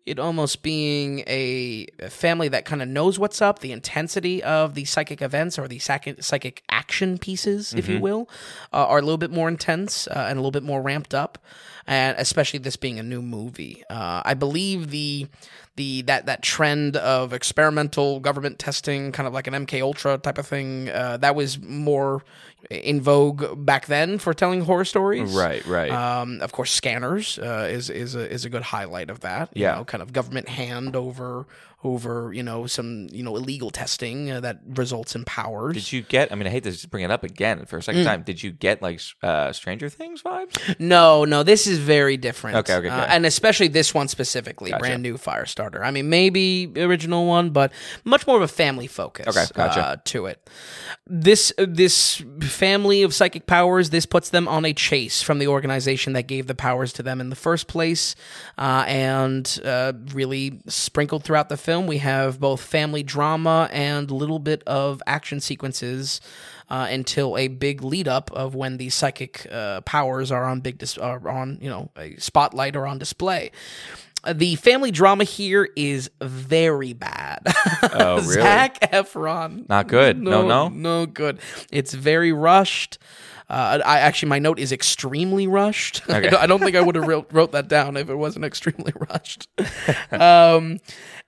it 0.07 0.19
almost 0.19 0.63
being 0.63 1.21
a 1.21 1.87
a 1.99 2.11
family 2.11 2.49
that 2.49 2.65
kind 2.65 2.83
of 2.83 2.89
knows 2.89 3.19
what's 3.19 3.41
up, 3.41 3.61
the 3.61 3.73
intensity 3.73 4.43
of 4.43 4.75
the 4.75 4.85
psychic 4.85 5.23
events 5.23 5.59
or 5.59 5.67
the 5.67 5.79
psychic, 5.79 6.23
psychic 6.23 6.63
action 6.69 7.17
pieces, 7.19 7.73
if 7.73 7.89
you 7.89 8.01
will, 8.01 8.29
uh, 8.73 8.87
are 8.87 8.99
a 8.99 9.03
little 9.03 9.19
bit 9.19 9.31
more 9.31 9.49
intense 9.49 10.07
uh, 10.09 10.27
and 10.29 10.39
a 10.39 10.41
little 10.41 10.51
bit 10.51 10.63
more 10.63 10.83
ramped 10.83 11.15
up. 11.15 11.39
And 11.87 12.17
especially 12.19 12.59
this 12.59 12.77
being 12.77 12.99
a 12.99 13.03
new 13.03 13.21
movie, 13.21 13.83
uh, 13.91 14.23
I 14.25 14.35
believe 14.35 14.91
the 14.91 15.27
the 15.77 16.03
that 16.03 16.27
that 16.27 16.43
trend 16.43 16.97
of 16.97 17.33
experimental 17.33 18.21
government 18.21 18.59
testing, 18.59 19.13
kind 19.13 19.27
of 19.27 19.33
like 19.33 19.47
an 19.47 19.55
MK 19.55 19.83
Ultra 19.83 20.19
type 20.19 20.39
of 20.39 20.47
thing, 20.47 20.89
uh, 20.91 21.17
that 21.19 21.35
was 21.35 21.61
more 21.61 22.25
in 22.71 23.01
vogue 23.01 23.65
back 23.65 23.87
then 23.87 24.19
for 24.19 24.35
telling 24.35 24.62
horror 24.62 24.85
stories. 24.85 25.33
Right, 25.33 25.65
right. 25.67 25.91
Um, 25.91 26.41
of 26.41 26.53
course, 26.53 26.71
scanners 26.71 27.39
uh, 27.39 27.69
is 27.71 27.91
is 27.91 28.15
a, 28.15 28.31
is 28.31 28.45
a 28.45 28.51
good 28.51 28.62
highlight 28.62 29.11
of 29.11 29.21
that. 29.21 29.51
You 29.55 29.62
Yeah. 29.62 29.77
know, 29.77 29.85
kind 29.85 30.03
of 30.03 30.12
government 30.12 30.49
hand 30.49 30.97
over 30.97 31.47
over 31.85 32.32
you 32.32 32.43
know 32.43 32.66
some 32.66 33.07
you 33.12 33.22
know 33.22 33.37
illegal 33.37 33.70
testing 33.70 34.30
uh, 34.30 34.41
that 34.41 34.59
results 34.66 35.14
in 35.14 35.24
powers. 35.24 35.74
Did 35.74 35.93
you 35.93 36.03
get? 36.03 36.32
I 36.32 36.35
mean, 36.35 36.47
I 36.47 36.51
hate 36.51 36.64
to 36.64 36.89
bring 36.89 37.05
it 37.05 37.11
up 37.11 37.22
again 37.22 37.66
for 37.66 37.76
a 37.76 37.80
Mm. 37.80 37.85
second 37.85 38.05
time. 38.05 38.22
Did 38.22 38.43
you 38.43 38.51
get 38.53 38.80
like 38.82 39.01
uh, 39.22 39.53
Stranger 39.53 39.89
Things 39.91 40.22
vibes? 40.22 40.78
No, 40.80 41.24
no, 41.24 41.43
this 41.43 41.66
is 41.66 41.78
very 41.78 42.16
different. 42.16 42.57
Okay, 42.57 42.74
okay, 42.76 42.89
Uh, 42.89 43.05
and 43.07 43.26
especially 43.26 43.68
this 43.68 43.93
one 43.93 44.09
specifically, 44.09 44.70
Gotcha. 44.70 44.80
brand 44.80 45.03
new 45.03 45.18
Firestarter. 45.18 45.82
I 45.85 45.91
mean, 45.91 46.09
maybe 46.09 46.72
original 46.76 47.26
one, 47.26 47.51
but 47.51 47.70
much 48.05 48.26
more 48.26 48.37
of 48.37 48.43
a 48.43 48.49
family 48.49 48.87
focus. 48.87 49.26
Okay, 49.28 49.45
gotcha. 49.55 49.80
uh, 49.85 49.97
to 50.07 50.26
it. 50.26 50.49
This 51.07 51.53
this 51.59 52.22
family 52.41 53.03
of 53.03 53.12
psychic 53.12 53.47
powers. 53.47 53.91
This 53.91 54.07
puts 54.07 54.30
them 54.30 54.49
on 54.49 54.64
a 54.64 54.72
chase 54.72 55.20
from 55.20 55.39
the 55.39 55.49
organization 55.49 56.14
that 56.14 56.22
gave 56.26 56.47
the 56.47 56.55
powers 56.55 56.93
to 56.95 57.03
them 57.03 57.20
in 57.20 57.28
the 57.28 57.37
first 57.37 57.66
place, 57.66 58.16
uh, 58.57 58.85
and 58.89 59.61
uh, 59.64 59.93
really 60.14 60.61
sprinkled 60.68 61.24
throughout 61.24 61.51
the 61.51 61.59
film. 61.59 61.74
We 61.81 61.99
have 61.99 62.41
both 62.41 62.61
family 62.61 63.03
drama 63.03 63.68
and 63.72 64.11
a 64.11 64.14
little 64.14 64.39
bit 64.39 64.62
of 64.66 65.03
action 65.07 65.41
sequences 65.41 66.20
uh, 66.70 66.87
until 66.91 67.37
a 67.37 67.49
big 67.49 67.83
lead 67.83 68.09
up 68.09 68.31
of 68.33 68.55
when 68.55 68.79
the 68.79 68.89
psychic 68.91 69.47
uh, 69.53 69.81
powers 69.83 70.33
are 70.33 70.45
on 70.45 70.61
big 70.61 70.79
dis- 70.79 70.99
are 70.99 71.29
on 71.29 71.59
you 71.61 71.68
know 71.68 71.91
a 71.97 72.16
spotlight 72.16 72.77
or 72.77 72.87
on 72.87 72.99
display. 72.99 73.51
Uh, 74.25 74.33
The 74.33 74.55
family 74.57 74.91
drama 74.91 75.25
here 75.25 75.68
is 75.77 76.11
very 76.22 76.93
bad. 76.95 77.41
Oh, 77.97 78.16
really? 78.16 78.33
Zac 78.43 78.81
Efron, 78.93 79.68
Not 79.68 79.87
good. 79.89 80.18
No, 80.18 80.47
no? 80.47 80.68
no 80.68 81.07
good. 81.07 81.39
It's 81.70 81.93
very 81.95 82.33
rushed. 82.33 82.99
Uh, 83.55 83.79
I 83.87 84.01
actually, 84.01 84.31
my 84.31 84.39
note 84.41 84.59
is 84.59 84.73
extremely 84.73 85.47
rushed. 85.47 86.03
I 86.09 86.19
Okay. 86.19 86.31
don't- 86.31 86.43
I 86.43 86.47
don't 86.47 86.61
think 86.61 86.75
I 86.77 86.81
would 86.81 86.97
have 86.97 87.07
wrote, 87.07 87.33
wrote 87.33 87.53
that 87.53 87.69
down 87.69 87.97
if 87.97 88.09
it 88.11 88.17
wasn't 88.17 88.45
extremely 88.45 88.93
rushed. 89.11 89.49
um, 90.13 90.79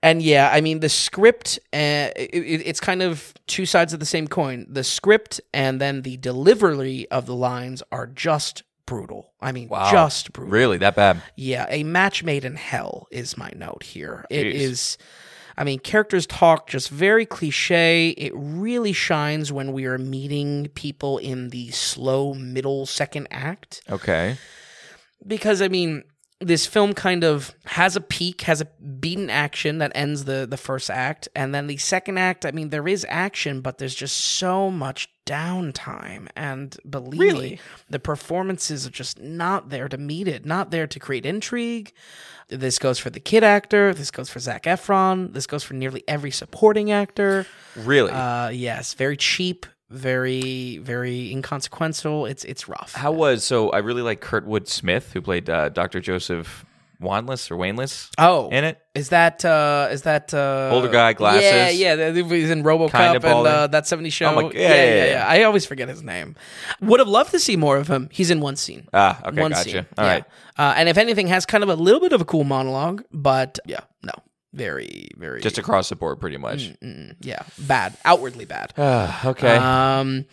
and 0.03 0.21
yeah, 0.21 0.49
I 0.51 0.61
mean 0.61 0.79
the 0.81 0.89
script. 0.89 1.57
Uh, 1.73 2.11
it, 2.15 2.29
it- 2.33 2.63
it's 2.67 2.79
kind 2.79 3.01
of 3.01 3.33
two 3.47 3.65
sides 3.65 3.93
of 3.93 3.99
the 3.99 4.05
same 4.05 4.27
coin. 4.27 4.65
The 4.69 4.83
script 4.83 5.39
and 5.53 5.79
then 5.79 6.01
the 6.01 6.17
delivery 6.17 7.07
of 7.11 7.25
the 7.25 7.35
lines 7.35 7.81
are 7.91 8.07
just 8.07 8.63
brutal. 8.85 9.33
I 9.41 9.51
mean, 9.51 9.67
Wow. 9.69 9.91
just 9.91 10.31
brutal. 10.33 10.51
Really, 10.51 10.77
that 10.79 10.95
bad? 10.95 11.21
Yeah, 11.35 11.65
a 11.69 11.83
match 11.83 12.23
made 12.23 12.45
in 12.45 12.55
hell 12.55 13.07
is 13.11 13.37
my 13.37 13.51
note 13.55 13.83
here. 13.83 14.25
It 14.29 14.45
Jeez. 14.45 14.53
is. 14.53 14.97
I 15.57 15.63
mean, 15.63 15.79
characters 15.79 16.27
talk 16.27 16.67
just 16.67 16.89
very 16.89 17.25
cliche. 17.25 18.09
It 18.09 18.31
really 18.35 18.93
shines 18.93 19.51
when 19.51 19.73
we 19.73 19.85
are 19.85 19.97
meeting 19.97 20.67
people 20.75 21.17
in 21.17 21.49
the 21.49 21.71
slow 21.71 22.35
middle 22.35 22.85
second 22.85 23.27
act. 23.31 23.81
Okay. 23.89 24.37
Because, 25.25 25.61
I 25.63 25.67
mean, 25.67 26.03
this 26.39 26.67
film 26.67 26.93
kind 26.93 27.23
of 27.23 27.55
has 27.65 27.95
a 27.95 28.01
peak, 28.01 28.41
has 28.41 28.61
a 28.61 28.65
beaten 28.65 29.29
action 29.29 29.79
that 29.79 29.91
ends 29.95 30.25
the, 30.25 30.45
the 30.47 30.57
first 30.57 30.89
act. 30.89 31.27
And 31.35 31.53
then 31.53 31.67
the 31.67 31.77
second 31.77 32.19
act, 32.19 32.45
I 32.45 32.51
mean, 32.51 32.69
there 32.69 32.87
is 32.87 33.05
action, 33.09 33.61
but 33.61 33.79
there's 33.79 33.95
just 33.95 34.17
so 34.17 34.69
much 34.69 35.09
downtime. 35.25 36.27
And 36.35 36.77
believe 36.87 37.19
Really? 37.19 37.49
me, 37.51 37.59
the 37.89 37.99
performances 37.99 38.85
are 38.85 38.91
just 38.91 39.19
not 39.19 39.69
there 39.69 39.89
to 39.89 39.97
meet 39.97 40.27
it, 40.27 40.45
not 40.45 40.69
there 40.69 40.85
to 40.85 40.99
create 40.99 41.25
intrigue. 41.25 41.91
This 42.49 42.77
goes 42.79 42.99
for 42.99 43.09
the 43.09 43.19
kid 43.19 43.43
actor. 43.43 43.93
This 43.93 44.11
goes 44.11 44.29
for 44.29 44.39
Zac 44.39 44.63
Efron. 44.63 45.33
This 45.33 45.47
goes 45.47 45.63
for 45.63 45.73
nearly 45.73 46.03
every 46.07 46.31
supporting 46.31 46.91
actor. 46.91 47.45
Really? 47.75 48.11
Uh, 48.11 48.49
yes, 48.49 48.93
very 48.93 49.17
cheap, 49.17 49.65
very 49.89 50.77
very 50.79 51.31
inconsequential. 51.31 52.25
It's 52.25 52.43
it's 52.45 52.67
rough. 52.67 52.93
How 52.93 53.11
was 53.11 53.43
so? 53.43 53.69
I 53.71 53.79
really 53.79 54.01
like 54.01 54.21
Kurtwood 54.21 54.67
Smith, 54.67 55.13
who 55.13 55.21
played 55.21 55.49
uh, 55.49 55.69
Dr. 55.69 55.99
Joseph 55.99 56.65
Wanless 56.99 57.51
or 57.51 57.57
Wainless 57.57 58.09
Oh, 58.17 58.49
in 58.49 58.63
it. 58.63 58.79
is 58.95 59.09
that 59.09 59.45
uh 59.45 59.87
is 59.91 60.01
that 60.01 60.33
uh 60.33 60.71
Older 60.73 60.87
guy, 60.89 61.13
glasses. 61.13 61.43
Yeah, 61.79 61.95
yeah. 61.95 62.11
He's 62.11 62.49
in 62.49 62.63
RoboCop 62.63 63.15
and 63.23 63.23
uh, 63.47 63.67
that 63.67 63.83
'70s 63.83 64.11
show. 64.11 64.25
Oh 64.31 64.35
my- 64.35 64.51
yeah, 64.51 64.73
yeah, 64.73 65.05
yeah. 65.05 65.25
I 65.27 65.43
always 65.43 65.65
forget 65.65 65.87
his 65.89 66.01
name. 66.01 66.35
Would 66.81 66.99
have 66.99 67.07
loved 67.07 67.31
to 67.31 67.39
see 67.39 67.55
more 67.55 67.77
of 67.77 67.87
him. 67.87 68.09
He's 68.11 68.31
in 68.31 68.39
one 68.39 68.55
scene. 68.55 68.87
Ah, 68.93 69.21
okay, 69.27 69.41
one 69.41 69.51
gotcha. 69.51 69.69
scene. 69.69 69.85
All 69.97 70.05
yeah. 70.05 70.11
right. 70.11 70.23
Uh, 70.57 70.73
and 70.75 70.89
if 70.89 70.97
anything, 70.97 71.27
has 71.27 71.45
kind 71.45 71.63
of 71.63 71.69
a 71.69 71.75
little 71.75 71.99
bit 71.99 72.13
of 72.13 72.21
a 72.21 72.25
cool 72.25 72.43
monologue, 72.43 73.03
but 73.11 73.59
yeah, 73.67 73.81
no, 74.01 74.13
very 74.57 75.09
very 75.15 75.39
Just 75.41 75.57
across 75.57 75.89
the 75.89 75.95
board, 75.95 76.19
pretty 76.19 76.37
much. 76.37 76.71
mm, 76.81 77.15
yeah, 77.21 77.43
bad, 77.59 77.95
outwardly 78.03 78.45
bad. 78.45 78.73
Ah, 78.77 79.27
okay. 79.31 79.55
Um, 79.55 80.25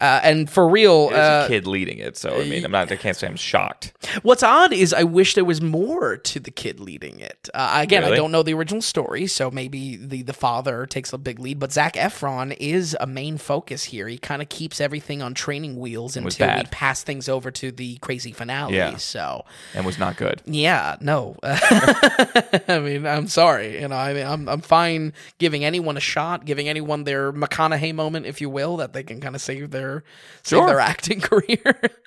uh, 0.00 0.20
and 0.22 0.48
for 0.50 0.68
real, 0.68 1.10
uh, 1.12 1.44
a 1.44 1.48
kid 1.48 1.66
leading 1.66 1.98
it, 1.98 2.16
so 2.16 2.40
I 2.40 2.44
mean, 2.44 2.64
I'm 2.64 2.70
not. 2.70 2.90
I 2.92 2.96
can't 2.96 3.16
say 3.16 3.26
I'm 3.26 3.36
shocked. 3.36 3.92
What's 4.22 4.42
odd 4.42 4.72
is 4.72 4.92
I 4.92 5.02
wish 5.04 5.34
there 5.34 5.44
was 5.44 5.60
more 5.62 6.16
to 6.16 6.40
the 6.40 6.50
kid 6.50 6.80
leading 6.80 7.18
it. 7.20 7.48
Uh, 7.54 7.78
again, 7.82 8.04
I 8.04 8.14
don't 8.14 8.30
know 8.32 8.42
the 8.42 8.54
original 8.54 8.82
story, 8.82 9.26
so 9.26 9.50
maybe 9.50 9.96
the 9.96 10.22
the 10.22 10.32
father 10.32 10.86
takes 10.86 11.12
a 11.12 11.18
big 11.18 11.38
lead. 11.38 11.58
But 11.58 11.72
Zac 11.72 11.94
Efron 11.94 12.56
is 12.58 12.96
a 13.00 13.06
main 13.06 13.38
focus 13.38 13.84
here. 13.84 14.08
He 14.08 14.18
kind 14.18 14.42
of 14.42 14.48
keeps 14.48 14.80
everything 14.80 15.22
on 15.22 15.34
training 15.34 15.78
wheels 15.78 16.16
until 16.16 16.56
we 16.56 16.64
pass 16.64 17.02
things 17.02 17.28
over 17.28 17.50
to 17.52 17.70
the 17.70 17.96
crazy 17.98 18.32
finale. 18.32 18.74
Yeah. 18.76 18.96
So 18.96 19.44
And 19.74 19.86
was 19.86 19.98
not 19.98 20.16
good. 20.16 20.42
yeah, 20.46 20.96
no. 21.00 21.36
I 21.42 22.80
mean, 22.82 23.06
I'm 23.06 23.28
sorry. 23.28 23.61
You 23.62 23.88
know, 23.88 23.96
I 23.96 24.12
mean, 24.14 24.26
I'm 24.26 24.48
I'm 24.48 24.60
fine 24.60 25.12
giving 25.38 25.64
anyone 25.64 25.96
a 25.96 26.00
shot, 26.00 26.44
giving 26.44 26.68
anyone 26.68 27.04
their 27.04 27.32
McConaughey 27.32 27.94
moment, 27.94 28.26
if 28.26 28.40
you 28.40 28.50
will, 28.50 28.76
that 28.78 28.92
they 28.92 29.02
can 29.02 29.20
kind 29.20 29.34
of 29.34 29.40
save 29.40 29.70
their 29.70 30.04
save 30.42 30.66
their 30.66 30.80
acting 30.80 31.20
career. 31.30 31.74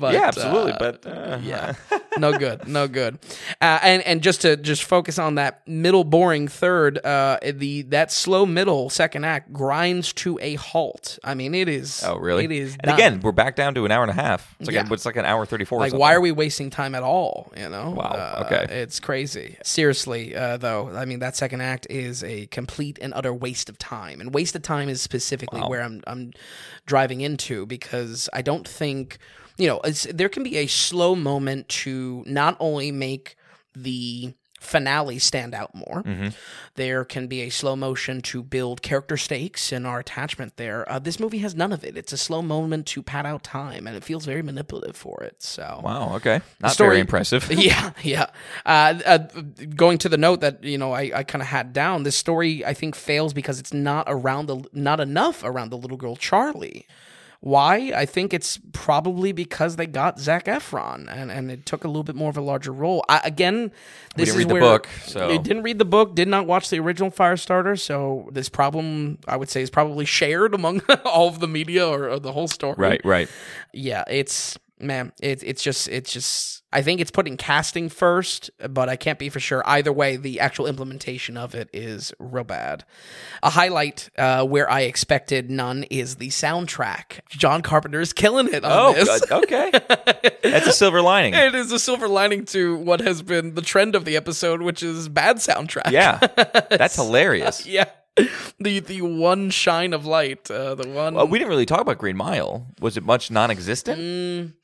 but 0.00 0.14
yeah, 0.14 0.24
absolutely. 0.28 0.72
uh, 0.72 0.78
but 0.78 1.06
uh, 1.06 1.38
yeah 1.42 1.74
no 2.18 2.36
good 2.38 2.66
no 2.68 2.88
good 2.88 3.18
uh, 3.60 3.78
and 3.82 4.02
and 4.02 4.22
just 4.22 4.40
to 4.42 4.56
just 4.56 4.84
focus 4.84 5.18
on 5.18 5.34
that 5.36 5.66
middle 5.66 6.04
boring 6.04 6.48
third 6.48 6.98
uh 7.04 7.38
the 7.42 7.82
that 7.82 8.10
slow 8.12 8.46
middle 8.46 8.88
second 8.90 9.24
act 9.24 9.52
grinds 9.52 10.12
to 10.12 10.38
a 10.40 10.54
halt 10.54 11.18
i 11.24 11.34
mean 11.34 11.54
it 11.54 11.68
is 11.68 12.02
Oh, 12.06 12.16
really? 12.16 12.44
it 12.44 12.52
is 12.52 12.72
And 12.74 12.82
done. 12.90 12.94
again, 12.94 13.20
we're 13.20 13.32
back 13.32 13.56
down 13.56 13.74
to 13.74 13.84
an 13.84 13.90
hour 13.92 14.02
and 14.02 14.10
a 14.10 14.14
half. 14.14 14.54
It's 14.60 14.66
like 14.68 14.74
Yeah. 14.74 14.86
it's 14.90 15.06
like 15.06 15.16
an 15.16 15.24
hour 15.24 15.44
thirty 15.46 15.64
four. 15.64 15.80
like 15.80 15.92
why 15.92 16.14
are 16.14 16.20
we 16.20 16.32
wasting 16.32 16.70
time 16.70 16.94
at 16.94 17.02
all 17.02 17.52
you 17.56 17.68
know 17.68 17.90
Wow, 17.90 18.04
Uh, 18.04 18.42
okay. 18.46 18.80
it's 18.82 19.00
crazy 19.00 19.56
seriously 19.62 20.34
uh, 20.36 20.56
i 20.92 21.04
mean 21.04 21.18
that 21.18 21.36
second 21.36 21.60
act 21.60 21.86
is 21.90 22.22
a 22.24 22.46
complete 22.46 22.98
and 23.00 23.12
utter 23.14 23.32
waste 23.32 23.68
of 23.68 23.78
time. 23.78 24.20
And 24.20 24.34
waste 24.34 24.54
of 24.56 24.62
time 24.62 24.88
is 24.88 25.00
specifically 25.00 25.60
where 25.60 25.82
i'm 25.82 26.02
i'm 26.06 26.32
driving 26.86 27.20
into 27.20 27.66
because 27.66 28.28
i 28.32 28.42
don't 28.42 28.66
think 28.66 29.18
you 29.56 29.66
know 29.68 29.80
it's, 29.84 30.04
there 30.12 30.28
can 30.28 30.42
be 30.42 30.56
a 30.58 30.66
slow 30.66 31.14
moment 31.14 31.68
to 31.68 32.24
not 32.26 32.56
only 32.60 32.90
make 32.92 33.36
the 33.74 34.34
finale 34.64 35.18
stand 35.18 35.54
out 35.54 35.74
more 35.74 36.02
Mm-hmm. 36.04 36.28
there 36.74 37.04
can 37.04 37.26
be 37.26 37.42
a 37.42 37.50
slow 37.50 37.76
motion 37.76 38.20
to 38.22 38.42
build 38.42 38.82
character 38.82 39.16
stakes 39.16 39.72
and 39.72 39.86
our 39.86 40.00
attachment 40.00 40.56
there 40.56 40.90
uh, 40.90 40.98
this 40.98 41.20
movie 41.20 41.38
has 41.38 41.54
none 41.54 41.72
of 41.72 41.84
it 41.84 41.96
it's 41.96 42.12
a 42.12 42.16
slow 42.18 42.42
moment 42.42 42.86
to 42.86 43.02
pad 43.02 43.26
out 43.26 43.42
time 43.44 43.86
and 43.86 43.96
it 43.96 44.02
feels 44.04 44.24
very 44.24 44.42
manipulative 44.42 44.96
for 44.96 45.22
it 45.22 45.42
so 45.42 45.80
Wow. 45.84 46.16
Okay. 46.16 46.40
Not 46.60 46.72
story- 46.72 46.88
very 46.90 47.00
impressive. 47.00 47.50
yeah, 47.52 47.92
yeah. 48.02 48.26
Uh, 48.66 48.94
uh, 49.04 49.18
going 49.76 49.98
to 49.98 50.08
the 50.08 50.16
note 50.16 50.40
that 50.40 50.62
you 50.64 50.78
know 50.78 50.92
I, 50.92 51.10
I 51.14 51.22
kind 51.24 51.42
of 51.42 51.48
had 51.48 51.72
down. 51.72 52.02
This 52.02 52.16
story 52.16 52.64
I 52.64 52.74
think 52.74 52.94
fails 52.94 53.32
because 53.34 53.58
it's 53.60 53.72
not 53.72 54.06
around 54.08 54.46
the 54.46 54.64
not 54.72 55.00
enough 55.00 55.42
around 55.44 55.70
the 55.70 55.76
little 55.76 55.96
girl 55.96 56.16
Charlie. 56.16 56.86
Why? 57.44 57.92
I 57.94 58.06
think 58.06 58.32
it's 58.32 58.58
probably 58.72 59.30
because 59.32 59.76
they 59.76 59.84
got 59.86 60.18
Zac 60.18 60.46
Efron 60.46 61.12
and, 61.14 61.30
and 61.30 61.50
it 61.50 61.66
took 61.66 61.84
a 61.84 61.88
little 61.88 62.02
bit 62.02 62.16
more 62.16 62.30
of 62.30 62.38
a 62.38 62.40
larger 62.40 62.72
role. 62.72 63.04
I, 63.06 63.20
again, 63.22 63.70
this 64.16 64.28
didn't 64.28 64.28
is 64.28 64.36
read 64.36 64.48
the 64.48 64.54
where 64.54 64.62
book, 64.62 64.88
so- 65.04 65.28
didn't 65.42 65.62
read 65.62 65.78
the 65.78 65.84
book, 65.84 66.14
did 66.14 66.26
not 66.26 66.46
watch 66.46 66.70
the 66.70 66.78
original 66.80 67.10
Firestarter, 67.10 67.78
so 67.78 68.30
this 68.32 68.48
problem 68.48 69.18
I 69.28 69.36
would 69.36 69.50
say 69.50 69.60
is 69.60 69.68
probably 69.68 70.06
shared 70.06 70.54
among 70.54 70.80
all 71.04 71.28
of 71.28 71.40
the 71.40 71.46
media 71.46 71.86
or, 71.86 72.08
or 72.08 72.18
the 72.18 72.32
whole 72.32 72.48
story 72.48 72.76
Right. 72.78 73.02
Right. 73.04 73.28
yeah, 73.74 74.04
it's 74.08 74.58
man, 74.86 75.12
it's 75.20 75.42
it's 75.42 75.62
just 75.62 75.88
it's 75.88 76.12
just 76.12 76.62
I 76.72 76.82
think 76.82 77.00
it's 77.00 77.10
putting 77.10 77.36
casting 77.36 77.88
first, 77.88 78.50
but 78.68 78.88
I 78.88 78.96
can't 78.96 79.18
be 79.18 79.28
for 79.28 79.38
sure. 79.40 79.62
Either 79.66 79.92
way, 79.92 80.16
the 80.16 80.40
actual 80.40 80.66
implementation 80.66 81.36
of 81.36 81.54
it 81.54 81.68
is 81.72 82.12
real 82.18 82.42
bad. 82.44 82.84
A 83.42 83.50
highlight 83.50 84.10
uh, 84.18 84.44
where 84.44 84.68
I 84.70 84.80
expected 84.82 85.50
none 85.50 85.84
is 85.84 86.16
the 86.16 86.28
soundtrack. 86.30 87.20
John 87.30 87.62
Carpenter 87.62 88.00
is 88.00 88.12
killing 88.12 88.52
it 88.52 88.64
on 88.64 88.72
Oh, 88.72 88.92
this. 88.92 89.30
okay. 89.30 89.70
That's 90.42 90.66
a 90.66 90.72
silver 90.72 91.00
lining. 91.00 91.34
It 91.34 91.54
is 91.54 91.70
a 91.72 91.78
silver 91.78 92.08
lining 92.08 92.44
to 92.46 92.76
what 92.76 93.00
has 93.00 93.22
been 93.22 93.54
the 93.54 93.62
trend 93.62 93.94
of 93.94 94.04
the 94.04 94.16
episode, 94.16 94.60
which 94.62 94.82
is 94.82 95.08
bad 95.08 95.36
soundtrack. 95.36 95.90
Yeah, 95.92 96.18
that's 96.70 96.96
hilarious. 96.96 97.66
yeah. 97.66 97.84
The 98.60 98.78
the 98.80 99.02
one 99.02 99.50
shine 99.50 99.92
of 99.92 100.06
light, 100.06 100.50
uh, 100.50 100.74
the 100.76 100.88
one. 100.88 101.14
Well, 101.14 101.26
we 101.26 101.38
didn't 101.38 101.50
really 101.50 101.66
talk 101.66 101.80
about 101.80 101.98
Green 101.98 102.16
Mile. 102.16 102.66
Was 102.80 102.96
it 102.96 103.02
much 103.04 103.30
non-existent? 103.30 104.54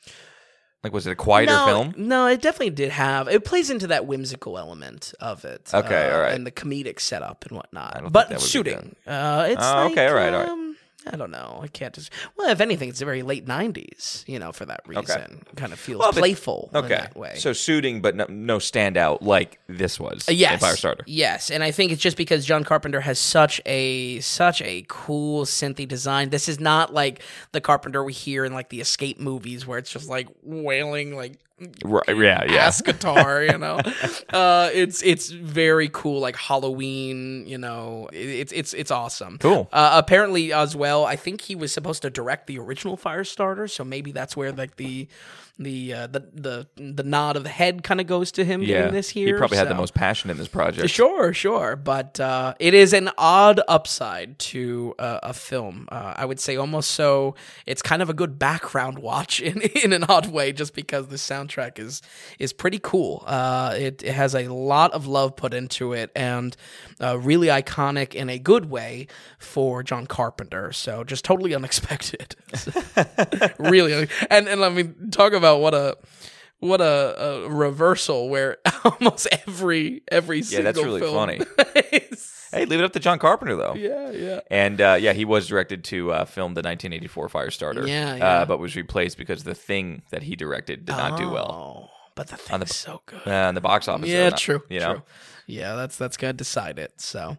Like, 0.83 0.93
was 0.95 1.07
it 1.07 1.11
a 1.11 1.17
quieter 1.17 1.53
Mm. 1.53 1.57
no, 1.57 1.67
film? 1.67 1.95
No, 2.09 2.27
it 2.27 2.41
definitely 2.41 2.71
did 2.71 2.91
have. 2.91 3.29
It 3.29 3.45
plays 3.45 3.69
into 3.69 3.89
that 3.89 4.07
whimsical 4.07 4.57
element 4.57 5.13
of 5.21 5.45
it. 5.45 5.71
Okay, 5.75 6.09
uh, 6.09 6.15
all 6.15 6.21
right. 6.23 6.33
and 6.35 6.47
the 6.47 6.51
comedic 6.53 7.01
setup 7.01 7.45
and 7.47 7.57
whatnot. 7.57 8.05
but 8.13 8.29
that 8.31 8.39
would 8.39 8.45
be 8.45 8.49
shooting, 8.49 8.97
uh, 9.07 9.47
it's 9.51 9.63
Oh, 9.63 9.75
like, 9.75 9.93
okay, 9.93 10.07
all 10.09 10.15
right, 10.15 10.33
all 10.33 10.41
right. 10.41 10.49
um, 10.49 10.70
I 11.13 11.17
don't 11.17 11.31
know. 11.31 11.61
I 11.63 11.67
can't 11.69 11.93
just. 11.93 12.11
Well, 12.37 12.49
if 12.51 12.61
anything, 12.61 12.89
it's 12.89 13.01
a 13.03 13.05
very 13.05 13.23
late 13.23 13.47
'90s. 13.47 14.27
You 14.29 14.39
know, 14.39 14.53
for 14.53 14.65
that 14.67 14.81
reason, 14.87 15.43
kind 15.57 15.73
of 15.73 15.79
feels 15.79 15.99
Well, 15.99 16.13
but- 16.13 16.21
playful 16.21 16.71
in 16.73 16.79
Okay, 16.85 16.89
that 16.89 17.17
way. 17.17 17.35
so 17.37 17.53
suiting, 17.53 18.01
but 18.01 18.15
no, 18.17 18.27
no 18.29 18.59
standout 18.59 19.23
like 19.23 19.59
this 19.67 19.99
was. 19.99 20.29
Uh, 20.29 20.33
yes, 20.33 20.63
in 20.63 20.69
Firestarter. 20.69 21.03
Yes, 21.07 21.51
and 21.51 21.63
I 21.65 21.71
think 21.71 21.91
it's 21.93 22.01
just 22.03 22.17
because 22.17 22.45
John 22.47 22.65
Carpenter 22.65 23.01
has 23.01 23.19
such 23.19 23.61
a 23.67 24.21
such 24.21 24.63
a 24.63 24.85
cool 24.89 25.45
synthy 25.45 25.87
design. 25.89 26.31
This 26.31 26.49
is 26.49 26.61
not 26.61 26.95
like 26.95 27.23
the 27.53 27.61
Carpenter 27.61 28.05
we 28.05 28.13
hear 28.13 28.45
in 28.45 28.53
like 28.53 28.69
the 28.69 28.81
escape 28.81 29.19
movies 29.19 29.67
where 29.67 29.79
it's 29.79 29.91
just 29.91 30.09
like 30.09 30.29
wailing 30.43 31.17
like 31.17 31.39
Right, 31.85 32.09
yeah, 32.09 32.45
yeah. 32.45 32.67
ass 32.67 32.81
guitar, 32.81 33.43
you 33.43 33.59
know. 33.59 33.81
uh, 34.31 34.71
it's 34.73 35.03
it's 35.03 35.29
very 35.31 35.91
cool, 35.93 36.21
like 36.21 36.37
Halloween. 36.37 37.47
You 37.47 37.59
know, 37.59 38.09
it's 38.13 38.53
it's 38.53 38.73
it's 38.73 38.91
awesome. 38.91 39.39
Cool. 39.39 39.69
Uh, 39.73 39.91
apparently, 39.95 40.53
as 40.53 40.75
well, 40.75 41.05
I 41.05 41.17
think 41.17 41.43
he 41.43 41.55
was 41.55 41.73
supposed 41.73 42.03
to 42.03 42.11
direct 42.11 42.47
the 42.47 42.59
original 42.59 42.97
Firestarter, 42.97 43.69
so 43.71 43.85
maybe 43.85 44.11
that's 44.13 44.37
where 44.37 44.53
like 44.53 44.77
the 44.77 45.07
the 45.61 45.93
uh, 45.93 46.07
the 46.07 46.21
the 46.33 46.67
the 46.77 47.03
nod 47.03 47.37
of 47.37 47.45
the 47.45 47.51
head 47.51 47.83
kind 47.83 48.01
of 48.01 48.07
goes 48.07 48.33
to 48.33 48.45
him 48.45 48.63
Yeah, 48.63 48.89
this 48.89 49.11
here. 49.11 49.27
he 49.27 49.33
probably 49.35 49.59
had 49.59 49.69
the 49.69 49.75
most 49.75 49.93
passion 49.95 50.31
in 50.31 50.39
this 50.39 50.49
project. 50.49 50.89
Sure, 50.91 51.35
sure, 51.35 51.77
but 51.77 52.19
uh, 52.19 52.55
it 52.59 52.73
is 52.73 52.95
an 52.95 53.11
odd 53.19 53.61
upside 53.69 54.39
to 54.39 54.95
uh, 54.99 55.21
a 55.23 55.35
film. 55.35 55.87
Uh, 55.93 56.15
I 56.17 56.25
would 56.25 56.41
say 56.41 56.57
almost 56.57 56.93
so. 56.93 57.35
It's 57.67 57.83
kind 57.83 58.01
of 58.01 58.09
a 58.09 58.15
good 58.15 58.39
background 58.39 58.99
watch 58.99 59.39
in 59.49 59.61
in 59.61 59.93
an 59.93 60.05
odd 60.05 60.29
way, 60.33 60.53
just 60.53 60.75
because 60.75 61.09
the 61.09 61.17
soundtrack 61.17 61.79
is 61.79 62.01
is 62.39 62.55
pretty 62.55 62.81
cool. 62.83 63.23
Uh, 63.27 63.75
it, 63.77 64.03
it 64.03 64.13
has 64.13 64.35
a 64.35 64.49
lot 64.49 64.93
of 64.93 65.07
love 65.07 65.37
put 65.37 65.53
into 65.53 65.93
it, 65.93 66.11
and 66.17 66.57
uh, 67.03 67.19
really 67.19 67.49
iconic 67.49 68.15
in 68.15 68.31
a 68.31 68.39
good 68.39 68.71
way 68.71 69.07
for 69.39 69.83
John 69.83 70.07
Carpenter. 70.07 70.73
So 70.73 71.05
just 71.05 71.23
totally 71.25 71.55
unexpected. 71.61 72.35
really, 73.59 74.09
and 74.31 74.49
and 74.49 74.65
I 74.65 74.69
mean, 74.71 75.11
talk 75.11 75.35
about 75.35 75.50
what 75.59 75.75
a 75.75 75.97
what 76.61 76.81
a, 76.81 77.45
a 77.45 77.49
reversal 77.49 78.29
where 78.29 78.59
almost 78.85 79.27
every 79.47 80.03
every 80.11 80.39
Yeah, 80.39 80.45
single 80.45 80.65
that's 80.73 80.85
really 80.85 81.01
film 81.01 81.15
funny. 81.15 81.41
is- 81.93 82.37
Hey, 82.53 82.65
leave 82.65 82.81
it 82.81 82.85
up 82.85 82.93
to 82.95 82.99
John 82.99 83.21
Carpenter 83.21 83.55
though. 83.55 83.75
yeah, 83.75 84.11
yeah. 84.11 84.41
And 84.51 84.81
uh, 84.81 84.97
yeah, 85.01 85.13
he 85.13 85.25
was 85.25 85.47
directed 85.47 85.85
to 85.85 86.11
uh, 86.11 86.25
film 86.25 86.55
the 86.55 86.63
1984 86.63 87.29
Firestarter. 87.29 87.87
Yeah, 87.87 88.17
yeah. 88.17 88.27
Uh, 88.27 88.45
but 88.45 88.59
was 88.59 88.75
replaced 88.75 89.19
because 89.19 89.45
the 89.45 89.55
thing 89.55 90.03
that 90.11 90.25
he 90.25 90.35
directed 90.35 90.85
did 90.85 90.97
not 90.97 91.17
do 91.17 91.31
well 91.31 91.89
Oh, 91.89 92.11
but 92.17 92.27
the 92.27 92.37
thing 92.37 92.61
is 92.61 92.75
so 92.75 93.03
good. 93.07 93.21
uh, 93.25 93.49
in 93.51 93.55
the 93.55 93.61
box 93.61 93.87
office. 93.87 94.09
yeah, 94.09 94.25
though, 94.25 94.29
not- 94.31 94.39
true. 94.41 94.63
You 94.69 94.81
know, 94.81 94.93
true. 94.95 95.03
Yeah, 95.51 95.75
that's 95.75 95.97
that's 95.97 96.17
gonna 96.17 96.33
decide 96.33 96.79
it. 96.79 97.01
So, 97.01 97.37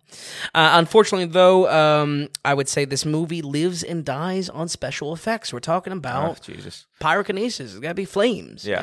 uh, 0.54 0.72
unfortunately, 0.74 1.26
though, 1.28 1.70
um, 1.70 2.28
I 2.44 2.54
would 2.54 2.68
say 2.70 2.86
this 2.86 3.06
movie 3.06 3.42
lives 3.42 3.84
and 3.84 4.04
dies 4.06 4.50
on 4.50 4.68
special 4.68 5.14
effects. 5.14 5.54
We're 5.54 5.60
talking 5.60 5.94
oh, 5.94 5.98
about 5.98 6.42
Jesus. 6.42 6.86
pyrokinesis. 7.00 7.60
It's 7.62 7.80
got 7.80 7.90
to 7.90 7.94
be 7.96 8.06
flames. 8.06 8.66
you 8.66 8.74
Yeah. 8.74 8.82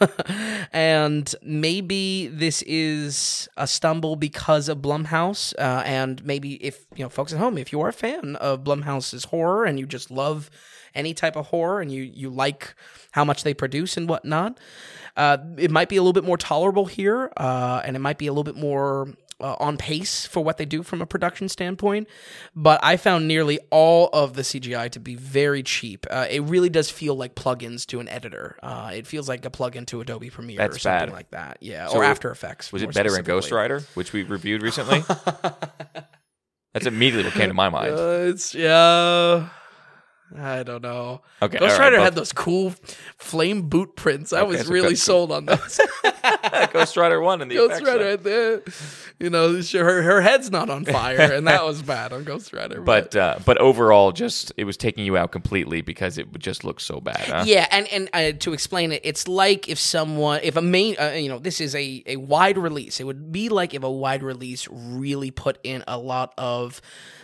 know? 0.00 0.08
and 0.72 1.34
maybe 1.42 2.26
this 2.28 2.62
is 2.66 3.48
a 3.56 3.66
stumble 3.66 4.16
because 4.16 4.68
of 4.68 4.78
Blumhouse. 4.78 5.54
Uh, 5.58 5.82
and 5.84 6.24
maybe 6.24 6.54
if, 6.64 6.86
you 6.96 7.04
know, 7.04 7.08
folks 7.08 7.32
at 7.32 7.38
home, 7.38 7.58
if 7.58 7.72
you 7.72 7.80
are 7.80 7.88
a 7.88 7.92
fan 7.92 8.36
of 8.36 8.64
Blumhouse's 8.64 9.24
horror 9.24 9.64
and 9.64 9.78
you 9.78 9.86
just 9.86 10.10
love 10.10 10.50
any 10.94 11.14
type 11.14 11.36
of 11.36 11.46
horror 11.46 11.80
and 11.80 11.92
you, 11.92 12.02
you 12.02 12.30
like 12.30 12.74
how 13.12 13.24
much 13.24 13.44
they 13.44 13.54
produce 13.54 13.96
and 13.96 14.08
whatnot, 14.08 14.58
uh, 15.16 15.38
it 15.58 15.70
might 15.70 15.88
be 15.88 15.96
a 15.96 16.02
little 16.02 16.12
bit 16.12 16.24
more 16.24 16.36
tolerable 16.38 16.86
here. 16.86 17.30
Uh, 17.36 17.80
and 17.84 17.96
it 17.96 18.00
might 18.00 18.18
be 18.18 18.26
a 18.26 18.32
little 18.32 18.44
bit 18.44 18.56
more 18.56 19.14
uh, 19.40 19.56
on 19.58 19.76
pace 19.78 20.26
for 20.26 20.40
what 20.44 20.58
they 20.58 20.64
do 20.66 20.82
from 20.82 21.00
a 21.00 21.06
production 21.06 21.48
standpoint. 21.48 22.06
But 22.54 22.80
I 22.82 22.96
found 22.96 23.26
nearly 23.26 23.58
all 23.70 24.08
of 24.12 24.34
the 24.34 24.42
CGI 24.42 24.90
to 24.90 25.00
be 25.00 25.14
very 25.14 25.62
cheap. 25.62 26.06
Uh, 26.10 26.26
it 26.30 26.40
really 26.40 26.68
does 26.68 26.90
feel 26.90 27.14
like 27.14 27.34
plugins 27.34 27.86
to 27.86 28.00
an 28.00 28.08
editor. 28.08 28.56
Uh, 28.62 28.90
it 28.94 29.06
feels 29.06 29.28
like 29.28 29.44
a 29.44 29.50
plugin 29.50 29.86
to 29.86 30.00
Adobe 30.00 30.30
Premiere 30.30 30.60
or 30.60 30.68
That's 30.68 30.82
something 30.82 31.08
bad. 31.08 31.12
like 31.14 31.30
that. 31.30 31.58
Yeah, 31.60 31.88
So 31.88 31.98
or 31.98 32.04
After 32.04 32.30
Effects. 32.30 32.72
Was 32.72 32.82
it 32.82 32.92
better 32.92 33.16
in 33.16 33.24
Ghost. 33.24 33.50
Rider, 33.50 33.80
which 33.94 34.12
we 34.12 34.22
reviewed 34.24 34.62
recently? 34.62 35.02
That's 36.72 36.86
immediately 36.86 37.24
what 37.24 37.32
came 37.34 37.48
to 37.48 37.54
my 37.54 37.68
mind. 37.68 37.94
Uh, 37.94 38.28
it's 38.30 38.54
yeah. 38.54 39.48
I 40.38 40.62
don't 40.62 40.82
know. 40.82 41.22
Okay, 41.42 41.58
Ghost 41.58 41.78
Rider 41.78 41.96
both- 41.96 42.04
had 42.04 42.14
those 42.14 42.32
cool 42.32 42.74
flame 43.18 43.68
boot 43.68 43.96
prints. 43.96 44.32
I 44.32 44.40
Okay, 44.42 44.48
was 44.48 44.66
so 44.66 44.72
really 44.72 44.88
go- 44.90 44.94
sold 44.94 45.32
on 45.32 45.46
those. 45.46 45.80
Ghost 46.72 46.96
Rider 46.96 47.20
one 47.20 47.40
and 47.42 47.50
the 47.50 47.56
Ghost 47.56 47.82
Rider 47.84 48.16
there. 48.16 48.52
right 48.56 48.64
there. 48.64 48.74
You 49.18 49.28
know, 49.30 49.60
her 49.60 50.02
her 50.02 50.20
head's 50.20 50.50
not 50.50 50.70
on 50.70 50.84
fire, 50.84 51.20
and 51.32 51.46
that 51.46 51.64
was 51.64 51.82
bad 51.82 52.12
on 52.12 52.24
Ghost 52.24 52.52
Rider. 52.52 52.80
But 52.80 53.14
uh, 53.16 53.38
but 53.44 53.58
overall, 53.58 54.12
just 54.12 54.52
it 54.56 54.64
was 54.64 54.76
taking 54.76 55.04
you 55.04 55.16
out 55.16 55.32
completely 55.32 55.80
because 55.82 56.16
it 56.16 56.32
would 56.32 56.40
just 56.42 56.64
look 56.64 56.80
so 56.80 57.00
bad. 57.00 57.16
Huh? 57.26 57.42
Yeah, 57.46 57.66
and 57.70 57.86
and 57.88 58.08
uh, 58.12 58.32
to 58.38 58.52
explain 58.52 58.92
it, 58.92 59.00
it's 59.04 59.26
like 59.28 59.68
if 59.68 59.78
someone, 59.78 60.40
if 60.42 60.56
a 60.56 60.62
main, 60.62 60.96
uh, 61.00 61.10
you 61.10 61.28
know, 61.28 61.38
this 61.38 61.60
is 61.60 61.74
a 61.74 62.02
a 62.06 62.16
wide 62.16 62.56
release. 62.56 63.00
It 63.00 63.04
would 63.04 63.32
be 63.32 63.48
like 63.48 63.74
if 63.74 63.82
a 63.82 63.90
wide 63.90 64.22
release 64.22 64.68
really 64.70 65.30
put 65.30 65.58
in 65.64 65.82
a 65.88 65.98
lot 65.98 66.32
of 66.38 66.80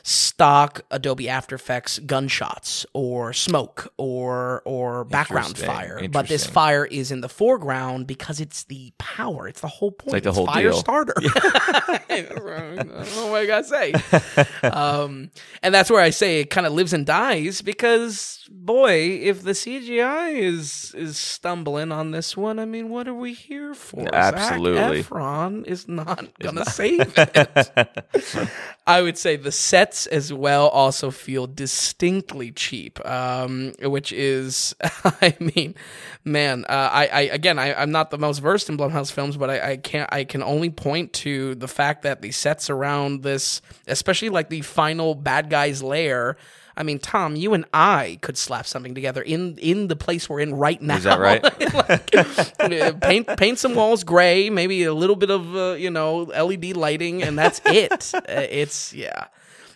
stock 0.09 0.82
Adobe 0.92 1.28
After 1.28 1.57
Effects 1.57 1.98
gunshots 1.98 2.86
or 2.92 3.32
smoke 3.32 3.92
or 3.96 4.62
or 4.64 5.02
background 5.04 5.48
Interesting, 5.48 5.66
fire, 5.68 5.98
but 6.09 6.22
this 6.28 6.42
interesting. 6.42 6.52
fire 6.52 6.84
is 6.84 7.11
in 7.11 7.22
the 7.22 7.28
foreground 7.28 8.07
because 8.07 8.40
it's 8.40 8.62
the 8.64 8.92
power. 8.98 9.48
It's 9.48 9.62
the 9.62 9.66
whole 9.66 9.90
point. 9.90 10.12
like 10.12 10.22
the 10.22 10.28
It's 10.28 10.38
whole 10.38 10.46
fire 10.46 10.62
deal. 10.70 10.74
starter. 10.78 11.14
I 11.18 12.24
don't 12.78 13.16
know 13.16 13.30
what 13.32 13.40
I 13.42 13.46
gotta 13.46 13.64
say. 13.64 13.92
um, 14.68 15.30
and 15.62 15.74
that's 15.74 15.90
where 15.90 16.00
I 16.00 16.11
say 16.11 16.38
it 16.40 16.50
kind 16.50 16.68
of 16.68 16.72
lives 16.72 16.92
and 16.92 17.04
dies 17.04 17.61
because, 17.61 18.45
boy, 18.49 19.20
if 19.22 19.42
the 19.42 19.53
CGI 19.53 20.38
is 20.38 20.94
is 20.97 21.18
stumbling 21.18 21.92
on 21.92 22.11
this 22.11 22.36
one, 22.36 22.59
I 22.59 22.64
mean, 22.64 22.88
what 22.88 23.09
are 23.09 23.14
we 23.14 23.32
here 23.32 23.74
for? 23.74 24.09
Absolutely. 24.14 25.03
Zac 25.03 25.11
Efron 25.11 25.66
is 25.66 25.88
not 25.88 26.38
gonna 26.38 26.64
save 26.64 27.12
it. 27.16 28.49
I 28.86 29.03
would 29.03 29.18
say 29.18 29.36
the 29.36 29.53
sets 29.53 30.07
as 30.07 30.32
well 30.32 30.68
also 30.68 31.11
feel 31.11 31.47
distinctly 31.47 32.53
cheap, 32.53 33.05
um, 33.05 33.72
which 33.82 34.12
is, 34.12 34.76
I 35.05 35.36
mean, 35.40 35.74
man, 36.24 36.64
uh, 36.68 36.90
I, 36.92 37.07
I 37.07 37.20
again, 37.22 37.59
I, 37.59 37.74
I'm 37.74 37.90
not 37.90 38.11
the 38.11 38.18
most 38.18 38.38
versed 38.38 38.68
in 38.68 38.76
Blumhouse 38.76 39.11
films, 39.11 39.36
but 39.36 39.51
I, 39.51 39.72
I 39.72 39.76
can't, 39.76 40.09
I 40.12 40.24
can 40.24 40.42
only 40.42 40.70
point 40.70 41.12
to 41.14 41.55
the 41.57 41.68
fact 41.68 42.03
that 42.03 42.22
the 42.22 42.30
sets 42.30 42.70
around 42.70 43.22
this, 43.22 43.61
especially 43.86 44.28
like 44.28 44.51
the 44.51 44.61
final 44.62 45.14
bad 45.14 45.51
guy's 45.51 45.82
lair. 45.82 46.36
I 46.77 46.83
mean, 46.83 46.99
Tom, 46.99 47.37
you 47.37 47.55
and 47.55 47.64
I 47.72 48.18
could 48.20 48.37
slap 48.37 48.66
something 48.66 48.95
together 48.95 49.22
in 49.22 49.57
in 49.59 49.89
the 49.89 49.97
place 49.97 50.29
we're 50.29 50.41
in 50.41 50.55
right 50.55 50.81
now. 50.81 50.97
Is 50.97 51.05
that 51.05 51.18
right? 51.18 51.43
like, 52.61 53.01
paint 53.01 53.37
paint 53.39 53.59
some 53.59 53.74
walls 53.74 54.05
gray, 54.05 54.51
maybe 54.51 54.85
a 54.85 54.93
little 54.93 55.16
bit 55.16 55.31
of 55.31 55.57
uh, 55.57 55.72
you 55.72 55.91
know 55.91 56.22
LED 56.24 56.77
lighting, 56.77 57.22
and 57.22 57.39
that's 57.39 57.61
it. 57.64 58.12
Uh, 58.27 58.47
it's 58.51 58.93
yeah. 58.93 59.27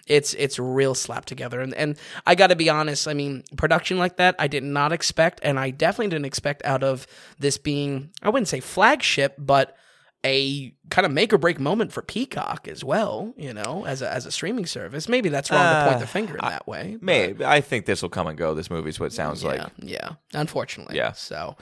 It's 0.06 0.34
it's 0.34 0.58
real 0.58 0.94
slap 0.94 1.24
together, 1.24 1.60
and 1.60 1.72
and 1.74 1.96
I 2.26 2.34
got 2.34 2.48
to 2.48 2.56
be 2.56 2.68
honest. 2.68 3.06
I 3.06 3.14
mean, 3.14 3.44
production 3.56 3.96
like 3.96 4.16
that, 4.16 4.34
I 4.38 4.48
did 4.48 4.64
not 4.64 4.92
expect, 4.92 5.40
and 5.42 5.58
I 5.58 5.70
definitely 5.70 6.08
didn't 6.08 6.24
expect 6.24 6.64
out 6.64 6.82
of 6.82 7.06
this 7.38 7.58
being, 7.58 8.10
I 8.22 8.30
wouldn't 8.30 8.48
say 8.48 8.58
flagship, 8.60 9.36
but 9.38 9.76
a 10.24 10.74
kind 10.90 11.06
of 11.06 11.12
make 11.12 11.32
or 11.32 11.38
break 11.38 11.58
moment 11.58 11.92
for 11.92 12.02
Peacock 12.02 12.68
as 12.68 12.84
well. 12.84 13.32
You 13.36 13.54
know, 13.54 13.84
as 13.86 14.02
a 14.02 14.10
as 14.10 14.26
a 14.26 14.30
streaming 14.30 14.66
service. 14.66 15.08
Maybe 15.08 15.28
that's 15.30 15.50
wrong 15.50 15.64
to 15.74 15.84
point 15.84 15.96
Uh, 15.96 16.00
the 16.00 16.06
finger 16.06 16.34
in 16.34 16.40
that 16.42 16.66
way. 16.66 16.98
Maybe 17.00 17.44
I 17.44 17.60
think 17.60 17.86
this 17.86 18.02
will 18.02 18.10
come 18.10 18.26
and 18.26 18.36
go. 18.36 18.52
This 18.54 18.70
movie's 18.70 19.00
what 19.00 19.06
it 19.06 19.12
sounds 19.14 19.42
yeah, 19.42 19.48
like. 19.48 19.66
yeah. 19.78 20.08
Unfortunately, 20.34 20.96
Yeah. 20.96 21.12
So, 21.12 21.56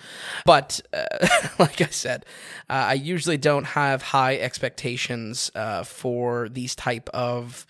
but 0.44 0.80
uh, 0.92 1.04
like 1.59 1.80
I 1.80 1.86
said, 1.86 2.24
uh, 2.68 2.72
I 2.88 2.94
usually 2.94 3.36
don't 3.38 3.64
have 3.64 4.02
high 4.02 4.36
expectations 4.38 5.50
uh, 5.54 5.84
for 5.84 6.48
these 6.48 6.74
type 6.74 7.09
of 7.11 7.66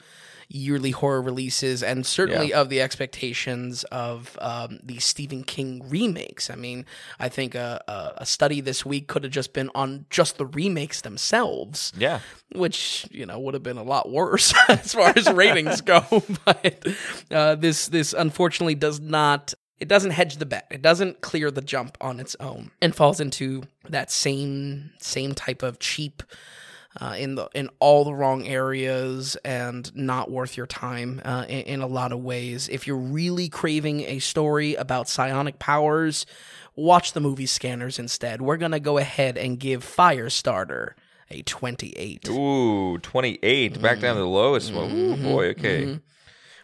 yearly 0.51 0.93
horror 0.93 1.21
releases 1.21 1.83
and 1.83 2.07
certainly 2.07 2.49
Yeah. 2.51 2.61
of 2.63 2.71
the 2.71 2.81
expectations 2.81 3.85
of 3.85 4.39
um, 4.41 4.81
the 4.83 4.99
Stephen 4.99 5.45
King 5.45 5.83
remakes. 5.89 6.49
I 6.49 6.55
mean, 6.55 6.87
I 7.21 7.29
think 7.29 7.55
a, 7.55 7.83
a, 7.87 8.23
a 8.23 8.27
study 8.27 8.61
this 8.63 8.85
week 8.87 9.09
could 9.09 9.25
have 9.25 9.33
just 9.33 9.53
been 9.53 9.71
on 9.75 10.07
just 10.09 10.39
the 10.39 10.47
remakes 10.47 11.03
themselves 11.03 11.93
Yeah. 11.99 12.21
which 12.55 13.07
you 13.11 13.27
know 13.27 13.39
would 13.39 13.53
have 13.55 13.63
been 13.63 13.77
a 13.77 13.83
lot 13.83 14.11
worse 14.11 14.55
as 14.69 14.95
far 14.95 15.13
as 15.15 15.31
ratings 15.31 15.81
go. 15.83 16.01
But 16.45 16.87
uh, 17.31 17.55
this 17.57 17.89
this 17.89 18.13
unfortunately 18.13 18.75
does 18.75 19.01
not. 19.01 19.53
It 19.81 19.87
doesn't 19.87 20.11
hedge 20.11 20.39
the 20.39 20.47
bet. 20.47 20.67
It 20.71 20.83
doesn't 20.83 21.21
clear 21.21 21.51
the 21.53 21.61
jump 21.61 21.97
on 22.01 22.19
its 22.21 22.35
own, 22.41 22.71
and 22.83 22.97
falls 22.97 23.21
into 23.21 23.63
that 23.89 24.11
same 24.11 24.91
same 24.99 25.35
type 25.35 25.63
of 25.63 25.79
cheap. 25.79 26.23
Uh, 27.01 27.15
in 27.17 27.37
the 27.37 27.49
in 27.55 27.71
all 27.79 28.05
the 28.05 28.13
wrong 28.13 28.45
areas 28.45 29.37
and 29.45 29.95
not 29.95 30.33
worth 30.33 30.57
your 30.57 30.67
time 30.67 31.23
uh, 31.25 31.45
in, 31.49 31.61
in 31.61 31.81
a 31.81 31.87
lot 31.87 32.11
of 32.11 32.19
ways. 32.19 32.69
If 32.69 32.89
you're 32.89 32.97
really 32.97 33.49
craving 33.49 34.01
a 34.01 34.19
story 34.19 34.75
about 34.75 35.09
psionic 35.09 35.61
powers, 35.61 36.27
watch 36.75 37.13
the 37.13 37.21
movie 37.21 37.47
Scanners 37.47 38.01
instead. 38.01 38.43
We're 38.43 38.57
gonna 38.57 38.81
go 38.81 38.99
ahead 38.99 39.39
and 39.39 39.61
give 39.61 39.85
Firestarter 39.85 40.95
a 41.31 41.43
28. 41.43 42.29
Ooh, 42.31 42.99
28. 42.99 43.81
Back 43.81 44.01
down 44.01 44.17
to 44.17 44.21
the 44.21 44.27
lowest 44.27 44.73
one. 44.73 44.91
Ooh, 44.91 45.17
boy. 45.17 45.51
Okay. 45.51 46.01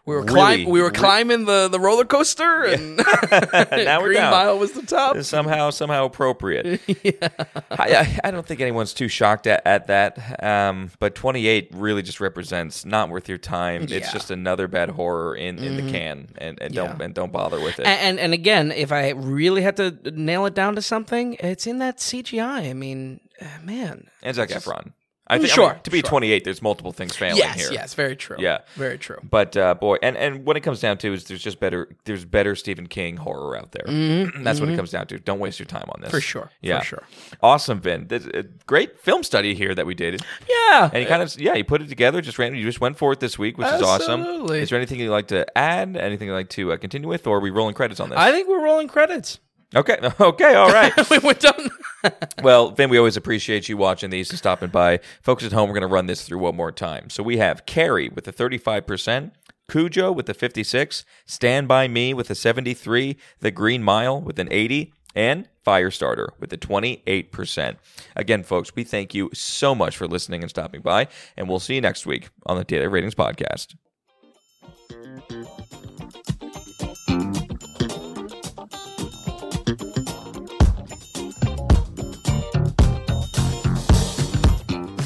We 0.07 0.15
were 0.15 0.21
Really, 0.21 0.35
climb, 0.35 0.65
we 0.67 0.81
were 0.83 0.89
re- 0.89 0.93
climbing 0.95 1.47
the, 1.47 1.69
the 1.69 1.81
roller 1.81 2.05
coaster, 2.05 2.65
and 2.65 2.97
Now 3.33 4.01
we're 4.01 4.09
Green 4.09 4.15
down. 4.21 4.31
Mile 4.33 4.59
was 4.59 4.73
the 4.73 4.83
top. 4.83 5.17
somehow 5.23 5.71
somehow 5.71 6.05
appropriate. 6.05 6.79
I, 7.71 7.95
I, 7.97 8.21
I 8.25 8.31
don't 8.31 8.47
think 8.47 8.61
anyone's 8.61 8.93
too 8.93 9.09
shocked 9.09 9.47
at, 9.47 9.63
at 9.67 9.87
that. 9.87 10.43
Um, 10.45 10.91
but 10.99 11.15
28 11.15 11.71
really 11.73 12.03
just 12.03 12.21
represents 12.21 12.85
not 12.85 13.09
worth 13.09 13.31
your 13.31 13.39
time. 13.39 13.85
It's 13.85 13.93
Yeah. 13.93 14.01
Mm-hmm. 14.01 14.13
just 14.13 14.31
another 14.31 14.69
bad 14.69 14.91
horror 14.91 15.35
in, 15.37 15.59
in 15.59 15.77
the 15.87 15.91
can, 15.91 16.29
and, 16.37 16.61
and 16.61 16.75
don't 16.75 16.99
Yeah. 16.99 17.05
and 17.07 17.15
don't 17.15 17.33
bother 17.33 17.59
with 17.59 17.79
it. 17.81 17.87
And, 17.87 18.01
and 18.01 18.21
and 18.21 18.35
again, 18.35 18.73
if 18.73 18.93
I 18.93 19.11
really 19.11 19.63
had 19.63 19.77
to 19.79 19.97
nail 20.13 20.45
it 20.45 20.55
down 20.55 20.75
to 20.75 20.83
something, 20.83 21.35
it's 21.41 21.67
in 21.67 21.79
that 21.79 21.97
CGI. 21.99 22.69
I 22.69 22.73
mean, 22.75 23.21
uh, 23.41 23.47
man. 23.63 24.09
and 24.23 24.37
Zac 24.37 24.51
Efron. 24.51 24.93
I 25.35 25.39
think 25.39 25.51
I 25.51 25.55
Sure, 25.55 25.73
mean, 25.75 25.83
to 25.83 25.91
be 25.91 25.99
sure. 26.01 26.09
28, 26.09 26.45
there's 26.45 26.63
multiple 26.63 26.93
things 26.93 27.15
failing 27.17 27.37
Yes, 27.39 27.61
here. 27.61 27.73
yes, 27.73 27.95
very 27.95 28.17
true. 28.17 28.37
Yeah. 28.39 28.59
very 28.77 28.99
true. 28.99 29.19
But 29.23 29.57
uh, 29.57 29.75
boy, 29.75 29.97
and 30.03 30.17
and 30.17 30.45
what 30.47 30.57
it 30.57 30.61
comes 30.61 30.81
down 30.81 30.99
to 30.99 31.13
is 31.13 31.25
there's 31.25 31.43
just 31.43 31.61
better 31.61 31.89
there's 32.05 32.25
better 32.25 32.55
Stephen 32.57 32.87
King 32.87 33.17
horror 33.17 33.57
out 33.57 33.73
there. 33.73 33.85
That's 34.43 34.61
what 34.61 34.69
it 34.69 34.77
comes 34.77 34.91
down 34.91 35.07
to. 35.09 35.19
Don't 35.19 35.39
waste 35.39 35.59
your 35.59 35.67
time 35.67 35.85
on 35.89 36.01
this. 36.01 36.09
Mm-hmm, 36.09 36.17
For 36.17 36.21
sure, 36.21 36.51
Yeah. 36.61 36.81
for 36.81 36.85
sure. 36.87 37.03
Awesome, 37.43 37.81
Vin. 37.81 38.07
This- 38.09 38.27
a 38.27 38.43
great 38.67 38.99
film 39.01 39.23
study 39.23 39.55
here 39.55 39.75
that 39.75 39.87
we 39.87 39.95
did. 39.95 40.23
Yeah, 40.49 40.91
And 40.93 41.03
you 41.03 41.09
kind 41.09 41.23
of 41.23 41.39
yeah, 41.41 41.55
you 41.55 41.65
put 41.65 41.83
it 41.83 41.89
together. 41.89 42.21
Just 42.21 42.39
ran. 42.39 42.55
You 42.55 42.63
just 42.65 42.81
went 42.81 42.97
for 42.99 43.13
it 43.13 43.21
this 43.21 43.39
week, 43.39 43.59
which 43.59 43.67
is 43.69 43.83
awesome. 43.83 44.21
Absolutely. 44.21 44.61
Is 44.61 44.71
there 44.71 44.79
anything 44.79 45.01
you'd 45.01 45.11
like 45.11 45.29
to 45.29 45.47
add? 45.59 45.97
Anything 45.97 46.29
you'd 46.29 46.35
like 46.35 46.49
to 46.51 46.73
uh, 46.73 46.77
continue 46.77 47.09
with, 47.09 47.27
or 47.27 47.37
are 47.37 47.41
we 47.41 47.51
rolling 47.51 47.75
credits 47.75 48.01
on 48.01 48.11
this? 48.11 48.19
I 48.19 48.33
think 48.33 48.49
we're 48.49 48.65
rolling 48.65 48.89
credits. 48.89 49.39
Okay. 49.75 49.99
Okay. 50.21 50.55
All 50.55 50.71
right. 50.73 50.93
we 51.11 51.19
went 51.19 51.41
done. 51.41 51.71
Well, 52.43 52.71
Vin, 52.71 52.91
we 52.91 52.99
always 52.99 53.17
appreciate 53.17 53.67
you 53.67 53.79
watching 53.79 54.11
these 54.11 54.29
and 54.29 54.39
stopping 54.39 54.69
by. 54.69 55.01
Folks 55.23 55.43
at 55.43 55.53
home, 55.53 55.71
we're 55.71 55.75
going 55.75 55.89
to 55.89 55.95
run 55.95 56.05
this 56.05 56.27
through 56.27 56.39
one 56.39 56.55
more 56.55 56.71
time. 56.71 57.09
So 57.09 57.23
we 57.23 57.39
have 57.39 57.65
Carrie 57.65 58.11
with 58.11 58.25
the 58.25 58.33
35%, 58.33 59.31
Cujo 59.71 60.13
with 60.13 60.27
the 60.27 60.35
56, 60.35 61.07
Stand 61.25 61.67
By 61.67 61.89
Me 61.89 62.13
with 62.13 62.29
the 62.29 62.35
73, 62.35 63.17
The 63.41 63.51
Green 63.51 63.83
Mile 63.83 64.21
with 64.21 64.39
an 64.39 64.49
80, 64.51 64.93
and 65.15 65.49
Firestarter 65.67 66.29
with 66.39 66.51
the 66.51 66.59
28%. 66.59 67.77
Again, 68.17 68.43
folks, 68.43 68.75
we 68.75 68.85
thank 68.85 69.15
you 69.15 69.31
so 69.33 69.75
much 69.75 69.97
for 69.97 70.07
listening 70.07 70.43
and 70.43 70.51
stopping 70.51 70.83
by, 70.83 71.09
and 71.39 71.49
we'll 71.49 71.61
see 71.61 71.77
you 71.77 71.81
next 71.81 72.05
week 72.05 72.29
on 72.45 72.59
the 72.59 72.65
Daily 72.65 72.89
Ratings 72.89 73.15
Podcast. 73.15 73.75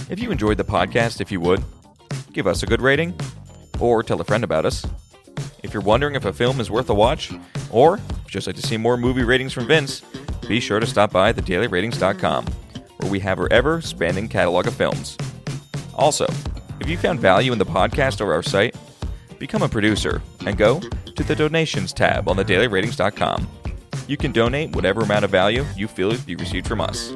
If 0.09 0.21
you 0.21 0.31
enjoyed 0.31 0.57
the 0.57 0.65
podcast, 0.65 1.21
if 1.21 1.31
you 1.31 1.41
would, 1.41 1.63
give 2.33 2.47
us 2.47 2.63
a 2.63 2.67
good 2.67 2.81
rating 2.81 3.15
or 3.79 4.03
tell 4.03 4.21
a 4.21 4.25
friend 4.25 4.43
about 4.43 4.65
us. 4.65 4.87
If 5.63 5.75
you're 5.75 5.83
wondering 5.83 6.15
if 6.15 6.25
a 6.25 6.33
film 6.33 6.61
is 6.61 6.71
worth 6.71 6.89
a 6.89 6.95
watch 6.95 7.33
or 7.71 8.01
just 8.27 8.47
like 8.47 8.57
to 8.57 8.63
see 8.63 8.77
more 8.77 8.97
movie 8.97 9.25
ratings 9.25 9.53
from 9.53 9.67
Vince, 9.67 10.01
be 10.47 10.61
sure 10.61 10.81
to 10.81 10.87
stop 10.87 11.13
by 11.13 11.33
thedailyratings.com 11.33 12.47
where 12.99 13.11
we 13.11 13.21
have 13.21 13.39
our 13.39 13.53
ever 13.53 13.81
spanning 13.81 14.29
catalog 14.29 14.67
of 14.67 14.75
films. 14.75 15.17
Also, 15.95 16.27
if 16.81 16.89
you 16.89 16.97
found 16.97 17.21
value 17.21 17.53
in 17.53 17.59
the 17.59 17.67
podcast 17.67 18.25
or 18.25 18.33
our 18.33 18.43
site, 18.43 18.75
become 19.39 19.63
a 19.63 19.69
producer 19.69 20.23
and 20.47 20.57
go 20.57 20.81
to 20.81 21.23
the 21.23 21.35
donations 21.35 21.93
tab 21.93 22.29
on 22.29 22.37
thedailyratings.com. 22.37 23.47
You 24.07 24.17
can 24.17 24.33
donate 24.33 24.75
whatever 24.75 25.03
amount 25.03 25.27
of 25.27 25.31
value 25.31 25.67
you 25.77 25.87
feel 25.87 26.15
you 26.15 26.39
received 26.39 26.67
from 26.67 26.81
us. 26.81 27.13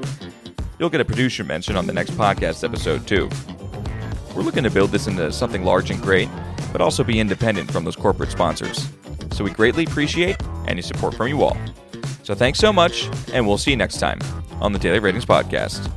You'll 0.83 0.91
get 0.91 1.01
a 1.01 1.05
producer 1.05 1.45
mention 1.45 1.77
on 1.77 1.87
the 1.87 1.93
next 1.93 2.11
podcast 2.15 2.65
episode, 2.65 3.07
too. 3.07 3.31
We're 4.35 4.43
looking 4.43 4.65
to 4.65 4.71
build 4.71 4.91
this 4.91 5.07
into 5.07 5.31
something 5.31 5.63
large 5.63 5.93
and 5.93 6.03
great, 6.03 6.29
but 6.73 6.81
also 6.81 7.05
be 7.05 7.21
independent 7.21 7.71
from 7.71 7.85
those 7.85 7.95
corporate 7.95 8.33
sponsors. 8.33 8.89
So 9.31 9.45
we 9.45 9.51
greatly 9.51 9.85
appreciate 9.85 10.39
any 10.67 10.83
support 10.83 11.15
from 11.15 11.29
you 11.29 11.41
all. 11.41 11.57
So 12.25 12.35
thanks 12.35 12.59
so 12.59 12.73
much, 12.73 13.09
and 13.33 13.47
we'll 13.47 13.59
see 13.59 13.71
you 13.71 13.77
next 13.77 13.99
time 13.99 14.19
on 14.61 14.73
the 14.73 14.79
Daily 14.81 14.99
Ratings 14.99 15.25
Podcast. 15.25 15.89